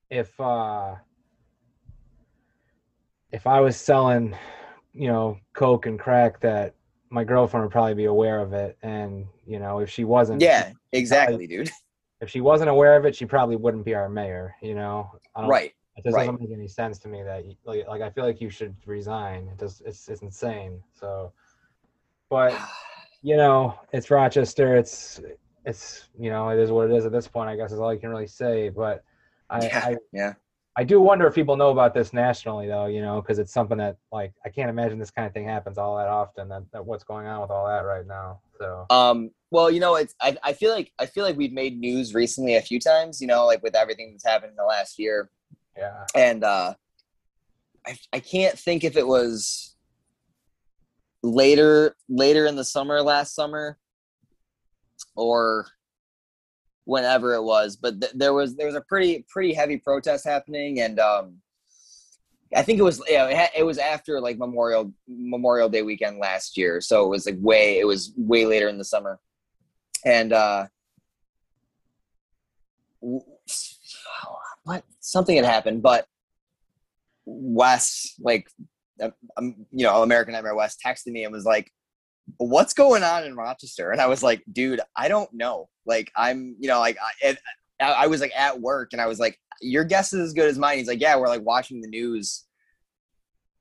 if 0.10 0.40
uh 0.40 0.96
if 3.32 3.48
i 3.48 3.60
was 3.60 3.76
selling 3.76 4.36
you 4.94 5.08
know 5.08 5.40
coke 5.54 5.88
and 5.88 6.00
crack 6.00 6.40
that 6.42 6.76
my 7.10 7.24
girlfriend 7.24 7.64
would 7.64 7.72
probably 7.72 7.94
be 7.96 8.06
aware 8.06 8.40
of 8.40 8.54
it. 8.54 8.78
And 8.82 9.28
you 9.46 9.60
know 9.60 9.80
if 9.80 9.90
she 9.90 10.04
wasn't 10.04 10.42
yeah 10.42 10.72
exactly 10.92 11.48
probably, 11.48 11.48
dude 11.48 11.72
if 12.24 12.30
she 12.30 12.42
wasn't 12.42 12.70
aware 12.70 12.96
of 12.96 13.06
it, 13.06 13.16
she 13.16 13.26
probably 13.26 13.58
wouldn't 13.58 13.86
be 13.86 13.94
our 13.94 14.10
mayor. 14.10 14.56
You 14.62 14.76
know, 14.76 15.12
right? 15.38 15.74
It 15.96 16.04
doesn't 16.04 16.40
make 16.40 16.52
any 16.52 16.68
sense 16.68 16.98
to 17.00 17.08
me 17.08 17.22
that 17.22 17.44
like 17.66 17.88
like 17.88 18.02
I 18.02 18.10
feel 18.10 18.24
like 18.24 18.42
you 18.42 18.50
should 18.50 18.76
resign. 18.86 19.50
It 19.52 19.58
does. 19.58 19.82
It's 19.86 20.08
it's 20.10 20.22
insane. 20.22 20.82
So, 20.94 21.34
but 22.30 22.58
you 23.22 23.38
know, 23.38 23.78
it's 23.92 24.10
Rochester. 24.10 24.76
It's 24.76 25.22
it's 25.66 26.10
you 26.18 26.30
know 26.30 26.50
it 26.50 26.60
is 26.60 26.72
what 26.72 26.90
it 26.90 26.96
is 26.96 27.06
at 27.06 27.12
this 27.12 27.28
point. 27.28 27.50
I 27.50 27.56
guess 27.56 27.72
is 27.72 27.80
all 27.80 27.94
you 27.94 28.00
can 28.00 28.10
really 28.10 28.28
say. 28.28 28.70
But 28.70 29.04
I 29.50 29.66
yeah, 29.66 29.82
I, 29.84 29.98
yeah. 30.12 30.34
I 30.76 30.84
do 30.84 31.00
wonder 31.00 31.28
if 31.28 31.36
people 31.36 31.56
know 31.56 31.70
about 31.70 31.94
this 31.94 32.14
nationally 32.14 32.68
though. 32.68 32.88
You 32.88 33.02
know, 33.02 33.22
because 33.22 33.38
it's 33.38 33.54
something 33.54 33.78
that 33.78 33.98
like 34.12 34.34
I 34.46 34.50
can't 34.50 34.70
imagine 34.70 34.98
this 34.98 35.12
kind 35.12 35.28
of 35.28 35.34
thing 35.34 35.46
happens 35.46 35.78
all 35.78 35.98
that 35.98 36.08
often. 36.08 36.50
That, 36.50 36.64
that 36.72 36.86
what's 36.86 37.04
going 37.04 37.28
on 37.28 37.42
with 37.42 37.52
all 37.52 37.68
that 37.68 37.82
right 37.82 38.08
now. 38.08 38.40
So 38.58 38.86
um 38.90 39.30
well, 39.54 39.70
you 39.70 39.80
know, 39.80 39.96
it's 39.96 40.16
I, 40.20 40.36
I 40.42 40.54
feel 40.54 40.72
like 40.72 40.92
I 40.98 41.06
feel 41.06 41.24
like 41.24 41.38
we've 41.38 41.54
made 41.54 41.80
news 41.80 42.16
recently 42.16 42.56
a 42.56 42.62
few 42.62 42.80
times, 42.80 43.22
you 43.22 43.28
know, 43.28 43.46
like 43.46 43.62
with 43.62 43.76
everything 43.76 44.12
that's 44.12 44.26
happened 44.26 44.50
in 44.50 44.56
the 44.56 44.64
last 44.64 44.98
year. 44.98 45.30
Yeah. 45.78 46.06
And 46.16 46.44
uh 46.44 46.74
I 47.86 47.96
I 48.12 48.20
can't 48.20 48.58
think 48.58 48.84
if 48.84 48.98
it 48.98 49.08
was 49.08 49.76
later 51.22 51.96
later 52.10 52.48
in 52.48 52.56
the 52.56 52.66
summer 52.66 53.00
last 53.04 53.36
summer 53.36 53.78
or 55.16 55.68
whenever 56.86 57.36
it 57.36 57.44
was, 57.44 57.76
but 57.76 58.02
th- 58.02 58.14
there 58.16 58.34
was 58.34 58.56
there 58.56 58.66
was 58.66 58.76
a 58.76 58.82
pretty 58.82 59.24
pretty 59.30 59.54
heavy 59.54 59.78
protest 59.78 60.26
happening 60.26 60.80
and 60.80 61.00
um 61.00 61.36
I 62.56 62.64
think 62.64 62.80
it 62.80 62.84
was 62.84 63.04
yeah, 63.08 63.28
it, 63.28 63.52
it, 63.60 63.64
was 63.64 63.78
after 63.78 64.20
like 64.20 64.40
Memorial 64.40 64.92
Memorial 65.08 65.70
Day 65.70 65.84
weekend 65.84 66.18
last 66.18 66.58
year, 66.58 66.82
so 66.82 67.04
it 67.04 67.10
was 67.10 67.28
like 67.28 67.38
way 67.40 67.78
it 67.78 67.86
was 67.86 68.14
way 68.18 68.46
later 68.46 68.68
in 68.68 68.78
the 68.78 68.86
summer, 68.86 69.20
and 70.06 70.34
uh, 70.34 70.66
what 74.64 74.84
something 75.00 75.36
had 75.36 75.46
happened, 75.46 75.82
but 75.82 76.06
Wes 77.26 78.16
like 78.20 78.50
you 79.00 79.14
know 79.72 80.04
American 80.04 80.34
Nightmare 80.34 80.56
Wes 80.56 80.78
texted 80.86 81.08
me 81.08 81.24
and 81.24 81.34
was 81.34 81.46
like, 81.46 81.72
"What's 82.38 82.74
going 82.74 83.04
on 83.04 83.24
in 83.24 83.36
Rochester?" 83.36 83.92
And 83.92 84.02
I 84.02 84.08
was 84.08 84.24
like, 84.24 84.44
"Dude, 84.52 84.82
I 84.96 85.08
don't 85.08 85.34
know. 85.34 85.70
Like 85.86 86.12
I'm 86.16 86.56
you 86.60 86.68
know 86.68 86.80
like 86.80 86.98
I, 87.24 87.38
I 87.80 88.08
was 88.08 88.22
like 88.22 88.34
at 88.36 88.60
work 88.60 88.90
and 88.94 89.02
I 89.02 89.08
was 89.08 89.20
like, 89.20 89.40
your 89.62 89.84
guess 89.84 90.14
is 90.14 90.20
as 90.20 90.34
good 90.34 90.50
as 90.50 90.60
mine. 90.60 90.78
He's 90.78 90.88
like, 90.88 91.02
yeah, 91.02 91.16
we're 91.16 91.28
like 91.28 91.44
watching 91.44 91.82
the 91.82 91.88
news 91.88 92.46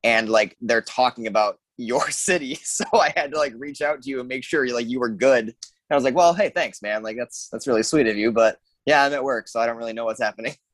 and 0.05 0.29
like 0.29 0.57
they're 0.61 0.83
talking 0.83 1.27
about 1.27 1.59
your 1.77 2.11
city, 2.11 2.55
so 2.63 2.85
I 2.93 3.13
had 3.17 3.33
to 3.33 3.39
like 3.39 3.55
reach 3.57 3.83
out 3.83 4.03
to 4.03 4.11
you 4.11 4.21
and 4.21 4.29
make 4.29 4.45
sure 4.45 4.69
like 4.73 4.89
you 4.89 5.01
were 5.01 5.11
good. 5.11 5.55
I 5.93 5.97
was 5.97 6.05
like, 6.05 6.15
well, 6.15 6.35
hey, 6.35 6.49
thanks, 6.49 6.83
man. 6.83 7.03
Like 7.03 7.17
that's 7.17 7.49
that's 7.51 7.67
really 7.67 7.83
sweet 7.83 8.07
of 8.07 8.17
you, 8.17 8.33
but 8.33 8.59
yeah, 8.87 9.05
I'm 9.05 9.13
at 9.13 9.23
work, 9.23 9.49
so 9.49 9.61
I 9.61 9.67
don't 9.67 9.77
really 9.77 9.93
know 9.93 10.05
what's 10.05 10.23
happening. 10.23 10.55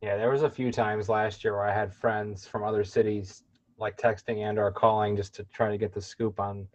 Yeah, 0.00 0.16
there 0.16 0.30
was 0.30 0.44
a 0.44 0.50
few 0.50 0.70
times 0.70 1.08
last 1.08 1.42
year 1.42 1.54
where 1.54 1.66
I 1.66 1.74
had 1.74 1.92
friends 1.92 2.46
from 2.46 2.62
other 2.62 2.84
cities 2.84 3.42
like 3.78 3.96
texting 3.96 4.48
and 4.48 4.56
or 4.56 4.70
calling 4.70 5.16
just 5.16 5.34
to 5.34 5.44
try 5.52 5.72
to 5.72 5.76
get 5.76 5.92
the 5.92 6.00
scoop 6.00 6.38
on 6.38 6.68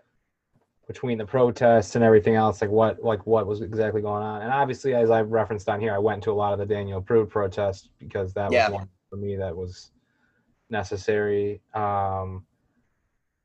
between 0.87 1.17
the 1.17 1.25
protests 1.25 1.95
and 1.95 2.03
everything 2.03 2.35
else, 2.35 2.61
like 2.61 2.69
what 2.69 3.01
like 3.01 3.25
what 3.25 3.47
was 3.47 3.61
exactly 3.61 4.01
going 4.01 4.23
on. 4.23 4.41
And 4.41 4.51
obviously, 4.51 4.93
as 4.93 5.09
I 5.09 5.21
referenced 5.21 5.69
on 5.69 5.79
here, 5.79 5.93
I 5.93 5.99
went 5.99 6.21
to 6.23 6.31
a 6.31 6.33
lot 6.33 6.51
of 6.51 6.59
the 6.59 6.65
Daniel 6.65 7.01
Prude 7.01 7.29
protests 7.29 7.87
because 7.97 8.33
that 8.33 8.51
yeah. 8.51 8.67
was 8.67 8.79
one 8.79 8.89
for 9.09 9.15
me 9.15 9.37
that 9.37 9.55
was 9.55 9.91
necessary. 10.69 11.61
Um, 11.73 12.45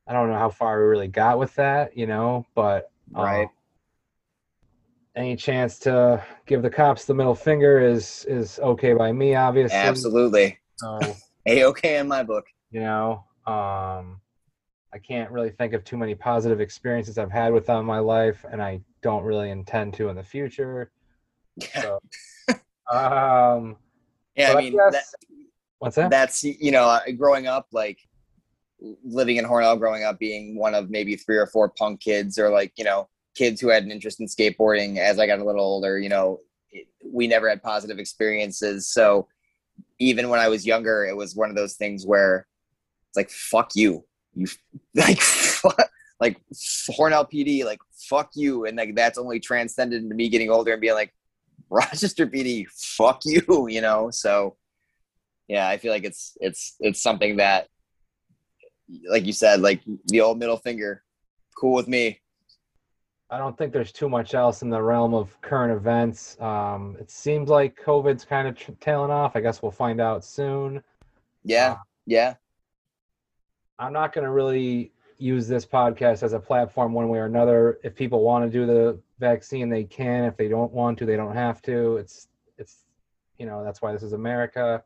I 0.06 0.12
don't 0.12 0.28
know 0.28 0.38
how 0.38 0.50
far 0.50 0.80
we 0.80 0.86
really 0.86 1.08
got 1.08 1.38
with 1.38 1.54
that, 1.54 1.96
you 1.96 2.06
know, 2.06 2.46
but 2.54 2.90
um, 3.14 3.24
right. 3.24 3.48
Any 5.18 5.34
chance 5.34 5.80
to 5.80 6.22
give 6.46 6.62
the 6.62 6.70
cops 6.70 7.04
the 7.04 7.12
middle 7.12 7.34
finger 7.34 7.80
is 7.80 8.24
is 8.28 8.60
okay 8.60 8.92
by 8.92 9.10
me, 9.10 9.34
obviously. 9.34 9.76
Absolutely. 9.76 10.58
So, 10.76 11.00
a 11.46 11.64
okay 11.64 11.98
in 11.98 12.06
my 12.06 12.22
book. 12.22 12.44
You 12.70 12.82
know, 12.82 13.24
um, 13.44 14.20
I 14.94 14.98
can't 15.04 15.28
really 15.32 15.50
think 15.50 15.72
of 15.72 15.82
too 15.82 15.96
many 15.96 16.14
positive 16.14 16.60
experiences 16.60 17.18
I've 17.18 17.32
had 17.32 17.52
with 17.52 17.66
them 17.66 17.80
in 17.80 17.84
my 17.84 17.98
life, 17.98 18.44
and 18.48 18.62
I 18.62 18.80
don't 19.02 19.24
really 19.24 19.50
intend 19.50 19.94
to 19.94 20.08
in 20.08 20.14
the 20.14 20.22
future. 20.22 20.92
So, 21.74 22.00
um, 22.88 23.76
yeah, 24.36 24.52
I 24.52 24.56
mean, 24.56 24.78
I 24.78 24.90
that, 24.90 25.04
what's 25.80 25.96
that? 25.96 26.10
That's 26.10 26.44
you 26.44 26.70
know, 26.70 26.96
growing 27.16 27.48
up 27.48 27.66
like 27.72 27.98
living 29.02 29.38
in 29.38 29.44
Hornell, 29.44 29.80
growing 29.80 30.04
up 30.04 30.20
being 30.20 30.56
one 30.56 30.76
of 30.76 30.90
maybe 30.90 31.16
three 31.16 31.38
or 31.38 31.48
four 31.48 31.70
punk 31.70 32.00
kids, 32.00 32.38
or 32.38 32.50
like 32.50 32.72
you 32.76 32.84
know, 32.84 33.08
kids 33.38 33.60
who 33.60 33.68
had 33.68 33.84
an 33.84 33.92
interest 33.92 34.20
in 34.20 34.26
skateboarding. 34.26 34.98
As 34.98 35.18
I 35.18 35.26
got 35.26 35.38
a 35.38 35.44
little 35.44 35.64
older, 35.64 35.98
you 35.98 36.08
know, 36.08 36.40
we 37.04 37.26
never 37.26 37.48
had 37.48 37.62
positive 37.62 37.98
experiences. 37.98 38.88
So 38.88 39.28
even 39.98 40.28
when 40.28 40.40
I 40.40 40.48
was 40.48 40.66
younger, 40.66 41.04
it 41.04 41.16
was 41.16 41.36
one 41.36 41.50
of 41.50 41.56
those 41.56 41.74
things 41.74 42.04
where 42.04 42.46
it's 43.08 43.16
like, 43.16 43.30
fuck 43.30 43.70
you 43.74 44.04
you 44.38 44.46
like 44.94 45.20
like 46.20 46.40
Hornell 46.98 47.30
PD, 47.30 47.64
like 47.64 47.80
fuck 48.08 48.30
you, 48.34 48.64
and 48.64 48.76
like 48.76 48.94
that's 48.94 49.18
only 49.18 49.40
transcended 49.40 50.02
into 50.02 50.14
me 50.14 50.28
getting 50.28 50.50
older 50.50 50.72
and 50.72 50.80
being 50.80 50.94
like 50.94 51.12
Rochester 51.70 52.26
PD, 52.26 52.66
fuck 52.68 53.22
you, 53.24 53.66
you 53.68 53.80
know. 53.80 54.10
So 54.10 54.56
yeah, 55.48 55.68
I 55.68 55.78
feel 55.78 55.92
like 55.92 56.04
it's 56.04 56.36
it's 56.40 56.76
it's 56.80 57.02
something 57.02 57.36
that, 57.36 57.68
like 59.10 59.26
you 59.26 59.32
said, 59.32 59.60
like 59.60 59.82
the 60.06 60.20
old 60.20 60.38
middle 60.38 60.56
finger, 60.56 61.02
cool 61.56 61.74
with 61.74 61.88
me. 61.88 62.20
I 63.30 63.36
don't 63.36 63.56
think 63.58 63.72
there's 63.72 63.92
too 63.92 64.08
much 64.08 64.34
else 64.34 64.62
in 64.62 64.70
the 64.70 64.80
realm 64.80 65.12
of 65.12 65.38
current 65.42 65.72
events. 65.72 66.40
Um, 66.40 66.96
it 66.98 67.10
seems 67.10 67.50
like 67.50 67.78
COVID's 67.78 68.24
kind 68.24 68.48
of 68.48 68.58
tailing 68.80 69.10
off. 69.10 69.36
I 69.36 69.40
guess 69.40 69.62
we'll 69.62 69.70
find 69.70 70.00
out 70.00 70.24
soon. 70.24 70.82
Yeah, 71.44 71.72
uh, 71.72 71.76
yeah. 72.06 72.34
I'm 73.78 73.92
not 73.92 74.14
going 74.14 74.24
to 74.24 74.30
really 74.30 74.92
use 75.18 75.46
this 75.46 75.66
podcast 75.66 76.22
as 76.22 76.32
a 76.32 76.40
platform 76.40 76.94
one 76.94 77.08
way 77.08 77.18
or 77.18 77.26
another. 77.26 77.78
If 77.84 77.94
people 77.94 78.22
want 78.22 78.44
to 78.44 78.50
do 78.50 78.66
the 78.66 78.98
vaccine, 79.18 79.68
they 79.68 79.84
can. 79.84 80.24
If 80.24 80.36
they 80.36 80.48
don't 80.48 80.72
want 80.72 80.98
to, 80.98 81.06
they 81.06 81.16
don't 81.16 81.34
have 81.34 81.60
to. 81.62 81.98
It's 81.98 82.28
it's 82.56 82.84
you 83.38 83.44
know 83.44 83.62
that's 83.62 83.82
why 83.82 83.92
this 83.92 84.02
is 84.02 84.14
America. 84.14 84.82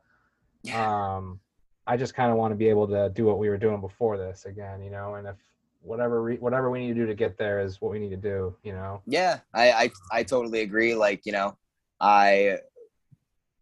Um, 0.75 1.41
I 1.87 1.97
just 1.97 2.15
kind 2.15 2.31
of 2.31 2.37
want 2.37 2.53
to 2.53 2.57
be 2.57 2.69
able 2.69 2.87
to 2.89 3.11
do 3.11 3.25
what 3.25 3.39
we 3.39 3.49
were 3.49 3.57
doing 3.57 3.81
before 3.81 4.17
this 4.17 4.47
again, 4.47 4.83
you 4.83 4.91
know. 4.91 5.15
And 5.15 5.27
if 5.27 5.37
whatever 5.83 6.23
re- 6.23 6.39
whatever 6.39 6.71
we 6.71 6.81
need 6.81 6.95
to 6.95 7.01
do 7.01 7.07
to 7.07 7.15
get 7.15 7.37
there 7.37 7.61
is 7.61 7.81
what 7.81 7.93
we 7.93 7.99
need 7.99 8.11
to 8.11 8.17
do, 8.17 8.57
you 8.63 8.73
know. 8.73 9.03
Yeah, 9.07 9.41
I 9.53 9.73
I, 9.73 9.91
I 10.11 10.23
totally 10.23 10.61
agree. 10.61 10.95
Like 10.95 11.27
you 11.27 11.33
know, 11.33 11.57
I 12.01 12.59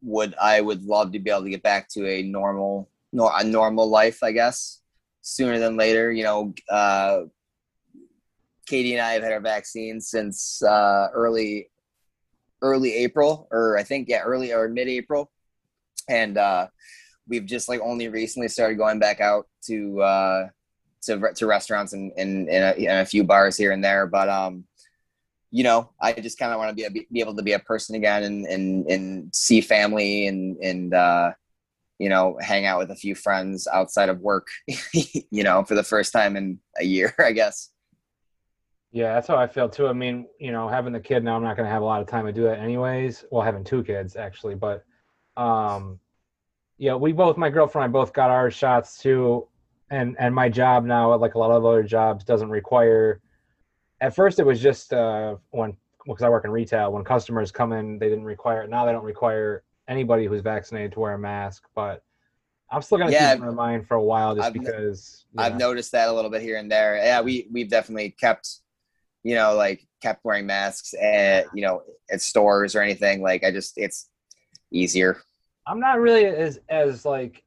would 0.03 0.35
I 0.41 0.61
would 0.61 0.85
love 0.85 1.13
to 1.13 1.19
be 1.19 1.31
able 1.31 1.45
to 1.45 1.51
get 1.51 1.63
back 1.63 1.89
to 1.91 2.07
a 2.07 2.23
normal 2.23 2.89
nor 3.13 3.33
a 3.35 3.45
normal 3.45 3.89
life, 3.89 4.23
I 4.23 4.33
guess 4.33 4.81
sooner 5.21 5.59
than 5.59 5.77
later. 5.77 6.11
You 6.13 6.25
know, 6.25 6.55
uh, 6.71 7.23
Katie 8.67 8.95
and 8.95 9.03
I 9.03 9.13
have 9.13 9.23
had 9.23 9.33
our 9.33 9.41
vaccines 9.41 10.09
since 10.09 10.63
uh, 10.63 11.09
early 11.13 11.71
early 12.63 12.95
April, 12.95 13.49
or 13.51 13.79
I 13.79 13.83
think 13.83 14.09
yeah, 14.09 14.21
early 14.21 14.53
or 14.53 14.69
mid 14.69 14.89
April, 14.89 15.31
and 16.09 16.37
uh, 16.37 16.69
we've 17.29 17.47
just 17.47 17.69
like 17.69 17.81
only 17.81 18.09
recently 18.09 18.49
started 18.49 18.77
going 18.77 18.99
back 18.99 19.21
out 19.21 19.47
to 19.67 20.01
uh, 20.01 20.49
to 21.03 21.33
to 21.35 21.47
restaurants 21.47 21.93
and 21.93 22.13
in 22.17 22.49
in 22.49 22.63
a, 22.63 22.73
in 22.73 22.97
a 22.99 23.07
few 23.07 23.25
bars 23.25 23.57
here 23.57 23.73
and 23.73 23.83
there, 23.83 24.07
but 24.07 24.29
um 24.29 24.65
you 25.51 25.65
know, 25.65 25.91
I 26.01 26.13
just 26.13 26.39
kind 26.39 26.53
of 26.53 26.59
want 26.59 26.77
to 26.77 26.91
be, 26.91 27.07
be 27.13 27.21
able 27.21 27.35
to 27.35 27.43
be 27.43 27.53
a 27.53 27.59
person 27.59 27.97
again 27.97 28.23
and, 28.23 28.47
and, 28.47 28.87
and 28.87 29.35
see 29.35 29.61
family 29.61 30.29
and, 30.29 30.57
and, 30.59 30.95
uh, 30.95 31.33
you 31.99 32.09
know, 32.09 32.39
hang 32.41 32.67
out 32.67 32.79
with 32.79 32.91
a 32.91 32.97
few 32.97 33.15
friends 33.15 33.67
outside 33.73 34.09
of 34.09 34.21
work, 34.21 34.49
you 34.93 35.43
know, 35.43 35.65
for 35.65 35.75
the 35.75 35.83
first 35.83 36.13
time 36.13 36.37
in 36.37 36.59
a 36.79 36.85
year, 36.85 37.15
I 37.19 37.33
guess. 37.33 37.71
Yeah, 38.93 39.15
that's 39.15 39.29
how 39.29 39.37
I 39.37 39.47
feel 39.47 39.69
too. 39.69 39.87
I 39.87 39.93
mean, 39.93 40.27
you 40.39 40.51
know, 40.51 40.69
having 40.69 40.93
the 40.93 41.01
kid 41.01 41.23
now, 41.23 41.37
I'm 41.37 41.45
not 41.45 41.57
going 41.57 41.67
to 41.67 41.73
have 41.73 41.83
a 41.83 41.85
lot 41.85 42.01
of 42.01 42.07
time 42.07 42.27
to 42.27 42.33
do 42.33 42.45
that 42.45 42.59
anyways. 42.59 43.25
Well, 43.31 43.43
having 43.43 43.65
two 43.65 43.85
kids 43.85 44.17
actually, 44.17 44.55
but, 44.55 44.85
um, 45.37 45.99
yeah, 46.79 46.95
we 46.95 47.13
both, 47.13 47.37
my 47.37 47.51
girlfriend 47.51 47.85
and 47.85 47.91
I 47.91 47.93
both 47.93 48.13
got 48.13 48.31
our 48.31 48.51
shots 48.51 48.99
too. 48.99 49.47
And, 49.91 50.17
and 50.19 50.35
my 50.35 50.49
job 50.49 50.85
now, 50.85 51.15
like 51.17 51.35
a 51.35 51.39
lot 51.39 51.51
of 51.51 51.65
other 51.65 51.83
jobs, 51.83 52.25
doesn't 52.25 52.51
require, 52.51 53.21
at 54.01 54.15
first 54.15 54.39
it 54.39 54.47
was 54.47 54.61
just, 54.61 54.93
uh, 54.93 55.37
when, 55.51 55.77
because 56.07 56.23
I 56.23 56.29
work 56.29 56.45
in 56.45 56.51
retail, 56.51 56.93
when 56.93 57.05
customers 57.05 57.51
come 57.53 57.73
in, 57.73 57.99
they 57.99 58.09
didn't 58.09 58.25
require 58.25 58.63
it. 58.63 58.71
Now 58.71 58.87
they 58.87 58.93
don't 58.93 59.05
require 59.05 59.65
anybody 59.89 60.27
who's 60.27 60.41
vaccinated 60.41 60.93
to 60.93 61.01
wear 61.01 61.15
a 61.15 61.19
mask, 61.19 61.65
but 61.75 62.03
I'm 62.71 62.83
still 62.83 62.99
gonna 62.99 63.11
yeah, 63.11 63.35
keep 63.35 63.43
it 63.43 63.49
in 63.49 63.55
mind 63.57 63.89
for 63.89 63.97
a 63.97 64.03
while 64.03 64.37
just 64.37 64.47
I've, 64.47 64.53
because 64.53 65.27
I've 65.37 65.57
noticed 65.57 65.91
that 65.93 66.09
a 66.09 66.13
little 66.13 66.31
bit 66.31 66.41
here 66.41 66.57
and 66.57 66.71
there. 66.71 66.97
Yeah, 66.97 67.21
we 67.21 67.49
we've 67.51 67.69
definitely 67.69 68.11
kept, 68.11 68.61
you 69.25 69.35
know, 69.35 69.57
like 69.57 69.87
kept 70.01 70.25
wearing 70.25 70.47
masks 70.47 70.95
at 70.95 71.47
you 71.53 71.63
know 71.63 71.83
at 72.13 72.23
stores 72.23 72.77
or 72.77 72.81
anything. 72.81 73.23
Like 73.23 73.43
I 73.43 73.51
just 73.51 73.77
it's 73.77 74.09
easier. 74.71 75.21
I'm 75.67 75.81
not 75.81 75.99
really 75.99 76.25
as 76.25 76.61
as 76.69 77.05
like, 77.05 77.43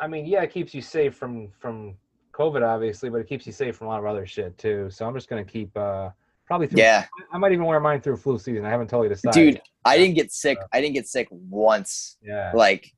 I 0.00 0.06
mean, 0.06 0.26
yeah, 0.26 0.42
it 0.42 0.52
keeps 0.52 0.74
you 0.74 0.82
safe 0.82 1.14
from 1.14 1.50
from 1.58 1.96
COVID 2.32 2.66
obviously, 2.66 3.10
but 3.10 3.18
it 3.18 3.28
keeps 3.28 3.46
you 3.46 3.52
safe 3.52 3.76
from 3.76 3.88
a 3.88 3.90
lot 3.90 3.98
of 3.98 4.06
other 4.06 4.26
shit 4.26 4.56
too. 4.58 4.88
So 4.90 5.06
I'm 5.06 5.14
just 5.14 5.28
gonna 5.28 5.44
keep 5.44 5.76
uh 5.76 6.10
Probably 6.48 6.66
through. 6.66 6.80
Yeah. 6.80 7.04
I 7.30 7.36
might 7.36 7.52
even 7.52 7.66
wear 7.66 7.78
mine 7.78 8.00
through 8.00 8.16
flu 8.16 8.38
season. 8.38 8.64
I 8.64 8.70
haven't 8.70 8.88
totally 8.88 9.10
decided. 9.10 9.34
Dude, 9.34 9.62
I 9.84 9.98
didn't 9.98 10.14
get 10.14 10.32
sick. 10.32 10.56
I 10.72 10.80
didn't 10.80 10.94
get 10.94 11.06
sick 11.06 11.28
once. 11.30 12.16
Yeah. 12.22 12.52
Like, 12.54 12.90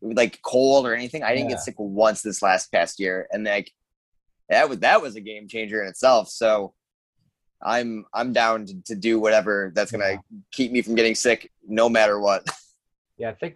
like 0.00 0.40
cold 0.40 0.86
or 0.86 0.94
anything. 0.94 1.22
I 1.22 1.34
didn't 1.34 1.50
yeah. 1.50 1.56
get 1.56 1.64
sick 1.64 1.74
once 1.76 2.22
this 2.22 2.40
last 2.40 2.72
past 2.72 2.98
year, 2.98 3.28
and 3.30 3.44
like 3.44 3.70
that 4.48 4.70
was 4.70 4.78
that 4.78 5.02
was 5.02 5.16
a 5.16 5.20
game 5.20 5.48
changer 5.48 5.82
in 5.82 5.88
itself. 5.88 6.30
So 6.30 6.72
I'm 7.62 8.06
I'm 8.14 8.32
down 8.32 8.64
to, 8.66 8.82
to 8.86 8.94
do 8.94 9.20
whatever 9.20 9.70
that's 9.74 9.92
gonna 9.92 10.12
yeah. 10.12 10.18
keep 10.50 10.72
me 10.72 10.80
from 10.80 10.94
getting 10.94 11.14
sick, 11.14 11.52
no 11.66 11.88
matter 11.88 12.18
what. 12.18 12.46
Yeah, 13.16 13.30
I 13.30 13.34
think. 13.34 13.54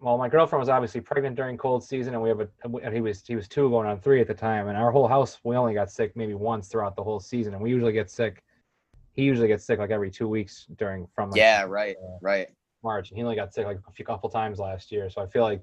Well, 0.00 0.16
my 0.16 0.28
girlfriend 0.28 0.60
was 0.60 0.68
obviously 0.68 1.00
pregnant 1.00 1.34
during 1.34 1.56
cold 1.56 1.82
season, 1.82 2.14
and 2.14 2.22
we 2.22 2.28
have 2.28 2.40
a 2.40 2.48
and 2.82 2.94
he 2.94 3.00
was 3.00 3.22
he 3.26 3.34
was 3.34 3.48
two 3.48 3.68
going 3.68 3.88
on 3.88 4.00
three 4.00 4.20
at 4.20 4.28
the 4.28 4.34
time, 4.34 4.68
and 4.68 4.76
our 4.76 4.92
whole 4.92 5.08
house 5.08 5.38
we 5.42 5.56
only 5.56 5.74
got 5.74 5.90
sick 5.90 6.16
maybe 6.16 6.34
once 6.34 6.68
throughout 6.68 6.94
the 6.94 7.02
whole 7.02 7.20
season, 7.20 7.54
and 7.54 7.62
we 7.62 7.70
usually 7.70 7.92
get 7.92 8.10
sick 8.10 8.42
he 9.18 9.24
usually 9.24 9.48
gets 9.48 9.64
sick 9.64 9.80
like 9.80 9.90
every 9.90 10.12
two 10.12 10.28
weeks 10.28 10.66
during 10.76 11.08
from 11.12 11.30
like, 11.30 11.38
yeah 11.38 11.64
right 11.64 11.96
uh, 12.00 12.18
right 12.20 12.50
March. 12.84 13.10
And 13.10 13.18
he 13.18 13.24
only 13.24 13.34
got 13.34 13.52
sick 13.52 13.66
like 13.66 13.80
a 13.88 13.90
few 13.90 14.04
couple 14.04 14.30
times 14.30 14.60
last 14.60 14.92
year, 14.92 15.10
so 15.10 15.20
I 15.20 15.26
feel 15.26 15.42
like 15.42 15.60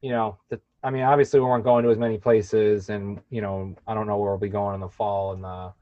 you 0.00 0.10
know 0.10 0.36
the, 0.48 0.60
I 0.82 0.90
mean 0.90 1.04
obviously 1.04 1.38
we 1.38 1.46
weren't 1.46 1.62
going 1.62 1.84
to 1.84 1.90
as 1.90 1.98
many 1.98 2.18
places, 2.18 2.88
and 2.88 3.20
you 3.30 3.40
know 3.42 3.76
I 3.86 3.94
don't 3.94 4.08
know 4.08 4.16
where 4.16 4.30
we'll 4.30 4.40
be 4.40 4.48
going 4.48 4.74
in 4.74 4.80
the 4.80 4.88
fall 4.88 5.34
and 5.34 5.44
the 5.44 5.72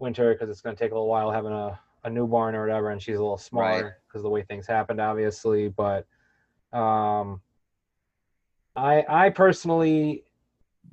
winter 0.00 0.34
because 0.34 0.50
it's 0.50 0.60
going 0.60 0.74
to 0.74 0.82
take 0.82 0.90
a 0.90 0.94
little 0.94 1.06
while 1.06 1.30
having 1.30 1.52
a 1.52 1.78
a 2.02 2.10
newborn 2.10 2.56
or 2.56 2.62
whatever, 2.62 2.90
and 2.90 3.00
she's 3.00 3.18
a 3.18 3.22
little 3.22 3.38
smaller 3.38 3.98
because 4.08 4.18
right. 4.18 4.22
the 4.22 4.30
way 4.30 4.42
things 4.42 4.66
happened, 4.66 5.00
obviously. 5.00 5.68
But 5.68 6.08
um, 6.72 7.40
I 8.76 9.04
I 9.08 9.30
personally 9.30 10.24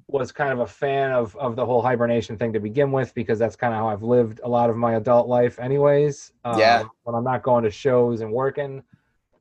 was 0.08 0.32
kind 0.32 0.54
of 0.54 0.60
a 0.60 0.68
fan 0.68 1.12
of 1.12 1.36
of 1.36 1.56
the 1.56 1.66
whole 1.66 1.82
hibernation 1.82 2.38
thing 2.38 2.54
to 2.54 2.60
begin 2.60 2.92
with 2.92 3.14
because 3.14 3.38
that's 3.38 3.56
kind 3.56 3.74
of 3.74 3.80
how 3.80 3.88
I've 3.88 4.04
lived 4.04 4.40
a 4.44 4.50
lot 4.50 4.70
of 4.70 4.78
my 4.78 4.96
adult 4.96 5.28
life, 5.28 5.60
anyways. 5.60 6.32
Um, 6.46 6.60
yeah. 6.60 6.84
When 7.04 7.16
I'm 7.16 7.24
not 7.24 7.44
going 7.44 7.64
to 7.64 7.72
shows 7.72 8.22
and 8.22 8.32
working, 8.32 8.84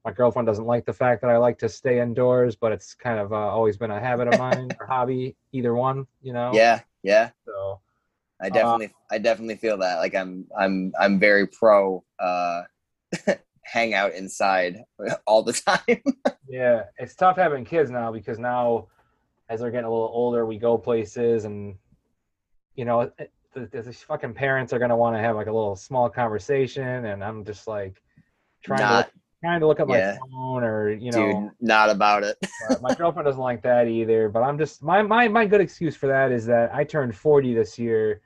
my 0.07 0.13
girlfriend 0.13 0.47
doesn't 0.47 0.67
like 0.67 0.85
the 0.87 0.93
fact 0.93 1.21
that 1.23 1.31
I 1.31 1.37
like 1.37 1.59
to 1.59 1.69
stay 1.69 2.01
indoors, 2.01 2.55
but 2.55 2.71
it's 2.71 2.95
kind 2.95 3.19
of 3.19 3.33
uh, 3.33 3.37
always 3.37 3.77
been 3.77 3.91
a 3.91 3.99
habit 3.99 4.29
of 4.29 4.39
mine 4.39 4.71
or 4.79 4.87
hobby, 4.87 5.35
either 5.53 5.75
one, 5.75 6.07
you 6.23 6.33
know. 6.33 6.53
Yeah, 6.55 6.81
yeah. 7.03 7.31
So 7.45 7.81
I 8.41 8.49
definitely, 8.49 8.87
uh, 8.87 9.15
I 9.15 9.19
definitely 9.19 9.57
feel 9.57 9.77
that. 9.79 9.97
Like 9.97 10.15
I'm, 10.15 10.47
I'm, 10.57 10.93
I'm 11.01 11.19
very 11.19 11.49
pro 11.49 12.05
uh, 12.21 12.63
hang 13.67 13.95
out 13.95 14.13
inside 14.15 14.85
all 15.27 15.43
the 15.43 15.53
time. 15.53 16.03
yeah, 16.49 16.85
it's 16.99 17.15
tough 17.15 17.37
having 17.37 17.65
kids 17.65 17.91
now 17.91 18.13
because 18.13 18.39
now 18.39 18.87
as 19.49 19.61
they're 19.61 19.71
getting 19.71 19.87
a 19.87 19.91
little 19.91 20.11
older, 20.13 20.47
we 20.47 20.59
go 20.59 20.77
places 20.79 21.45
and 21.45 21.77
you 22.75 22.85
know, 22.85 23.11
these 23.73 24.03
fucking 24.03 24.35
parents 24.35 24.73
are 24.73 24.79
gonna 24.79 24.97
want 24.97 25.17
to 25.17 25.21
have 25.21 25.37
like 25.37 25.47
a 25.47 25.53
little 25.53 25.77
small 25.77 26.11
conversation, 26.11 27.07
and 27.07 27.25
I'm 27.25 27.45
just 27.45 27.67
like 27.67 28.03
trying 28.63 28.81
Not, 28.81 29.07
to 29.07 29.21
trying 29.41 29.61
to 29.61 29.67
look 29.67 29.81
at 29.81 29.87
my 29.87 29.99
yeah. 29.99 30.19
phone 30.31 30.63
or 30.63 30.91
you 30.91 31.11
know 31.13 31.33
Dude, 31.33 31.51
not 31.61 31.91
about 31.91 32.25
it 32.25 32.37
my 32.81 32.95
girlfriend 32.95 33.27
doesn't 33.27 33.41
like 33.41 33.63
that 33.63 33.87
either 33.87 34.29
but 34.29 34.43
i'm 34.43 34.59
just 34.59 34.83
my, 34.83 35.03
my 35.03 35.29
my 35.29 35.47
good 35.47 35.61
excuse 35.61 35.95
for 35.95 36.07
that 36.07 36.33
is 36.33 36.47
that 36.47 36.75
i 36.75 36.83
turned 36.83 37.15
40 37.15 37.55
this 37.55 37.79
year 37.79 38.23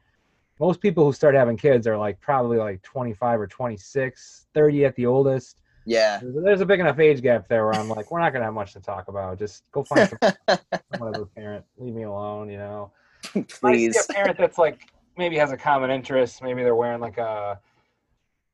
most 0.61 0.81
people 0.81 1.05
who 1.05 1.13
start 1.13 1.35
having 1.35 1.57
kids 1.57 1.87
are 1.87 1.97
like 1.97 2.21
probably 2.21 2.59
like 2.59 2.83
25 2.83 3.41
or 3.41 3.47
26 3.47 4.47
30 4.55 4.85
at 4.85 4.95
the 4.95 5.07
oldest. 5.07 5.57
Yeah. 5.87 6.21
There's 6.23 6.61
a 6.61 6.67
big 6.67 6.79
enough 6.79 6.99
age 6.99 7.23
gap 7.23 7.49
there 7.49 7.65
where 7.65 7.75
i'm 7.75 7.89
like 7.89 8.11
we're 8.11 8.21
not 8.21 8.33
gonna 8.33 8.45
have 8.45 8.55
much 8.55 8.75
to 8.75 8.81
talk 8.81 9.09
about. 9.09 9.39
Just 9.39 9.65
go 9.73 9.83
find 9.83 10.09
some 10.09 10.59
whatever 10.99 11.27
parent. 11.27 11.65
Leave 11.79 11.95
me 11.95 12.03
alone 12.03 12.51
you 12.51 12.59
know? 12.59 12.93
Please. 13.49 14.07
A 14.09 14.13
parent 14.13 14.39
that's 14.39 14.59
like 14.59 14.93
maybe 15.17 15.37
has 15.37 15.51
a 15.51 15.57
common 15.57 15.91
interest. 15.91 16.43
Maybe 16.43 16.63
they're 16.63 16.77
wearing 16.77 17.01
like 17.01 17.19
a 17.19 17.59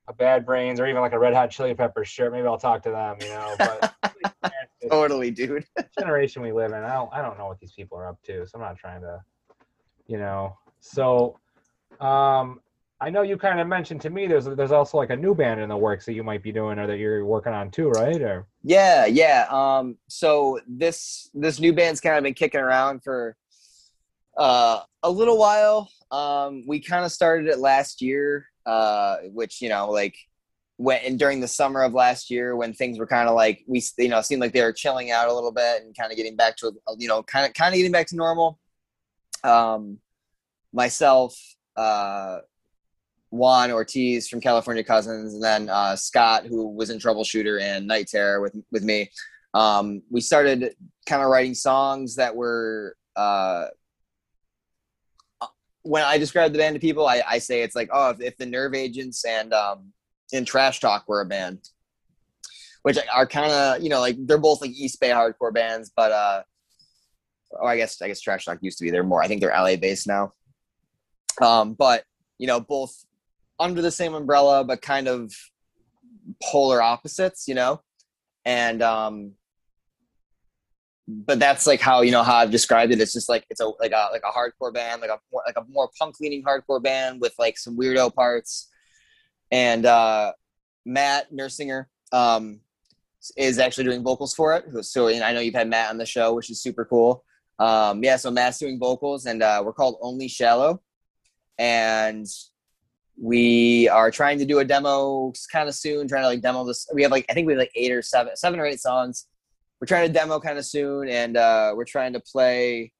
a 0.08 0.12
Bad 0.12 0.46
Brains 0.46 0.78
or 0.78 0.86
even 0.86 1.00
like 1.00 1.12
a 1.12 1.18
Red 1.18 1.34
Hot 1.34 1.50
Chili 1.50 1.74
Peppers 1.74 2.08
shirt, 2.08 2.32
maybe 2.32 2.46
I'll 2.46 2.58
talk 2.58 2.82
to 2.84 2.90
them. 2.90 3.16
You 3.20 3.28
know, 3.28 3.54
but 3.58 3.94
totally, 4.90 5.30
dude. 5.32 5.66
generation 5.98 6.42
we 6.42 6.52
live 6.52 6.72
in, 6.72 6.84
I 6.84 6.94
don't, 6.94 7.12
I 7.12 7.22
don't 7.22 7.36
know 7.38 7.46
what 7.46 7.58
these 7.58 7.72
people 7.72 7.98
are 7.98 8.06
up 8.06 8.22
to, 8.24 8.46
so 8.46 8.52
I'm 8.54 8.60
not 8.60 8.78
trying 8.78 9.00
to, 9.00 9.20
you 10.06 10.18
know. 10.18 10.56
So, 10.78 11.38
um, 12.00 12.60
I 13.00 13.10
know 13.10 13.22
you 13.22 13.36
kind 13.36 13.60
of 13.60 13.66
mentioned 13.66 14.00
to 14.02 14.10
me 14.10 14.26
there's 14.26 14.46
there's 14.46 14.72
also 14.72 14.96
like 14.96 15.10
a 15.10 15.16
new 15.16 15.34
band 15.34 15.60
in 15.60 15.68
the 15.68 15.76
works 15.76 16.06
that 16.06 16.14
you 16.14 16.22
might 16.22 16.42
be 16.42 16.52
doing 16.52 16.78
or 16.78 16.86
that 16.86 16.98
you're 16.98 17.24
working 17.24 17.52
on 17.52 17.70
too, 17.70 17.90
right? 17.90 18.20
Or 18.20 18.46
yeah, 18.62 19.06
yeah. 19.06 19.46
Um, 19.50 19.96
so 20.08 20.60
this 20.66 21.30
this 21.34 21.60
new 21.60 21.72
band's 21.72 22.00
kind 22.00 22.16
of 22.16 22.24
been 22.24 22.34
kicking 22.34 22.60
around 22.60 23.02
for 23.02 23.36
uh, 24.36 24.80
a 25.02 25.10
little 25.10 25.38
while. 25.38 25.90
Um, 26.10 26.64
we 26.66 26.80
kind 26.80 27.04
of 27.04 27.12
started 27.12 27.48
it 27.48 27.58
last 27.58 28.00
year 28.00 28.46
uh, 28.66 29.18
which 29.32 29.62
you 29.62 29.68
know 29.68 29.90
like 29.90 30.16
when 30.76 31.00
and 31.04 31.18
during 31.18 31.40
the 31.40 31.48
summer 31.48 31.82
of 31.82 31.94
last 31.94 32.30
year 32.30 32.56
when 32.56 32.74
things 32.74 32.98
were 32.98 33.06
kind 33.06 33.28
of 33.28 33.34
like 33.34 33.64
we 33.66 33.82
you 33.96 34.08
know 34.08 34.20
seemed 34.20 34.42
like 34.42 34.52
they 34.52 34.60
were 34.60 34.72
chilling 34.72 35.10
out 35.10 35.28
a 35.28 35.32
little 35.32 35.52
bit 35.52 35.82
and 35.82 35.96
kind 35.96 36.10
of 36.10 36.16
getting 36.16 36.36
back 36.36 36.56
to 36.56 36.72
you 36.98 37.08
know 37.08 37.22
kind 37.22 37.46
of 37.46 37.54
kind 37.54 37.72
of 37.72 37.76
getting 37.76 37.92
back 37.92 38.06
to 38.08 38.16
normal 38.16 38.58
um 39.44 39.98
myself 40.72 41.55
uh 41.76 42.38
juan 43.30 43.70
ortiz 43.70 44.28
from 44.28 44.40
california 44.40 44.84
cousins 44.84 45.34
and 45.34 45.42
then 45.42 45.68
uh 45.68 45.96
scott 45.96 46.46
who 46.46 46.68
was 46.68 46.90
in 46.90 46.98
troubleshooter 46.98 47.60
and 47.60 47.86
night 47.86 48.06
terror 48.06 48.40
with 48.40 48.54
with 48.70 48.82
me 48.82 49.10
um 49.54 50.02
we 50.10 50.20
started 50.20 50.74
kind 51.06 51.22
of 51.22 51.28
writing 51.28 51.54
songs 51.54 52.16
that 52.16 52.34
were 52.34 52.96
uh 53.16 53.66
when 55.86 56.02
I 56.02 56.18
describe 56.18 56.52
the 56.52 56.58
band 56.58 56.74
to 56.74 56.80
people, 56.80 57.06
I, 57.06 57.22
I 57.26 57.38
say 57.38 57.62
it's 57.62 57.76
like, 57.76 57.88
oh, 57.92 58.10
if, 58.10 58.20
if 58.20 58.36
the 58.36 58.46
Nerve 58.46 58.74
Agents 58.74 59.24
and 59.24 59.52
um, 59.52 59.92
and 60.32 60.46
Trash 60.46 60.80
Talk 60.80 61.04
were 61.06 61.20
a 61.20 61.26
band, 61.26 61.60
which 62.82 62.98
are 63.14 63.26
kind 63.26 63.52
of 63.52 63.82
you 63.82 63.88
know 63.88 64.00
like 64.00 64.16
they're 64.26 64.38
both 64.38 64.60
like 64.60 64.72
East 64.72 65.00
Bay 65.00 65.10
hardcore 65.10 65.54
bands, 65.54 65.92
but 65.94 66.12
uh, 66.12 66.42
oh, 67.60 67.66
I 67.66 67.76
guess 67.76 68.02
I 68.02 68.08
guess 68.08 68.20
Trash 68.20 68.44
Talk 68.44 68.58
used 68.60 68.78
to 68.78 68.84
be. 68.84 68.90
They're 68.90 69.04
more. 69.04 69.22
I 69.22 69.28
think 69.28 69.40
they're 69.40 69.50
LA 69.50 69.76
based 69.76 70.06
now. 70.06 70.32
Um, 71.40 71.74
but 71.74 72.04
you 72.38 72.46
know, 72.46 72.60
both 72.60 73.04
under 73.58 73.82
the 73.82 73.90
same 73.90 74.14
umbrella, 74.14 74.64
but 74.64 74.82
kind 74.82 75.08
of 75.08 75.32
polar 76.42 76.82
opposites. 76.82 77.48
You 77.48 77.54
know, 77.54 77.82
and 78.44 78.82
um, 78.82 79.32
but 81.08 81.38
that's 81.38 81.66
like 81.66 81.80
how 81.80 82.00
you 82.00 82.10
know 82.10 82.22
how 82.22 82.36
I've 82.36 82.50
described 82.50 82.92
it. 82.92 83.00
It's 83.00 83.12
just 83.12 83.28
like 83.28 83.44
it's 83.50 83.60
a 83.60 83.66
like 83.66 83.92
a 83.92 84.08
like 84.12 84.22
a 84.24 84.32
hardcore 84.32 84.74
band, 84.74 85.00
like 85.00 85.10
a 85.10 85.18
more 85.32 85.42
like 85.46 85.56
a 85.56 85.64
more 85.68 85.88
punk 85.98 86.16
leaning 86.20 86.42
hardcore 86.42 86.82
band 86.82 87.20
with 87.20 87.34
like 87.38 87.58
some 87.58 87.76
weirdo 87.76 88.14
parts. 88.14 88.70
And 89.52 89.86
uh, 89.86 90.32
Matt 90.84 91.32
Nursinger 91.32 91.86
um, 92.12 92.60
is 93.36 93.58
actually 93.58 93.84
doing 93.84 94.02
vocals 94.02 94.34
for 94.34 94.54
it. 94.54 94.84
So 94.84 95.06
and 95.06 95.22
I 95.22 95.32
know 95.32 95.40
you've 95.40 95.54
had 95.54 95.68
Matt 95.68 95.90
on 95.90 95.98
the 95.98 96.06
show, 96.06 96.34
which 96.34 96.50
is 96.50 96.60
super 96.60 96.84
cool. 96.84 97.24
Um, 97.58 98.02
yeah, 98.02 98.16
so 98.16 98.30
Matt's 98.30 98.58
doing 98.58 98.78
vocals, 98.78 99.26
and 99.26 99.42
uh, 99.42 99.62
we're 99.64 99.72
called 99.72 99.98
Only 100.02 100.28
Shallow, 100.28 100.82
and 101.58 102.26
we 103.18 103.88
are 103.88 104.10
trying 104.10 104.38
to 104.38 104.44
do 104.44 104.58
a 104.58 104.64
demo 104.64 105.32
kind 105.50 105.68
of 105.68 105.74
soon. 105.74 106.08
Trying 106.08 106.22
to 106.22 106.28
like 106.28 106.42
demo 106.42 106.64
this. 106.64 106.86
We 106.92 107.02
have 107.02 107.10
like 107.10 107.26
I 107.28 107.34
think 107.34 107.46
we 107.46 107.54
have 107.54 107.60
like 107.60 107.72
eight 107.74 107.92
or 107.92 108.02
seven, 108.02 108.36
seven 108.36 108.60
or 108.60 108.66
eight 108.66 108.80
songs 108.80 109.26
we're 109.80 109.86
trying 109.86 110.06
to 110.06 110.12
demo 110.12 110.40
kind 110.40 110.58
of 110.58 110.64
soon, 110.64 111.08
and 111.08 111.36
uh, 111.36 111.72
we're 111.76 111.84
trying 111.84 112.14
to 112.14 112.20
play. 112.20 112.92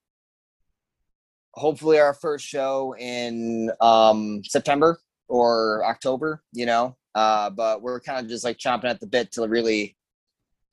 Hopefully, 1.53 1.99
our 1.99 2.13
first 2.13 2.45
show 2.45 2.95
in 2.99 3.71
um, 3.81 4.43
September 4.45 4.99
or 5.29 5.85
October. 5.87 6.43
You 6.53 6.67
know, 6.67 6.97
uh, 7.15 7.51
but 7.51 7.81
we're 7.81 8.01
kind 8.01 8.21
of 8.21 8.29
just 8.29 8.45
like 8.45 8.59
chomping 8.59 8.85
at 8.85 9.01
the 9.01 9.07
bit 9.07 9.33
to 9.33 9.49
really 9.49 9.97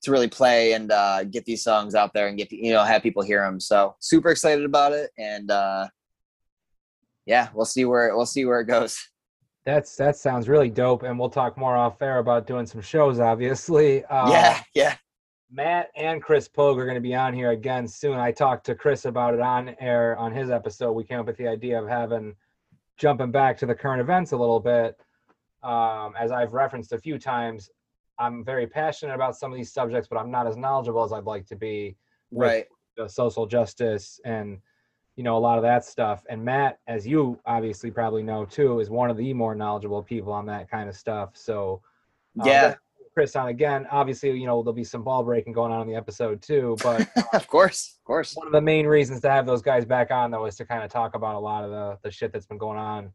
to 0.04 0.12
really 0.12 0.28
play 0.28 0.74
and 0.74 0.92
uh, 0.92 1.24
get 1.24 1.46
these 1.46 1.64
songs 1.64 1.96
out 1.96 2.14
there 2.14 2.28
and 2.28 2.38
get 2.38 2.52
you 2.52 2.74
know 2.74 2.84
have 2.84 3.02
people 3.02 3.24
hear 3.24 3.42
them. 3.42 3.60
So 3.60 3.96
super 4.00 4.30
excited 4.30 4.66
about 4.66 4.92
it, 4.92 5.12
and 5.18 5.50
uh, 5.50 5.88
yeah, 7.26 7.50
we'll 7.54 7.66
see 7.66 7.86
where 7.86 8.16
we'll 8.16 8.26
see 8.26 8.46
where 8.46 8.62
it 8.62 8.66
goes. 8.66 9.10
That's 9.66 9.96
that 9.96 10.18
sounds 10.18 10.50
really 10.50 10.70
dope, 10.70 11.04
and 11.04 11.18
we'll 11.18 11.30
talk 11.30 11.58
more 11.58 11.78
off 11.78 12.02
air 12.02 12.20
about 12.20 12.48
doing 12.48 12.66
some 12.66 12.82
shows. 12.82 13.22
Obviously, 13.22 14.04
uh, 14.06 14.30
yeah, 14.30 14.62
yeah. 14.76 14.96
Matt 15.50 15.90
and 15.96 16.22
Chris 16.22 16.50
Pogue 16.50 16.78
are 16.80 16.86
going 16.86 16.96
to 16.96 17.02
be 17.02 17.16
on 17.16 17.34
here 17.34 17.52
again 17.52 17.88
soon. 17.88 18.18
I 18.18 18.32
talked 18.32 18.66
to 18.66 18.76
Chris 18.76 19.06
about 19.06 19.36
it 19.36 19.40
on 19.40 19.76
air 19.80 20.18
on 20.18 20.34
his 20.34 20.50
episode. 20.50 20.94
We 20.94 21.06
came 21.06 21.20
up 21.20 21.28
with 21.28 21.38
the 21.38 21.48
idea 21.48 21.82
of 21.82 21.88
having 21.88 22.36
jumping 22.98 23.32
back 23.32 23.58
to 23.60 23.66
the 23.66 23.76
current 23.76 24.02
events 24.02 24.32
a 24.32 24.38
little 24.38 24.60
bit. 24.60 24.98
Um, 25.62 26.14
as 26.20 26.32
I've 26.32 26.54
referenced 26.54 26.92
a 26.92 26.98
few 26.98 27.18
times, 27.18 27.70
I'm 28.20 28.44
very 28.44 28.68
passionate 28.68 29.14
about 29.14 29.38
some 29.38 29.52
of 29.52 29.58
these 29.58 29.72
subjects, 29.72 30.08
but 30.10 30.18
I'm 30.18 30.32
not 30.32 30.48
as 30.48 30.58
knowledgeable 30.58 31.04
as 31.04 31.14
I'd 31.14 31.24
like 31.24 31.46
to 31.48 31.56
be. 31.56 31.96
Right. 32.32 32.66
The 32.98 33.08
social 33.08 33.46
justice 33.46 34.20
and 34.26 34.60
you 35.16 35.24
know 35.24 35.38
a 35.38 35.40
lot 35.40 35.58
of 35.58 35.64
that 35.64 35.86
stuff. 35.86 36.24
And 36.30 36.44
Matt, 36.44 36.80
as 36.88 37.06
you 37.06 37.40
obviously 37.46 37.92
probably 37.92 38.24
know 38.24 38.46
too, 38.46 38.80
is 38.80 38.90
one 38.90 39.10
of 39.10 39.18
the 39.18 39.34
more 39.34 39.56
knowledgeable 39.56 40.04
people 40.04 40.34
on 40.34 40.46
that 40.48 40.70
kind 40.70 40.90
of 40.90 40.96
stuff. 40.96 41.32
So 41.34 41.82
um, 42.40 42.48
yeah, 42.48 42.76
Chris 43.14 43.36
on 43.36 43.48
again. 43.48 43.86
Obviously, 43.92 44.32
you 44.32 44.46
know 44.46 44.62
there'll 44.64 44.74
be 44.74 44.84
some 44.84 45.04
ball 45.04 45.24
breaking 45.24 45.54
going 45.54 45.72
on 45.72 45.82
in 45.82 45.88
the 45.88 45.96
episode 45.96 46.42
too. 46.42 46.76
But 46.82 47.08
uh, 47.16 47.24
of 47.34 47.48
course, 47.48 47.98
of 48.00 48.04
course, 48.06 48.36
one 48.36 48.48
of 48.48 48.54
the 48.54 48.62
main 48.62 48.88
reasons 48.88 49.22
to 49.22 49.30
have 49.30 49.46
those 49.46 49.62
guys 49.62 49.86
back 49.86 50.12
on 50.12 50.32
though 50.32 50.46
is 50.46 50.56
to 50.58 50.66
kind 50.66 50.84
of 50.84 50.92
talk 50.92 51.16
about 51.16 51.36
a 51.36 51.40
lot 51.40 51.64
of 51.64 51.72
the 51.72 51.98
the 52.04 52.12
shit 52.12 52.34
that's 52.34 52.48
been 52.48 52.58
going 52.58 52.80
on 52.80 53.12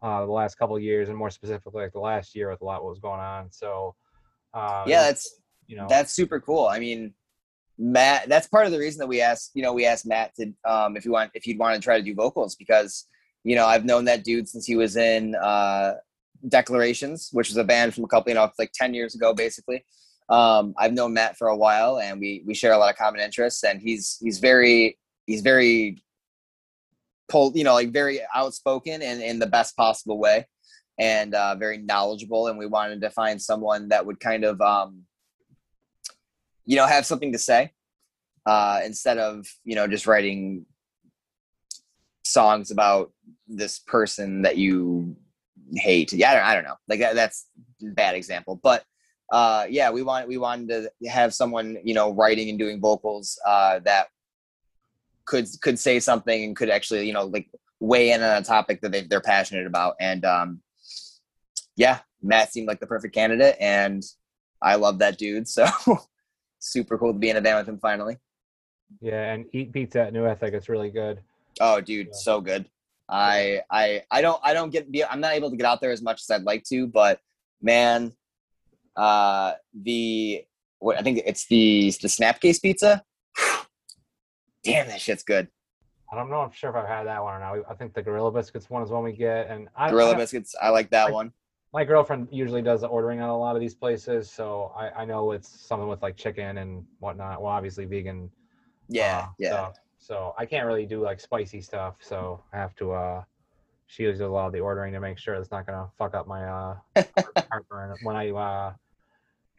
uh, 0.00 0.24
the 0.24 0.32
last 0.32 0.56
couple 0.56 0.76
of 0.76 0.82
years, 0.82 1.08
and 1.08 1.18
more 1.18 1.30
specifically 1.30 1.82
like 1.82 1.92
the 1.92 2.00
last 2.00 2.34
year 2.34 2.50
with 2.50 2.60
a 2.60 2.64
lot 2.64 2.82
what 2.82 2.90
was 2.90 3.00
going 3.00 3.20
on. 3.20 3.50
So 3.50 3.94
uh, 4.54 4.84
yeah, 4.86 5.02
that's 5.02 5.40
you 5.66 5.76
know 5.76 5.86
that's 5.88 6.12
super 6.12 6.40
cool. 6.40 6.66
I 6.66 6.78
mean. 6.78 7.14
Matt, 7.82 8.28
that's 8.28 8.46
part 8.46 8.64
of 8.64 8.70
the 8.70 8.78
reason 8.78 9.00
that 9.00 9.08
we 9.08 9.20
asked, 9.20 9.50
you 9.54 9.62
know, 9.62 9.72
we 9.72 9.86
asked 9.86 10.06
Matt 10.06 10.36
to, 10.36 10.52
um, 10.64 10.96
if 10.96 11.04
you 11.04 11.10
want, 11.10 11.32
if 11.34 11.48
you'd 11.48 11.58
want 11.58 11.74
to 11.74 11.80
try 11.80 11.98
to 11.98 12.04
do 12.04 12.14
vocals 12.14 12.54
because, 12.54 13.08
you 13.42 13.56
know, 13.56 13.66
I've 13.66 13.84
known 13.84 14.04
that 14.04 14.22
dude 14.22 14.48
since 14.48 14.64
he 14.64 14.76
was 14.76 14.96
in, 14.96 15.34
uh, 15.34 15.94
Declarations, 16.48 17.30
which 17.32 17.48
was 17.48 17.56
a 17.56 17.64
band 17.64 17.92
from 17.92 18.04
a 18.04 18.06
couple, 18.06 18.30
you 18.30 18.34
know, 18.36 18.48
like 18.56 18.70
10 18.72 18.94
years 18.94 19.16
ago, 19.16 19.34
basically. 19.34 19.84
Um, 20.28 20.74
I've 20.78 20.92
known 20.92 21.12
Matt 21.12 21.36
for 21.36 21.48
a 21.48 21.56
while 21.56 21.98
and 21.98 22.20
we, 22.20 22.44
we 22.46 22.54
share 22.54 22.72
a 22.72 22.78
lot 22.78 22.90
of 22.92 22.96
common 22.96 23.20
interests 23.20 23.64
and 23.64 23.80
he's, 23.80 24.16
he's 24.20 24.38
very, 24.38 24.96
he's 25.26 25.40
very 25.40 26.02
pulled, 27.28 27.56
you 27.56 27.64
know, 27.64 27.74
like 27.74 27.90
very 27.90 28.20
outspoken 28.32 29.02
and 29.02 29.20
in 29.20 29.40
the 29.40 29.46
best 29.46 29.76
possible 29.76 30.18
way 30.18 30.46
and 30.98 31.34
uh, 31.34 31.56
very 31.56 31.78
knowledgeable. 31.78 32.46
And 32.46 32.58
we 32.58 32.66
wanted 32.66 33.00
to 33.00 33.10
find 33.10 33.42
someone 33.42 33.88
that 33.88 34.06
would 34.06 34.20
kind 34.20 34.44
of, 34.44 34.60
um, 34.60 35.02
you 36.64 36.76
know, 36.76 36.86
have 36.86 37.06
something 37.06 37.32
to 37.32 37.38
say 37.38 37.72
uh, 38.46 38.80
instead 38.84 39.18
of, 39.18 39.46
you 39.64 39.74
know, 39.74 39.86
just 39.86 40.06
writing 40.06 40.66
songs 42.24 42.70
about 42.70 43.12
this 43.48 43.78
person 43.78 44.42
that 44.42 44.56
you 44.56 45.16
hate. 45.74 46.12
Yeah, 46.12 46.30
I 46.30 46.34
don't, 46.34 46.44
I 46.44 46.54
don't 46.54 46.64
know. 46.64 46.76
Like 46.88 47.00
that, 47.00 47.14
that's 47.14 47.46
bad 47.80 48.14
example, 48.14 48.60
but 48.62 48.84
uh, 49.32 49.66
yeah, 49.70 49.90
we 49.90 50.02
want 50.02 50.28
we 50.28 50.36
wanted 50.36 50.68
to 50.68 51.08
have 51.08 51.32
someone 51.32 51.78
you 51.82 51.94
know 51.94 52.12
writing 52.12 52.50
and 52.50 52.58
doing 52.58 52.80
vocals 52.80 53.38
uh, 53.46 53.78
that 53.80 54.08
could 55.24 55.46
could 55.62 55.78
say 55.78 55.98
something 56.00 56.44
and 56.44 56.56
could 56.56 56.68
actually 56.68 57.06
you 57.06 57.14
know 57.14 57.24
like 57.24 57.48
weigh 57.80 58.12
in 58.12 58.22
on 58.22 58.36
a 58.36 58.44
topic 58.44 58.80
that 58.82 58.92
they, 58.92 59.02
they're 59.02 59.20
passionate 59.20 59.66
about. 59.66 59.96
And 59.98 60.24
um, 60.24 60.60
yeah, 61.76 62.00
Matt 62.22 62.52
seemed 62.52 62.68
like 62.68 62.78
the 62.78 62.86
perfect 62.86 63.14
candidate, 63.14 63.56
and 63.58 64.02
I 64.62 64.76
love 64.76 64.98
that 64.98 65.18
dude. 65.18 65.46
So 65.48 65.66
super 66.62 66.96
cool 66.96 67.12
to 67.12 67.18
be 67.18 67.30
in 67.30 67.36
a 67.36 67.40
band 67.40 67.58
with 67.58 67.68
him 67.68 67.78
finally. 67.78 68.16
Yeah, 69.00 69.32
and 69.32 69.46
Eat 69.52 69.72
Pizza 69.72 70.02
at 70.02 70.12
New 70.12 70.26
Ethic. 70.26 70.54
It's 70.54 70.68
really 70.68 70.90
good. 70.90 71.20
Oh, 71.60 71.80
dude, 71.80 72.08
yeah. 72.08 72.12
so 72.12 72.40
good. 72.40 72.68
I 73.08 73.60
I 73.70 74.02
I 74.10 74.22
don't 74.22 74.40
I 74.42 74.54
don't 74.54 74.70
get 74.70 74.90
be 74.90 75.04
I'm 75.04 75.20
not 75.20 75.34
able 75.34 75.50
to 75.50 75.56
get 75.56 75.66
out 75.66 75.80
there 75.80 75.90
as 75.90 76.02
much 76.02 76.22
as 76.22 76.30
I'd 76.30 76.44
like 76.44 76.64
to, 76.64 76.86
but 76.86 77.20
man, 77.60 78.12
uh, 78.96 79.52
the 79.74 80.44
what 80.78 80.98
I 80.98 81.02
think 81.02 81.22
it's 81.26 81.46
the 81.46 81.92
the 82.00 82.08
Snapcase 82.08 82.62
pizza. 82.62 83.02
Damn, 84.64 84.88
that 84.88 85.00
shit's 85.00 85.24
good. 85.24 85.48
I 86.12 86.16
don't 86.16 86.30
know. 86.30 86.40
I'm 86.40 86.52
sure 86.52 86.70
if 86.70 86.76
I've 86.76 86.86
had 86.86 87.04
that 87.04 87.22
one 87.22 87.34
or 87.34 87.40
not. 87.40 87.70
I 87.70 87.74
think 87.74 87.94
the 87.94 88.02
Gorilla 88.02 88.30
Biscuits 88.30 88.70
one 88.70 88.82
is 88.82 88.90
one 88.90 89.02
we 89.02 89.12
get, 89.12 89.48
and 89.48 89.68
I, 89.74 89.90
Gorilla 89.90 90.12
I, 90.12 90.16
Biscuits. 90.16 90.54
I 90.60 90.68
like 90.68 90.90
that 90.90 91.12
one. 91.12 91.32
My 91.72 91.84
girlfriend 91.84 92.28
usually 92.30 92.60
does 92.62 92.82
the 92.82 92.86
ordering 92.88 93.20
on 93.20 93.30
a 93.30 93.38
lot 93.38 93.56
of 93.56 93.60
these 93.60 93.74
places, 93.74 94.30
so 94.30 94.72
I, 94.76 94.90
I 94.90 95.04
know 95.04 95.32
it's 95.32 95.48
something 95.48 95.88
with 95.88 96.02
like 96.02 96.16
chicken 96.16 96.58
and 96.58 96.84
whatnot. 97.00 97.40
Well, 97.40 97.50
obviously 97.50 97.86
vegan. 97.86 98.30
Yeah, 98.88 99.18
uh, 99.20 99.26
yeah. 99.38 99.48
Stuff. 99.48 99.76
So 99.98 100.34
I 100.36 100.44
can't 100.44 100.66
really 100.66 100.84
do 100.84 101.00
like 101.00 101.18
spicy 101.20 101.60
stuff, 101.62 101.96
so 102.00 102.42
I 102.52 102.58
have 102.58 102.74
to. 102.76 102.92
uh 102.92 103.22
She 103.86 104.04
does 104.04 104.20
a 104.20 104.26
lot 104.26 104.46
of 104.46 104.52
the 104.52 104.60
ordering 104.60 104.92
to 104.92 105.00
make 105.00 105.18
sure 105.18 105.34
it's 105.34 105.50
not 105.50 105.66
gonna 105.66 105.88
fuck 105.96 106.14
up 106.14 106.26
my 106.26 106.44
uh 106.44 106.76
heartburn 107.50 107.96
when 108.02 108.16
I 108.16 108.30
uh 108.30 108.72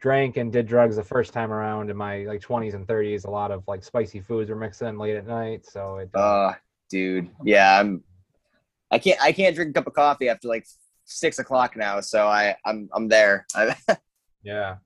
drank 0.00 0.36
and 0.36 0.52
did 0.52 0.66
drugs 0.66 0.96
the 0.96 1.02
first 1.02 1.32
time 1.32 1.50
around 1.50 1.88
in 1.90 1.96
my 1.96 2.24
like 2.24 2.40
20s 2.42 2.74
and 2.74 2.86
30s 2.86 3.24
a 3.24 3.30
lot 3.30 3.50
of 3.50 3.66
like 3.66 3.82
spicy 3.82 4.20
foods 4.20 4.50
were 4.50 4.56
mixed 4.56 4.82
in 4.82 4.98
late 4.98 5.16
at 5.16 5.26
night 5.26 5.64
so 5.64 5.96
it 5.96 6.10
uh 6.14 6.52
dude 6.90 7.30
yeah 7.42 7.80
i'm 7.80 8.04
i 8.90 8.98
can't 8.98 9.18
i 9.22 9.32
can't 9.32 9.56
drink 9.56 9.70
a 9.70 9.72
cup 9.72 9.86
of 9.86 9.94
coffee 9.94 10.28
after 10.28 10.46
like 10.46 10.66
six 11.04 11.38
o'clock 11.38 11.76
now 11.76 12.00
so 12.00 12.26
i 12.26 12.54
i'm 12.64 12.88
i'm 12.92 13.08
there 13.08 13.46
yeah 14.42 14.76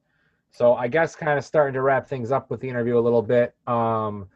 so 0.50 0.74
i 0.74 0.88
guess 0.88 1.14
kind 1.14 1.38
of 1.38 1.44
starting 1.44 1.74
to 1.74 1.82
wrap 1.82 2.06
things 2.08 2.32
up 2.32 2.50
with 2.50 2.60
the 2.60 2.68
interview 2.68 2.98
a 2.98 3.00
little 3.00 3.22
bit 3.22 3.54
um 3.66 4.28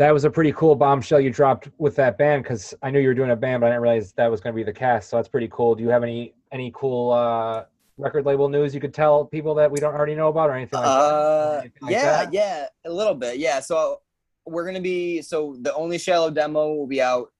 that 0.00 0.14
was 0.14 0.24
a 0.24 0.30
pretty 0.30 0.50
cool 0.52 0.74
bombshell 0.74 1.20
you 1.20 1.28
dropped 1.28 1.68
with 1.76 1.94
that 1.94 2.16
band 2.16 2.42
because 2.42 2.72
I 2.80 2.90
knew 2.90 3.00
you 3.00 3.08
were 3.08 3.14
doing 3.14 3.32
a 3.32 3.36
band, 3.36 3.60
but 3.60 3.66
I 3.66 3.70
didn't 3.72 3.82
realize 3.82 4.12
that 4.12 4.30
was 4.30 4.40
going 4.40 4.54
to 4.54 4.56
be 4.56 4.62
the 4.62 4.72
cast. 4.72 5.10
So 5.10 5.16
that's 5.16 5.28
pretty 5.28 5.48
cool. 5.52 5.74
Do 5.74 5.82
you 5.82 5.90
have 5.90 6.02
any 6.02 6.32
any 6.52 6.72
cool 6.74 7.12
uh, 7.12 7.64
record 7.98 8.24
label 8.24 8.48
news 8.48 8.74
you 8.74 8.80
could 8.80 8.94
tell 8.94 9.26
people 9.26 9.54
that 9.56 9.70
we 9.70 9.78
don't 9.78 9.92
already 9.92 10.14
know 10.14 10.28
about 10.28 10.48
or 10.48 10.54
anything 10.54 10.78
like 10.78 10.88
uh, 10.88 11.50
that? 11.50 11.60
Anything 11.60 11.88
yeah, 11.90 12.16
like 12.16 12.30
that? 12.30 12.32
yeah, 12.32 12.66
a 12.86 12.90
little 12.90 13.14
bit. 13.14 13.36
Yeah. 13.36 13.60
So 13.60 14.00
we're 14.46 14.64
gonna 14.64 14.80
be 14.80 15.20
so 15.20 15.58
the 15.60 15.74
only 15.74 15.98
shallow 15.98 16.30
demo 16.30 16.72
will 16.72 16.86
be 16.86 17.02
out 17.02 17.30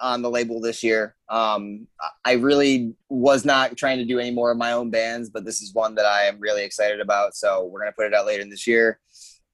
on 0.00 0.22
the 0.22 0.30
label 0.30 0.60
this 0.60 0.82
year. 0.82 1.14
Um, 1.28 1.86
I 2.24 2.32
really 2.32 2.94
was 3.08 3.44
not 3.44 3.76
trying 3.76 3.98
to 3.98 4.04
do 4.04 4.18
any 4.18 4.30
more 4.30 4.50
of 4.50 4.58
my 4.58 4.72
own 4.72 4.90
bands, 4.90 5.30
but 5.30 5.44
this 5.44 5.62
is 5.62 5.74
one 5.74 5.94
that 5.96 6.06
I 6.06 6.24
am 6.24 6.40
really 6.40 6.64
excited 6.64 7.00
about. 7.00 7.34
So 7.34 7.64
we're 7.66 7.80
gonna 7.80 7.92
put 7.92 8.06
it 8.06 8.14
out 8.14 8.26
later 8.26 8.42
in 8.42 8.50
this 8.50 8.66
year. 8.66 8.98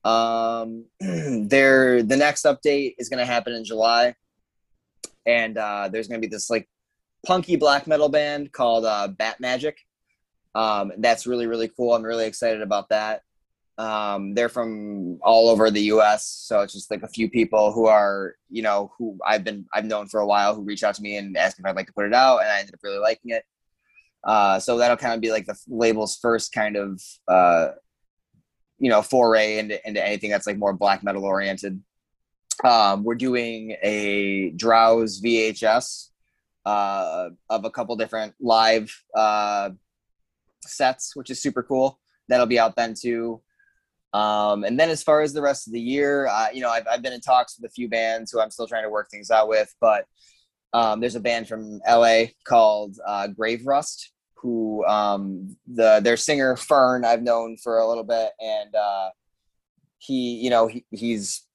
Um, 0.04 0.86
there, 1.00 2.02
the 2.02 2.16
next 2.16 2.44
update 2.44 2.94
is 2.98 3.08
gonna 3.08 3.26
happen 3.26 3.52
in 3.52 3.64
July, 3.64 4.14
and 5.26 5.56
uh, 5.58 5.88
there's 5.90 6.08
gonna 6.08 6.20
be 6.20 6.26
this 6.26 6.50
like 6.50 6.68
punky 7.26 7.56
black 7.56 7.86
metal 7.86 8.08
band 8.08 8.52
called 8.52 8.84
uh, 8.84 9.08
Bat 9.08 9.40
Magic 9.40 9.78
um, 10.54 10.92
that's 10.98 11.26
really 11.26 11.46
really 11.46 11.68
cool. 11.68 11.94
I'm 11.94 12.02
really 12.02 12.26
excited 12.26 12.62
about 12.62 12.88
that. 12.90 13.22
Um, 13.76 14.34
they're 14.34 14.48
from 14.48 15.18
all 15.22 15.48
over 15.48 15.70
the 15.70 15.82
U.S., 15.82 16.26
so 16.26 16.60
it's 16.60 16.72
just 16.72 16.90
like 16.90 17.02
a 17.02 17.08
few 17.08 17.28
people 17.28 17.72
who 17.72 17.86
are 17.86 18.36
you 18.48 18.62
know 18.62 18.92
who 18.96 19.18
I've 19.26 19.42
been 19.42 19.66
I've 19.74 19.84
known 19.84 20.06
for 20.06 20.20
a 20.20 20.26
while 20.26 20.54
who 20.54 20.62
reached 20.62 20.84
out 20.84 20.94
to 20.94 21.02
me 21.02 21.16
and 21.16 21.36
asked 21.36 21.58
if 21.58 21.66
I'd 21.66 21.74
like 21.74 21.88
to 21.88 21.92
put 21.92 22.06
it 22.06 22.14
out, 22.14 22.38
and 22.38 22.48
I 22.48 22.60
ended 22.60 22.74
up 22.74 22.80
really 22.82 22.98
liking 22.98 23.32
it. 23.32 23.44
Uh, 24.22 24.58
so 24.60 24.78
that'll 24.78 24.96
kind 24.96 25.14
of 25.14 25.20
be 25.20 25.30
like 25.30 25.46
the 25.46 25.58
label's 25.68 26.16
first 26.16 26.52
kind 26.52 26.76
of 26.76 27.02
uh, 27.26 27.72
you 28.78 28.90
know 28.90 29.02
foray 29.02 29.58
into 29.58 29.86
into 29.86 30.04
anything 30.04 30.30
that's 30.30 30.46
like 30.46 30.58
more 30.58 30.72
black 30.72 31.02
metal 31.02 31.24
oriented. 31.24 31.82
Um, 32.62 33.02
we're 33.02 33.16
doing 33.16 33.76
a 33.82 34.52
Drowse 34.52 35.20
VHS 35.22 36.10
uh, 36.64 37.30
of 37.50 37.64
a 37.64 37.70
couple 37.70 37.96
different 37.96 38.34
live 38.40 38.94
uh, 39.14 39.70
sets, 40.62 41.16
which 41.16 41.30
is 41.30 41.40
super 41.42 41.62
cool. 41.62 41.98
That'll 42.28 42.46
be 42.46 42.58
out 42.58 42.76
then 42.76 42.94
too. 42.94 43.42
Um, 44.14 44.62
and 44.62 44.78
then 44.78 44.90
as 44.90 45.02
far 45.02 45.22
as 45.22 45.32
the 45.32 45.42
rest 45.42 45.66
of 45.66 45.72
the 45.72 45.80
year, 45.80 46.28
uh, 46.28 46.46
you 46.52 46.60
know, 46.60 46.70
I've, 46.70 46.86
I've 46.88 47.02
been 47.02 47.12
in 47.12 47.20
talks 47.20 47.58
with 47.58 47.68
a 47.68 47.74
few 47.74 47.88
bands 47.88 48.30
who 48.30 48.40
I'm 48.40 48.50
still 48.50 48.68
trying 48.68 48.84
to 48.84 48.88
work 48.88 49.10
things 49.10 49.28
out 49.28 49.48
with, 49.48 49.74
but 49.80 50.06
um, 50.72 51.00
there's 51.00 51.16
a 51.16 51.20
band 51.20 51.48
from 51.48 51.80
LA 51.88 52.26
called 52.44 52.96
uh, 53.04 53.26
Grave 53.26 53.66
Rust, 53.66 54.12
who 54.36 54.84
um, 54.86 55.56
the 55.66 56.00
their 56.02 56.16
singer 56.16 56.56
Fern 56.56 57.04
I've 57.04 57.22
known 57.22 57.56
for 57.56 57.78
a 57.78 57.88
little 57.88 58.04
bit, 58.04 58.30
and 58.40 58.74
uh, 58.74 59.10
he, 59.98 60.36
you 60.36 60.50
know, 60.50 60.68
he, 60.68 60.84
he's 60.90 61.46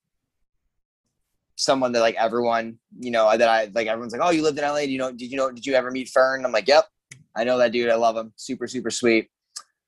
someone 1.55 1.91
that 1.93 2.01
like 2.01 2.15
everyone, 2.15 2.79
you 2.99 3.11
know, 3.11 3.37
that 3.37 3.47
I 3.47 3.65
like. 3.73 3.87
Everyone's 3.87 4.13
like, 4.13 4.21
"Oh, 4.23 4.31
you 4.31 4.41
lived 4.41 4.57
in 4.57 4.65
LA? 4.65 4.81
Do 4.81 4.91
you 4.91 4.97
know? 4.97 5.11
Did 5.11 5.31
you 5.31 5.37
know? 5.37 5.51
Did 5.51 5.65
you 5.65 5.75
ever 5.75 5.91
meet 5.91 6.09
Fern?" 6.09 6.45
I'm 6.45 6.51
like, 6.51 6.67
"Yep." 6.67 6.85
I 7.35 7.43
know 7.43 7.57
that 7.57 7.71
dude. 7.71 7.89
I 7.89 7.95
love 7.95 8.17
him. 8.17 8.33
Super, 8.35 8.67
super 8.67 8.89
sweet. 8.89 9.29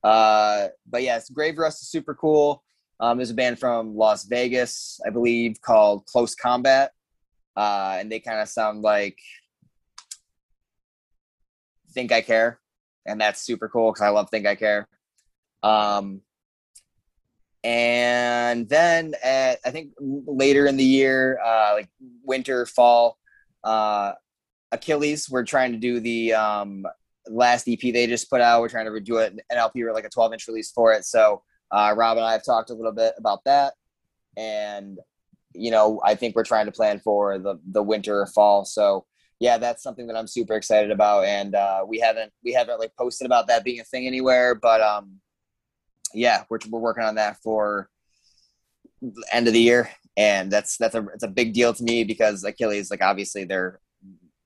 Uh, 0.04 0.68
but 0.90 1.04
yes, 1.04 1.30
Grave 1.30 1.58
Rust 1.58 1.82
is 1.82 1.90
super 1.90 2.14
cool. 2.16 2.64
Um, 3.00 3.18
there's 3.18 3.32
a 3.32 3.36
band 3.36 3.60
from 3.60 3.96
Las 3.96 4.26
Vegas, 4.26 5.00
I 5.06 5.10
believe, 5.10 5.62
called 5.62 6.06
Close 6.06 6.36
Combat. 6.36 6.92
Uh, 7.56 7.98
and 8.00 8.12
they 8.12 8.20
kind 8.20 8.40
of 8.40 8.48
sound 8.48 8.82
like 8.82 9.18
Think 11.94 12.12
I 12.12 12.22
Care. 12.22 12.60
And 13.06 13.20
that's 13.20 13.42
super 13.42 13.68
cool 13.70 13.92
because 13.92 14.04
I 14.04 14.10
love 14.10 14.30
Think 14.30 14.46
I 14.46 14.56
Care. 14.56 14.88
Um, 15.64 16.22
and 17.64 18.68
then 18.70 19.14
at, 19.24 19.60
I 19.66 19.72
think 19.72 19.92
later 20.00 20.66
in 20.66 20.78
the 20.78 20.84
year, 20.84 21.40
uh, 21.44 21.74
like 21.74 21.90
winter, 22.24 22.66
fall, 22.66 23.18
uh, 23.64 24.14
Achilles, 24.72 25.30
we're 25.30 25.44
trying 25.44 25.74
to 25.74 25.78
do 25.78 26.00
the 26.00 26.34
um, 26.34 26.86
last 27.28 27.68
EP 27.68 27.80
they 27.80 28.08
just 28.08 28.30
put 28.30 28.42
out. 28.42 28.62
We're 28.62 28.70
trying 28.70 28.86
to 28.86 28.92
redo 28.92 29.24
it 29.24 29.32
and 29.32 29.42
an 29.50 29.58
LP 29.58 29.84
or 29.84 29.94
like 29.94 30.06
a 30.06 30.10
12 30.10 30.34
inch 30.34 30.48
release 30.48 30.72
for 30.72 30.94
it. 30.94 31.06
So 31.06 31.44
uh, 31.72 31.94
Rob 31.96 32.18
and 32.18 32.26
I 32.26 32.34
have 32.34 32.46
talked 32.46 32.70
a 32.70 32.74
little 32.74 32.92
bit 32.92 33.14
about 33.18 33.44
that, 33.46 33.74
and 34.38 35.00
you 35.54 35.72
know 35.72 36.02
I 36.04 36.16
think 36.16 36.36
we're 36.36 36.44
trying 36.44 36.66
to 36.66 36.72
plan 36.72 37.00
for 37.00 37.38
the 37.40 37.60
the 37.72 37.84
winter 37.84 38.22
or 38.22 38.28
fall. 38.28 38.66
So 38.66 39.06
yeah, 39.40 39.58
that's 39.58 39.82
something 39.82 40.08
that 40.08 40.16
I'm 40.16 40.28
super 40.28 40.54
excited 40.56 40.92
about, 40.92 41.26
and 41.26 41.56
uh, 41.56 41.84
we 41.88 42.00
haven't 42.00 42.32
we 42.44 42.54
haven't 42.54 42.80
like 42.80 42.96
posted 42.98 43.26
about 43.26 43.48
that 43.48 43.64
being 43.64 43.80
a 43.80 43.84
thing 43.84 44.06
anywhere, 44.06 44.54
but 44.54 44.82
um, 44.82 45.20
yeah, 46.14 46.44
we're 46.50 46.60
we're 46.70 46.80
working 46.80 47.04
on 47.04 47.16
that 47.16 47.38
for 47.42 47.90
end 49.32 49.48
of 49.48 49.54
the 49.54 49.62
year, 49.62 49.90
and 50.18 50.52
that's 50.52 50.78
that's 50.78 50.96
a 50.96 51.08
it's 51.14 51.24
a 51.24 51.28
big 51.28 51.54
deal 51.54 51.74
to 51.74 51.84
me 51.84 52.04
because 52.04 52.44
Achilles, 52.44 52.92
like 52.92 53.02
obviously 53.02 53.46
they're 53.46 53.80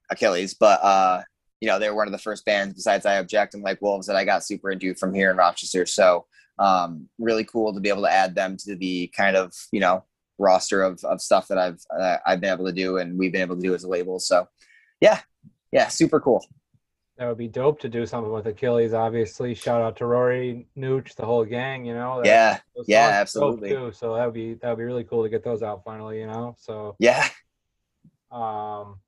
Achilles, 0.10 0.54
but 0.54 0.82
uh, 0.84 1.24
you 1.66 1.72
know, 1.72 1.80
they 1.80 1.90
were 1.90 1.96
one 1.96 2.08
of 2.08 2.12
the 2.12 2.20
first 2.20 2.46
bands 2.46 2.76
besides 2.76 3.08
I 3.08 3.18
Object 3.18 3.56
and 3.56 3.64
like 3.64 3.82
Wolves 3.82 4.06
that 4.06 4.16
I 4.16 4.24
got 4.24 4.44
super 4.44 4.70
into 4.70 4.94
from 4.94 5.16
here 5.16 5.32
in 5.32 5.38
Rochester. 5.38 5.88
So 5.88 6.28
um, 6.60 7.10
really 7.18 7.44
cool 7.44 7.74
to 7.74 7.80
be 7.80 7.90
able 7.90 8.04
to 8.04 8.12
add 8.12 8.36
them 8.36 8.56
to 8.58 8.76
the 8.76 9.08
kind 9.18 9.36
of, 9.36 9.52
you 9.72 9.80
know, 9.80 10.04
roster 10.38 10.84
of, 10.84 11.04
of 11.04 11.22
stuff 11.22 11.48
that 11.48 11.58
I've, 11.58 11.82
uh, 11.90 12.18
I've 12.24 12.40
been 12.40 12.54
able 12.54 12.68
to 12.68 12.72
do 12.72 12.98
and 12.98 13.18
we've 13.18 13.32
been 13.32 13.42
able 13.42 13.56
to 13.56 13.62
do 13.64 13.74
as 13.74 13.84
a 13.84 13.90
label. 13.90 14.20
So 14.20 14.48
yeah, 15.02 15.22
yeah, 15.72 15.88
super 15.88 16.20
cool. 16.20 16.46
That 17.18 17.30
would 17.30 17.40
be 17.40 17.48
dope 17.48 17.80
to 17.80 17.90
do 17.90 18.06
something 18.06 18.32
with 18.32 18.46
Achilles, 18.46 18.94
obviously. 18.94 19.56
Shout 19.56 19.82
out 19.82 19.98
to 19.98 20.06
Rory, 20.06 20.68
Nooch, 20.78 21.16
the 21.16 21.26
whole 21.26 21.46
gang, 21.46 21.84
you 21.84 21.96
know. 21.96 22.22
That, 22.22 22.28
yeah, 22.28 22.60
yeah, 22.86 23.10
absolutely. 23.22 23.70
Too. 23.70 23.92
So 23.92 24.14
that 24.14 24.26
would 24.26 24.36
be 24.36 24.54
that 24.54 24.70
would 24.70 24.78
be 24.78 24.84
really 24.84 25.04
cool 25.04 25.24
to 25.24 25.30
get 25.30 25.44
those 25.44 25.64
out 25.64 25.84
finally, 25.84 26.20
you 26.20 26.28
know. 26.28 26.58
So 26.60 26.96
yeah. 27.00 27.28
Um 28.30 29.00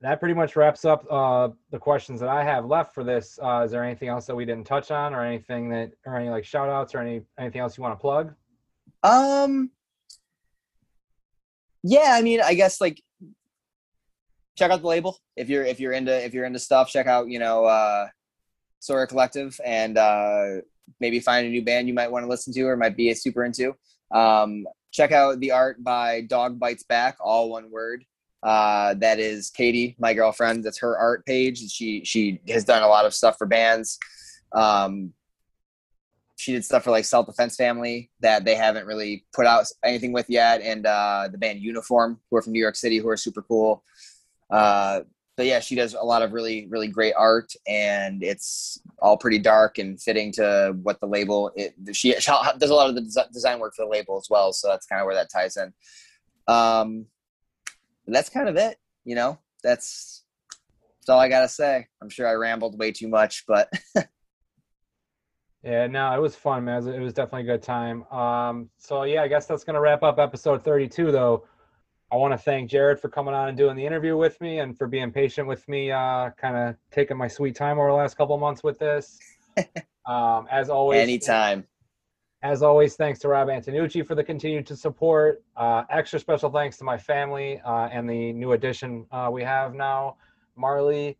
that 0.00 0.20
pretty 0.20 0.34
much 0.34 0.54
wraps 0.54 0.84
up 0.84 1.04
uh, 1.10 1.48
the 1.70 1.78
questions 1.78 2.20
that 2.20 2.28
I 2.28 2.44
have 2.44 2.66
left 2.66 2.94
for 2.94 3.02
this. 3.02 3.38
Uh, 3.42 3.62
is 3.64 3.72
there 3.72 3.82
anything 3.82 4.08
else 4.08 4.26
that 4.26 4.36
we 4.36 4.44
didn't 4.44 4.66
touch 4.66 4.90
on, 4.90 5.14
or 5.14 5.24
anything 5.24 5.68
that, 5.70 5.92
or 6.06 6.16
any 6.16 6.30
like 6.30 6.44
shout 6.44 6.68
outs, 6.68 6.94
or 6.94 7.00
any 7.00 7.22
anything 7.38 7.60
else 7.60 7.76
you 7.76 7.82
want 7.82 7.98
to 7.98 8.00
plug? 8.00 8.34
Um. 9.02 9.70
Yeah, 11.82 12.12
I 12.12 12.22
mean, 12.22 12.40
I 12.40 12.54
guess 12.54 12.80
like 12.80 13.02
check 14.56 14.70
out 14.72 14.82
the 14.82 14.88
label 14.88 15.16
if 15.36 15.48
you're 15.48 15.64
if 15.64 15.78
you're 15.78 15.92
into 15.92 16.24
if 16.24 16.34
you're 16.34 16.44
into 16.44 16.58
stuff. 16.58 16.90
Check 16.90 17.06
out 17.06 17.28
you 17.28 17.38
know 17.38 17.64
uh, 17.64 18.08
Sawyer 18.80 19.06
Collective 19.06 19.58
and 19.64 19.98
uh, 19.98 20.56
maybe 21.00 21.20
find 21.20 21.46
a 21.46 21.50
new 21.50 21.64
band 21.64 21.88
you 21.88 21.94
might 21.94 22.10
want 22.10 22.24
to 22.24 22.28
listen 22.28 22.52
to 22.54 22.62
or 22.62 22.76
might 22.76 22.96
be 22.96 23.12
super 23.14 23.44
into. 23.44 23.74
Um, 24.12 24.66
check 24.92 25.12
out 25.12 25.40
the 25.40 25.52
art 25.52 25.82
by 25.82 26.22
Dog 26.22 26.58
Bites 26.58 26.84
Back, 26.84 27.16
all 27.20 27.50
one 27.50 27.70
word. 27.70 28.04
Uh, 28.42 28.94
that 28.94 29.18
is 29.18 29.50
Katie, 29.50 29.96
my 29.98 30.14
girlfriend. 30.14 30.64
That's 30.64 30.78
her 30.78 30.96
art 30.96 31.26
page. 31.26 31.58
She 31.70 32.04
she 32.04 32.40
has 32.48 32.64
done 32.64 32.82
a 32.82 32.88
lot 32.88 33.04
of 33.04 33.14
stuff 33.14 33.36
for 33.36 33.46
bands. 33.46 33.98
Um, 34.52 35.12
she 36.36 36.52
did 36.52 36.64
stuff 36.64 36.84
for 36.84 36.92
like 36.92 37.04
Self 37.04 37.26
Defense 37.26 37.56
Family 37.56 38.10
that 38.20 38.44
they 38.44 38.54
haven't 38.54 38.86
really 38.86 39.24
put 39.34 39.44
out 39.44 39.66
anything 39.84 40.12
with 40.12 40.26
yet, 40.30 40.60
and 40.62 40.86
uh, 40.86 41.28
the 41.30 41.38
band 41.38 41.60
Uniform, 41.60 42.20
who 42.30 42.36
are 42.36 42.42
from 42.42 42.52
New 42.52 42.60
York 42.60 42.76
City, 42.76 42.98
who 42.98 43.08
are 43.08 43.16
super 43.16 43.42
cool. 43.42 43.82
Uh, 44.48 45.00
but 45.36 45.46
yeah, 45.46 45.60
she 45.60 45.74
does 45.74 45.94
a 45.94 46.02
lot 46.02 46.22
of 46.22 46.32
really 46.32 46.66
really 46.68 46.86
great 46.86 47.14
art, 47.16 47.52
and 47.66 48.22
it's 48.22 48.80
all 49.00 49.16
pretty 49.16 49.40
dark 49.40 49.78
and 49.78 50.00
fitting 50.00 50.30
to 50.32 50.76
what 50.82 51.00
the 51.00 51.06
label. 51.06 51.50
It, 51.56 51.74
she, 51.92 52.12
she 52.20 52.30
does 52.58 52.70
a 52.70 52.74
lot 52.74 52.88
of 52.88 52.94
the 52.94 53.26
design 53.32 53.58
work 53.58 53.74
for 53.74 53.84
the 53.84 53.90
label 53.90 54.16
as 54.16 54.28
well, 54.30 54.52
so 54.52 54.68
that's 54.68 54.86
kind 54.86 55.00
of 55.00 55.06
where 55.06 55.16
that 55.16 55.30
ties 55.30 55.56
in. 55.56 55.72
Um, 56.46 57.06
that's 58.14 58.30
kind 58.30 58.48
of 58.48 58.56
it. 58.56 58.78
You 59.04 59.14
know, 59.14 59.38
that's 59.62 60.24
that's 61.00 61.08
all 61.08 61.20
I 61.20 61.28
gotta 61.28 61.48
say. 61.48 61.86
I'm 62.02 62.10
sure 62.10 62.26
I 62.26 62.34
rambled 62.34 62.78
way 62.78 62.92
too 62.92 63.08
much, 63.08 63.44
but 63.46 63.70
yeah, 65.62 65.86
no, 65.86 66.14
it 66.14 66.20
was 66.20 66.36
fun, 66.36 66.64
man. 66.64 66.74
It 66.74 66.78
was, 66.78 66.86
it 66.86 67.00
was, 67.00 67.12
definitely 67.12 67.48
a 67.48 67.54
good 67.56 67.62
time. 67.62 68.04
Um, 68.12 68.70
so 68.78 69.04
yeah, 69.04 69.22
I 69.22 69.28
guess 69.28 69.46
that's 69.46 69.64
gonna 69.64 69.80
wrap 69.80 70.02
up 70.02 70.18
episode 70.18 70.62
32, 70.62 71.12
though. 71.12 71.44
I 72.10 72.16
want 72.16 72.32
to 72.32 72.38
thank 72.38 72.70
Jared 72.70 73.00
for 73.00 73.10
coming 73.10 73.34
on 73.34 73.48
and 73.48 73.56
doing 73.56 73.76
the 73.76 73.84
interview 73.84 74.16
with 74.16 74.40
me 74.40 74.60
and 74.60 74.76
for 74.76 74.86
being 74.86 75.10
patient 75.10 75.46
with 75.46 75.68
me, 75.68 75.90
uh, 75.90 76.30
kind 76.38 76.56
of 76.56 76.76
taking 76.90 77.18
my 77.18 77.28
sweet 77.28 77.54
time 77.54 77.78
over 77.78 77.88
the 77.88 77.94
last 77.94 78.16
couple 78.16 78.36
months 78.38 78.62
with 78.62 78.78
this. 78.78 79.18
um, 80.06 80.46
as 80.50 80.70
always, 80.70 81.00
anytime. 81.00 81.66
As 82.42 82.62
always, 82.62 82.94
thanks 82.94 83.18
to 83.20 83.28
Rob 83.28 83.48
Antonucci 83.48 84.06
for 84.06 84.14
the 84.14 84.22
continued 84.22 84.68
support. 84.68 85.42
Uh, 85.56 85.82
extra 85.90 86.20
special 86.20 86.48
thanks 86.50 86.76
to 86.78 86.84
my 86.84 86.96
family 86.96 87.60
uh, 87.64 87.88
and 87.90 88.08
the 88.08 88.32
new 88.32 88.52
addition 88.52 89.06
uh, 89.10 89.28
we 89.32 89.42
have 89.42 89.74
now, 89.74 90.16
Marley. 90.54 91.18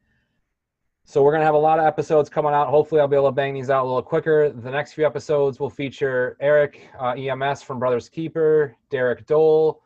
So 1.05 1.23
we're 1.23 1.33
gonna 1.33 1.45
have 1.45 1.55
a 1.55 1.59
lot 1.59 1.81
of 1.81 1.87
episodes 1.87 2.29
coming 2.29 2.53
out. 2.53 2.69
Hopefully, 2.69 3.01
I'll 3.01 3.09
be 3.09 3.17
able 3.17 3.29
to 3.29 3.33
bang 3.33 3.53
these 3.53 3.69
out 3.69 3.83
a 3.83 3.87
little 3.89 4.03
quicker. 4.03 4.51
The 4.51 4.71
next 4.71 4.93
few 4.93 5.05
episodes 5.07 5.59
will 5.59 5.71
feature 5.71 6.37
Eric 6.39 6.89
uh, 7.01 7.15
EMS 7.15 7.63
from 7.63 7.81
Brothers 7.81 8.09
Keeper, 8.09 8.77
Derek 8.89 9.27
Dole, 9.27 9.83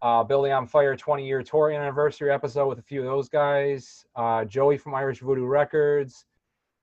uh, 0.00 0.22
Building 0.22 0.52
on 0.52 0.66
Fire 0.66 0.94
20 0.94 1.26
year 1.26 1.42
tour 1.42 1.72
anniversary 1.72 2.30
episode 2.30 2.68
with 2.68 2.78
a 2.78 2.82
few 2.82 3.00
of 3.00 3.06
those 3.06 3.28
guys, 3.28 4.06
uh, 4.14 4.44
Joey 4.44 4.78
from 4.78 4.94
Irish 4.94 5.20
Voodoo 5.20 5.46
Records, 5.46 6.26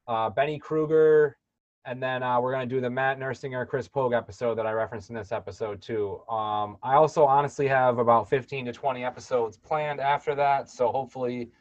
uh, 0.10 0.30
Benny 0.32 0.60
Kruger, 0.60 1.38
and 1.86 2.02
then 2.02 2.24
uh, 2.24 2.40
we're 2.40 2.52
gonna 2.52 2.66
do 2.66 2.82
the 2.82 2.90
Matt 2.90 3.20
Nursinger 3.20 3.68
Chris 3.68 3.88
Pogue 3.88 4.14
episode 4.14 4.56
that 4.56 4.66
I 4.66 4.72
referenced 4.72 5.10
in 5.10 5.16
this 5.16 5.32
episode 5.32 5.82
too. 5.82 6.22
Um, 6.30 6.78
I 6.84 6.96
also 6.96 7.26
honestly 7.26 7.68
have 7.68 8.00
about 8.00 8.30
15 8.30 8.66
to 8.66 8.74
20 8.74 9.04
episodes 9.04 9.58
planned 9.58 10.00
after 10.00 10.36
that, 10.36 10.70
so 10.70 10.92
hopefully 10.92 11.52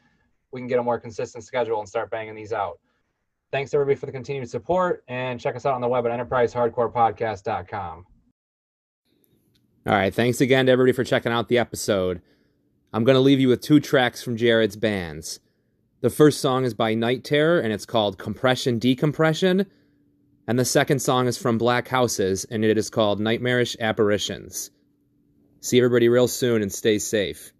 we 0.53 0.61
can 0.61 0.67
get 0.69 0.79
a 0.79 0.83
more 0.83 0.99
consistent 0.99 1.45
schedule 1.45 1.81
and 1.81 1.89
start 1.89 2.11
banging 2.11 2.35
these 2.35 2.53
out. 2.53 2.79
Thanks 3.53 3.75
everybody 3.75 3.97
for 3.97 4.07
the 4.07 4.13
continued 4.13 4.49
support 4.49 5.05
and 5.09 5.39
check 5.39 5.57
us 5.57 5.67
out 5.67 5.75
on 5.75 5.81
the 5.81 5.89
web 5.89 6.07
at 6.07 6.13
enterprisehardcorepodcast.com. 6.19 8.07
All 9.87 9.93
right, 9.93 10.15
thanks 10.15 10.41
again 10.41 10.67
to 10.67 10.73
everybody 10.73 10.93
for 10.93 11.05
checking 11.05 11.31
out 11.31 11.49
the 11.49 11.59
episode. 11.59 12.23
I'm 12.93 13.05
going 13.05 13.17
to 13.17 13.21
leave 13.21 13.41
you 13.41 13.49
with 13.49 13.61
two 13.61 13.81
tracks 13.81 14.23
from 14.23 14.37
Jared's 14.37 14.77
bands. 14.77 15.41
The 16.01 16.11
first 16.11 16.41
song 16.41 16.65
is 16.65 16.75
by 16.75 16.95
Night 16.95 17.23
Terror 17.23 17.61
and 17.61 17.73
it's 17.73 17.85
called 17.85 18.19
Compression 18.19 18.79
Decompression. 18.79 19.67
And 20.47 20.59
the 20.59 20.65
second 20.65 21.01
song 21.01 21.27
is 21.27 21.39
from 21.39 21.57
Black 21.57 21.89
Houses 21.89 22.45
and 22.45 22.65
it 22.65 22.77
is 22.77 22.91
called 22.91 23.21
Nightmarish 23.21 23.77
Apparitions. 23.81 24.71
See 25.61 25.79
everybody 25.79 26.09
real 26.09 26.29
soon 26.29 26.61
and 26.61 26.73
stay 26.73 26.99
safe. 26.99 27.53